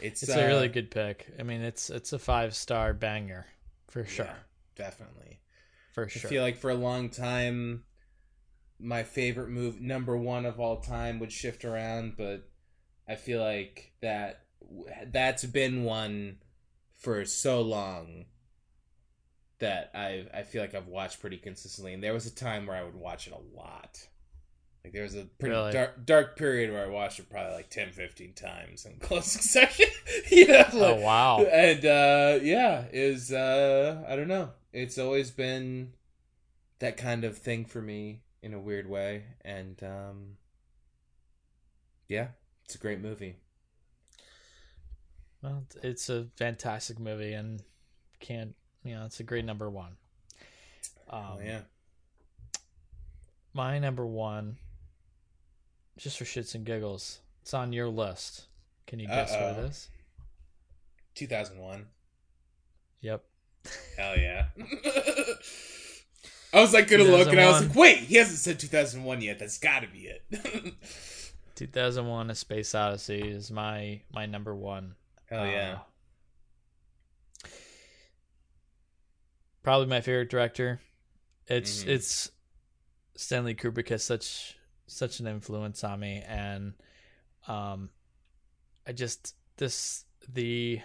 It's, 0.00 0.22
it's 0.22 0.34
uh, 0.34 0.40
a 0.40 0.46
really 0.46 0.68
good 0.68 0.90
pick. 0.90 1.32
I 1.38 1.42
mean, 1.42 1.60
it's 1.60 1.90
it's 1.90 2.12
a 2.12 2.18
five 2.18 2.54
star 2.54 2.92
banger 2.92 3.46
for 3.88 4.04
sure. 4.04 4.26
Yeah, 4.26 4.34
definitely, 4.74 5.40
for 5.92 6.08
sure. 6.08 6.28
I 6.28 6.30
feel 6.30 6.42
like 6.42 6.56
for 6.56 6.70
a 6.70 6.74
long 6.74 7.10
time, 7.10 7.84
my 8.80 9.02
favorite 9.04 9.48
move, 9.48 9.80
number 9.80 10.16
one 10.16 10.44
of 10.44 10.58
all 10.58 10.80
time, 10.80 11.20
would 11.20 11.30
shift 11.30 11.64
around, 11.64 12.14
but 12.16 12.48
I 13.08 13.14
feel 13.14 13.40
like 13.40 13.92
that 14.02 14.42
that's 15.12 15.44
been 15.44 15.84
one 15.84 16.38
for 17.06 17.24
so 17.24 17.60
long 17.60 18.24
that 19.60 19.92
I 19.94 20.26
I 20.34 20.42
feel 20.42 20.60
like 20.60 20.74
I've 20.74 20.88
watched 20.88 21.20
pretty 21.20 21.36
consistently. 21.36 21.94
And 21.94 22.02
there 22.02 22.12
was 22.12 22.26
a 22.26 22.34
time 22.34 22.66
where 22.66 22.76
I 22.76 22.82
would 22.82 22.96
watch 22.96 23.28
it 23.28 23.32
a 23.32 23.56
lot. 23.56 24.08
Like 24.82 24.92
there 24.92 25.04
was 25.04 25.14
a 25.14 25.26
pretty 25.38 25.54
really? 25.54 25.70
dark 25.70 26.04
dark 26.04 26.36
period 26.36 26.72
where 26.72 26.84
I 26.84 26.88
watched 26.88 27.20
it 27.20 27.30
probably 27.30 27.54
like 27.54 27.70
10, 27.70 27.92
15 27.92 28.32
times 28.34 28.86
in 28.86 28.96
close 29.00 29.26
succession. 29.26 29.86
you 30.32 30.48
know, 30.48 30.64
oh, 30.72 30.78
like, 30.78 30.96
oh 30.96 31.00
wow! 31.00 31.44
And 31.44 31.84
uh, 31.84 32.40
yeah, 32.42 32.86
is 32.92 33.30
uh, 33.32 34.02
I 34.08 34.16
don't 34.16 34.26
know. 34.26 34.50
It's 34.72 34.98
always 34.98 35.30
been 35.30 35.92
that 36.80 36.96
kind 36.96 37.22
of 37.22 37.38
thing 37.38 37.66
for 37.66 37.80
me 37.80 38.22
in 38.42 38.52
a 38.52 38.58
weird 38.58 38.88
way, 38.88 39.26
and 39.44 39.80
um, 39.84 40.38
yeah, 42.08 42.30
it's 42.64 42.74
a 42.74 42.78
great 42.78 43.00
movie. 43.00 43.36
Well, 45.42 45.64
it's 45.82 46.08
a 46.08 46.26
fantastic 46.36 46.98
movie, 46.98 47.32
and 47.34 47.62
can't 48.20 48.54
you 48.84 48.94
know 48.94 49.04
it's 49.04 49.20
a 49.20 49.24
great 49.24 49.44
number 49.44 49.70
one. 49.70 49.96
Um, 51.08 51.22
oh, 51.22 51.38
yeah. 51.44 51.60
My 53.52 53.78
number 53.78 54.04
one 54.04 54.56
just 55.98 56.18
for 56.18 56.24
shits 56.24 56.54
and 56.54 56.64
giggles. 56.64 57.20
It's 57.42 57.54
on 57.54 57.72
your 57.72 57.88
list. 57.88 58.46
Can 58.86 58.98
you 58.98 59.06
guess 59.06 59.32
Uh-oh. 59.32 59.52
what 59.52 59.64
it 59.64 59.70
is? 59.70 59.88
2001. 61.14 61.86
Yep. 63.00 63.24
Hell 63.96 64.18
yeah. 64.18 64.46
I 66.52 66.60
was 66.60 66.72
like 66.72 66.88
gonna 66.88 67.04
look 67.04 67.28
and 67.28 67.40
I 67.40 67.48
was 67.48 67.66
like, 67.66 67.76
wait, 67.76 67.98
he 67.98 68.16
hasn't 68.16 68.38
said 68.38 68.58
2001 68.58 69.20
yet. 69.22 69.38
That's 69.38 69.58
gotta 69.58 69.88
be 69.88 70.08
it. 70.08 70.22
2001: 71.56 72.30
A 72.30 72.34
Space 72.34 72.74
Odyssey 72.74 73.20
is 73.20 73.50
my 73.50 74.00
my 74.12 74.26
number 74.26 74.54
one. 74.54 74.94
Hell 75.30 75.46
yeah. 75.46 75.78
Uh, 77.44 77.48
probably 79.62 79.86
my 79.86 80.00
favorite 80.00 80.30
director. 80.30 80.80
It's 81.48 81.80
mm-hmm. 81.80 81.90
it's 81.90 82.30
Stanley 83.16 83.54
Kubrick 83.54 83.88
has 83.88 84.04
such 84.04 84.56
such 84.86 85.20
an 85.20 85.26
influence 85.26 85.82
on 85.82 85.98
me 85.98 86.22
and 86.26 86.74
um 87.48 87.90
I 88.86 88.92
just 88.92 89.34
this 89.56 90.04
the 90.32 90.80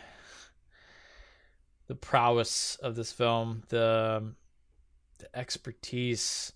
the 1.88 1.96
prowess 1.96 2.78
of 2.78 2.96
this 2.96 3.12
film, 3.12 3.64
the 3.70 4.34
the 5.20 5.38
expertise, 5.38 6.54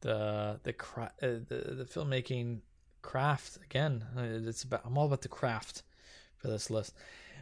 the 0.00 0.58
the 0.62 0.72
cra- 0.72 1.12
uh, 1.22 1.26
the 1.46 1.74
the 1.76 1.84
filmmaking 1.84 2.60
craft 3.02 3.58
again. 3.64 4.04
It's 4.16 4.64
about 4.64 4.82
I'm 4.84 4.98
all 4.98 5.06
about 5.06 5.22
the 5.22 5.28
craft 5.28 5.82
for 6.46 6.52
this 6.52 6.70
list. 6.70 6.94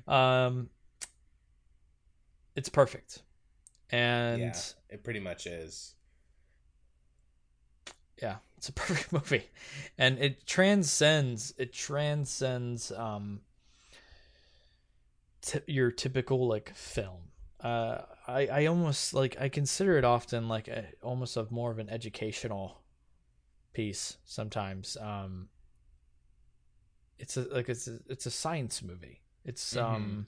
Um 0.08 0.70
it's 2.56 2.68
perfect. 2.68 3.22
And 3.90 4.40
yeah, 4.40 4.60
it 4.88 5.04
pretty 5.04 5.20
much 5.20 5.46
is. 5.46 5.94
Yeah, 8.22 8.36
it's 8.56 8.68
a 8.68 8.72
perfect 8.84 9.12
movie, 9.12 9.50
and 9.98 10.18
it 10.18 10.46
transcends 10.46 11.54
it 11.58 11.72
transcends 11.72 12.92
um 12.92 13.40
t- 15.42 15.60
your 15.66 15.90
typical 15.90 16.46
like 16.46 16.74
film. 16.74 17.30
Uh, 17.60 18.02
I 18.26 18.46
I 18.46 18.66
almost 18.66 19.14
like 19.14 19.36
I 19.40 19.48
consider 19.48 19.98
it 19.98 20.04
often 20.04 20.48
like 20.48 20.68
a, 20.68 20.86
almost 21.02 21.36
of 21.36 21.50
more 21.50 21.70
of 21.70 21.78
an 21.78 21.88
educational 21.90 22.82
piece 23.72 24.18
sometimes. 24.24 24.96
Um, 25.00 25.48
it's 27.18 27.36
a 27.36 27.42
like 27.42 27.68
it's 27.68 27.88
a, 27.88 27.98
it's 28.08 28.26
a 28.26 28.30
science 28.30 28.82
movie. 28.82 29.20
It's 29.44 29.74
mm-hmm. 29.74 29.94
um 29.94 30.26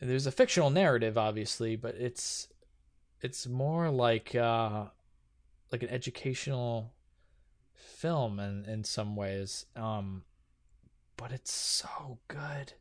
there's 0.00 0.26
a 0.26 0.32
fictional 0.32 0.70
narrative 0.70 1.16
obviously, 1.16 1.76
but 1.76 1.94
it's 1.96 2.48
it's 3.22 3.46
more 3.46 3.90
like 3.90 4.34
uh 4.34 4.86
like 5.72 5.82
an 5.82 5.88
educational 5.88 6.92
film 7.74 8.38
in 8.38 8.64
in 8.66 8.84
some 8.84 9.16
ways 9.16 9.66
um 9.74 10.22
but 11.16 11.32
it's 11.32 11.52
so 11.52 12.18
good 12.28 12.72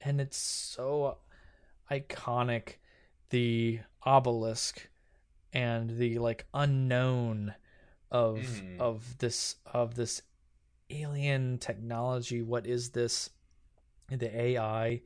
and 0.00 0.20
it's 0.20 0.36
so 0.36 1.18
iconic 1.90 2.74
the 3.30 3.80
obelisk 4.02 4.88
and 5.52 5.98
the 5.98 6.18
like 6.18 6.46
unknown 6.52 7.54
of 8.10 8.38
mm. 8.38 8.78
of 8.78 9.18
this 9.18 9.56
of 9.66 9.94
this 9.94 10.22
alien 10.90 11.58
technology 11.58 12.42
what 12.42 12.66
is 12.66 12.90
this? 12.90 13.30
The 14.08 14.40
ai 14.40 15.02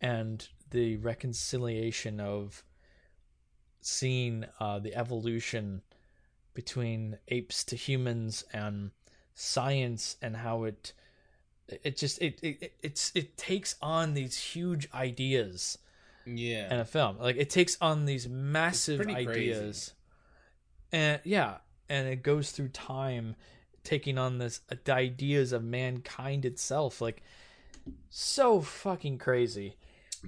and 0.00 0.46
the 0.70 0.96
reconciliation 0.96 2.20
of 2.20 2.64
seeing 3.80 4.44
uh, 4.60 4.78
the 4.78 4.94
evolution 4.94 5.82
between 6.54 7.18
apes 7.28 7.62
to 7.64 7.76
humans 7.76 8.44
and 8.52 8.90
science 9.34 10.16
and 10.20 10.36
how 10.36 10.64
it 10.64 10.92
it 11.68 11.96
just 11.96 12.20
it, 12.20 12.38
it 12.42 12.72
it's 12.82 13.12
it 13.14 13.36
takes 13.36 13.76
on 13.80 14.14
these 14.14 14.36
huge 14.36 14.88
ideas 14.92 15.78
yeah. 16.26 16.72
in 16.72 16.80
a 16.80 16.84
film. 16.84 17.18
Like 17.18 17.36
it 17.36 17.50
takes 17.50 17.76
on 17.80 18.04
these 18.04 18.28
massive 18.28 19.00
ideas 19.06 19.94
crazy. 20.90 21.04
and 21.04 21.20
yeah 21.24 21.58
and 21.88 22.08
it 22.08 22.22
goes 22.22 22.50
through 22.50 22.68
time 22.68 23.36
taking 23.88 24.18
on 24.18 24.38
this 24.38 24.60
uh, 24.70 24.76
the 24.84 24.92
ideas 24.92 25.52
of 25.52 25.64
mankind 25.64 26.44
itself 26.44 27.00
like 27.00 27.22
so 28.10 28.60
fucking 28.60 29.18
crazy 29.18 29.76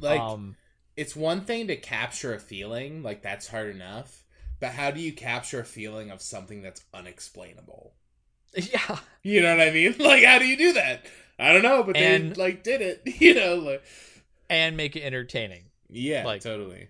like 0.01 0.21
um 0.21 0.57
it's 0.97 1.15
one 1.15 1.43
thing 1.43 1.67
to 1.67 1.77
capture 1.77 2.35
a 2.35 2.39
feeling 2.39 3.03
like 3.03 3.23
that's 3.23 3.49
hard 3.49 3.75
enough 3.75 4.25
but 4.61 4.73
how 4.73 4.91
do 4.91 5.01
you 5.01 5.13
capture 5.13 5.61
a 5.61 5.65
feeling 5.65 6.11
of 6.11 6.21
something 6.21 6.63
that's 6.63 6.85
unexplainable? 6.95 7.95
Yeah. 8.53 8.99
You 9.23 9.43
know 9.43 9.57
what 9.57 9.69
I 9.69 9.71
mean? 9.71 9.95
Like 9.99 10.25
how 10.25 10.39
do 10.41 10.47
you 10.47 10.57
do 10.57 10.73
that? 10.75 11.07
I 11.39 11.53
don't 11.53 11.63
know, 11.63 11.85
but 11.85 11.97
and, 11.97 12.35
they 12.35 12.43
like 12.43 12.63
did 12.63 12.83
it, 12.83 13.03
you 13.21 13.33
know, 13.35 13.55
like 13.55 13.83
and 14.51 14.77
make 14.77 14.97
it 14.97 15.03
entertaining. 15.03 15.63
Yeah, 15.89 16.27
like 16.27 16.43
totally. 16.43 16.89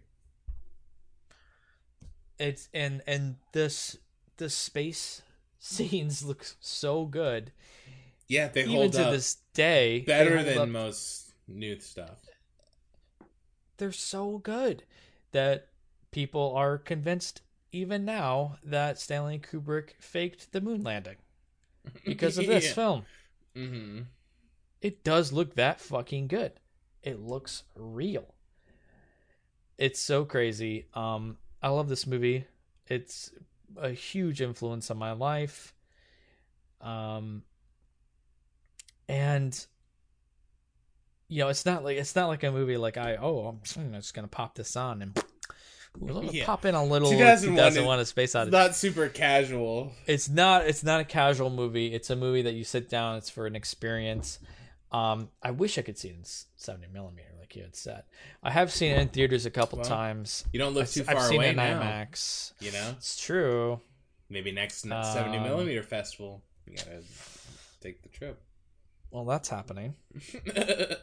It's 2.39 2.69
and 2.73 3.03
and 3.07 3.37
this 3.53 3.99
this 4.39 4.55
space 4.55 5.21
scenes 5.61 6.25
look 6.27 6.45
so 6.59 7.05
good. 7.05 7.53
Yeah, 8.27 8.49
they 8.49 8.63
even 8.63 8.75
hold 8.75 8.93
to 8.95 9.07
up 9.07 9.13
this 9.13 9.37
day 9.55 10.01
better 10.01 10.43
than 10.43 10.59
up. 10.59 10.69
most 10.69 11.33
new 11.47 11.79
stuff. 11.79 12.19
They're 13.77 13.93
so 13.93 14.39
good 14.39 14.85
that 15.33 15.69
people 16.11 16.55
are 16.57 16.79
convinced 16.79 17.43
even 17.73 18.05
now 18.05 18.59
that 18.65 18.99
Stanley 18.99 19.39
Kubrick 19.39 19.91
faked 20.01 20.53
the 20.53 20.61
moon 20.61 20.83
landing 20.83 21.17
because 22.05 22.39
of 22.39 22.47
this 22.47 22.67
yeah. 22.67 22.73
film. 22.73 23.05
Mm-hmm. 23.57 24.03
it 24.81 25.03
does 25.03 25.33
look 25.33 25.57
that 25.57 25.81
fucking 25.81 26.29
good. 26.29 26.53
It 27.03 27.19
looks 27.19 27.65
real. 27.75 28.35
It's 29.77 29.99
so 29.99 30.25
crazy. 30.25 30.87
Um, 30.95 31.37
I 31.61 31.69
love 31.69 31.89
this 31.89 32.07
movie. 32.07 32.45
It's 32.87 33.33
a 33.77 33.91
huge 33.91 34.41
influence 34.41 34.91
on 34.91 34.97
my 34.99 35.13
life. 35.13 35.75
Um, 36.81 37.43
and 39.09 39.67
you 41.29 41.39
know, 41.41 41.49
it's 41.49 41.65
not 41.67 41.85
like 41.85 41.97
it's 41.97 42.17
not 42.17 42.29
like 42.29 42.43
a 42.43 42.51
movie 42.51 42.77
like 42.77 42.97
I 42.97 43.17
oh 43.17 43.59
I'm 43.77 43.93
just 43.95 44.15
gonna 44.15 44.29
pop 44.29 44.55
this 44.55 44.77
on 44.77 45.03
and 45.03 45.25
Yeah. 46.33 46.47
pop 46.47 46.65
in 46.65 46.75
a 46.75 46.85
little 46.85 47.11
2001 47.11 47.57
2001 47.57 47.99
A 48.01 48.05
Space 48.05 48.35
It's 48.35 48.51
not 48.51 48.75
super 48.75 49.09
casual. 49.09 49.93
It's 50.07 50.29
not. 50.29 50.67
It's 50.67 50.83
not 50.85 51.01
a 51.01 51.05
casual 51.05 51.51
movie. 51.51 51.93
It's 51.93 52.11
a 52.11 52.17
movie 52.17 52.43
that 52.43 52.55
you 52.55 52.65
sit 52.65 52.89
down. 52.89 53.17
It's 53.17 53.31
for 53.31 53.47
an 53.47 53.57
experience. 53.57 54.39
Um, 54.93 55.29
I 55.43 55.53
wish 55.53 55.79
I 55.79 55.83
could 55.83 55.97
see 55.99 56.09
it 56.09 56.17
in 56.17 56.25
seventy 56.25 56.89
millimeter, 56.93 57.29
like 57.39 57.55
you 57.55 57.63
had 57.63 57.77
said. 57.77 58.03
I 58.43 58.51
have 58.51 58.73
seen 58.73 58.93
it 58.93 58.99
in 59.01 59.09
theaters 59.09 59.47
a 59.47 59.51
couple 59.51 59.79
Well, 59.79 59.89
times. 59.89 60.45
You 60.53 60.59
don't 60.59 60.75
look 60.75 60.85
I've, 60.85 60.91
too 60.91 61.05
I've 61.07 61.17
far 61.17 61.29
seen 61.29 61.37
away 61.37 61.47
it 61.49 61.51
in 61.51 61.57
now. 61.57 61.81
IMAX. 61.81 62.53
You 62.61 62.73
know, 62.73 62.95
It's 62.97 63.21
true. 63.21 63.81
maybe 64.29 64.51
next 64.53 64.79
seventy 64.83 65.39
Um, 65.39 65.45
millimeter 65.45 65.83
festival, 65.85 66.43
you 66.67 66.77
gotta 66.77 67.03
take 67.81 68.03
the 68.03 68.09
trip. 68.09 68.41
Well, 69.13 69.25
that's 69.25 69.49
happening. 69.49 69.95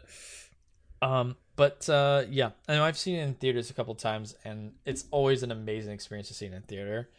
Um, 1.01 1.35
but 1.55 1.87
uh, 1.89 2.23
yeah, 2.29 2.51
I 2.67 2.73
know 2.75 2.83
I've 2.83 2.97
seen 2.97 3.17
it 3.19 3.23
in 3.23 3.33
theaters 3.35 3.69
a 3.69 3.73
couple 3.73 3.93
times, 3.95 4.35
and 4.43 4.73
it's 4.85 5.05
always 5.11 5.43
an 5.43 5.51
amazing 5.51 5.93
experience 5.93 6.27
to 6.29 6.33
see 6.33 6.47
it 6.47 6.53
in 6.53 6.63
theater 6.63 7.09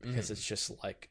because 0.00 0.30
it's 0.30 0.44
just 0.44 0.70
like, 0.84 1.08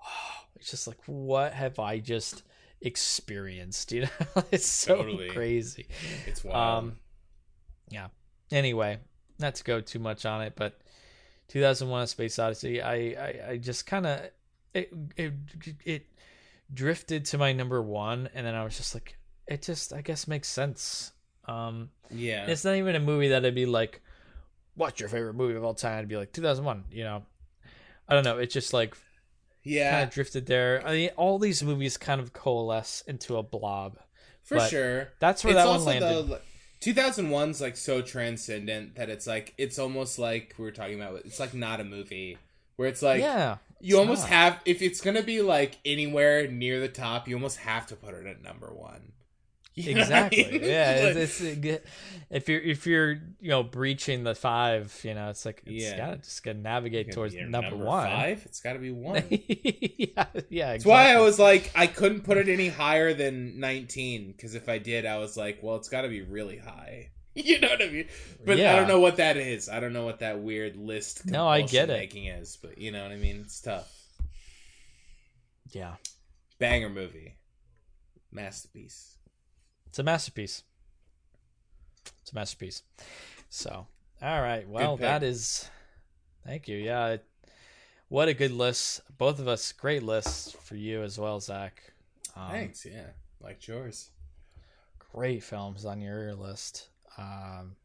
wow, 0.00 0.46
it's 0.56 0.70
just 0.70 0.88
like, 0.88 0.98
what 1.06 1.52
have 1.52 1.78
I 1.78 1.98
just 2.00 2.42
experienced? 2.80 3.92
You 3.92 4.02
know, 4.02 4.08
it's 4.50 4.66
so 4.68 4.96
Totally. 4.96 5.28
crazy. 5.30 5.86
it's 6.26 6.44
wild. 6.44 6.84
Um, 6.84 6.96
yeah. 7.90 8.08
Anyway, 8.50 8.98
not 9.38 9.54
to 9.56 9.64
go 9.64 9.80
too 9.80 9.98
much 9.98 10.24
on 10.26 10.42
it, 10.42 10.54
but 10.56 10.80
2001: 11.48 12.02
A 12.02 12.06
Space 12.06 12.38
Odyssey. 12.38 12.80
I 12.82 12.94
I, 12.94 13.40
I 13.50 13.56
just 13.56 13.86
kind 13.86 14.06
of 14.06 14.20
it, 14.74 14.92
it 15.16 15.32
it 15.84 16.06
drifted 16.72 17.24
to 17.26 17.38
my 17.38 17.52
number 17.52 17.80
one, 17.82 18.28
and 18.34 18.46
then 18.46 18.54
I 18.54 18.64
was 18.64 18.76
just 18.76 18.94
like, 18.94 19.16
it 19.46 19.62
just 19.62 19.92
I 19.92 20.00
guess 20.02 20.28
makes 20.28 20.48
sense. 20.48 21.12
Um, 21.46 21.90
yeah, 22.10 22.46
it's 22.46 22.64
not 22.64 22.74
even 22.76 22.94
a 22.94 23.00
movie 23.00 23.28
that 23.28 23.44
I'd 23.44 23.54
be 23.54 23.66
like, 23.66 24.02
what's 24.74 25.00
your 25.00 25.08
favorite 25.08 25.34
movie 25.34 25.54
of 25.54 25.64
all 25.64 25.74
time? 25.74 25.98
I'd 25.98 26.08
be 26.08 26.16
like 26.16 26.32
2001. 26.32 26.84
You 26.90 27.04
know, 27.04 27.22
I 28.08 28.14
don't 28.14 28.24
know. 28.24 28.38
It's 28.38 28.52
just 28.54 28.72
like 28.72 28.96
yeah, 29.68 29.90
kind 29.90 30.04
of 30.04 30.10
drifted 30.10 30.46
there. 30.46 30.82
I 30.86 30.92
mean, 30.92 31.10
all 31.16 31.38
these 31.38 31.62
movies 31.62 31.96
kind 31.96 32.20
of 32.20 32.32
coalesce 32.32 33.02
into 33.06 33.36
a 33.36 33.42
blob. 33.42 33.98
for 34.42 34.56
but 34.56 34.68
sure. 34.70 35.08
That's 35.18 35.44
where 35.44 35.52
it's 35.52 35.62
that 35.62 35.66
one 35.66 35.74
also 35.78 35.86
landed. 35.86 36.28
the 36.28 36.40
2001's 36.80 37.60
like 37.60 37.76
so 37.76 38.02
transcendent 38.02 38.94
that 38.94 39.10
it's 39.10 39.26
like 39.26 39.54
it's 39.58 39.78
almost 39.78 40.18
like 40.18 40.54
we 40.58 40.64
were 40.64 40.70
talking 40.70 41.00
about. 41.00 41.22
It's 41.24 41.40
like 41.40 41.54
not 41.54 41.80
a 41.80 41.84
movie 41.84 42.38
where 42.76 42.88
it's 42.88 43.02
like 43.02 43.20
yeah, 43.20 43.56
you 43.80 43.98
almost 43.98 44.22
not. 44.22 44.30
have 44.30 44.60
if 44.64 44.82
it's 44.82 45.00
gonna 45.00 45.22
be 45.22 45.42
like 45.42 45.78
anywhere 45.84 46.46
near 46.46 46.80
the 46.80 46.88
top, 46.88 47.28
you 47.28 47.34
almost 47.34 47.58
have 47.58 47.86
to 47.88 47.96
put 47.96 48.14
it 48.14 48.26
at 48.26 48.42
number 48.42 48.68
one. 48.68 49.12
You 49.78 49.94
know 49.94 50.00
I 50.00 50.02
exactly 50.04 50.44
mean? 50.52 50.60
yeah 50.64 51.00
Like- 51.04 51.16
it's, 51.16 51.40
it's 51.40 51.84
if 52.30 52.48
you're 52.48 52.60
if 52.60 52.86
you're 52.86 53.12
you 53.40 53.48
know 53.50 53.62
breaching 53.62 54.24
the 54.24 54.34
five 54.34 54.98
you 55.04 55.14
know 55.14 55.30
it's 55.30 55.44
like 55.46 55.62
it's 55.66 55.84
Yeah. 55.84 55.96
gotta 55.96 56.16
just 56.18 56.42
gotta 56.42 56.58
navigate 56.58 57.12
towards 57.12 57.34
be 57.34 57.40
your 57.40 57.48
number, 57.48 57.76
one 57.76 58.06
five. 58.06 58.42
It's 58.44 58.60
got 58.60 58.74
to 58.74 58.78
be 58.78 58.90
one. 58.92 59.24
yeah 59.30 60.26
yeah 60.50 60.72
That's 60.72 60.84
why 60.84 61.14
I 61.14 61.20
was 61.20 61.38
like, 61.38 61.70
I 61.74 61.86
couldn't 61.86 62.22
put 62.24 62.36
it 62.36 62.48
any 62.48 62.68
higher 62.68 63.14
than 63.14 63.58
19 63.60 64.32
because 64.32 64.54
if 64.54 64.68
I 64.68 64.78
did, 64.78 65.06
I 65.06 65.18
was 65.18 65.36
like, 65.36 65.60
well, 65.62 65.76
it's 65.76 65.88
got 65.88 66.02
to 66.02 66.08
be 66.08 66.22
really 66.22 66.58
high. 66.58 67.10
You 67.34 67.60
know 67.60 67.68
what 67.68 67.80
I 67.82 67.88
mean? 67.88 68.08
But 68.44 68.58
I 68.58 68.74
don't 68.74 68.88
know 68.88 68.98
what 68.98 69.16
that 69.18 69.36
is. 69.36 69.68
I 69.68 69.78
don't 69.78 69.92
know 69.92 70.04
what 70.04 70.18
that 70.18 70.40
weird 70.40 70.76
list. 70.76 71.24
No, 71.24 71.46
I 71.46 71.62
get 71.62 71.88
it. 71.88 71.92
Making 71.92 72.24
is, 72.26 72.58
but 72.60 72.78
you 72.78 72.90
know 72.90 73.00
what 73.02 73.12
I 73.12 73.16
mean. 73.16 73.42
It's 73.44 73.60
tough. 73.60 73.88
yeah 75.70 75.94
Banger 76.58 76.88
movie, 76.88 77.36
masterpiece. 78.32 79.17
It's 79.88 79.98
a 79.98 80.02
masterpiece 80.02 80.62
it's 82.22 82.32
a 82.32 82.34
masterpiece 82.34 82.82
so 83.48 83.86
all 84.22 84.42
right 84.42 84.68
well 84.68 84.96
that 84.96 85.22
is 85.22 85.68
thank 86.46 86.68
you 86.68 86.76
yeah 86.76 87.08
it, 87.08 87.24
what 88.08 88.28
a 88.28 88.34
good 88.34 88.52
list 88.52 89.00
both 89.18 89.38
of 89.38 89.48
us 89.48 89.72
great 89.72 90.02
lists 90.02 90.56
for 90.62 90.76
you 90.76 91.02
as 91.02 91.18
well 91.18 91.40
zach 91.40 91.92
um, 92.38 92.50
Thanks. 92.50 92.86
Yeah, 92.86 93.06
like 93.40 93.66
yours. 93.66 94.10
great 95.12 95.42
films 95.42 95.84
on 95.84 96.00
your 96.00 96.34
list. 96.34 96.88
Um, 97.16 97.76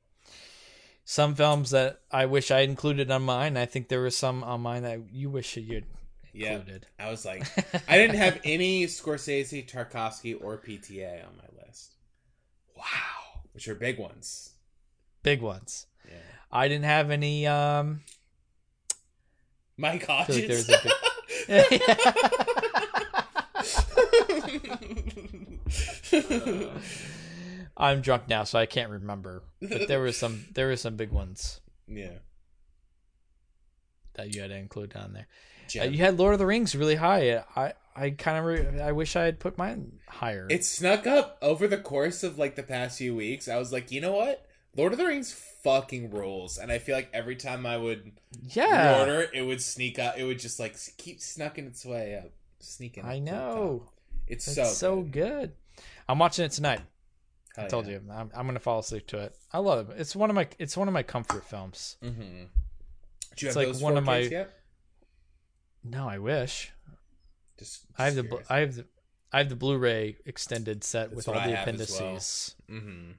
some 1.06 1.36
films 1.36 1.72
that 1.72 2.02
I 2.12 2.26
wish 2.28 2.52
I 2.52 2.60
included 2.60 3.10
on 3.10 3.24
mine. 3.24 3.58
I 3.58 3.66
think 3.66 3.88
there 3.88 4.02
were 4.02 4.10
some 4.12 4.44
on 4.44 4.62
mine 4.62 4.84
that 4.84 5.12
you 5.12 5.30
wish 5.30 5.58
you'd 5.58 5.86
Yeah. 6.34 6.60
I 7.00 7.10
was 7.10 7.26
like, 7.26 7.46
I 7.88 7.98
didn't 7.98 8.18
have 8.18 8.40
any 8.44 8.86
Scorsese, 8.86 9.68
Tarkovsky, 9.68 10.40
or 10.40 10.58
PTA 10.58 11.26
on 11.28 11.36
my 11.38 11.62
list, 11.63 11.63
wow, 12.84 13.42
which 13.54 13.68
are 13.68 13.76
big 13.76 13.98
ones. 13.98 14.52
big 15.24 15.42
ones. 15.42 15.88
Yeah, 16.08 16.18
I 16.52 16.68
didn't 16.68 16.86
have 16.86 17.12
any. 17.12 17.48
Um, 17.48 18.02
Mike 19.78 20.06
feel 20.06 20.16
like 20.16 20.28
Hodges. 20.28 20.68
there's 20.68 20.84
I'm 27.76 28.02
drunk 28.02 28.28
now, 28.28 28.44
so 28.44 28.60
I 28.60 28.66
can't 28.66 28.92
remember. 28.92 29.44
But 29.62 29.88
there 29.88 30.00
were 30.00 30.12
some. 30.12 30.46
There 30.54 30.68
were 30.68 30.76
some 30.76 30.96
big 30.96 31.12
ones 31.12 31.60
yeah, 31.88 32.18
that 34.14 34.34
you 34.34 34.42
had 34.42 34.52
to 34.52 34.58
include 34.58 34.94
down 34.94 35.14
there. 35.14 35.28
Uh, 35.82 35.86
you 35.86 36.00
had 36.00 36.20
Lord 36.20 36.34
of 36.34 36.40
the 36.40 36.46
Rings 36.46 36.76
really 36.76 36.96
high. 36.96 37.44
I 37.56 37.74
I 37.96 38.10
kind 38.12 38.38
of 38.38 38.46
re- 38.46 38.82
I 38.82 38.92
wish 38.92 39.16
I 39.16 39.24
had 39.24 39.40
put 39.40 39.58
mine 39.58 40.00
higher. 40.08 40.48
It 40.50 40.66
snuck 40.66 41.06
up 41.06 41.38
over 41.42 41.68
the 41.68 41.78
course 41.78 42.24
of 42.24 42.38
like 42.38 42.56
the 42.56 42.64
past 42.64 42.98
few 42.98 43.16
weeks. 43.16 43.48
I 43.48 43.58
was 43.58 43.72
like, 43.72 43.92
you 43.92 44.02
know 44.02 44.14
what? 44.14 44.46
Lord 44.76 44.92
of 44.94 44.98
the 44.98 45.06
Rings 45.06 45.32
fucking 45.64 46.10
rules. 46.10 46.58
And 46.58 46.72
I 46.72 46.80
feel 46.80 46.96
like 46.96 47.10
every 47.14 47.36
time 47.36 47.66
I 47.66 47.78
would 47.78 48.12
yeah. 48.50 49.00
order, 49.00 49.28
it 49.34 49.44
would 49.44 49.62
sneak 49.62 50.00
up. 50.00 50.18
It 50.18 50.24
would 50.24 50.40
just 50.40 50.60
like 50.60 50.76
keep 50.98 51.22
snucking 51.22 51.68
its 51.68 51.86
way 51.86 52.18
up, 52.18 52.32
sneaking. 52.60 53.06
I 53.06 53.08
up 53.08 53.14
to 53.14 53.20
the 53.20 53.32
know. 53.32 53.90
It's, 54.28 54.48
It's 54.48 54.56
so 54.56 54.64
so, 54.66 55.02
good. 55.02 55.12
good. 55.12 55.52
I'm 56.10 56.18
watching 56.20 56.46
it 56.46 56.52
tonight. 56.52 56.82
Hell 57.56 57.66
I 57.66 57.68
told 57.68 57.86
yeah. 57.86 57.94
you, 57.94 58.02
I'm, 58.12 58.32
I'm 58.34 58.48
gonna 58.48 58.60
fall 58.60 58.80
asleep 58.80 59.06
to 59.08 59.20
it. 59.20 59.36
I 59.52 59.60
love 59.60 59.92
it. 59.92 60.00
It's 60.00 60.16
one 60.16 60.32
of 60.32 60.36
my 60.36 60.48
it's 60.58 60.76
one 60.76 60.88
of 60.88 60.94
my 60.94 61.04
comfort 61.04 61.46
films. 61.46 61.98
Mm-hmm. 62.04 62.22
Do 62.22 62.26
you 62.26 62.48
It's 63.32 63.42
have 63.44 63.56
like 63.56 63.68
those 63.68 63.82
one 63.82 63.96
of 63.98 64.04
4Ks 64.04 64.08
my- 64.08 64.18
Yet? 64.20 64.54
No, 65.84 66.08
I 66.10 66.18
wish 66.18 66.72
Just, 67.58 67.86
I 67.98 68.06
have 68.06 68.16
the 68.16 68.44
I 68.50 68.60
have 68.60 68.76
the 68.76 68.86
I 69.32 69.40
have 69.40 69.50
the 69.50 69.56
Blu-ray 69.56 70.18
extended 70.26 70.84
set 70.84 71.10
That's 71.10 71.16
with 71.16 71.28
all 71.28 71.36
I 71.36 71.48
the 71.48 71.52
as 71.52 71.54
well. 71.54 71.62
appendices. 71.62 72.56
Mm-hmm. 72.70 73.12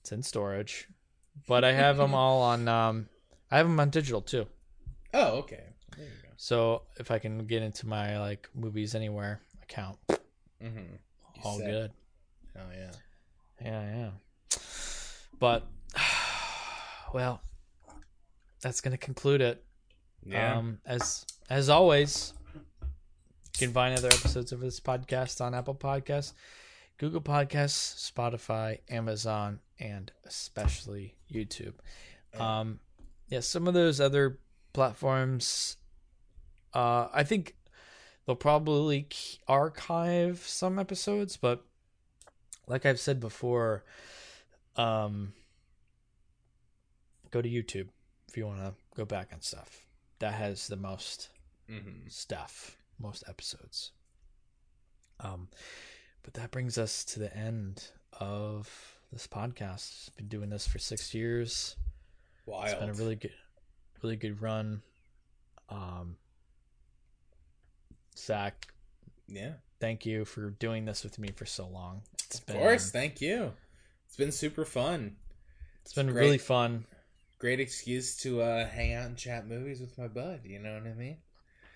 It's 0.00 0.12
in 0.12 0.22
storage, 0.22 0.88
but 1.46 1.64
I 1.64 1.72
have 1.72 1.96
them 1.96 2.14
all 2.22 2.42
on. 2.42 2.68
Um, 2.68 3.08
I 3.50 3.58
have 3.58 3.66
them 3.66 3.78
on 3.78 3.90
digital 3.90 4.20
too. 4.20 4.46
Oh, 5.14 5.38
okay. 5.38 5.62
There 5.96 6.06
you 6.06 6.12
So 6.36 6.82
if 6.98 7.10
I 7.10 7.18
can 7.18 7.46
get 7.46 7.62
into 7.62 7.86
my 7.86 8.18
like 8.18 8.48
movies 8.54 8.94
anywhere 8.94 9.40
account. 9.62 9.98
Mm-hmm. 10.62 10.96
all 11.44 11.58
good. 11.58 11.90
Oh 12.56 12.60
yeah. 12.76 12.90
Yeah, 13.62 13.96
yeah. 13.96 14.58
But 15.38 15.66
well, 17.14 17.40
that's 18.60 18.80
gonna 18.80 18.98
conclude 18.98 19.40
it. 19.40 19.62
Yeah. 20.24 20.56
Um, 20.56 20.78
as 20.86 21.26
as 21.50 21.68
always, 21.68 22.32
you 23.58 23.66
can 23.66 23.74
find 23.74 23.96
other 23.96 24.08
episodes 24.08 24.52
of 24.52 24.60
this 24.60 24.80
podcast 24.80 25.40
on 25.40 25.54
Apple 25.54 25.74
Podcasts, 25.74 26.32
Google 26.98 27.20
Podcasts, 27.20 28.10
Spotify, 28.12 28.78
Amazon, 28.90 29.60
and 29.78 30.10
especially 30.24 31.16
YouTube. 31.32 31.74
Um, 32.38 32.80
yeah, 33.28 33.40
some 33.40 33.68
of 33.68 33.74
those 33.74 34.00
other 34.00 34.38
platforms, 34.72 35.76
uh, 36.74 37.08
I 37.12 37.24
think 37.24 37.56
they'll 38.26 38.36
probably 38.36 39.06
archive 39.48 40.38
some 40.46 40.78
episodes, 40.78 41.36
but 41.36 41.64
like 42.66 42.86
I've 42.86 43.00
said 43.00 43.20
before, 43.20 43.84
um, 44.76 45.32
go 47.30 47.42
to 47.42 47.48
YouTube 47.48 47.88
if 48.28 48.36
you 48.36 48.46
want 48.46 48.60
to 48.60 48.72
go 48.96 49.04
back 49.04 49.30
on 49.32 49.42
stuff. 49.42 49.86
That 50.20 50.34
has 50.34 50.68
the 50.68 50.76
most 50.76 51.28
mm-hmm. 51.70 52.08
stuff, 52.08 52.76
most 53.02 53.24
episodes. 53.28 53.90
Um, 55.20 55.48
but 56.22 56.34
that 56.34 56.50
brings 56.50 56.78
us 56.78 57.04
to 57.06 57.18
the 57.18 57.36
end 57.36 57.88
of 58.18 58.96
this 59.12 59.26
podcast. 59.26 60.14
Been 60.16 60.28
doing 60.28 60.50
this 60.50 60.66
for 60.66 60.78
six 60.78 61.12
years. 61.14 61.76
Wild. 62.46 62.70
It's 62.70 62.80
been 62.80 62.90
a 62.90 62.94
really 62.94 63.16
good, 63.16 63.32
really 64.02 64.16
good 64.16 64.40
run. 64.40 64.82
Um, 65.68 66.16
Zach, 68.16 68.68
yeah. 69.28 69.54
thank 69.80 70.06
you 70.06 70.24
for 70.24 70.50
doing 70.50 70.84
this 70.84 71.04
with 71.04 71.18
me 71.18 71.30
for 71.34 71.46
so 71.46 71.66
long. 71.66 72.02
It's 72.24 72.38
Of 72.38 72.46
course, 72.46 72.90
thank 72.90 73.20
you. 73.20 73.52
It's 74.06 74.16
been 74.16 74.32
super 74.32 74.64
fun. 74.64 75.16
it's 75.82 75.94
been 75.94 76.10
really 76.10 76.38
fun 76.38 76.86
Great 77.42 77.58
excuse 77.58 78.16
to 78.18 78.40
uh, 78.40 78.68
hang 78.68 78.94
out 78.94 79.06
and 79.06 79.16
chat 79.16 79.48
movies 79.48 79.80
with 79.80 79.98
my 79.98 80.06
bud. 80.06 80.42
You 80.44 80.60
know 80.60 80.74
what 80.74 80.86
I 80.86 80.94
mean? 80.94 81.16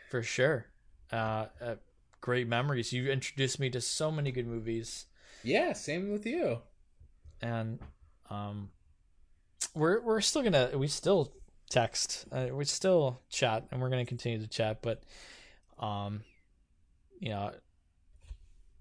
for 0.09 0.23
sure. 0.23 0.67
Uh, 1.13 1.47
uh, 1.61 1.75
great 2.21 2.49
memories. 2.49 2.93
You 2.93 3.11
introduced 3.11 3.61
me 3.61 3.71
to 3.71 3.81
so 3.81 4.11
many 4.11 4.33
good 4.33 4.47
movies, 4.47 5.07
Yeah, 5.45 5.73
same 5.73 6.11
with 6.11 6.27
you. 6.27 6.61
and 7.41 7.79
um, 8.31 8.71
we're 9.75 10.01
we're 10.01 10.21
still 10.21 10.43
gonna 10.43 10.71
we 10.77 10.89
still 10.89 11.33
text, 11.71 12.27
uh, 12.33 12.49
we 12.53 12.65
still 12.65 13.21
chat, 13.29 13.67
and 13.71 13.81
we're 13.81 13.91
gonna 13.91 14.05
continue 14.07 14.41
to 14.41 14.49
chat. 14.49 14.83
But 14.83 15.03
um, 15.79 16.23
you 17.21 17.29
know, 17.31 17.53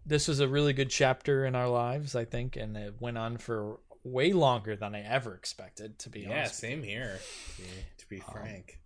this 0.05 0.27
was 0.27 0.39
a 0.39 0.47
really 0.47 0.73
good 0.73 0.89
chapter 0.89 1.45
in 1.45 1.55
our 1.55 1.67
lives, 1.69 2.15
I 2.15 2.25
think, 2.25 2.55
and 2.55 2.75
it 2.77 2.95
went 2.99 3.17
on 3.17 3.37
for 3.37 3.79
way 4.03 4.33
longer 4.33 4.75
than 4.75 4.93
I 4.95 5.01
ever 5.01 5.33
expected. 5.35 5.99
To 5.99 6.09
be 6.09 6.21
Yeah, 6.21 6.39
honest, 6.39 6.55
same 6.59 6.83
here. 6.83 7.19
To 7.57 7.61
be, 7.61 7.67
to 7.97 8.09
be 8.09 8.19
Um, 8.21 8.25
frank. 8.31 8.79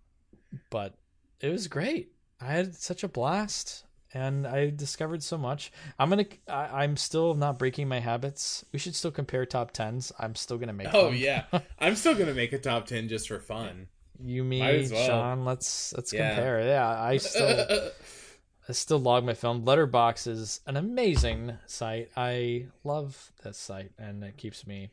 but 0.70 0.94
it 1.40 1.48
was 1.48 1.68
great. 1.68 2.12
I 2.40 2.46
had 2.52 2.74
such 2.74 3.02
a 3.04 3.08
blast, 3.08 3.84
and 4.14 4.46
I 4.46 4.70
discovered 4.70 5.22
so 5.22 5.36
much. 5.36 5.70
I'm 5.98 6.08
gonna. 6.10 6.24
I, 6.48 6.82
I'm 6.84 6.96
still 6.96 7.34
not 7.34 7.58
breaking 7.58 7.88
my 7.88 8.00
habits. 8.00 8.64
We 8.72 8.78
should 8.78 8.94
still 8.94 9.10
compare 9.10 9.44
top 9.46 9.72
tens. 9.72 10.10
I'm 10.18 10.34
still 10.34 10.56
gonna 10.58 10.72
make. 10.72 10.88
Oh 10.94 11.06
them. 11.06 11.16
yeah, 11.16 11.44
I'm 11.78 11.96
still 11.96 12.14
gonna 12.14 12.34
make 12.34 12.52
a 12.52 12.58
top 12.58 12.86
ten 12.86 13.08
just 13.08 13.28
for 13.28 13.40
fun. 13.40 13.88
you, 14.22 14.42
me, 14.44 14.60
well. 14.90 15.06
Sean. 15.06 15.44
Let's 15.44 15.92
let's 15.94 16.12
Yeah. 16.12 16.28
compare. 16.34 16.60
Yeah, 16.66 16.88
I 16.88 17.16
still 17.18 17.90
I 18.68 18.72
still 18.72 18.98
log 19.00 19.24
my 19.24 19.34
film. 19.34 19.64
Letterboxd 19.64 20.26
is 20.28 20.60
an 20.66 20.76
amazing 20.76 21.58
site. 21.66 22.10
I 22.16 22.66
love 22.84 23.32
this 23.42 23.58
site, 23.58 23.92
and 23.98 24.22
it 24.24 24.36
keeps 24.36 24.66
me 24.66 24.90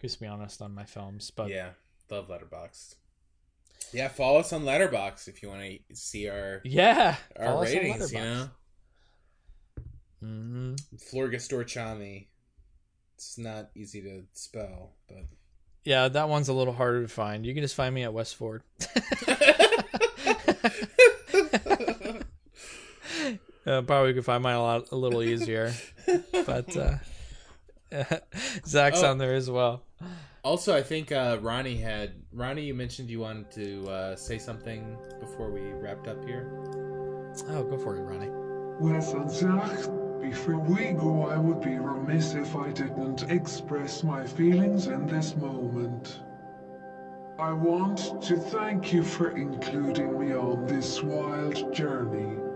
keeps 0.00 0.20
me 0.20 0.28
honest 0.28 0.62
on 0.62 0.74
my 0.74 0.84
films. 0.84 1.30
But 1.30 1.50
yeah, 1.50 1.70
love 2.10 2.28
Letterboxd. 2.28 2.96
Yeah, 3.92 4.08
follow 4.08 4.40
us 4.40 4.52
on 4.52 4.62
Letterboxd 4.64 5.28
if 5.28 5.42
you 5.42 5.48
want 5.48 5.62
to 5.62 5.78
see 5.96 6.28
our 6.28 6.60
yeah, 6.64 7.16
our 7.36 7.46
follow 7.46 7.62
us 7.62 7.70
on 7.70 7.76
ratings. 7.76 8.12
You 8.12 8.18
know, 8.20 8.48
hmm 10.20 10.74
Florgastorchami. 11.12 12.26
It's 13.16 13.38
not 13.38 13.70
easy 13.74 14.00
to 14.02 14.22
spell, 14.32 14.92
but 15.08 15.24
Yeah, 15.84 16.08
that 16.08 16.28
one's 16.28 16.48
a 16.48 16.52
little 16.52 16.72
harder 16.74 17.02
to 17.02 17.08
find. 17.08 17.44
You 17.46 17.54
can 17.54 17.62
just 17.62 17.74
find 17.74 17.94
me 17.94 18.02
at 18.04 18.12
Westford. 18.12 18.62
uh, 23.66 23.82
probably 23.82 24.14
could 24.14 24.24
find 24.24 24.42
mine 24.42 24.54
a 24.56 24.62
lot 24.62 24.88
a 24.92 24.96
little 24.96 25.22
easier, 25.22 25.72
but 26.46 26.76
uh, 26.76 26.94
Zach's 28.66 29.02
Oh. 29.02 29.10
on 29.10 29.18
there 29.18 29.34
as 29.34 29.50
well. 29.50 29.82
Also, 30.48 30.74
I 30.74 30.82
think 30.82 31.12
uh, 31.12 31.36
Ronnie 31.42 31.76
had 31.76 32.22
Ronnie. 32.32 32.62
You 32.62 32.72
mentioned 32.72 33.10
you 33.10 33.20
wanted 33.20 33.50
to 33.50 33.86
uh, 33.90 34.16
say 34.16 34.38
something 34.38 34.96
before 35.20 35.50
we 35.50 35.60
wrapped 35.74 36.08
up 36.08 36.24
here. 36.24 36.50
Oh, 37.50 37.64
go 37.64 37.76
for 37.76 37.98
it, 37.98 38.00
Ronnie. 38.00 38.30
Wes 38.80 39.12
and 39.12 39.30
Zach, 39.30 39.78
before 40.22 40.58
we 40.58 40.92
go, 40.92 41.28
I 41.28 41.36
would 41.36 41.60
be 41.60 41.78
remiss 41.78 42.32
if 42.32 42.56
I 42.56 42.70
didn't 42.70 43.24
express 43.24 44.02
my 44.02 44.26
feelings 44.26 44.86
in 44.86 45.06
this 45.06 45.36
moment. 45.36 46.22
I 47.38 47.52
want 47.52 48.22
to 48.22 48.38
thank 48.38 48.90
you 48.90 49.02
for 49.02 49.36
including 49.36 50.18
me 50.18 50.34
on 50.34 50.64
this 50.64 51.02
wild 51.02 51.74
journey. 51.74 52.47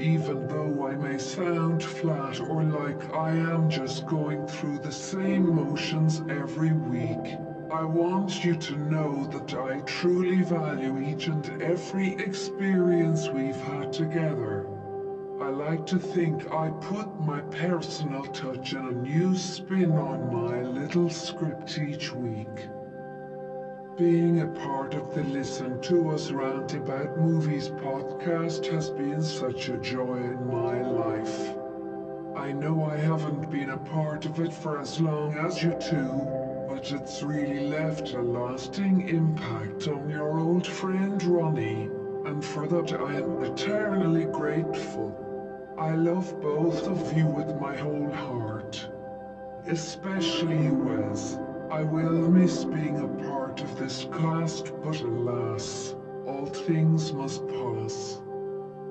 Even 0.00 0.46
though 0.46 0.86
I 0.86 0.94
may 0.94 1.18
sound 1.18 1.82
flat 1.82 2.40
or 2.40 2.62
like 2.62 3.12
I 3.12 3.30
am 3.30 3.68
just 3.68 4.06
going 4.06 4.46
through 4.46 4.78
the 4.78 4.92
same 4.92 5.52
motions 5.52 6.22
every 6.28 6.72
week, 6.72 7.36
I 7.72 7.84
want 7.84 8.44
you 8.44 8.54
to 8.54 8.76
know 8.76 9.26
that 9.32 9.54
I 9.54 9.80
truly 9.80 10.42
value 10.42 11.00
each 11.00 11.26
and 11.26 11.60
every 11.60 12.14
experience 12.14 13.28
we've 13.28 13.56
had 13.56 13.92
together. 13.92 14.68
I 15.40 15.48
like 15.48 15.84
to 15.86 15.98
think 15.98 16.52
I 16.52 16.70
put 16.80 17.20
my 17.20 17.40
personal 17.40 18.24
touch 18.24 18.74
and 18.74 18.88
a 18.88 18.92
new 18.92 19.36
spin 19.36 19.92
on 19.92 20.32
my 20.32 20.62
little 20.62 21.10
script 21.10 21.76
each 21.78 22.12
week. 22.12 22.68
Being 23.98 24.42
a 24.42 24.46
part 24.46 24.94
of 24.94 25.12
the 25.12 25.24
Listen 25.24 25.80
to 25.80 26.10
Us 26.10 26.30
Rant 26.30 26.72
About 26.72 27.18
Movies 27.18 27.70
podcast 27.70 28.64
has 28.66 28.90
been 28.90 29.20
such 29.20 29.70
a 29.70 29.76
joy 29.78 30.18
in 30.18 30.46
my 30.46 30.80
life. 30.82 31.56
I 32.36 32.52
know 32.52 32.84
I 32.84 32.96
haven't 32.96 33.50
been 33.50 33.70
a 33.70 33.76
part 33.76 34.24
of 34.24 34.38
it 34.38 34.52
for 34.52 34.78
as 34.78 35.00
long 35.00 35.36
as 35.38 35.64
you 35.64 35.76
two, 35.80 36.12
but 36.68 36.92
it's 36.92 37.24
really 37.24 37.68
left 37.68 38.12
a 38.12 38.22
lasting 38.22 39.08
impact 39.08 39.88
on 39.88 40.08
your 40.08 40.38
old 40.38 40.64
friend 40.64 41.20
Ronnie, 41.24 41.90
and 42.24 42.44
for 42.44 42.68
that 42.68 42.92
I 42.92 43.14
am 43.14 43.42
eternally 43.42 44.26
grateful. 44.26 45.74
I 45.76 45.96
love 45.96 46.40
both 46.40 46.86
of 46.86 47.18
you 47.18 47.26
with 47.26 47.60
my 47.60 47.76
whole 47.76 48.12
heart. 48.12 48.88
Especially 49.66 50.70
Wes. 50.70 51.36
I 51.70 51.82
will 51.82 52.30
miss 52.30 52.64
being 52.64 53.00
a 53.00 53.08
part 53.28 53.37
of 53.60 53.78
this 53.78 54.06
cast, 54.12 54.72
but 54.82 55.00
alas, 55.00 55.94
all 56.26 56.46
things 56.46 57.12
must 57.12 57.46
pass. 57.48 58.20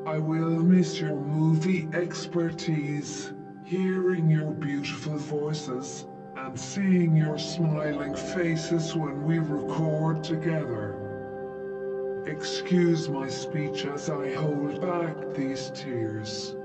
I 0.06 0.20
will 0.20 0.60
miss 0.60 1.00
your 1.00 1.16
movie 1.16 1.88
expertise, 1.94 3.34
hearing 3.64 4.30
your 4.30 4.52
beautiful 4.52 5.18
voices, 5.18 6.06
and 6.36 6.60
seeing 6.60 7.16
your 7.16 7.38
smiling 7.38 8.16
faces 8.16 8.96
when 8.96 9.24
we 9.24 9.40
record 9.40 10.24
together. 10.24 10.96
Excuse 12.26 13.10
my 13.10 13.30
speech 13.30 13.86
as 13.86 14.10
I 14.10 14.34
hold 14.34 14.82
back 14.82 15.16
these 15.34 15.72
tears. 15.74 16.56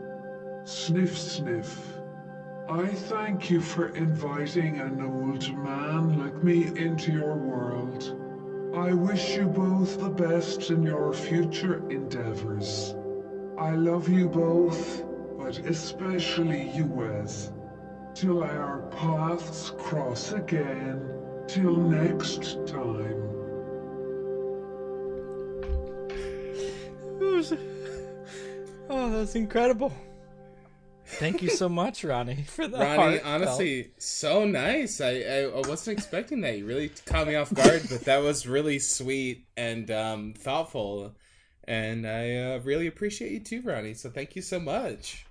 Sniff, 0.64 1.16
sniff. 1.16 2.01
I 2.72 2.86
thank 2.86 3.50
you 3.50 3.60
for 3.60 3.88
inviting 3.88 4.80
an 4.80 5.02
old 5.02 5.54
man 5.58 6.18
like 6.18 6.42
me 6.42 6.68
into 6.68 7.12
your 7.12 7.34
world. 7.34 8.18
I 8.74 8.94
wish 8.94 9.36
you 9.36 9.44
both 9.44 10.00
the 10.00 10.08
best 10.08 10.70
in 10.70 10.82
your 10.82 11.12
future 11.12 11.86
endeavors. 11.90 12.94
I 13.58 13.72
love 13.72 14.08
you 14.08 14.26
both, 14.26 15.04
but 15.36 15.58
especially 15.58 16.70
you, 16.70 16.86
Wes. 16.86 17.52
Till 18.14 18.42
our 18.42 18.88
paths 18.90 19.74
cross 19.76 20.32
again, 20.32 21.06
till 21.46 21.76
next 21.76 22.66
time. 22.66 23.18
Oh, 28.88 29.10
that's 29.10 29.34
incredible. 29.34 29.92
Thank 31.04 31.42
you 31.42 31.50
so 31.50 31.68
much, 31.68 32.04
Ronnie, 32.04 32.42
for 32.48 32.66
that. 32.66 32.96
Ronnie, 32.96 33.20
honestly, 33.20 33.92
so 33.98 34.44
nice. 34.44 35.00
I, 35.00 35.10
I 35.10 35.38
I 35.42 35.68
wasn't 35.68 35.98
expecting 35.98 36.40
that. 36.42 36.58
You 36.58 36.66
really 36.66 36.90
caught 37.06 37.26
me 37.26 37.34
off 37.34 37.52
guard, 37.52 37.82
but 37.90 38.04
that 38.04 38.18
was 38.18 38.46
really 38.46 38.78
sweet 38.78 39.46
and 39.56 39.90
um, 39.90 40.34
thoughtful, 40.36 41.14
and 41.64 42.06
I 42.06 42.36
uh, 42.36 42.60
really 42.60 42.86
appreciate 42.86 43.32
you 43.32 43.40
too, 43.40 43.62
Ronnie. 43.62 43.94
So 43.94 44.10
thank 44.10 44.36
you 44.36 44.42
so 44.42 44.58
much. 44.58 45.26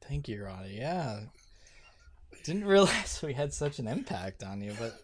Thank 0.00 0.28
you, 0.28 0.44
Ronnie. 0.44 0.78
Yeah. 0.78 1.20
Didn't 2.44 2.66
realize 2.66 3.20
we 3.22 3.32
had 3.32 3.54
such 3.54 3.78
an 3.78 3.88
impact 3.88 4.42
on 4.42 4.60
you, 4.60 4.74
but 4.78 5.00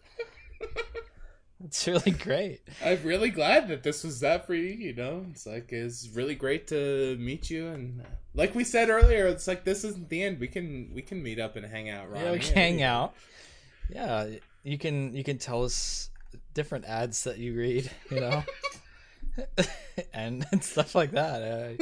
it's 1.65 1.87
really 1.87 2.11
great. 2.11 2.61
I'm 2.85 3.01
really 3.03 3.29
glad 3.29 3.67
that 3.69 3.81
this 3.83 4.03
was 4.03 4.19
that 4.19 4.45
for 4.45 4.53
you. 4.53 4.73
You 4.73 4.93
know, 4.93 5.25
it's 5.31 5.47
like 5.47 5.71
it's 5.71 6.07
really 6.13 6.35
great 6.35 6.67
to 6.67 7.17
meet 7.19 7.49
you, 7.49 7.67
and 7.67 8.03
like 8.33 8.55
we 8.55 8.63
said 8.63 8.89
earlier, 8.89 9.27
it's 9.27 9.47
like 9.47 9.63
this 9.63 9.83
isn't 9.83 10.09
the 10.09 10.23
end. 10.23 10.39
We 10.39 10.47
can 10.47 10.91
we 10.93 11.01
can 11.01 11.21
meet 11.21 11.39
up 11.39 11.55
and 11.55 11.65
hang 11.65 11.89
out. 11.89 12.09
Ronnie. 12.09 12.25
yeah, 12.25 12.31
we 12.31 12.39
can 12.39 12.53
hang 12.53 12.81
out. 12.83 13.13
Yeah, 13.89 14.27
you 14.63 14.77
can 14.77 15.13
you 15.15 15.23
can 15.23 15.37
tell 15.37 15.63
us 15.63 16.09
different 16.53 16.85
ads 16.85 17.23
that 17.25 17.37
you 17.37 17.55
read, 17.55 17.89
you 18.09 18.19
know, 18.21 18.43
and, 20.13 20.45
and 20.51 20.63
stuff 20.63 20.95
like 20.95 21.11
that. 21.11 21.43
I 21.43 21.77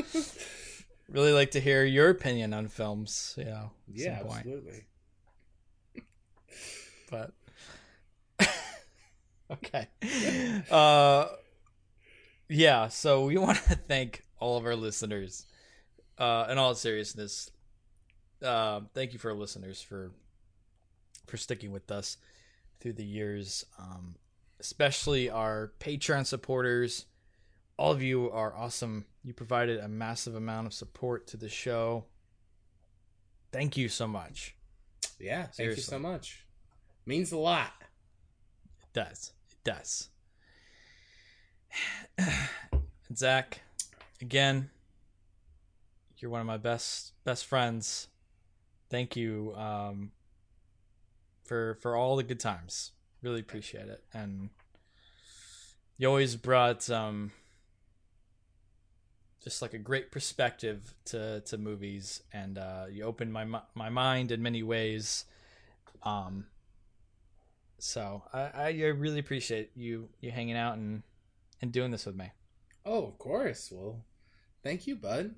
really 1.09 1.31
like 1.33 1.51
to 1.51 1.59
hear 1.59 1.83
your 1.85 2.09
opinion 2.09 2.53
on 2.53 2.67
films. 2.67 3.35
You 3.37 3.45
know, 3.45 3.71
at 3.89 3.95
Yeah, 3.95 4.17
some 4.19 4.27
point. 4.27 4.37
absolutely. 4.39 4.83
but 7.11 7.31
okay 9.51 9.87
uh 10.69 11.25
yeah 12.47 12.87
so 12.87 13.25
we 13.25 13.35
want 13.37 13.57
to 13.57 13.75
thank 13.75 14.23
all 14.39 14.57
of 14.57 14.65
our 14.65 14.75
listeners 14.75 15.47
uh 16.19 16.45
in 16.49 16.57
all 16.57 16.75
seriousness 16.75 17.49
uh 18.43 18.81
thank 18.93 19.13
you 19.13 19.19
for 19.19 19.31
our 19.31 19.37
listeners 19.37 19.81
for 19.81 20.11
for 21.25 21.37
sticking 21.37 21.71
with 21.71 21.89
us 21.91 22.17
through 22.79 22.93
the 22.93 23.03
years 23.05 23.65
um 23.79 24.15
especially 24.59 25.29
our 25.29 25.71
patreon 25.79 26.25
supporters 26.25 27.05
all 27.77 27.93
of 27.93 28.01
you 28.01 28.29
are 28.31 28.53
awesome 28.53 29.05
You 29.23 29.33
provided 29.33 29.79
a 29.79 29.87
massive 29.87 30.35
amount 30.35 30.67
of 30.67 30.73
support 30.73 31.27
to 31.27 31.37
the 31.37 31.47
show. 31.47 32.03
Thank 33.53 33.77
you 33.77 33.87
so 33.87 34.05
much. 34.05 34.55
Yeah, 35.17 35.43
thank 35.43 35.53
Seriously. 35.55 35.81
you 35.81 35.83
so 35.85 35.99
much. 35.99 36.45
Means 37.05 37.31
a 37.31 37.37
lot. 37.37 37.71
It 38.81 38.93
does. 38.93 39.31
It 39.49 39.63
does. 39.63 40.09
Zach, 43.15 43.61
again, 44.21 44.69
you're 46.21 46.31
one 46.31 46.41
of 46.41 46.47
my 46.47 46.57
best 46.57 47.13
best 47.23 47.45
friends. 47.45 48.07
Thank 48.89 49.15
you 49.15 49.53
um, 49.55 50.11
for 51.43 51.77
for 51.81 51.95
all 51.95 52.15
the 52.15 52.23
good 52.23 52.39
times. 52.39 52.91
Really 53.21 53.39
appreciate 53.39 53.87
it, 53.87 54.03
and 54.13 54.49
you 55.97 56.07
always 56.07 56.35
brought 56.35 56.89
um, 56.89 57.31
just 59.43 59.61
like 59.61 59.73
a 59.73 59.77
great 59.77 60.11
perspective 60.11 60.93
to 61.05 61.41
to 61.41 61.57
movies, 61.57 62.23
and 62.33 62.57
uh, 62.57 62.85
you 62.89 63.03
opened 63.03 63.33
my 63.33 63.45
my 63.75 63.89
mind 63.89 64.31
in 64.31 64.41
many 64.41 64.63
ways. 64.63 65.25
Um, 66.03 66.45
so 67.77 68.23
I, 68.33 68.39
I 68.39 68.65
I 68.67 68.87
really 68.87 69.19
appreciate 69.19 69.71
you 69.75 70.09
you 70.21 70.31
hanging 70.31 70.55
out 70.55 70.77
and 70.77 71.03
and 71.61 71.71
doing 71.71 71.91
this 71.91 72.05
with 72.05 72.15
me. 72.15 72.31
Oh, 72.85 73.05
of 73.05 73.17
course. 73.17 73.69
Well, 73.71 74.03
thank 74.63 74.87
you, 74.87 74.95
bud. 74.95 75.35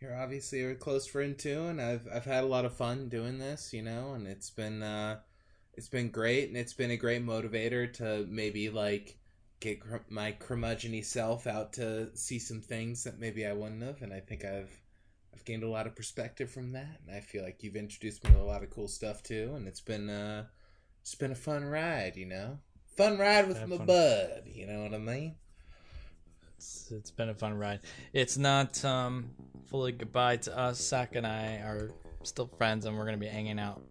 You're 0.00 0.16
obviously 0.16 0.62
a 0.62 0.74
close 0.74 1.06
friend 1.06 1.38
too, 1.38 1.66
and 1.66 1.80
I've 1.80 2.06
I've 2.12 2.24
had 2.24 2.44
a 2.44 2.46
lot 2.46 2.64
of 2.64 2.74
fun 2.76 3.08
doing 3.08 3.38
this, 3.38 3.72
you 3.72 3.82
know, 3.82 4.12
and 4.14 4.26
it's 4.26 4.50
been 4.50 4.82
uh, 4.82 5.20
it's 5.74 5.88
been 5.88 6.10
great, 6.10 6.48
and 6.48 6.56
it's 6.56 6.74
been 6.74 6.90
a 6.90 6.96
great 6.96 7.24
motivator 7.24 7.90
to 7.94 8.26
maybe 8.28 8.68
like 8.68 9.16
get 9.60 9.80
cr- 9.80 9.96
my 10.10 10.32
curmudgeony 10.32 11.02
self 11.04 11.46
out 11.46 11.72
to 11.74 12.14
see 12.14 12.38
some 12.38 12.60
things 12.60 13.04
that 13.04 13.18
maybe 13.18 13.46
I 13.46 13.54
wouldn't 13.54 13.82
have, 13.82 14.02
and 14.02 14.12
I 14.12 14.20
think 14.20 14.44
I've 14.44 14.70
I've 15.34 15.44
gained 15.46 15.62
a 15.62 15.68
lot 15.68 15.86
of 15.86 15.96
perspective 15.96 16.50
from 16.50 16.72
that, 16.72 17.00
and 17.06 17.16
I 17.16 17.20
feel 17.20 17.42
like 17.42 17.62
you've 17.62 17.76
introduced 17.76 18.22
me 18.24 18.32
to 18.32 18.40
a 18.40 18.44
lot 18.44 18.62
of 18.62 18.70
cool 18.70 18.88
stuff 18.88 19.22
too, 19.22 19.54
and 19.56 19.66
it's 19.66 19.80
been 19.80 20.10
uh, 20.10 20.44
it's 21.00 21.14
been 21.14 21.32
a 21.32 21.36
fun 21.36 21.64
ride, 21.64 22.16
you 22.16 22.26
know, 22.26 22.58
fun 22.96 23.16
ride 23.16 23.48
with 23.48 23.58
Have 23.58 23.68
my 23.68 23.78
fun. 23.78 23.86
bud, 23.86 24.42
you 24.46 24.66
know 24.66 24.82
what 24.82 24.92
I 24.92 24.98
mean? 24.98 25.36
It's, 26.56 26.90
it's 26.90 27.10
been 27.10 27.28
a 27.28 27.34
fun 27.34 27.54
ride. 27.54 27.80
It's 28.12 28.36
not 28.38 28.82
um, 28.84 29.30
fully 29.68 29.92
goodbye 29.92 30.36
to 30.38 30.56
us. 30.56 30.78
Zach 30.80 31.14
and 31.16 31.26
I 31.26 31.56
are 31.56 31.90
still 32.22 32.46
friends, 32.58 32.86
and 32.86 32.96
we're 32.96 33.04
gonna 33.04 33.16
be 33.18 33.26
hanging 33.26 33.58
out. 33.58 33.82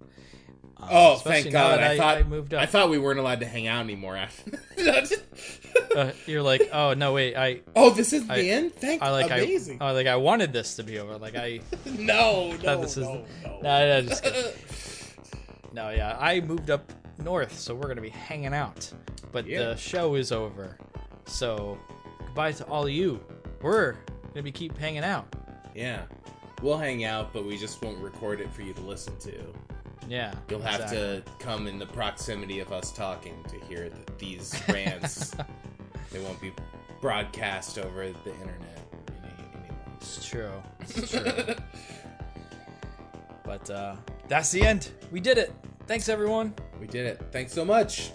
Um, 0.77 0.89
Oh, 0.91 1.15
thank 1.17 1.51
God! 1.51 1.79
that 1.79 1.91
I, 1.91 1.97
thought 1.97 2.17
I 2.17 2.23
moved 2.23 2.53
up. 2.53 2.61
I 2.61 2.65
thought 2.65 2.89
we 2.89 2.97
weren't 2.97 3.19
allowed 3.19 3.39
to 3.41 3.45
hang 3.45 3.67
out 3.67 3.81
anymore 3.83 4.17
after. 4.17 4.59
uh, 5.95 6.11
you're 6.25 6.41
like, 6.41 6.69
oh 6.73 6.93
no, 6.95 7.13
wait, 7.13 7.35
I, 7.37 7.61
oh, 7.75 7.91
this 7.91 8.11
is 8.13 8.29
I- 8.29 8.37
the 8.41 8.49
end. 8.51 8.73
Thank 8.73 9.01
I 9.01 9.11
like, 9.11 9.27
amazing. 9.31 9.77
I, 9.81 9.91
oh, 9.91 9.93
like 9.93 10.07
I 10.07 10.15
wanted 10.17 10.51
this 10.51 10.75
to 10.77 10.83
be 10.83 10.99
over. 10.99 11.17
Like 11.17 11.35
I, 11.35 11.61
no, 11.85 12.51
no, 12.63 12.81
this 12.81 12.97
no, 12.97 13.25
no. 13.43 13.59
no, 13.61 13.61
no, 13.61 14.01
just 14.01 14.23
kidding. 14.23 14.51
no, 15.73 15.91
yeah, 15.91 16.17
I 16.19 16.41
moved 16.41 16.69
up 16.71 16.91
north, 17.23 17.57
so 17.57 17.73
we're 17.75 17.87
gonna 17.87 18.01
be 18.01 18.09
hanging 18.09 18.53
out. 18.53 18.91
But 19.31 19.45
Yeah. 19.47 19.59
the 19.69 19.77
show 19.77 20.15
is 20.15 20.31
over, 20.31 20.77
so 21.25 21.77
goodbye 22.35 22.51
to 22.51 22.65
all 22.65 22.83
of 22.83 22.91
you. 22.91 23.17
We're 23.61 23.93
gonna 24.33 24.43
be 24.43 24.51
keep 24.51 24.77
hanging 24.77 25.05
out. 25.05 25.33
yeah, 25.73 26.01
we'll 26.61 26.77
hang 26.77 27.05
out, 27.05 27.31
but 27.31 27.45
we 27.45 27.57
just 27.57 27.81
won't 27.81 27.97
record 27.99 28.41
it 28.41 28.51
for 28.51 28.61
you 28.61 28.73
to 28.73 28.81
listen 28.81 29.17
to. 29.19 29.31
Yeah, 30.09 30.33
You'll 30.49 30.59
have 30.61 30.81
exactly. 30.81 30.97
to 30.97 31.23
come 31.39 31.65
in 31.65 31.79
the 31.79 31.85
proximity 31.85 32.59
of 32.59 32.73
us 32.73 32.91
talking 32.91 33.41
to 33.47 33.57
hear 33.65 33.87
th- 33.89 34.07
these 34.19 34.61
rants. 34.67 35.33
they 36.11 36.19
won't 36.19 36.39
be 36.41 36.51
broadcast 36.99 37.79
over 37.79 38.05
the 38.25 38.31
internet. 38.33 38.79
It's 39.95 40.23
true. 40.27 40.51
It's 40.81 41.11
true. 41.45 41.55
but 43.45 43.69
uh, 43.69 43.95
that's 44.27 44.51
the 44.51 44.61
end. 44.61 44.91
We 45.09 45.21
did 45.21 45.37
it. 45.37 45.53
Thanks, 45.87 46.09
everyone. 46.09 46.53
We 46.81 46.87
did 46.87 47.05
it. 47.05 47.21
Thanks 47.31 47.53
so 47.53 47.63
much. 47.63 48.11